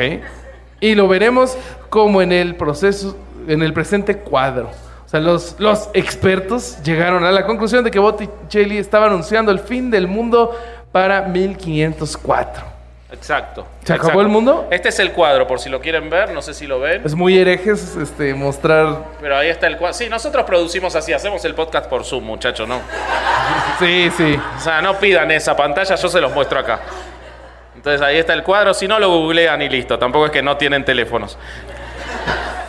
Y 0.79 0.95
lo 0.95 1.07
veremos 1.07 1.57
como 1.89 2.21
en 2.21 2.31
el 2.31 2.55
proceso, 2.55 3.17
en 3.47 3.61
el 3.61 3.73
presente 3.73 4.17
cuadro. 4.17 4.69
O 5.05 5.09
sea, 5.09 5.19
los, 5.19 5.55
los 5.59 5.89
expertos 5.93 6.81
llegaron 6.83 7.23
a 7.23 7.31
la 7.31 7.45
conclusión 7.45 7.83
de 7.83 7.91
que 7.91 7.99
Botticelli 7.99 8.77
estaba 8.77 9.05
anunciando 9.05 9.51
el 9.51 9.59
fin 9.59 9.91
del 9.91 10.07
mundo 10.07 10.51
para 10.91 11.21
1504. 11.23 12.72
Exacto. 13.13 13.67
¿Se 13.83 13.93
acabó 13.93 14.07
Exacto. 14.09 14.21
el 14.21 14.27
mundo? 14.27 14.67
Este 14.71 14.89
es 14.89 14.97
el 14.97 15.11
cuadro, 15.11 15.45
por 15.45 15.59
si 15.59 15.69
lo 15.69 15.79
quieren 15.79 16.09
ver, 16.09 16.31
no 16.31 16.41
sé 16.41 16.55
si 16.55 16.65
lo 16.65 16.79
ven. 16.79 17.03
Es 17.05 17.13
muy 17.13 17.37
herejes 17.37 17.95
este, 17.95 18.33
mostrar. 18.33 19.03
Pero 19.21 19.37
ahí 19.37 19.49
está 19.49 19.67
el 19.67 19.77
cuadro. 19.77 19.93
Sí, 19.93 20.09
nosotros 20.09 20.43
producimos 20.45 20.95
así, 20.95 21.13
hacemos 21.13 21.45
el 21.45 21.53
podcast 21.53 21.87
por 21.87 22.03
Zoom, 22.03 22.23
muchachos, 22.23 22.67
¿no? 22.67 22.81
Sí, 23.79 24.09
sí. 24.17 24.39
O 24.57 24.59
sea, 24.59 24.81
no 24.81 24.97
pidan 24.97 25.29
esa 25.31 25.55
pantalla, 25.55 25.95
yo 25.95 26.07
se 26.07 26.21
los 26.21 26.33
muestro 26.33 26.59
acá. 26.59 26.79
Entonces 27.75 28.01
ahí 28.01 28.17
está 28.17 28.33
el 28.33 28.43
cuadro, 28.43 28.73
si 28.73 28.87
no 28.87 28.99
lo 28.99 29.09
googlean 29.09 29.61
y 29.61 29.69
listo. 29.69 29.99
Tampoco 29.99 30.27
es 30.27 30.31
que 30.31 30.41
no 30.41 30.57
tienen 30.57 30.83
teléfonos. 30.83 31.37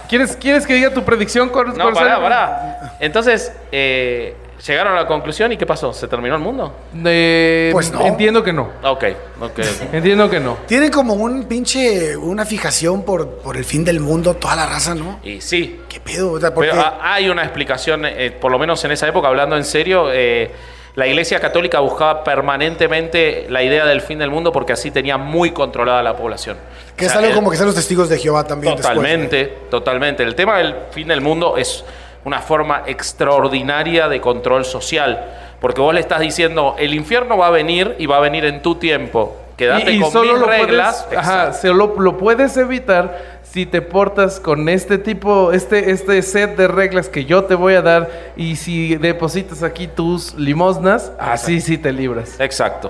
¿Quieres, 0.08 0.36
¿Quieres 0.36 0.66
que 0.66 0.74
diga 0.74 0.90
tu 0.92 1.02
predicción, 1.04 1.48
Cor 1.48 1.76
No, 1.76 1.84
Corsair? 1.84 2.06
pará, 2.08 2.20
pará. 2.22 2.96
Entonces, 3.00 3.52
eh, 3.72 4.34
llegaron 4.66 4.92
a 4.94 5.02
la 5.02 5.06
conclusión 5.06 5.50
y 5.52 5.56
¿qué 5.56 5.66
pasó? 5.66 5.92
¿Se 5.92 6.06
terminó 6.08 6.34
el 6.36 6.40
mundo? 6.40 6.74
Eh, 7.04 7.70
Pues 7.72 7.90
no. 7.92 8.06
Entiendo 8.06 8.42
que 8.42 8.52
no. 8.52 8.68
Ok, 8.82 9.04
ok. 9.40 9.58
Entiendo 9.92 10.28
que 10.30 10.40
no. 10.40 10.58
Tienen 10.66 10.90
como 10.90 11.14
un 11.14 11.44
pinche, 11.44 12.16
una 12.16 12.44
fijación 12.46 13.02
por, 13.02 13.28
por 13.38 13.56
el 13.56 13.64
fin 13.64 13.84
del 13.84 14.00
mundo, 14.00 14.34
toda 14.34 14.56
la 14.56 14.66
raza, 14.66 14.94
¿no? 14.94 15.20
Y 15.22 15.40
sí, 15.40 15.80
¿Qué 15.88 16.00
pedo? 16.00 16.32
O 16.32 16.40
sea, 16.40 16.52
porque- 16.52 16.70
Pero 16.70 16.84
hay 17.00 17.28
una 17.28 17.42
explicación, 17.44 18.04
eh, 18.04 18.30
por 18.32 18.50
lo 18.52 18.58
menos 18.58 18.84
en 18.84 18.90
esa 18.92 19.06
época, 19.08 19.28
hablando 19.28 19.56
en 19.56 19.64
serio, 19.64 20.08
eh, 20.12 20.50
la 20.94 21.06
Iglesia 21.08 21.40
Católica 21.40 21.80
buscaba 21.80 22.22
permanentemente 22.22 23.46
la 23.48 23.62
idea 23.62 23.84
del 23.84 24.00
fin 24.00 24.18
del 24.18 24.30
mundo 24.30 24.52
porque 24.52 24.72
así 24.72 24.90
tenía 24.90 25.16
muy 25.18 25.50
controlada 25.50 26.02
la 26.02 26.16
población. 26.16 26.56
que 26.96 27.04
O 27.04 27.06
es 27.06 27.12
sea, 27.12 27.18
algo 27.20 27.30
el- 27.30 27.34
como 27.36 27.50
que 27.50 27.56
sean 27.56 27.66
los 27.66 27.74
testigos 27.74 28.08
de 28.08 28.18
Jehová 28.18 28.46
también 28.46 28.76
después. 28.76 28.94
Totalmente, 28.94 29.44
totalmente. 29.70 30.22
El 30.22 30.34
tema 30.36 30.58
del 30.58 30.74
fin 30.92 31.08
del 31.08 31.20
mundo 31.20 31.56
es 31.56 31.84
una 32.24 32.40
forma 32.40 32.84
extraordinaria 32.86 34.08
de 34.08 34.20
control 34.20 34.64
social, 34.64 35.24
porque 35.60 35.80
vos 35.80 35.92
le 35.94 36.00
estás 36.00 36.20
diciendo, 36.20 36.76
el 36.78 36.94
infierno 36.94 37.36
va 37.36 37.48
a 37.48 37.50
venir 37.50 37.96
y 37.98 38.06
va 38.06 38.18
a 38.18 38.20
venir 38.20 38.44
en 38.44 38.62
tu 38.62 38.76
tiempo. 38.76 39.36
Quédate 39.56 39.92
y, 39.92 39.96
y 39.96 40.00
con 40.00 40.10
solo 40.12 40.32
mis 40.32 40.40
lo 40.40 40.46
reglas. 40.46 41.04
puedes, 41.08 41.18
ajá, 41.18 41.52
solo 41.52 41.94
lo 41.98 42.16
puedes 42.18 42.56
evitar 42.56 43.33
si 43.54 43.66
te 43.66 43.82
portas 43.82 44.40
con 44.40 44.68
este 44.68 44.98
tipo, 44.98 45.52
este, 45.52 45.92
este 45.92 46.20
set 46.22 46.56
de 46.56 46.66
reglas 46.66 47.08
que 47.08 47.24
yo 47.24 47.44
te 47.44 47.54
voy 47.54 47.74
a 47.74 47.82
dar 47.82 48.32
y 48.34 48.56
si 48.56 48.96
depositas 48.96 49.62
aquí 49.62 49.86
tus 49.86 50.34
limosnas, 50.34 51.12
así 51.20 51.60
sí 51.60 51.78
te 51.78 51.92
libras. 51.92 52.40
Exacto. 52.40 52.88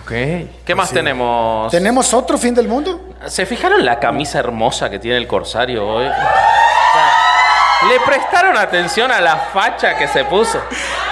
Ok. 0.00 0.12
¿Qué 0.64 0.74
más 0.74 0.92
tenemos? 0.92 1.70
¿Tenemos 1.70 2.14
otro 2.14 2.38
fin 2.38 2.54
del 2.54 2.68
mundo? 2.68 3.02
¿Se 3.26 3.44
fijaron 3.44 3.84
la 3.84 4.00
camisa 4.00 4.38
hermosa 4.38 4.88
que 4.88 4.98
tiene 4.98 5.18
el 5.18 5.26
corsario 5.26 5.86
hoy? 5.86 6.06
¿Le 6.06 8.00
prestaron 8.06 8.56
atención 8.56 9.12
a 9.12 9.20
la 9.20 9.36
facha 9.52 9.98
que 9.98 10.08
se 10.08 10.24
puso? 10.24 10.58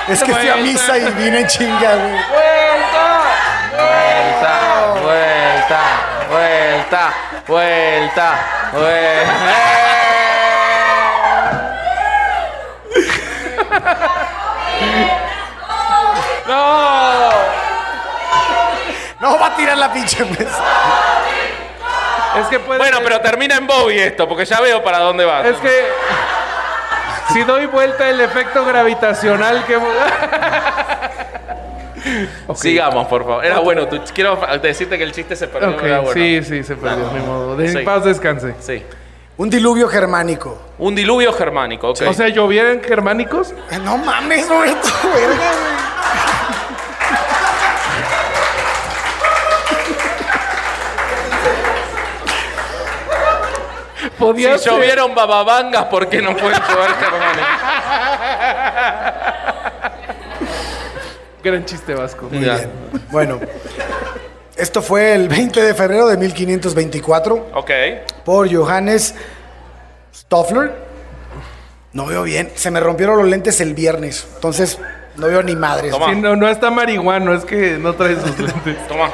Es 0.09 0.25
que 0.25 0.33
fui 0.33 0.49
a 0.49 0.57
misa 0.57 0.97
y 0.97 1.05
vine 1.23 1.41
en 1.41 1.47
chinga, 1.47 1.97
güey. 1.97 2.13
Vuelta, 2.31 3.21
vuelta, 3.75 5.03
vuelta, 5.03 5.83
vuelta, 6.31 7.13
vuelta. 7.47 8.60
¡No! 16.47 17.31
No, 19.21 19.39
va 19.39 19.47
a 19.47 19.57
tirar 19.57 19.77
la 19.77 19.93
pinche 19.93 20.25
mesa. 20.25 20.65
Es 22.41 22.47
que 22.47 22.61
puede 22.61 22.79
Bueno, 22.79 22.99
pero 23.03 23.21
termina 23.21 23.57
en 23.57 23.67
Bobby 23.67 23.99
esto, 23.99 24.29
porque 24.29 24.45
ya 24.45 24.61
veo 24.61 24.83
para 24.83 24.99
dónde 24.99 25.25
va. 25.25 25.47
Es 25.47 25.57
que 25.59 25.89
si 27.33 27.43
doy 27.43 27.67
vuelta 27.67 28.09
el 28.09 28.21
efecto 28.21 28.65
gravitacional 28.65 29.65
que 29.65 29.75
Sigamos, 32.55 33.07
por 33.09 33.25
favor. 33.25 33.45
Era 33.45 33.59
bueno. 33.61 33.87
tú- 33.89 34.01
quiero 34.15 34.39
decirte 34.63 34.97
que 34.99 35.05
el 35.05 35.13
chiste 35.13 35.37
se 35.37 35.47
perdió. 35.49 35.71
Ok, 35.71 35.83
era 35.83 36.01
bueno. 36.01 36.13
sí, 36.15 36.43
sí, 36.43 36.63
se 36.65 36.77
perdió, 36.77 37.11
ni 37.13 37.21
modo. 37.21 37.57
De 37.57 37.69
Sí. 37.69 37.79
paz 37.79 38.05
descanse. 38.05 38.55
Sí. 38.61 38.83
Un 39.37 39.49
diluvio 39.49 39.89
germánico. 39.89 40.61
Un 40.79 40.95
diluvio 40.95 41.33
germánico, 41.33 41.89
ok. 41.91 42.01
O 42.09 42.13
sea, 42.13 42.29
¿llovieron 42.29 42.83
germánicos? 42.83 43.53
Eh, 43.71 43.79
No 43.83 43.97
mames, 43.97 44.49
Roberto, 44.49 44.89
verga, 45.15 45.35
güey. 45.37 45.71
Si 54.37 54.59
ser. 54.65 54.73
llovieron 54.73 55.15
bababangas, 55.15 55.85
¿por 55.85 56.09
qué 56.09 56.21
no 56.23 56.37
pueden 56.37 56.61
llover 56.61 56.91
germánicos? 56.95 57.49
Gran 61.43 61.65
chiste 61.65 61.95
vasco. 61.95 62.29
Muy 62.31 62.45
Ya. 62.45 62.57
bien. 62.57 62.71
Bueno, 63.11 63.41
esto 64.57 64.83
fue 64.83 65.15
el 65.15 65.29
20 65.29 65.63
de 65.63 65.75
febrero 65.75 66.07
de 66.09 66.17
1524 66.17 67.51
Ok. 67.55 67.71
por 68.25 68.53
Johannes 68.55 69.15
Stoffler. 70.15 70.73
No 71.93 72.07
veo 72.07 72.23
bien. 72.23 72.51
Se 72.55 72.71
me 72.71 72.79
rompieron 72.81 73.17
los 73.19 73.27
lentes 73.27 73.61
el 73.61 73.75
viernes. 73.75 74.27
Entonces, 74.35 74.79
no 75.17 75.27
veo 75.27 75.43
ni 75.43 75.57
madres. 75.57 75.91
Toma. 75.93 76.07
Sí, 76.11 76.17
no, 76.21 76.37
no 76.37 76.49
está 76.49 76.71
marihuano, 76.71 77.35
es 77.35 77.45
que 77.45 77.79
no 77.79 77.95
trae 77.95 78.15
sus 78.17 78.39
lentes. 78.39 78.87
Toma. 78.87 79.11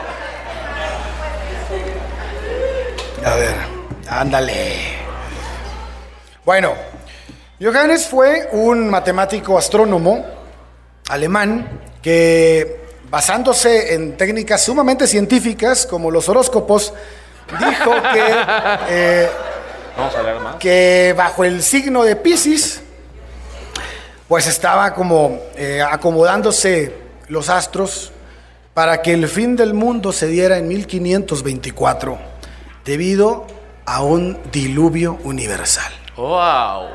A 3.24 3.34
ver, 3.34 3.54
ándale. 4.08 4.76
Bueno, 6.44 6.74
Johannes 7.60 8.06
fue 8.06 8.48
un 8.52 8.88
matemático 8.88 9.58
astrónomo 9.58 10.24
alemán 11.08 11.68
que, 12.06 12.78
basándose 13.10 13.92
en 13.94 14.16
técnicas 14.16 14.64
sumamente 14.64 15.08
científicas 15.08 15.84
como 15.86 16.08
los 16.08 16.28
horóscopos, 16.28 16.92
dijo 17.58 17.90
que, 18.12 18.24
eh, 18.90 19.28
Vamos 19.96 20.14
a 20.14 20.22
leer 20.22 20.38
más. 20.38 20.54
que 20.54 21.12
bajo 21.16 21.42
el 21.42 21.64
signo 21.64 22.04
de 22.04 22.14
Pisces, 22.14 22.80
pues 24.28 24.46
estaba 24.46 24.94
como 24.94 25.40
eh, 25.56 25.82
acomodándose 25.82 26.94
los 27.26 27.48
astros 27.48 28.12
para 28.72 29.02
que 29.02 29.12
el 29.12 29.26
fin 29.26 29.56
del 29.56 29.74
mundo 29.74 30.12
se 30.12 30.28
diera 30.28 30.58
en 30.58 30.68
1524, 30.68 32.20
debido 32.84 33.48
a 33.84 34.04
un 34.04 34.38
diluvio 34.52 35.18
universal. 35.24 35.92
Wow. 36.16 36.86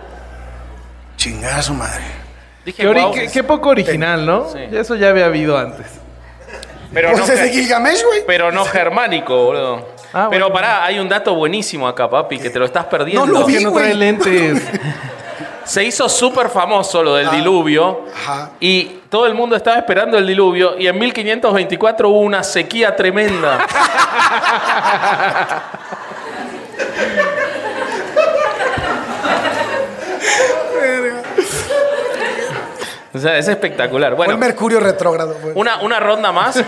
Chingada 1.17 1.61
su 1.61 1.73
madre. 1.73 2.20
Dije, 2.65 2.83
Qué, 2.83 2.89
ori- 2.89 3.01
wow. 3.03 3.13
qué- 3.13 3.27
qué 3.31 3.43
poco 3.43 3.69
original, 3.69 4.25
¿no? 4.25 4.47
Sí. 4.49 4.59
Eso 4.71 4.95
ya 4.95 5.09
había 5.09 5.25
habido 5.25 5.57
antes. 5.57 5.87
Pero 6.93 7.11
Pues 7.11 7.27
no, 7.27 7.33
es 7.33 7.41
de 7.41 7.49
Gilgamesh, 7.49 8.03
güey. 8.05 8.23
pero 8.27 8.51
no 8.51 8.65
germánico, 8.65 9.45
boludo. 9.45 9.87
Ah, 10.13 10.27
pero 10.29 10.49
bueno. 10.49 10.53
pará, 10.53 10.83
hay 10.83 10.99
un 10.99 11.07
dato 11.07 11.33
buenísimo 11.35 11.87
acá, 11.87 12.09
papi, 12.09 12.37
que 12.37 12.49
te 12.49 12.59
lo 12.59 12.65
estás 12.65 12.85
perdiendo. 12.85 13.25
No 13.25 13.39
lo 13.39 13.45
vi. 13.45 13.57
Que 13.57 13.63
no 13.63 13.71
trae 13.71 13.93
lentes. 13.93 14.61
Se 15.63 15.83
hizo 15.83 16.09
súper 16.09 16.49
famoso 16.49 17.01
lo 17.03 17.15
del 17.15 17.29
diluvio 17.31 18.05
Ajá. 18.13 18.49
y 18.59 18.83
todo 19.09 19.25
el 19.27 19.35
mundo 19.35 19.55
estaba 19.55 19.77
esperando 19.77 20.17
el 20.17 20.25
diluvio 20.27 20.75
y 20.77 20.87
en 20.87 20.97
1524 20.99 22.09
hubo 22.09 22.19
una 22.19 22.43
sequía 22.43 22.93
tremenda. 22.95 23.65
sea, 33.21 33.37
es 33.37 33.47
espectacular. 33.47 34.15
Bueno, 34.15 34.33
el 34.33 34.39
Mercurio 34.39 34.79
retrógrado. 34.79 35.35
güey. 35.41 35.53
una, 35.55 35.77
una 35.81 35.99
ronda 35.99 36.31
más. 36.31 36.61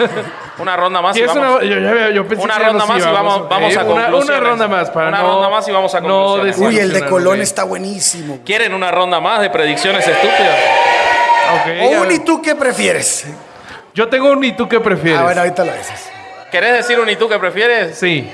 Una 0.59 0.77
ronda 0.77 1.01
más 1.01 1.17
y 1.17 1.23
vamos. 1.23 1.37
una, 1.37 1.63
yo, 1.63 1.79
ya 1.79 1.89
había- 1.89 2.09
yo 2.11 2.27
pensé 2.27 2.43
Una 2.43 2.53
que 2.55 2.59
ya 2.61 2.67
ronda 2.67 2.85
más 2.85 2.97
y 2.99 3.01
vamos- 3.05 3.49
vamos 3.49 3.75
a. 3.77 3.83
Una-. 3.83 4.15
Una 4.15 4.39
ronda 4.39 4.67
más 4.67 4.89
para 4.91 5.07
Una 5.09 5.17
no... 5.21 5.27
ronda 5.33 5.49
más 5.49 5.67
y 5.67 5.71
vamos 5.71 5.95
a 5.95 5.99
no. 6.01 6.33
Uy, 6.35 6.77
el 6.79 6.93
de 6.93 7.05
Colón 7.05 7.41
está 7.41 7.63
buenísimo. 7.63 8.39
¿Quieren 8.45 8.73
una 8.73 8.91
ronda 8.91 9.19
más 9.19 9.41
de 9.41 9.49
predicciones 9.49 10.07
estúpidas? 10.07 10.57
O 11.81 12.01
un 12.01 12.11
y 12.11 12.19
tú 12.19 12.41
qué 12.41 12.55
prefieres. 12.55 13.25
Yo 13.93 14.07
tengo 14.09 14.31
un 14.31 14.43
¿y 14.43 14.53
tú 14.53 14.67
qué 14.69 14.79
prefieres? 14.79 15.19
Ah, 15.19 15.23
bueno, 15.23 15.41
ahorita 15.41 15.65
lo 15.65 15.71
dices. 15.73 16.09
¿Querés 16.51 16.73
decir 16.73 16.99
un 16.99 17.09
y 17.09 17.15
tú 17.15 17.27
que 17.27 17.37
prefieres? 17.39 17.97
Sí. 17.97 18.29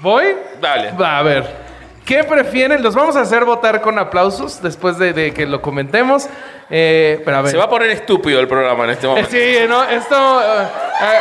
¿Voy? 0.00 0.24
Dale. 0.60 0.92
Va, 0.92 1.18
a 1.18 1.22
ver. 1.22 1.71
¿Qué 2.04 2.24
prefieren? 2.24 2.82
Los 2.82 2.94
vamos 2.94 3.14
a 3.16 3.20
hacer 3.20 3.44
votar 3.44 3.80
con 3.80 3.98
aplausos 3.98 4.60
después 4.60 4.98
de, 4.98 5.12
de 5.12 5.32
que 5.32 5.46
lo 5.46 5.62
comentemos. 5.62 6.28
Eh, 6.68 7.22
pero 7.24 7.36
a 7.36 7.42
ver. 7.42 7.50
Se 7.52 7.56
va 7.56 7.64
a 7.64 7.68
poner 7.68 7.90
estúpido 7.90 8.40
el 8.40 8.48
programa 8.48 8.84
en 8.84 8.90
este 8.90 9.06
momento. 9.06 9.30
Sí, 9.30 9.56
no, 9.68 9.84
esto... 9.84 10.40
eh, 10.42 10.62
eh, 11.02 11.18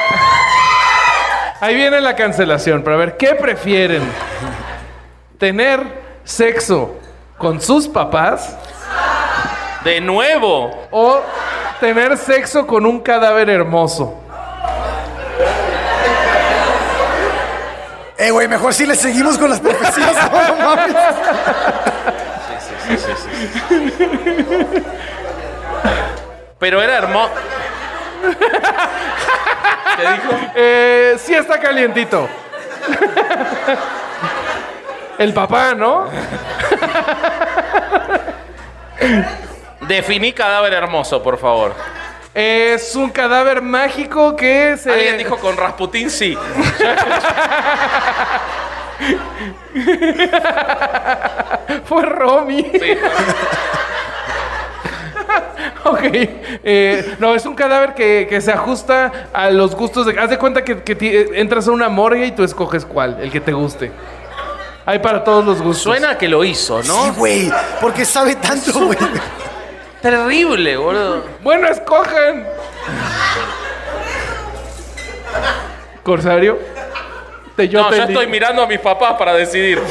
ahí 1.59 1.75
viene 1.75 2.01
la 2.01 2.15
cancelación. 2.15 2.81
Pero 2.83 2.95
a 2.95 2.99
ver, 2.99 3.17
¿qué 3.17 3.35
prefieren? 3.35 4.01
¿Tener 5.37 5.81
sexo 6.23 6.95
con 7.37 7.59
sus 7.61 7.87
papás 7.87 8.55
De 9.83 9.99
nuevo. 10.01 10.87
o 10.91 11.19
tener 11.79 12.17
sexo 12.17 12.65
con 12.67 12.85
un 12.85 12.99
cadáver 13.01 13.49
hermoso? 13.49 14.17
Eh, 18.21 18.29
güey, 18.29 18.47
mejor 18.47 18.71
si 18.71 18.85
le 18.85 18.93
seguimos 18.93 19.35
con 19.35 19.49
las 19.49 19.59
profecías. 19.59 20.31
No, 20.31 20.75
mames. 20.75 20.95
Pero 26.59 26.83
era 26.83 26.97
hermoso. 26.99 27.31
¿Qué 29.97 30.01
dijo? 30.03 30.51
Eh, 30.53 31.15
sí 31.17 31.33
está 31.33 31.59
calientito. 31.59 32.29
El 35.17 35.33
papá, 35.33 35.73
¿no? 35.73 36.05
Definí 39.87 40.31
cadáver 40.31 40.73
hermoso, 40.73 41.23
por 41.23 41.39
favor. 41.39 41.73
Es 42.33 42.95
un 42.95 43.09
cadáver 43.09 43.61
mágico 43.61 44.35
que 44.37 44.77
se... 44.77 44.89
Alguien 44.91 45.17
dijo 45.17 45.37
con 45.37 45.57
Rasputín 45.57 46.09
sí. 46.09 46.37
Fue 51.85 52.03
Romy. 52.05 52.63
Sí. 52.63 52.97
ok. 55.83 55.99
Eh, 56.63 57.15
no, 57.19 57.35
es 57.35 57.45
un 57.45 57.55
cadáver 57.55 57.93
que, 57.93 58.27
que 58.29 58.39
se 58.41 58.51
ajusta 58.51 59.29
a 59.33 59.49
los 59.49 59.75
gustos 59.75 60.05
de... 60.05 60.19
Haz 60.19 60.29
de 60.29 60.37
cuenta 60.37 60.63
que, 60.63 60.81
que 60.83 60.95
ti- 60.95 61.11
entras 61.33 61.67
a 61.67 61.71
una 61.71 61.89
morgue 61.89 62.25
y 62.27 62.31
tú 62.31 62.43
escoges 62.43 62.85
cuál, 62.85 63.17
el 63.21 63.31
que 63.31 63.41
te 63.41 63.51
guste. 63.53 63.91
Hay 64.85 64.99
para 64.99 65.23
todos 65.23 65.45
los 65.45 65.61
gustos. 65.61 65.83
Suena 65.83 66.17
que 66.17 66.27
lo 66.27 66.43
hizo, 66.43 66.81
Sí, 66.81 66.87
¿no? 66.89 67.13
güey. 67.13 67.51
Porque 67.79 68.03
sabe 68.05 68.35
tanto, 68.35 68.71
güey. 68.87 68.97
Terrible, 70.01 70.77
boludo. 70.77 71.25
Bueno, 71.43 71.67
escojan. 71.67 72.45
Corsario. 76.03 76.59
Te, 77.55 77.67
yo 77.69 77.81
No, 77.83 77.89
te 77.89 77.97
yo 77.97 78.03
estoy 78.03 78.27
mirando 78.27 78.63
a 78.63 78.67
mis 78.67 78.79
papás 78.79 79.13
para 79.17 79.33
decidir. 79.33 79.81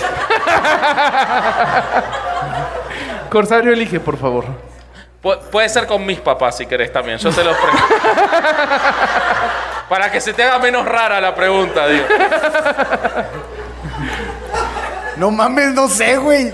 Corsario 3.30 3.72
elige, 3.72 4.00
por 4.00 4.18
favor. 4.18 4.44
Pu- 5.22 5.38
puede 5.50 5.68
ser 5.68 5.86
con 5.86 6.04
mis 6.04 6.18
papás 6.18 6.56
si 6.56 6.66
querés 6.66 6.92
también. 6.92 7.18
Yo 7.18 7.30
te 7.30 7.44
los 7.44 7.56
pregunto. 7.56 7.86
para 9.88 10.10
que 10.10 10.20
se 10.20 10.32
te 10.32 10.42
haga 10.42 10.58
menos 10.58 10.84
rara 10.86 11.20
la 11.20 11.34
pregunta, 11.34 11.86
digo. 11.86 12.06
No 15.16 15.30
mames, 15.30 15.68
no 15.74 15.88
sé, 15.88 16.16
güey. 16.16 16.52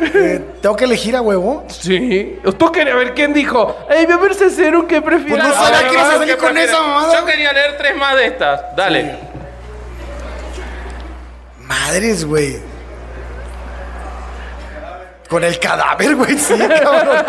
Eh, 0.00 0.40
Tengo 0.62 0.76
que 0.76 0.84
elegir 0.84 1.16
a 1.16 1.20
huevo. 1.22 1.64
Sí. 1.68 2.38
Tú 2.58 2.70
querías 2.72 2.96
ver 2.96 3.14
quién 3.14 3.32
dijo. 3.34 3.76
Ay, 3.90 4.06
voy 4.06 4.14
a 4.14 4.18
ver 4.18 4.34
Cero 4.34 4.86
que 4.88 5.02
prefiere. 5.02 5.42
Pues 5.42 5.48
no 5.48 5.54
sabía 5.54 5.80
que 5.80 5.86
a 5.88 5.92
ibas 5.92 6.04
a 6.04 6.08
ver, 6.08 6.18
salir 6.18 6.34
¿qué 6.34 6.40
con 6.40 6.48
prefieres? 6.50 6.70
esa 6.74 6.82
mamada. 6.82 7.14
Yo 7.20 7.24
quería 7.26 7.52
leer 7.52 7.76
tres 7.78 7.96
más 7.96 8.14
de 8.16 8.26
estas. 8.26 8.76
Dale. 8.76 9.16
Madres, 11.60 12.24
güey. 12.24 12.58
Con 15.28 15.44
el 15.44 15.58
cadáver, 15.58 16.14
güey, 16.16 16.38
sí, 16.38 16.54
cabrón. 16.82 17.24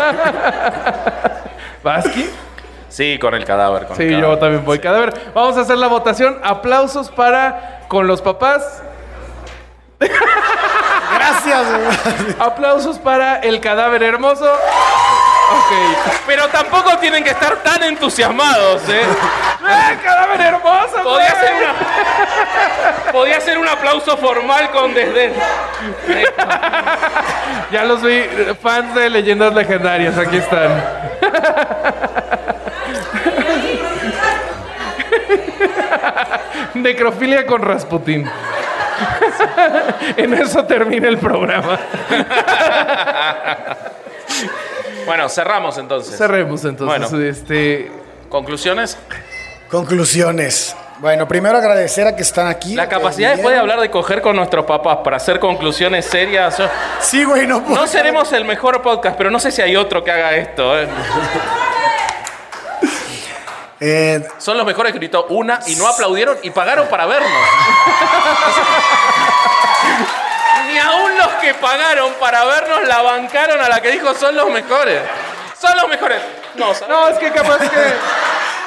¿Vasqui? 1.82 2.30
Sí, 2.88 3.18
con 3.18 3.34
el 3.34 3.44
cadáver. 3.44 3.86
Con 3.86 3.96
Sí, 3.96 4.04
el 4.04 4.10
yo 4.12 4.16
cadáver. 4.20 4.38
también 4.40 4.64
voy. 4.64 4.78
Cadáver. 4.78 5.12
Vamos 5.34 5.56
a 5.58 5.60
hacer 5.60 5.76
la 5.76 5.88
votación. 5.88 6.38
Aplausos 6.42 7.10
para 7.10 7.80
con 7.88 8.06
los 8.06 8.22
papás. 8.22 8.82
Gracias. 11.14 12.36
Aplausos 12.38 12.98
para 12.98 13.38
el 13.40 13.60
cadáver 13.60 14.02
hermoso. 14.02 14.44
Ok. 14.52 15.72
Pero 16.26 16.48
tampoco 16.48 16.96
tienen 16.98 17.24
que 17.24 17.30
estar 17.30 17.56
tan 17.56 17.82
entusiasmados, 17.82 18.82
¿eh? 18.88 19.02
¡Eh, 19.02 19.98
cadáver 20.04 20.40
hermoso! 20.40 21.02
Podía 21.02 21.34
ser, 21.34 21.52
una- 21.54 23.12
podía 23.12 23.40
ser 23.40 23.58
un 23.58 23.66
aplauso 23.68 24.16
formal 24.16 24.70
con 24.70 24.94
desdén. 24.94 25.32
Ya 27.72 27.84
los 27.84 28.00
vi, 28.02 28.22
fans 28.62 28.94
de 28.94 29.10
leyendas 29.10 29.52
legendarias, 29.54 30.16
aquí 30.18 30.36
están. 30.36 30.70
Necrofilia 36.74 37.46
con 37.46 37.62
Rasputín. 37.62 38.30
en 40.16 40.34
eso 40.34 40.64
termina 40.64 41.08
el 41.08 41.18
programa. 41.18 41.78
Bueno, 45.06 45.28
cerramos 45.28 45.78
entonces. 45.78 46.16
Cerremos 46.16 46.64
entonces. 46.64 47.10
Bueno. 47.10 47.28
Este, 47.28 47.90
¿Conclusiones? 48.28 48.96
Conclusiones. 49.70 50.76
Bueno, 51.00 51.26
primero 51.26 51.56
agradecer 51.56 52.06
a 52.06 52.14
que 52.14 52.22
están 52.22 52.46
aquí. 52.46 52.74
La 52.74 52.88
capacidad 52.88 53.32
después 53.32 53.54
de 53.54 53.60
hablar 53.60 53.80
de 53.80 53.90
coger 53.90 54.20
con 54.20 54.36
nuestros 54.36 54.66
papás 54.66 54.98
para 55.02 55.16
hacer 55.16 55.40
conclusiones 55.40 56.04
serias. 56.04 56.62
Sí, 57.00 57.24
güey, 57.24 57.46
no 57.46 57.64
puedo. 57.64 57.80
No 57.80 57.86
seremos 57.86 58.32
el 58.34 58.44
mejor 58.44 58.82
podcast, 58.82 59.16
pero 59.16 59.30
no 59.30 59.40
sé 59.40 59.50
si 59.50 59.62
hay 59.62 59.76
otro 59.76 60.04
que 60.04 60.10
haga 60.10 60.36
esto. 60.36 60.78
¿eh? 60.78 60.86
Eh, 63.80 64.28
Son 64.38 64.56
los 64.58 64.66
mejores 64.66 64.92
gritó 64.92 65.24
una 65.30 65.60
y 65.66 65.74
no 65.76 65.86
aplaudieron 65.88 66.36
y 66.42 66.50
pagaron 66.50 66.88
para 66.88 67.06
vernos. 67.06 67.30
Ni 70.66 70.78
aún 70.78 71.16
los 71.16 71.28
que 71.40 71.54
pagaron 71.54 72.12
para 72.20 72.44
vernos 72.44 72.86
la 72.86 73.02
bancaron 73.02 73.60
a 73.60 73.68
la 73.68 73.80
que 73.80 73.90
dijo 73.90 74.14
son 74.14 74.36
los 74.36 74.50
mejores. 74.50 75.00
Son 75.58 75.74
los 75.76 75.88
mejores. 75.88 76.20
No, 76.54 76.74
¿sabes? 76.74 76.88
no, 76.88 77.08
es 77.08 77.18
que 77.18 77.30
capaz 77.30 77.58
que. 77.58 77.94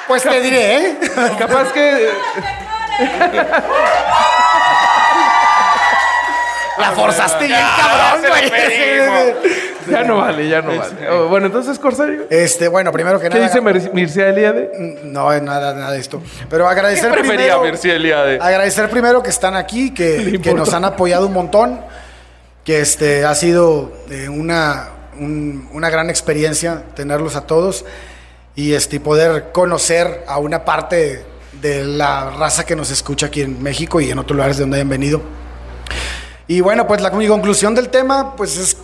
pues 0.08 0.24
te 0.24 0.42
diré, 0.42 0.78
¿eh? 0.78 0.98
Capaz 1.38 1.72
que. 1.72 2.12
La 6.80 6.92
forzaste 6.92 7.46
bien, 7.46 7.60
cabrón, 7.78 8.30
güey. 8.30 9.54
Ya 9.90 10.02
no 10.06 10.16
vale, 10.16 10.48
ya 10.48 10.62
no 10.62 10.70
vale. 10.78 11.10
Oh, 11.10 11.28
bueno, 11.28 11.48
entonces, 11.48 11.78
Corsario. 11.78 12.22
Este, 12.30 12.70
bueno, 12.70 12.90
primero 12.94 13.20
que 13.20 13.28
¿Qué 13.28 13.36
nada. 13.38 13.48
dice 13.48 13.62
Mir- 13.62 13.92
Mircea 13.94 14.30
Eliade? 14.30 14.72
No, 15.04 15.30
nada, 15.42 15.74
nada 15.74 15.92
de 15.92 16.00
esto. 16.00 16.22
Pero 16.50 16.64
¿Qué 16.66 16.72
agradecer 16.72 17.12
prefería 17.12 17.36
primero. 17.36 17.64
Mircea 17.64 17.96
Eliade? 17.96 18.40
Agradecer 18.42 18.90
primero 18.90 19.22
que 19.22 19.30
están 19.30 19.56
aquí, 19.58 19.94
que, 19.94 20.40
que 20.44 20.54
nos 20.54 20.74
han 20.74 20.86
apoyado 20.86 21.28
un 21.28 21.34
montón, 21.34 21.82
que 22.64 22.80
este 22.80 23.26
ha 23.26 23.36
sido 23.36 23.92
eh, 24.10 24.30
una, 24.30 24.88
un- 25.20 25.68
una 25.74 25.90
gran 25.90 26.10
experiencia 26.10 26.84
tenerlos 26.96 27.36
a 27.36 27.42
todos 27.46 27.84
y 28.56 28.74
este 28.76 28.96
y 28.96 29.00
poder 29.00 29.52
conocer 29.52 30.24
a 30.28 30.38
una 30.38 30.64
parte 30.64 31.26
de 31.62 31.84
la 31.84 32.30
raza 32.30 32.66
que 32.66 32.78
nos 32.78 32.90
escucha 32.90 33.26
aquí 33.26 33.42
en 33.42 33.62
México 33.62 34.00
y 34.00 34.10
en 34.12 34.18
otros 34.18 34.38
lugares 34.38 34.56
de 34.56 34.62
donde 34.64 34.78
hayan 34.78 34.88
venido. 34.90 35.22
Y 36.48 36.62
bueno, 36.62 36.86
pues 36.88 37.02
la 37.02 37.10
mi 37.12 37.28
conclusión 37.28 37.74
del 37.74 37.90
tema, 37.90 38.36
pues 38.36 38.58
es 38.58 38.78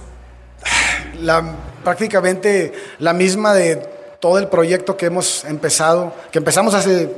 la, 1.20 1.44
prácticamente 1.84 2.74
la 3.00 3.14
misma 3.14 3.54
de 3.54 3.76
todo 4.20 4.38
el 4.38 4.48
proyecto 4.48 4.96
que 4.96 5.08
hemos 5.08 5.44
empezado, 5.46 6.14
que 6.32 6.40
empezamos 6.40 6.74
hace 6.74 7.10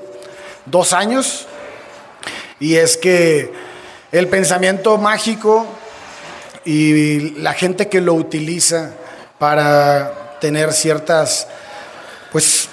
dos 0.65 0.93
años, 0.93 1.47
y 2.59 2.75
es 2.75 2.97
que 2.97 3.51
el 4.11 4.27
pensamiento 4.27 4.97
mágico 4.97 5.65
y 6.65 7.31
la 7.39 7.53
gente 7.53 7.87
que 7.87 8.01
lo 8.01 8.13
utiliza 8.13 8.91
para 9.39 10.37
tener 10.39 10.73
ciertas, 10.73 11.47
pues, 12.31 12.69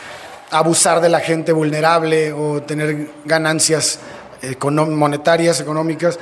abusar 0.51 1.01
de 1.01 1.09
la 1.09 1.21
gente 1.21 1.53
vulnerable 1.53 2.33
o 2.33 2.63
tener 2.63 3.11
ganancias 3.25 3.99
monetarias, 4.71 5.61
económicas, 5.61 6.19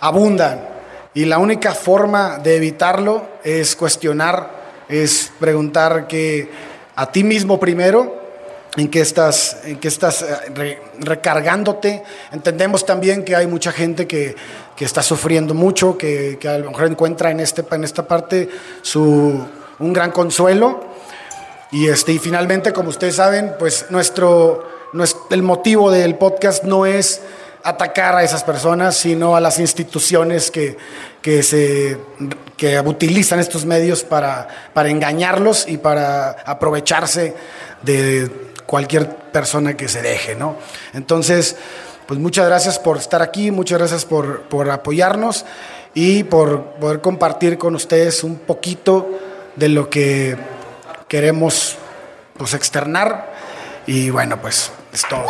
abundan. 0.00 0.75
Y 1.16 1.24
la 1.24 1.38
única 1.38 1.72
forma 1.72 2.38
de 2.38 2.56
evitarlo 2.56 3.26
es 3.42 3.74
cuestionar, 3.74 4.84
es 4.86 5.32
preguntar 5.40 6.06
que 6.06 6.50
a 6.94 7.10
ti 7.10 7.24
mismo 7.24 7.58
primero, 7.58 8.20
en 8.76 8.90
qué 8.90 9.00
estás, 9.00 9.56
en 9.64 9.78
qué 9.80 9.88
estás 9.88 10.20
eh, 10.20 10.26
re- 10.54 10.82
recargándote. 11.00 12.02
Entendemos 12.32 12.84
también 12.84 13.24
que 13.24 13.34
hay 13.34 13.46
mucha 13.46 13.72
gente 13.72 14.06
que, 14.06 14.36
que 14.76 14.84
está 14.84 15.02
sufriendo 15.02 15.54
mucho, 15.54 15.96
que, 15.96 16.36
que 16.38 16.48
a 16.48 16.58
lo 16.58 16.70
mejor 16.70 16.86
encuentra 16.86 17.30
en, 17.30 17.40
este, 17.40 17.64
en 17.70 17.84
esta 17.84 18.06
parte 18.06 18.50
su, 18.82 19.42
un 19.78 19.92
gran 19.94 20.10
consuelo. 20.10 20.84
Y, 21.72 21.88
este, 21.88 22.12
y 22.12 22.18
finalmente, 22.18 22.74
como 22.74 22.90
ustedes 22.90 23.16
saben, 23.16 23.54
pues 23.58 23.86
nuestro, 23.88 24.68
nues- 24.92 25.16
el 25.30 25.42
motivo 25.42 25.90
del 25.90 26.16
podcast 26.16 26.64
no 26.64 26.84
es 26.84 27.22
atacar 27.66 28.14
a 28.14 28.22
esas 28.22 28.44
personas, 28.44 28.96
sino 28.96 29.34
a 29.34 29.40
las 29.40 29.58
instituciones 29.58 30.50
que, 30.50 30.76
que, 31.20 31.42
se, 31.42 31.98
que 32.56 32.78
utilizan 32.80 33.40
estos 33.40 33.64
medios 33.64 34.04
para, 34.04 34.46
para 34.72 34.88
engañarlos 34.88 35.66
y 35.68 35.76
para 35.76 36.30
aprovecharse 36.30 37.34
de 37.82 38.30
cualquier 38.66 39.08
persona 39.08 39.76
que 39.76 39.88
se 39.88 40.00
deje, 40.00 40.36
¿no? 40.36 40.56
Entonces, 40.94 41.56
pues 42.06 42.20
muchas 42.20 42.46
gracias 42.46 42.78
por 42.78 42.98
estar 42.98 43.20
aquí, 43.20 43.50
muchas 43.50 43.78
gracias 43.78 44.04
por, 44.04 44.42
por 44.42 44.70
apoyarnos 44.70 45.44
y 45.92 46.22
por 46.22 46.74
poder 46.74 47.00
compartir 47.00 47.58
con 47.58 47.74
ustedes 47.74 48.22
un 48.22 48.38
poquito 48.38 49.10
de 49.56 49.68
lo 49.68 49.90
que 49.90 50.36
queremos 51.08 51.76
pues 52.36 52.54
externar 52.54 53.32
y 53.86 54.10
bueno 54.10 54.40
pues 54.40 54.70
es 54.92 55.02
todo. 55.08 55.26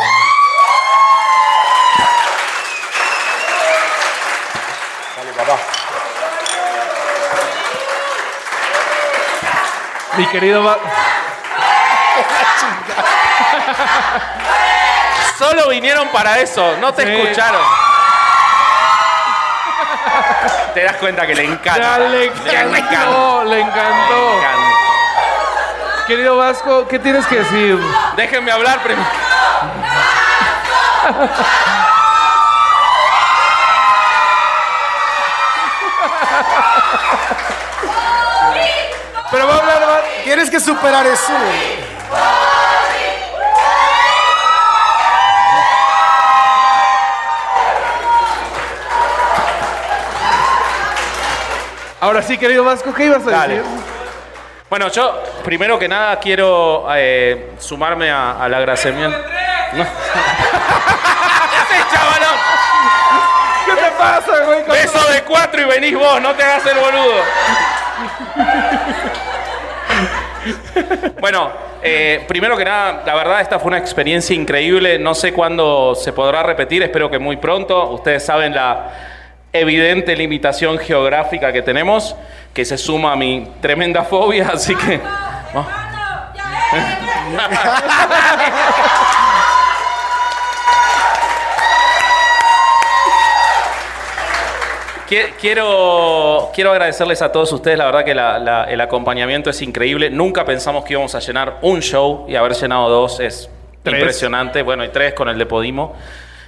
Mi 10.17 10.25
querido. 10.27 10.63
Va- 10.63 10.77
Solo 15.37 15.67
vinieron 15.69 16.07
para 16.09 16.39
eso, 16.39 16.75
no 16.79 16.91
te 16.93 17.03
Sí. 17.03 17.09
escucharon. 17.13 17.61
Te 20.73 20.83
das 20.83 20.95
cuenta 20.97 21.25
que 21.27 21.35
le 21.35 21.43
encanta. 21.43 21.79
Ya 21.79 21.97
le 21.99 22.25
encantó, 22.25 23.43
le 23.43 23.45
encantó. 23.45 23.45
Le 23.45 23.59
encanta. 23.61 24.67
Querido 26.07 26.37
Vasco, 26.37 26.87
¿qué 26.87 26.97
tienes 26.99 27.25
que 27.27 27.35
decir? 27.37 27.77
Déjenme 28.15 28.51
hablar 28.51 28.79
primero. 28.81 29.07
Pero 39.31 39.47
va 39.47 39.55
a 39.55 39.59
hablar. 39.59 39.81
va- 39.81 40.01
Tienes 40.37 40.51
que 40.51 40.59
superar 40.59 41.03
eso. 41.07 41.33
Ahora 51.99 52.21
sí, 52.21 52.37
querido 52.37 52.63
Vasco, 52.63 52.93
¿qué 52.93 53.05
ibas 53.05 53.25
a 53.25 53.31
Dale. 53.31 53.55
decir? 53.57 53.71
Bueno, 54.69 54.87
yo 54.89 55.23
primero 55.43 55.79
que 55.79 55.87
nada 55.87 56.19
quiero 56.19 56.87
eh, 56.95 57.53
sumarme 57.59 58.11
a- 58.11 58.33
al 58.33 58.53
agradecimiento. 58.53 59.17
No. 59.73 59.81
¡Ese 59.83 59.89
chavalón! 61.91 62.37
¿Qué 63.65 63.71
te 63.73 63.91
pasa, 63.91 64.43
güey? 64.45 64.63
Beso 64.69 64.99
de 65.11 65.23
cuatro 65.23 65.61
y 65.61 65.63
venís 65.63 65.95
vos, 65.97 66.21
no 66.21 66.35
te 66.35 66.43
hagas 66.43 66.65
el 66.67 66.77
boludo. 66.77 67.23
Bueno, 71.19 71.51
eh, 71.81 72.23
primero 72.27 72.57
que 72.57 72.65
nada, 72.65 73.03
la 73.05 73.15
verdad 73.15 73.41
esta 73.41 73.59
fue 73.59 73.69
una 73.69 73.77
experiencia 73.77 74.35
increíble. 74.35 74.99
No 74.99 75.15
sé 75.15 75.33
cuándo 75.33 75.95
se 75.95 76.13
podrá 76.13 76.43
repetir, 76.43 76.83
espero 76.83 77.09
que 77.09 77.19
muy 77.19 77.37
pronto. 77.37 77.91
Ustedes 77.91 78.25
saben 78.25 78.53
la 78.53 78.91
evidente 79.53 80.15
limitación 80.15 80.77
geográfica 80.77 81.51
que 81.51 81.61
tenemos, 81.61 82.15
que 82.53 82.65
se 82.65 82.77
suma 82.77 83.13
a 83.13 83.15
mi 83.15 83.47
tremenda 83.61 84.03
fobia, 84.09 84.51
así 84.53 84.75
que... 84.75 84.99
Quiero, 95.07 96.51
quiero 96.53 96.71
agradecerles 96.71 97.21
a 97.21 97.31
todos 97.31 97.51
ustedes, 97.53 97.77
la 97.77 97.85
verdad 97.85 98.03
que 98.03 98.13
la- 98.13 98.39
la- 98.39 98.63
el 98.65 98.81
acompañamiento 98.81 99.49
es 99.49 99.61
increíble. 99.61 100.09
Nunca 100.09 100.43
pensamos 100.45 100.83
que 100.83 100.93
íbamos 100.93 101.15
a 101.15 101.19
llenar 101.19 101.57
un 101.61 101.81
show 101.81 102.25
y 102.27 102.35
haber 102.35 102.53
llenado 102.53 102.89
dos 102.89 103.19
es 103.19 103.49
Tres. 103.83 103.99
impresionante. 103.99 104.61
Bueno, 104.63 104.83
y 104.83 104.89
tres 104.89 105.13
con 105.13 105.29
el 105.29 105.37
de 105.37 105.45
Podimo. 105.45 105.95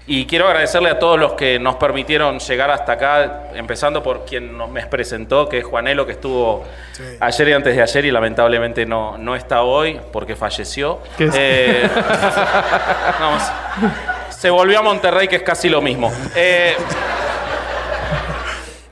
Y 0.08 0.26
quiero 0.26 0.48
agradecerle 0.48 0.90
a 0.90 0.98
todos 0.98 1.20
los 1.20 1.34
que 1.34 1.60
nos 1.60 1.76
permitieron 1.76 2.40
llegar 2.40 2.72
hasta 2.72 2.94
acá, 2.94 3.44
empezando 3.54 4.02
por 4.02 4.26
quien 4.26 4.58
nos 4.58 4.68
me 4.68 4.84
presentó, 4.88 5.48
que 5.48 5.60
es 5.60 5.64
Juanelo, 5.66 6.08
que 6.08 6.14
estuvo 6.14 6.64
Sí. 6.94 7.04
ayer 7.20 7.50
y 7.50 7.54
antes 7.54 7.76
de 7.76 7.82
ayer 7.84 8.06
y 8.06 8.12
lamentablemente 8.12 8.88
no, 8.88 9.20
no 9.20 9.36
está 9.36 9.62
hoy 9.62 10.02
porque 10.12 10.36
falleció. 10.36 10.98
¿Qué 11.16 11.26
es? 11.26 11.36
Eh. 11.38 11.90
Se 14.30 14.50
volvió 14.50 14.80
a 14.80 14.82
Monterrey, 14.82 15.28
que 15.28 15.36
es 15.38 15.44
casi 15.44 15.70
lo 15.70 15.82
mismo. 15.82 16.12
Eh, 16.36 16.76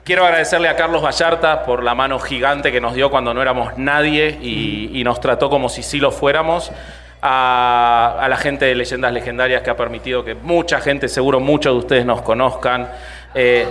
Quiero 0.07 0.23
agradecerle 0.25 0.69
a 0.69 0.75
Carlos 0.77 1.03
Vallarta 1.03 1.63
por 1.65 1.83
la 1.83 1.93
mano 1.93 2.17
gigante 2.17 2.71
que 2.71 2.79
nos 2.79 2.93
dio 2.93 3.11
cuando 3.11 3.33
no 3.33 3.41
éramos 3.41 3.77
nadie 3.77 4.29
y, 4.41 5.03
nos 5.03 5.19
trató 5.19 5.49
como 5.49 5.67
si 5.67 5.83
sí 5.83 5.99
lo 5.99 6.11
fuéramos. 6.11 6.71
a, 7.21 8.25
la 8.29 8.37
gente 8.37 8.63
de 8.63 8.75
Leyendas 8.75 9.11
Legendarias 9.11 9.63
que 9.63 9.69
ha 9.69 9.75
permitido 9.75 10.23
que 10.23 10.33
mucha 10.33 10.79
gente, 10.79 11.09
seguro 11.09 11.41
muchos 11.41 11.73
de 11.73 11.79
ustedes 11.79 12.05
nos 12.05 12.21
conozcan. 12.21 12.89
Eh, 13.35 13.67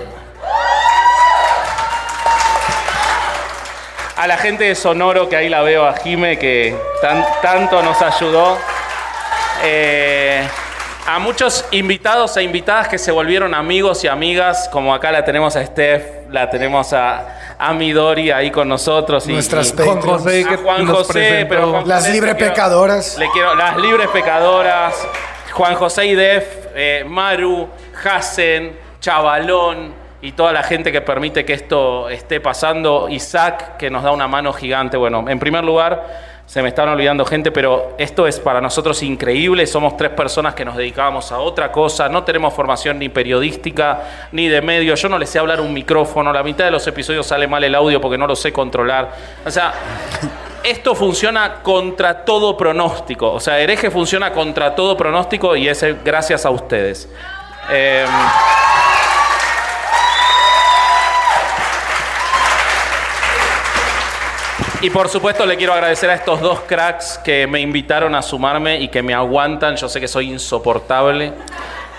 a 4.18 4.26
la 4.26 4.36
gente 4.36 4.64
de 4.64 4.74
Sonoro, 4.74 5.30
que 5.30 5.36
ahí 5.36 5.48
la 5.48 5.62
veo 5.62 5.86
a 5.86 5.94
Jime, 5.94 6.38
que 6.38 6.76
tan- 7.00 7.24
tanto 7.40 7.82
nos 7.82 8.02
ayudó. 8.02 8.58
Eh, 9.64 10.46
a 11.06 11.18
muchos 11.18 11.64
invitados 11.70 12.36
e 12.36 12.42
invitadas 12.42 12.88
que 12.88 12.98
se 12.98 13.10
volvieron 13.10 13.54
amigos 13.54 14.04
y 14.04 14.08
amigas, 14.08 14.68
como 14.70 14.92
acá 14.92 15.10
la 15.10 15.24
tenemos 15.24 15.56
a 15.56 15.64
Steph, 15.64 16.15
la 16.30 16.48
tenemos 16.50 16.92
a, 16.92 17.56
a 17.58 17.72
Midori 17.72 18.30
ahí 18.30 18.50
con 18.50 18.68
nosotros. 18.68 19.26
y- 19.28 19.32
Nuestras 19.32 19.72
y- 19.72 19.82
Juan. 19.82 20.00
José, 20.00 20.44
a 20.44 20.48
que 20.48 20.56
Juan 20.56 20.84
nos 20.84 20.96
José, 20.98 21.12
presentó. 21.12 21.48
pero 21.48 21.70
Juan 21.70 21.88
Las 21.88 22.00
José, 22.00 22.12
libre 22.12 22.30
le 22.32 22.36
quiero- 22.36 22.52
pecadoras. 22.54 23.18
Le 23.18 23.30
quiero, 23.30 23.54
las 23.54 23.76
libres 23.76 24.08
pecadoras, 24.08 25.08
Juan 25.52 25.74
José 25.76 26.06
y 26.06 26.14
Def, 26.14 26.44
eh, 26.74 27.04
Maru, 27.06 27.68
Hassen, 28.04 28.76
Chavalón 29.00 29.94
y 30.20 30.32
toda 30.32 30.52
la 30.52 30.62
gente 30.62 30.90
que 30.92 31.00
permite 31.00 31.44
que 31.44 31.52
esto 31.52 32.08
esté 32.08 32.40
pasando, 32.40 33.08
Isaac, 33.08 33.76
que 33.76 33.88
nos 33.90 34.02
da 34.02 34.10
una 34.12 34.26
mano 34.28 34.52
gigante. 34.52 34.96
Bueno, 34.96 35.24
en 35.28 35.38
primer 35.38 35.62
lugar, 35.64 36.04
se 36.46 36.62
me 36.62 36.68
están 36.68 36.88
olvidando 36.88 37.24
gente, 37.24 37.50
pero 37.50 37.94
esto 37.98 38.24
es 38.26 38.38
para 38.38 38.60
nosotros 38.60 39.02
increíble. 39.02 39.66
Somos 39.66 39.96
tres 39.96 40.10
personas 40.12 40.54
que 40.54 40.64
nos 40.64 40.76
dedicábamos 40.76 41.32
a 41.32 41.40
otra 41.40 41.72
cosa. 41.72 42.08
No 42.08 42.22
tenemos 42.22 42.54
formación 42.54 43.00
ni 43.00 43.08
periodística 43.08 44.28
ni 44.30 44.48
de 44.48 44.62
medio. 44.62 44.94
Yo 44.94 45.08
no 45.08 45.18
les 45.18 45.28
sé 45.28 45.40
hablar 45.40 45.60
un 45.60 45.74
micrófono. 45.74 46.32
La 46.32 46.44
mitad 46.44 46.64
de 46.64 46.70
los 46.70 46.86
episodios 46.86 47.26
sale 47.26 47.48
mal 47.48 47.64
el 47.64 47.74
audio 47.74 48.00
porque 48.00 48.16
no 48.16 48.28
lo 48.28 48.36
sé 48.36 48.52
controlar. 48.52 49.12
O 49.44 49.50
sea, 49.50 49.74
esto 50.62 50.94
funciona 50.94 51.62
contra 51.64 52.24
todo 52.24 52.56
pronóstico. 52.56 53.32
O 53.32 53.40
sea, 53.40 53.58
hereje 53.58 53.90
funciona 53.90 54.32
contra 54.32 54.72
todo 54.76 54.96
pronóstico 54.96 55.56
y 55.56 55.68
es 55.68 55.84
gracias 56.04 56.46
a 56.46 56.50
ustedes. 56.50 57.08
Eh, 57.72 58.06
y 64.86 64.90
por 64.90 65.08
supuesto 65.08 65.44
le 65.44 65.56
quiero 65.56 65.72
agradecer 65.72 66.08
a 66.10 66.14
estos 66.14 66.40
dos 66.40 66.60
cracks 66.60 67.18
que 67.24 67.48
me 67.48 67.60
invitaron 67.60 68.14
a 68.14 68.22
sumarme 68.22 68.78
y 68.78 68.86
que 68.86 69.02
me 69.02 69.14
aguantan. 69.14 69.74
Yo 69.74 69.88
sé 69.88 70.00
que 70.00 70.06
soy 70.06 70.30
insoportable. 70.30 71.32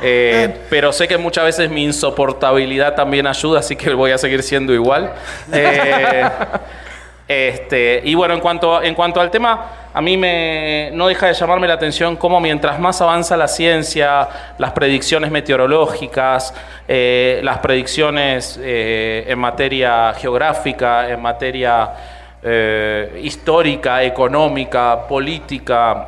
eh, 0.01 0.55
pero 0.69 0.93
sé 0.93 1.05
que 1.05 1.18
muchas 1.18 1.43
veces 1.43 1.69
mi 1.69 1.84
insoportabilidad 1.84 2.95
también 2.95 3.27
ayuda, 3.27 3.59
así 3.59 3.76
que 3.76 3.93
voy 3.93 4.11
a 4.11 4.18
seguir 4.18 4.41
siendo 4.41 4.73
igual. 4.73 5.11
Eh, 5.51 6.30
este, 7.27 8.03
y 8.05 8.15
bueno, 8.15 8.35
en 8.35 8.39
cuanto, 8.39 8.81
en 8.81 8.95
cuanto 8.95 9.19
al 9.19 9.31
tema, 9.31 9.65
a 9.93 10.01
mí 10.01 10.15
me, 10.15 10.89
no 10.93 11.07
deja 11.07 11.27
de 11.27 11.34
llamarme 11.34 11.68
la 11.68 11.73
atención 11.73 12.15
cómo 12.15 12.39
mientras 12.39 12.80
más 12.80 13.01
avanza 13.01 13.35
la 13.35 13.49
ciencia, 13.49 14.30
las 14.59 14.72
predicciones 14.72 15.30
meteorológicas, 15.30 16.53
eh, 16.88 17.41
las 17.43 17.57
predicciones 17.57 18.57
eh, 18.64 19.26
en 19.27 19.39
materia 19.39 20.14
geográfica, 20.14 21.09
en 21.09 21.22
materia 21.22 21.89
eh, 22.49 23.19
histórica, 23.23 24.03
económica, 24.03 25.05
política, 25.05 26.07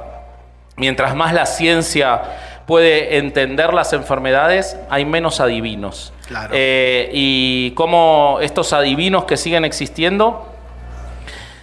mientras 0.77 1.13
más 1.13 1.33
la 1.33 1.45
ciencia 1.45 2.21
puede 2.65 3.17
entender 3.17 3.73
las 3.73 3.91
enfermedades, 3.91 4.77
hay 4.89 5.03
menos 5.03 5.41
adivinos. 5.41 6.13
Claro. 6.27 6.51
Eh, 6.53 7.09
y 7.13 7.71
cómo 7.71 8.37
estos 8.41 8.71
adivinos 8.71 9.25
que 9.25 9.35
siguen 9.35 9.65
existiendo 9.65 10.47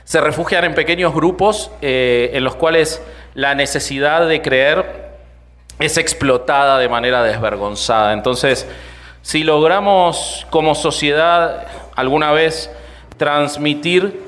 se 0.04 0.20
refugian 0.20 0.64
en 0.64 0.74
pequeños 0.74 1.14
grupos 1.14 1.70
eh, 1.80 2.32
en 2.34 2.44
los 2.44 2.56
cuales 2.56 3.02
la 3.32 3.54
necesidad 3.54 4.28
de 4.28 4.42
creer 4.42 5.06
es 5.78 5.96
explotada 5.96 6.78
de 6.78 6.88
manera 6.90 7.22
desvergonzada. 7.22 8.12
Entonces, 8.12 8.68
si 9.22 9.42
logramos 9.42 10.46
como 10.50 10.74
sociedad 10.74 11.66
alguna 11.94 12.32
vez 12.32 12.70
transmitir 13.16 14.25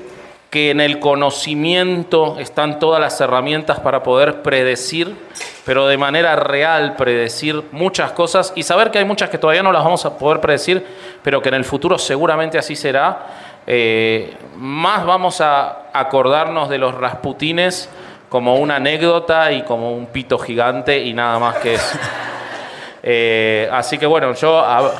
que 0.49 0.71
en 0.71 0.81
el 0.81 0.99
conocimiento 0.99 2.37
están 2.39 2.79
todas 2.79 2.99
las 2.99 3.21
herramientas 3.21 3.79
para 3.81 4.01
poder 4.01 4.41
predecir, 4.41 5.15
pero 5.63 5.85
de 5.87 5.97
manera 5.97 6.35
real 6.35 6.95
predecir 6.95 7.63
muchas 7.71 8.11
cosas 8.13 8.51
y 8.55 8.63
saber 8.63 8.89
que 8.89 8.97
hay 8.97 9.05
muchas 9.05 9.29
que 9.29 9.37
todavía 9.37 9.61
no 9.61 9.71
las 9.71 9.83
vamos 9.83 10.05
a 10.05 10.17
poder 10.17 10.41
predecir, 10.41 10.83
pero 11.21 11.41
que 11.41 11.49
en 11.49 11.55
el 11.55 11.65
futuro 11.65 11.97
seguramente 11.99 12.57
así 12.57 12.75
será. 12.75 13.27
eh, 13.67 14.33
más 14.55 15.05
vamos 15.05 15.39
a 15.41 15.89
acordarnos 15.93 16.69
de 16.69 16.79
los 16.79 16.95
rasputines 16.95 17.87
como 18.29 18.55
una 18.55 18.77
anécdota 18.77 19.51
y 19.51 19.61
como 19.61 19.91
un 19.91 20.07
pito 20.07 20.39
gigante 20.39 20.97
y 20.99 21.13
nada 21.13 21.37
más 21.39 21.57
que 21.57 21.75
eso. 21.75 21.97
Eh, 23.01 23.69
así 23.71 23.97
que 23.97 24.05
bueno, 24.05 24.33
yo 24.33 24.59
a- 24.59 24.91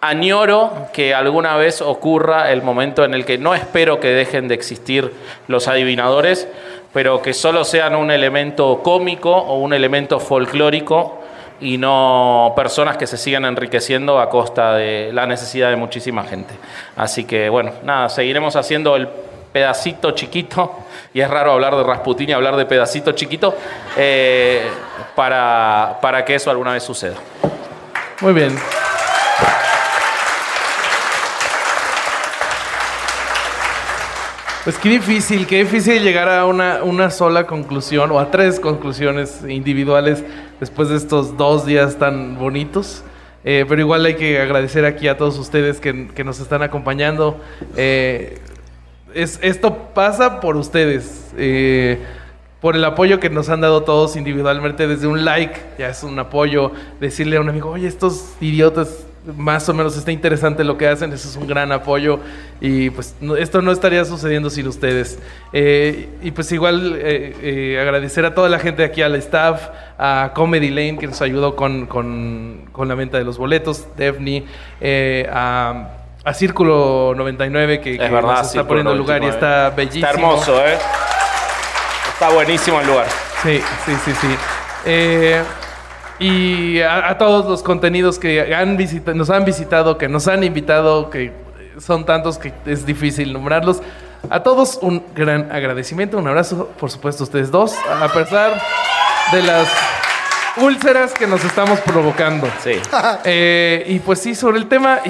añoro 0.00 0.88
que 0.92 1.14
alguna 1.14 1.56
vez 1.56 1.82
ocurra 1.82 2.52
el 2.52 2.62
momento 2.62 3.04
en 3.04 3.14
el 3.14 3.24
que 3.24 3.38
no 3.38 3.54
espero 3.54 4.00
que 4.00 4.08
dejen 4.08 4.48
de 4.48 4.54
existir 4.54 5.12
los 5.46 5.68
adivinadores, 5.68 6.48
pero 6.92 7.22
que 7.22 7.34
solo 7.34 7.64
sean 7.64 7.94
un 7.94 8.10
elemento 8.10 8.80
cómico 8.82 9.30
o 9.30 9.58
un 9.58 9.72
elemento 9.72 10.18
folclórico 10.18 11.18
y 11.60 11.76
no 11.76 12.54
personas 12.56 12.96
que 12.96 13.06
se 13.06 13.18
sigan 13.18 13.44
enriqueciendo 13.44 14.18
a 14.18 14.30
costa 14.30 14.74
de 14.74 15.10
la 15.12 15.26
necesidad 15.26 15.68
de 15.68 15.76
muchísima 15.76 16.24
gente. 16.24 16.54
Así 16.96 17.24
que 17.24 17.48
bueno, 17.48 17.72
nada, 17.82 18.08
seguiremos 18.08 18.56
haciendo 18.56 18.96
el 18.96 19.08
pedacito 19.52 20.12
chiquito, 20.12 20.76
y 21.12 21.20
es 21.20 21.28
raro 21.28 21.52
hablar 21.52 21.76
de 21.76 21.82
Rasputín 21.82 22.30
y 22.30 22.32
hablar 22.32 22.56
de 22.56 22.66
pedacito 22.66 23.12
chiquito, 23.12 23.54
eh, 23.96 24.62
para, 25.14 25.98
para 26.00 26.24
que 26.24 26.36
eso 26.36 26.50
alguna 26.50 26.72
vez 26.72 26.82
suceda. 26.82 27.16
Muy 28.20 28.32
bien. 28.32 28.56
Pues 34.62 34.76
qué 34.76 34.90
difícil, 34.90 35.46
qué 35.46 35.60
difícil 35.60 36.02
llegar 36.02 36.28
a 36.28 36.44
una, 36.44 37.10
sola 37.10 37.46
conclusión 37.46 38.10
o 38.10 38.18
a 38.18 38.30
tres 38.30 38.60
conclusiones 38.60 39.42
individuales 39.48 40.22
después 40.60 40.90
de 40.90 40.96
estos 40.96 41.38
dos 41.38 41.64
días 41.64 41.98
tan 41.98 42.38
bonitos. 42.38 43.02
Eh, 43.42 43.64
pero 43.66 43.80
igual 43.80 44.04
hay 44.04 44.16
que 44.16 44.38
agradecer 44.38 44.84
aquí 44.84 45.08
a 45.08 45.16
todos 45.16 45.38
ustedes 45.38 45.80
que, 45.80 46.08
que 46.08 46.24
nos 46.24 46.40
están 46.40 46.62
acompañando. 46.62 47.40
Eh, 47.74 48.38
es, 49.14 49.38
esto 49.40 49.94
pasa 49.94 50.40
por 50.40 50.56
ustedes, 50.56 51.32
eh, 51.38 51.98
por 52.60 52.76
el 52.76 52.84
apoyo 52.84 53.18
que 53.18 53.30
nos 53.30 53.48
han 53.48 53.62
dado 53.62 53.84
todos 53.84 54.14
individualmente, 54.14 54.86
desde 54.86 55.06
un 55.06 55.24
like, 55.24 55.58
ya 55.78 55.88
es 55.88 56.02
un 56.02 56.18
apoyo, 56.18 56.72
decirle 57.00 57.38
a 57.38 57.40
un 57.40 57.48
amigo, 57.48 57.70
oye, 57.70 57.88
estos 57.88 58.34
idiotas, 58.42 59.06
más 59.36 59.68
o 59.68 59.74
menos 59.74 59.96
está 59.96 60.10
interesante 60.12 60.64
lo 60.64 60.78
que 60.78 60.88
hacen, 60.88 61.12
eso 61.12 61.28
es 61.28 61.36
un 61.36 61.46
gran 61.46 61.70
apoyo 61.72 62.20
y 62.60 62.88
pues 62.90 63.14
no- 63.20 63.36
esto 63.36 63.60
no 63.60 63.70
estaría 63.72 64.04
sucediendo 64.04 64.48
sin 64.50 64.66
ustedes. 64.66 65.18
Eh, 65.52 66.08
y 66.22 66.30
pues 66.30 66.50
igual 66.52 66.94
eh, 66.96 67.36
eh, 67.42 67.78
agradecer 67.80 68.24
a 68.24 68.34
toda 68.34 68.48
la 68.48 68.58
gente 68.58 68.82
aquí, 68.84 69.02
al 69.02 69.14
staff, 69.16 69.68
a 69.98 70.30
Comedy 70.34 70.70
Lane 70.70 70.96
que 70.98 71.06
nos 71.06 71.20
ayudó 71.22 71.54
con, 71.56 71.86
con- 71.86 72.68
con 72.72 72.88
la 72.88 72.94
venta 72.94 73.18
de 73.18 73.24
los 73.24 73.36
boletos, 73.38 73.86
Daphne, 73.96 74.44
eh, 74.80 75.28
a... 75.32 75.96
A 76.22 76.34
Círculo 76.34 77.14
99 77.16 77.80
que, 77.80 77.96
que 77.96 78.04
Es 78.04 78.12
verdad, 78.12 78.36
nos 78.38 78.46
está 78.48 78.66
poniendo 78.68 78.94
lugar 78.94 79.22
y 79.22 79.26
99. 79.26 79.32
está 79.38 79.70
bellísimo. 79.74 80.06
Está 80.06 80.18
hermoso, 80.20 80.66
¿eh? 80.66 80.76
Está 82.12 82.28
buenísimo 82.28 82.78
el 82.78 82.86
lugar. 82.86 83.06
Sí, 83.42 83.58
sí, 83.86 83.92
sí, 84.04 84.12
sí. 84.20 84.36
Y 86.20 86.80
a, 86.80 87.08
a 87.08 87.18
todos 87.18 87.46
los 87.46 87.62
contenidos 87.62 88.18
que 88.18 88.54
han 88.54 88.76
visita- 88.76 89.14
nos 89.14 89.30
han 89.30 89.44
visitado, 89.44 89.96
que 89.98 90.08
nos 90.08 90.28
han 90.28 90.44
invitado, 90.44 91.10
que 91.10 91.32
son 91.78 92.04
tantos 92.04 92.38
que 92.38 92.52
es 92.66 92.84
difícil 92.86 93.32
nombrarlos. 93.32 93.80
A 94.28 94.42
todos 94.42 94.78
un 94.82 95.02
gran 95.14 95.50
agradecimiento, 95.50 96.18
un 96.18 96.28
abrazo, 96.28 96.68
por 96.78 96.90
supuesto, 96.90 97.22
a 97.22 97.24
ustedes 97.24 97.50
dos, 97.50 97.74
a 98.00 98.06
pesar 98.12 98.60
de 99.32 99.42
las 99.42 99.66
úlceras 100.58 101.14
que 101.14 101.26
nos 101.26 101.42
estamos 101.44 101.80
provocando. 101.80 102.46
Sí. 102.62 102.72
Eh, 103.24 103.84
y 103.88 103.98
pues 104.00 104.20
sí, 104.20 104.34
sobre 104.34 104.58
el 104.58 104.66
tema, 104.68 105.00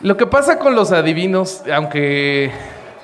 lo 0.00 0.16
que 0.16 0.26
pasa 0.26 0.58
con 0.60 0.76
los 0.76 0.92
adivinos, 0.92 1.62
aunque 1.74 2.52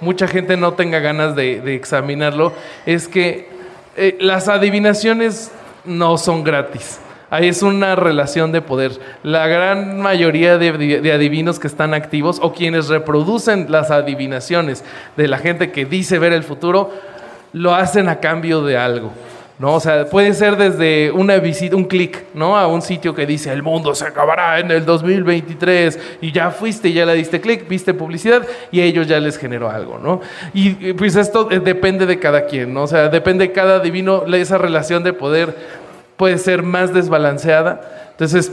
mucha 0.01 0.29
gente 0.29 0.57
no 0.57 0.75
tenga 0.75 1.01
ganas 1.01 1.35
de, 1.35 1.61
de 1.61 1.75
examinarlo, 1.75 2.53
es 2.87 3.09
que 3.09 3.49
eh, 3.97 4.17
las 4.21 4.49
adivinaciones 4.49 5.51
no 5.85 6.19
son 6.19 6.45
gratis. 6.45 7.01
Ahí 7.31 7.47
es 7.47 7.63
una 7.63 7.95
relación 7.95 8.51
de 8.51 8.61
poder. 8.61 8.99
La 9.23 9.47
gran 9.47 10.01
mayoría 10.01 10.59
de, 10.59 11.13
adivinos 11.13 11.61
que 11.61 11.69
están 11.69 11.95
activos 11.95 12.41
o 12.43 12.53
quienes 12.53 12.89
reproducen 12.89 13.67
las 13.69 13.93
adivinaciones 13.93 14.85
de 15.17 15.29
la 15.29 15.39
gente 15.39 15.71
que 15.71 15.85
dice 15.85 16.19
ver 16.19 16.33
el 16.33 16.43
futuro, 16.43 16.91
lo 17.53 17.75
hacen 17.75 18.09
a 18.09 18.19
cambio 18.19 18.63
de 18.63 18.77
algo. 18.77 19.13
¿No? 19.61 19.75
O 19.75 19.81
sea, 19.81 20.07
puede 20.07 20.33
ser 20.33 20.57
desde 20.57 21.11
una 21.13 21.37
visita, 21.37 21.77
un 21.77 21.85
clic, 21.85 22.25
¿no? 22.33 22.57
A 22.57 22.67
un 22.67 22.81
sitio 22.81 23.15
que 23.15 23.27
dice 23.27 23.53
el 23.53 23.63
mundo 23.63 23.95
se 23.95 24.07
acabará 24.07 24.59
en 24.59 24.71
el 24.71 24.87
2023 24.87 25.99
y 26.23 26.33
ya 26.33 26.51
fuiste 26.51 26.89
y 26.89 26.95
ya 26.95 27.05
le 27.05 27.13
diste 27.13 27.43
clic, 27.43 27.69
viste 27.69 27.93
publicidad 27.93 28.47
y 28.73 28.81
a 28.81 28.85
ellos 28.85 29.07
ya 29.07 29.21
les 29.21 29.37
generó 29.37 29.69
algo, 29.69 29.99
¿no? 30.03 30.23
Y 30.55 30.95
pues 30.95 31.15
esto 31.15 31.51
eh, 31.51 31.61
depende 31.61 32.07
de 32.07 32.19
cada 32.19 32.47
quien, 32.47 32.73
¿no? 32.73 32.85
O 32.85 32.87
sea, 32.87 33.11
depende 33.11 33.49
de 33.49 33.53
cada 33.53 33.81
divino, 33.81 34.25
esa 34.35 34.57
relación 34.57 35.05
de 35.05 35.13
poder 35.13 35.55
puede 36.17 36.39
ser 36.39 36.63
más 36.63 36.95
desbalanceada. 36.95 38.09
Entonces, 38.13 38.51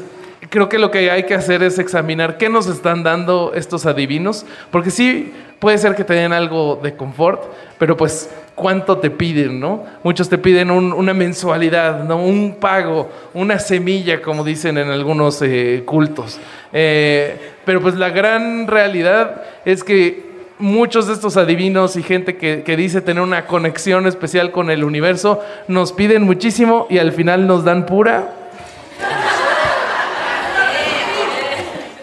creo 0.50 0.68
que 0.68 0.78
lo 0.78 0.92
que 0.92 1.10
hay 1.10 1.24
que 1.24 1.36
hacer 1.36 1.64
es 1.64 1.80
examinar 1.80 2.38
qué 2.38 2.50
nos 2.50 2.68
están 2.68 3.04
dando 3.04 3.54
estos 3.56 3.86
adivinos, 3.86 4.46
porque 4.72 4.92
sí 4.92 5.34
puede 5.60 5.78
ser 5.78 5.96
que 5.96 6.04
te 6.04 6.14
den 6.14 6.34
algo 6.34 6.80
de 6.82 6.96
confort, 6.96 7.44
pero 7.78 7.98
pues 7.98 8.30
cuánto 8.56 8.98
te 8.98 9.10
piden, 9.10 9.60
¿no? 9.60 9.84
Muchos 10.04 10.30
te 10.30 10.38
piden 10.38 10.72
una 10.72 11.14
mensualidad, 11.14 12.04
¿no? 12.04 12.18
Un 12.18 12.56
pago, 12.60 13.10
una 13.34 13.60
semilla, 13.60 14.22
como 14.22 14.44
dicen 14.44 14.78
en 14.78 14.90
algunos 14.90 15.42
eh, 15.42 15.84
cultos. 15.86 16.40
Eh, 16.74 17.54
pero 17.66 17.82
pues 17.82 17.96
la 17.96 18.10
gran 18.10 18.68
realidad 18.68 19.44
es 19.64 19.84
que 19.84 20.26
muchos 20.60 21.08
de 21.08 21.14
estos 21.14 21.38
adivinos 21.38 21.96
y 21.98 22.04
gente 22.04 22.36
que, 22.36 22.64
que, 22.64 22.76
dice 22.76 23.02
tener 23.02 23.22
una 23.22 23.46
conexión 23.46 24.08
especial 24.08 24.52
con 24.52 24.72
el 24.72 24.84
universo 24.84 25.40
nos 25.68 25.94
piden 25.94 26.24
muchísimo 26.24 26.88
y 26.90 26.98
al 26.98 27.12
final 27.12 27.46
nos 27.46 27.64
dan 27.64 27.86
pura 27.86 28.47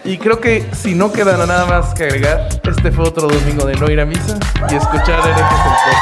Y 0.05 0.19
creo 0.19 0.39
que 0.39 0.63
si 0.75 0.93
no 0.93 1.11
queda 1.11 1.35
nada 1.47 1.65
más 1.65 1.95
que 1.95 2.03
agregar, 2.03 2.47
este 2.63 2.91
fue 2.91 3.07
otro 3.07 3.27
domingo 3.27 3.65
de 3.65 3.75
no 3.75 3.89
ir 3.89 3.99
a 3.99 4.05
misa 4.05 4.37
y 4.69 4.75
escuchar 4.75 5.19
herejes 5.19 5.59
el 5.65 5.95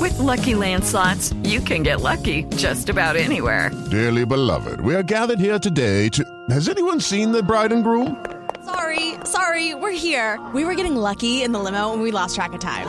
With 0.00 0.18
lucky 0.18 0.54
landslots, 0.54 1.32
you 1.44 1.60
can 1.60 1.84
get 1.84 2.00
lucky 2.00 2.42
just 2.56 2.88
about 2.88 3.14
anywhere. 3.14 3.70
Dearly 3.88 4.26
beloved, 4.26 4.80
we 4.80 4.96
are 4.96 5.04
gathered 5.04 5.38
here 5.38 5.60
today 5.60 6.08
to. 6.08 6.24
Has 6.50 6.68
anyone 6.68 7.00
seen 7.00 7.30
the 7.30 7.44
bride 7.44 7.70
and 7.70 7.84
groom? 7.84 8.16
Sorry, 8.64 9.14
sorry, 9.24 9.76
we're 9.76 9.92
here. 9.92 10.40
We 10.52 10.64
were 10.64 10.74
getting 10.74 10.96
lucky 10.96 11.44
in 11.44 11.52
the 11.52 11.60
limo 11.60 11.92
and 11.92 12.02
we 12.02 12.10
lost 12.10 12.34
track 12.34 12.52
of 12.52 12.58
time. 12.58 12.88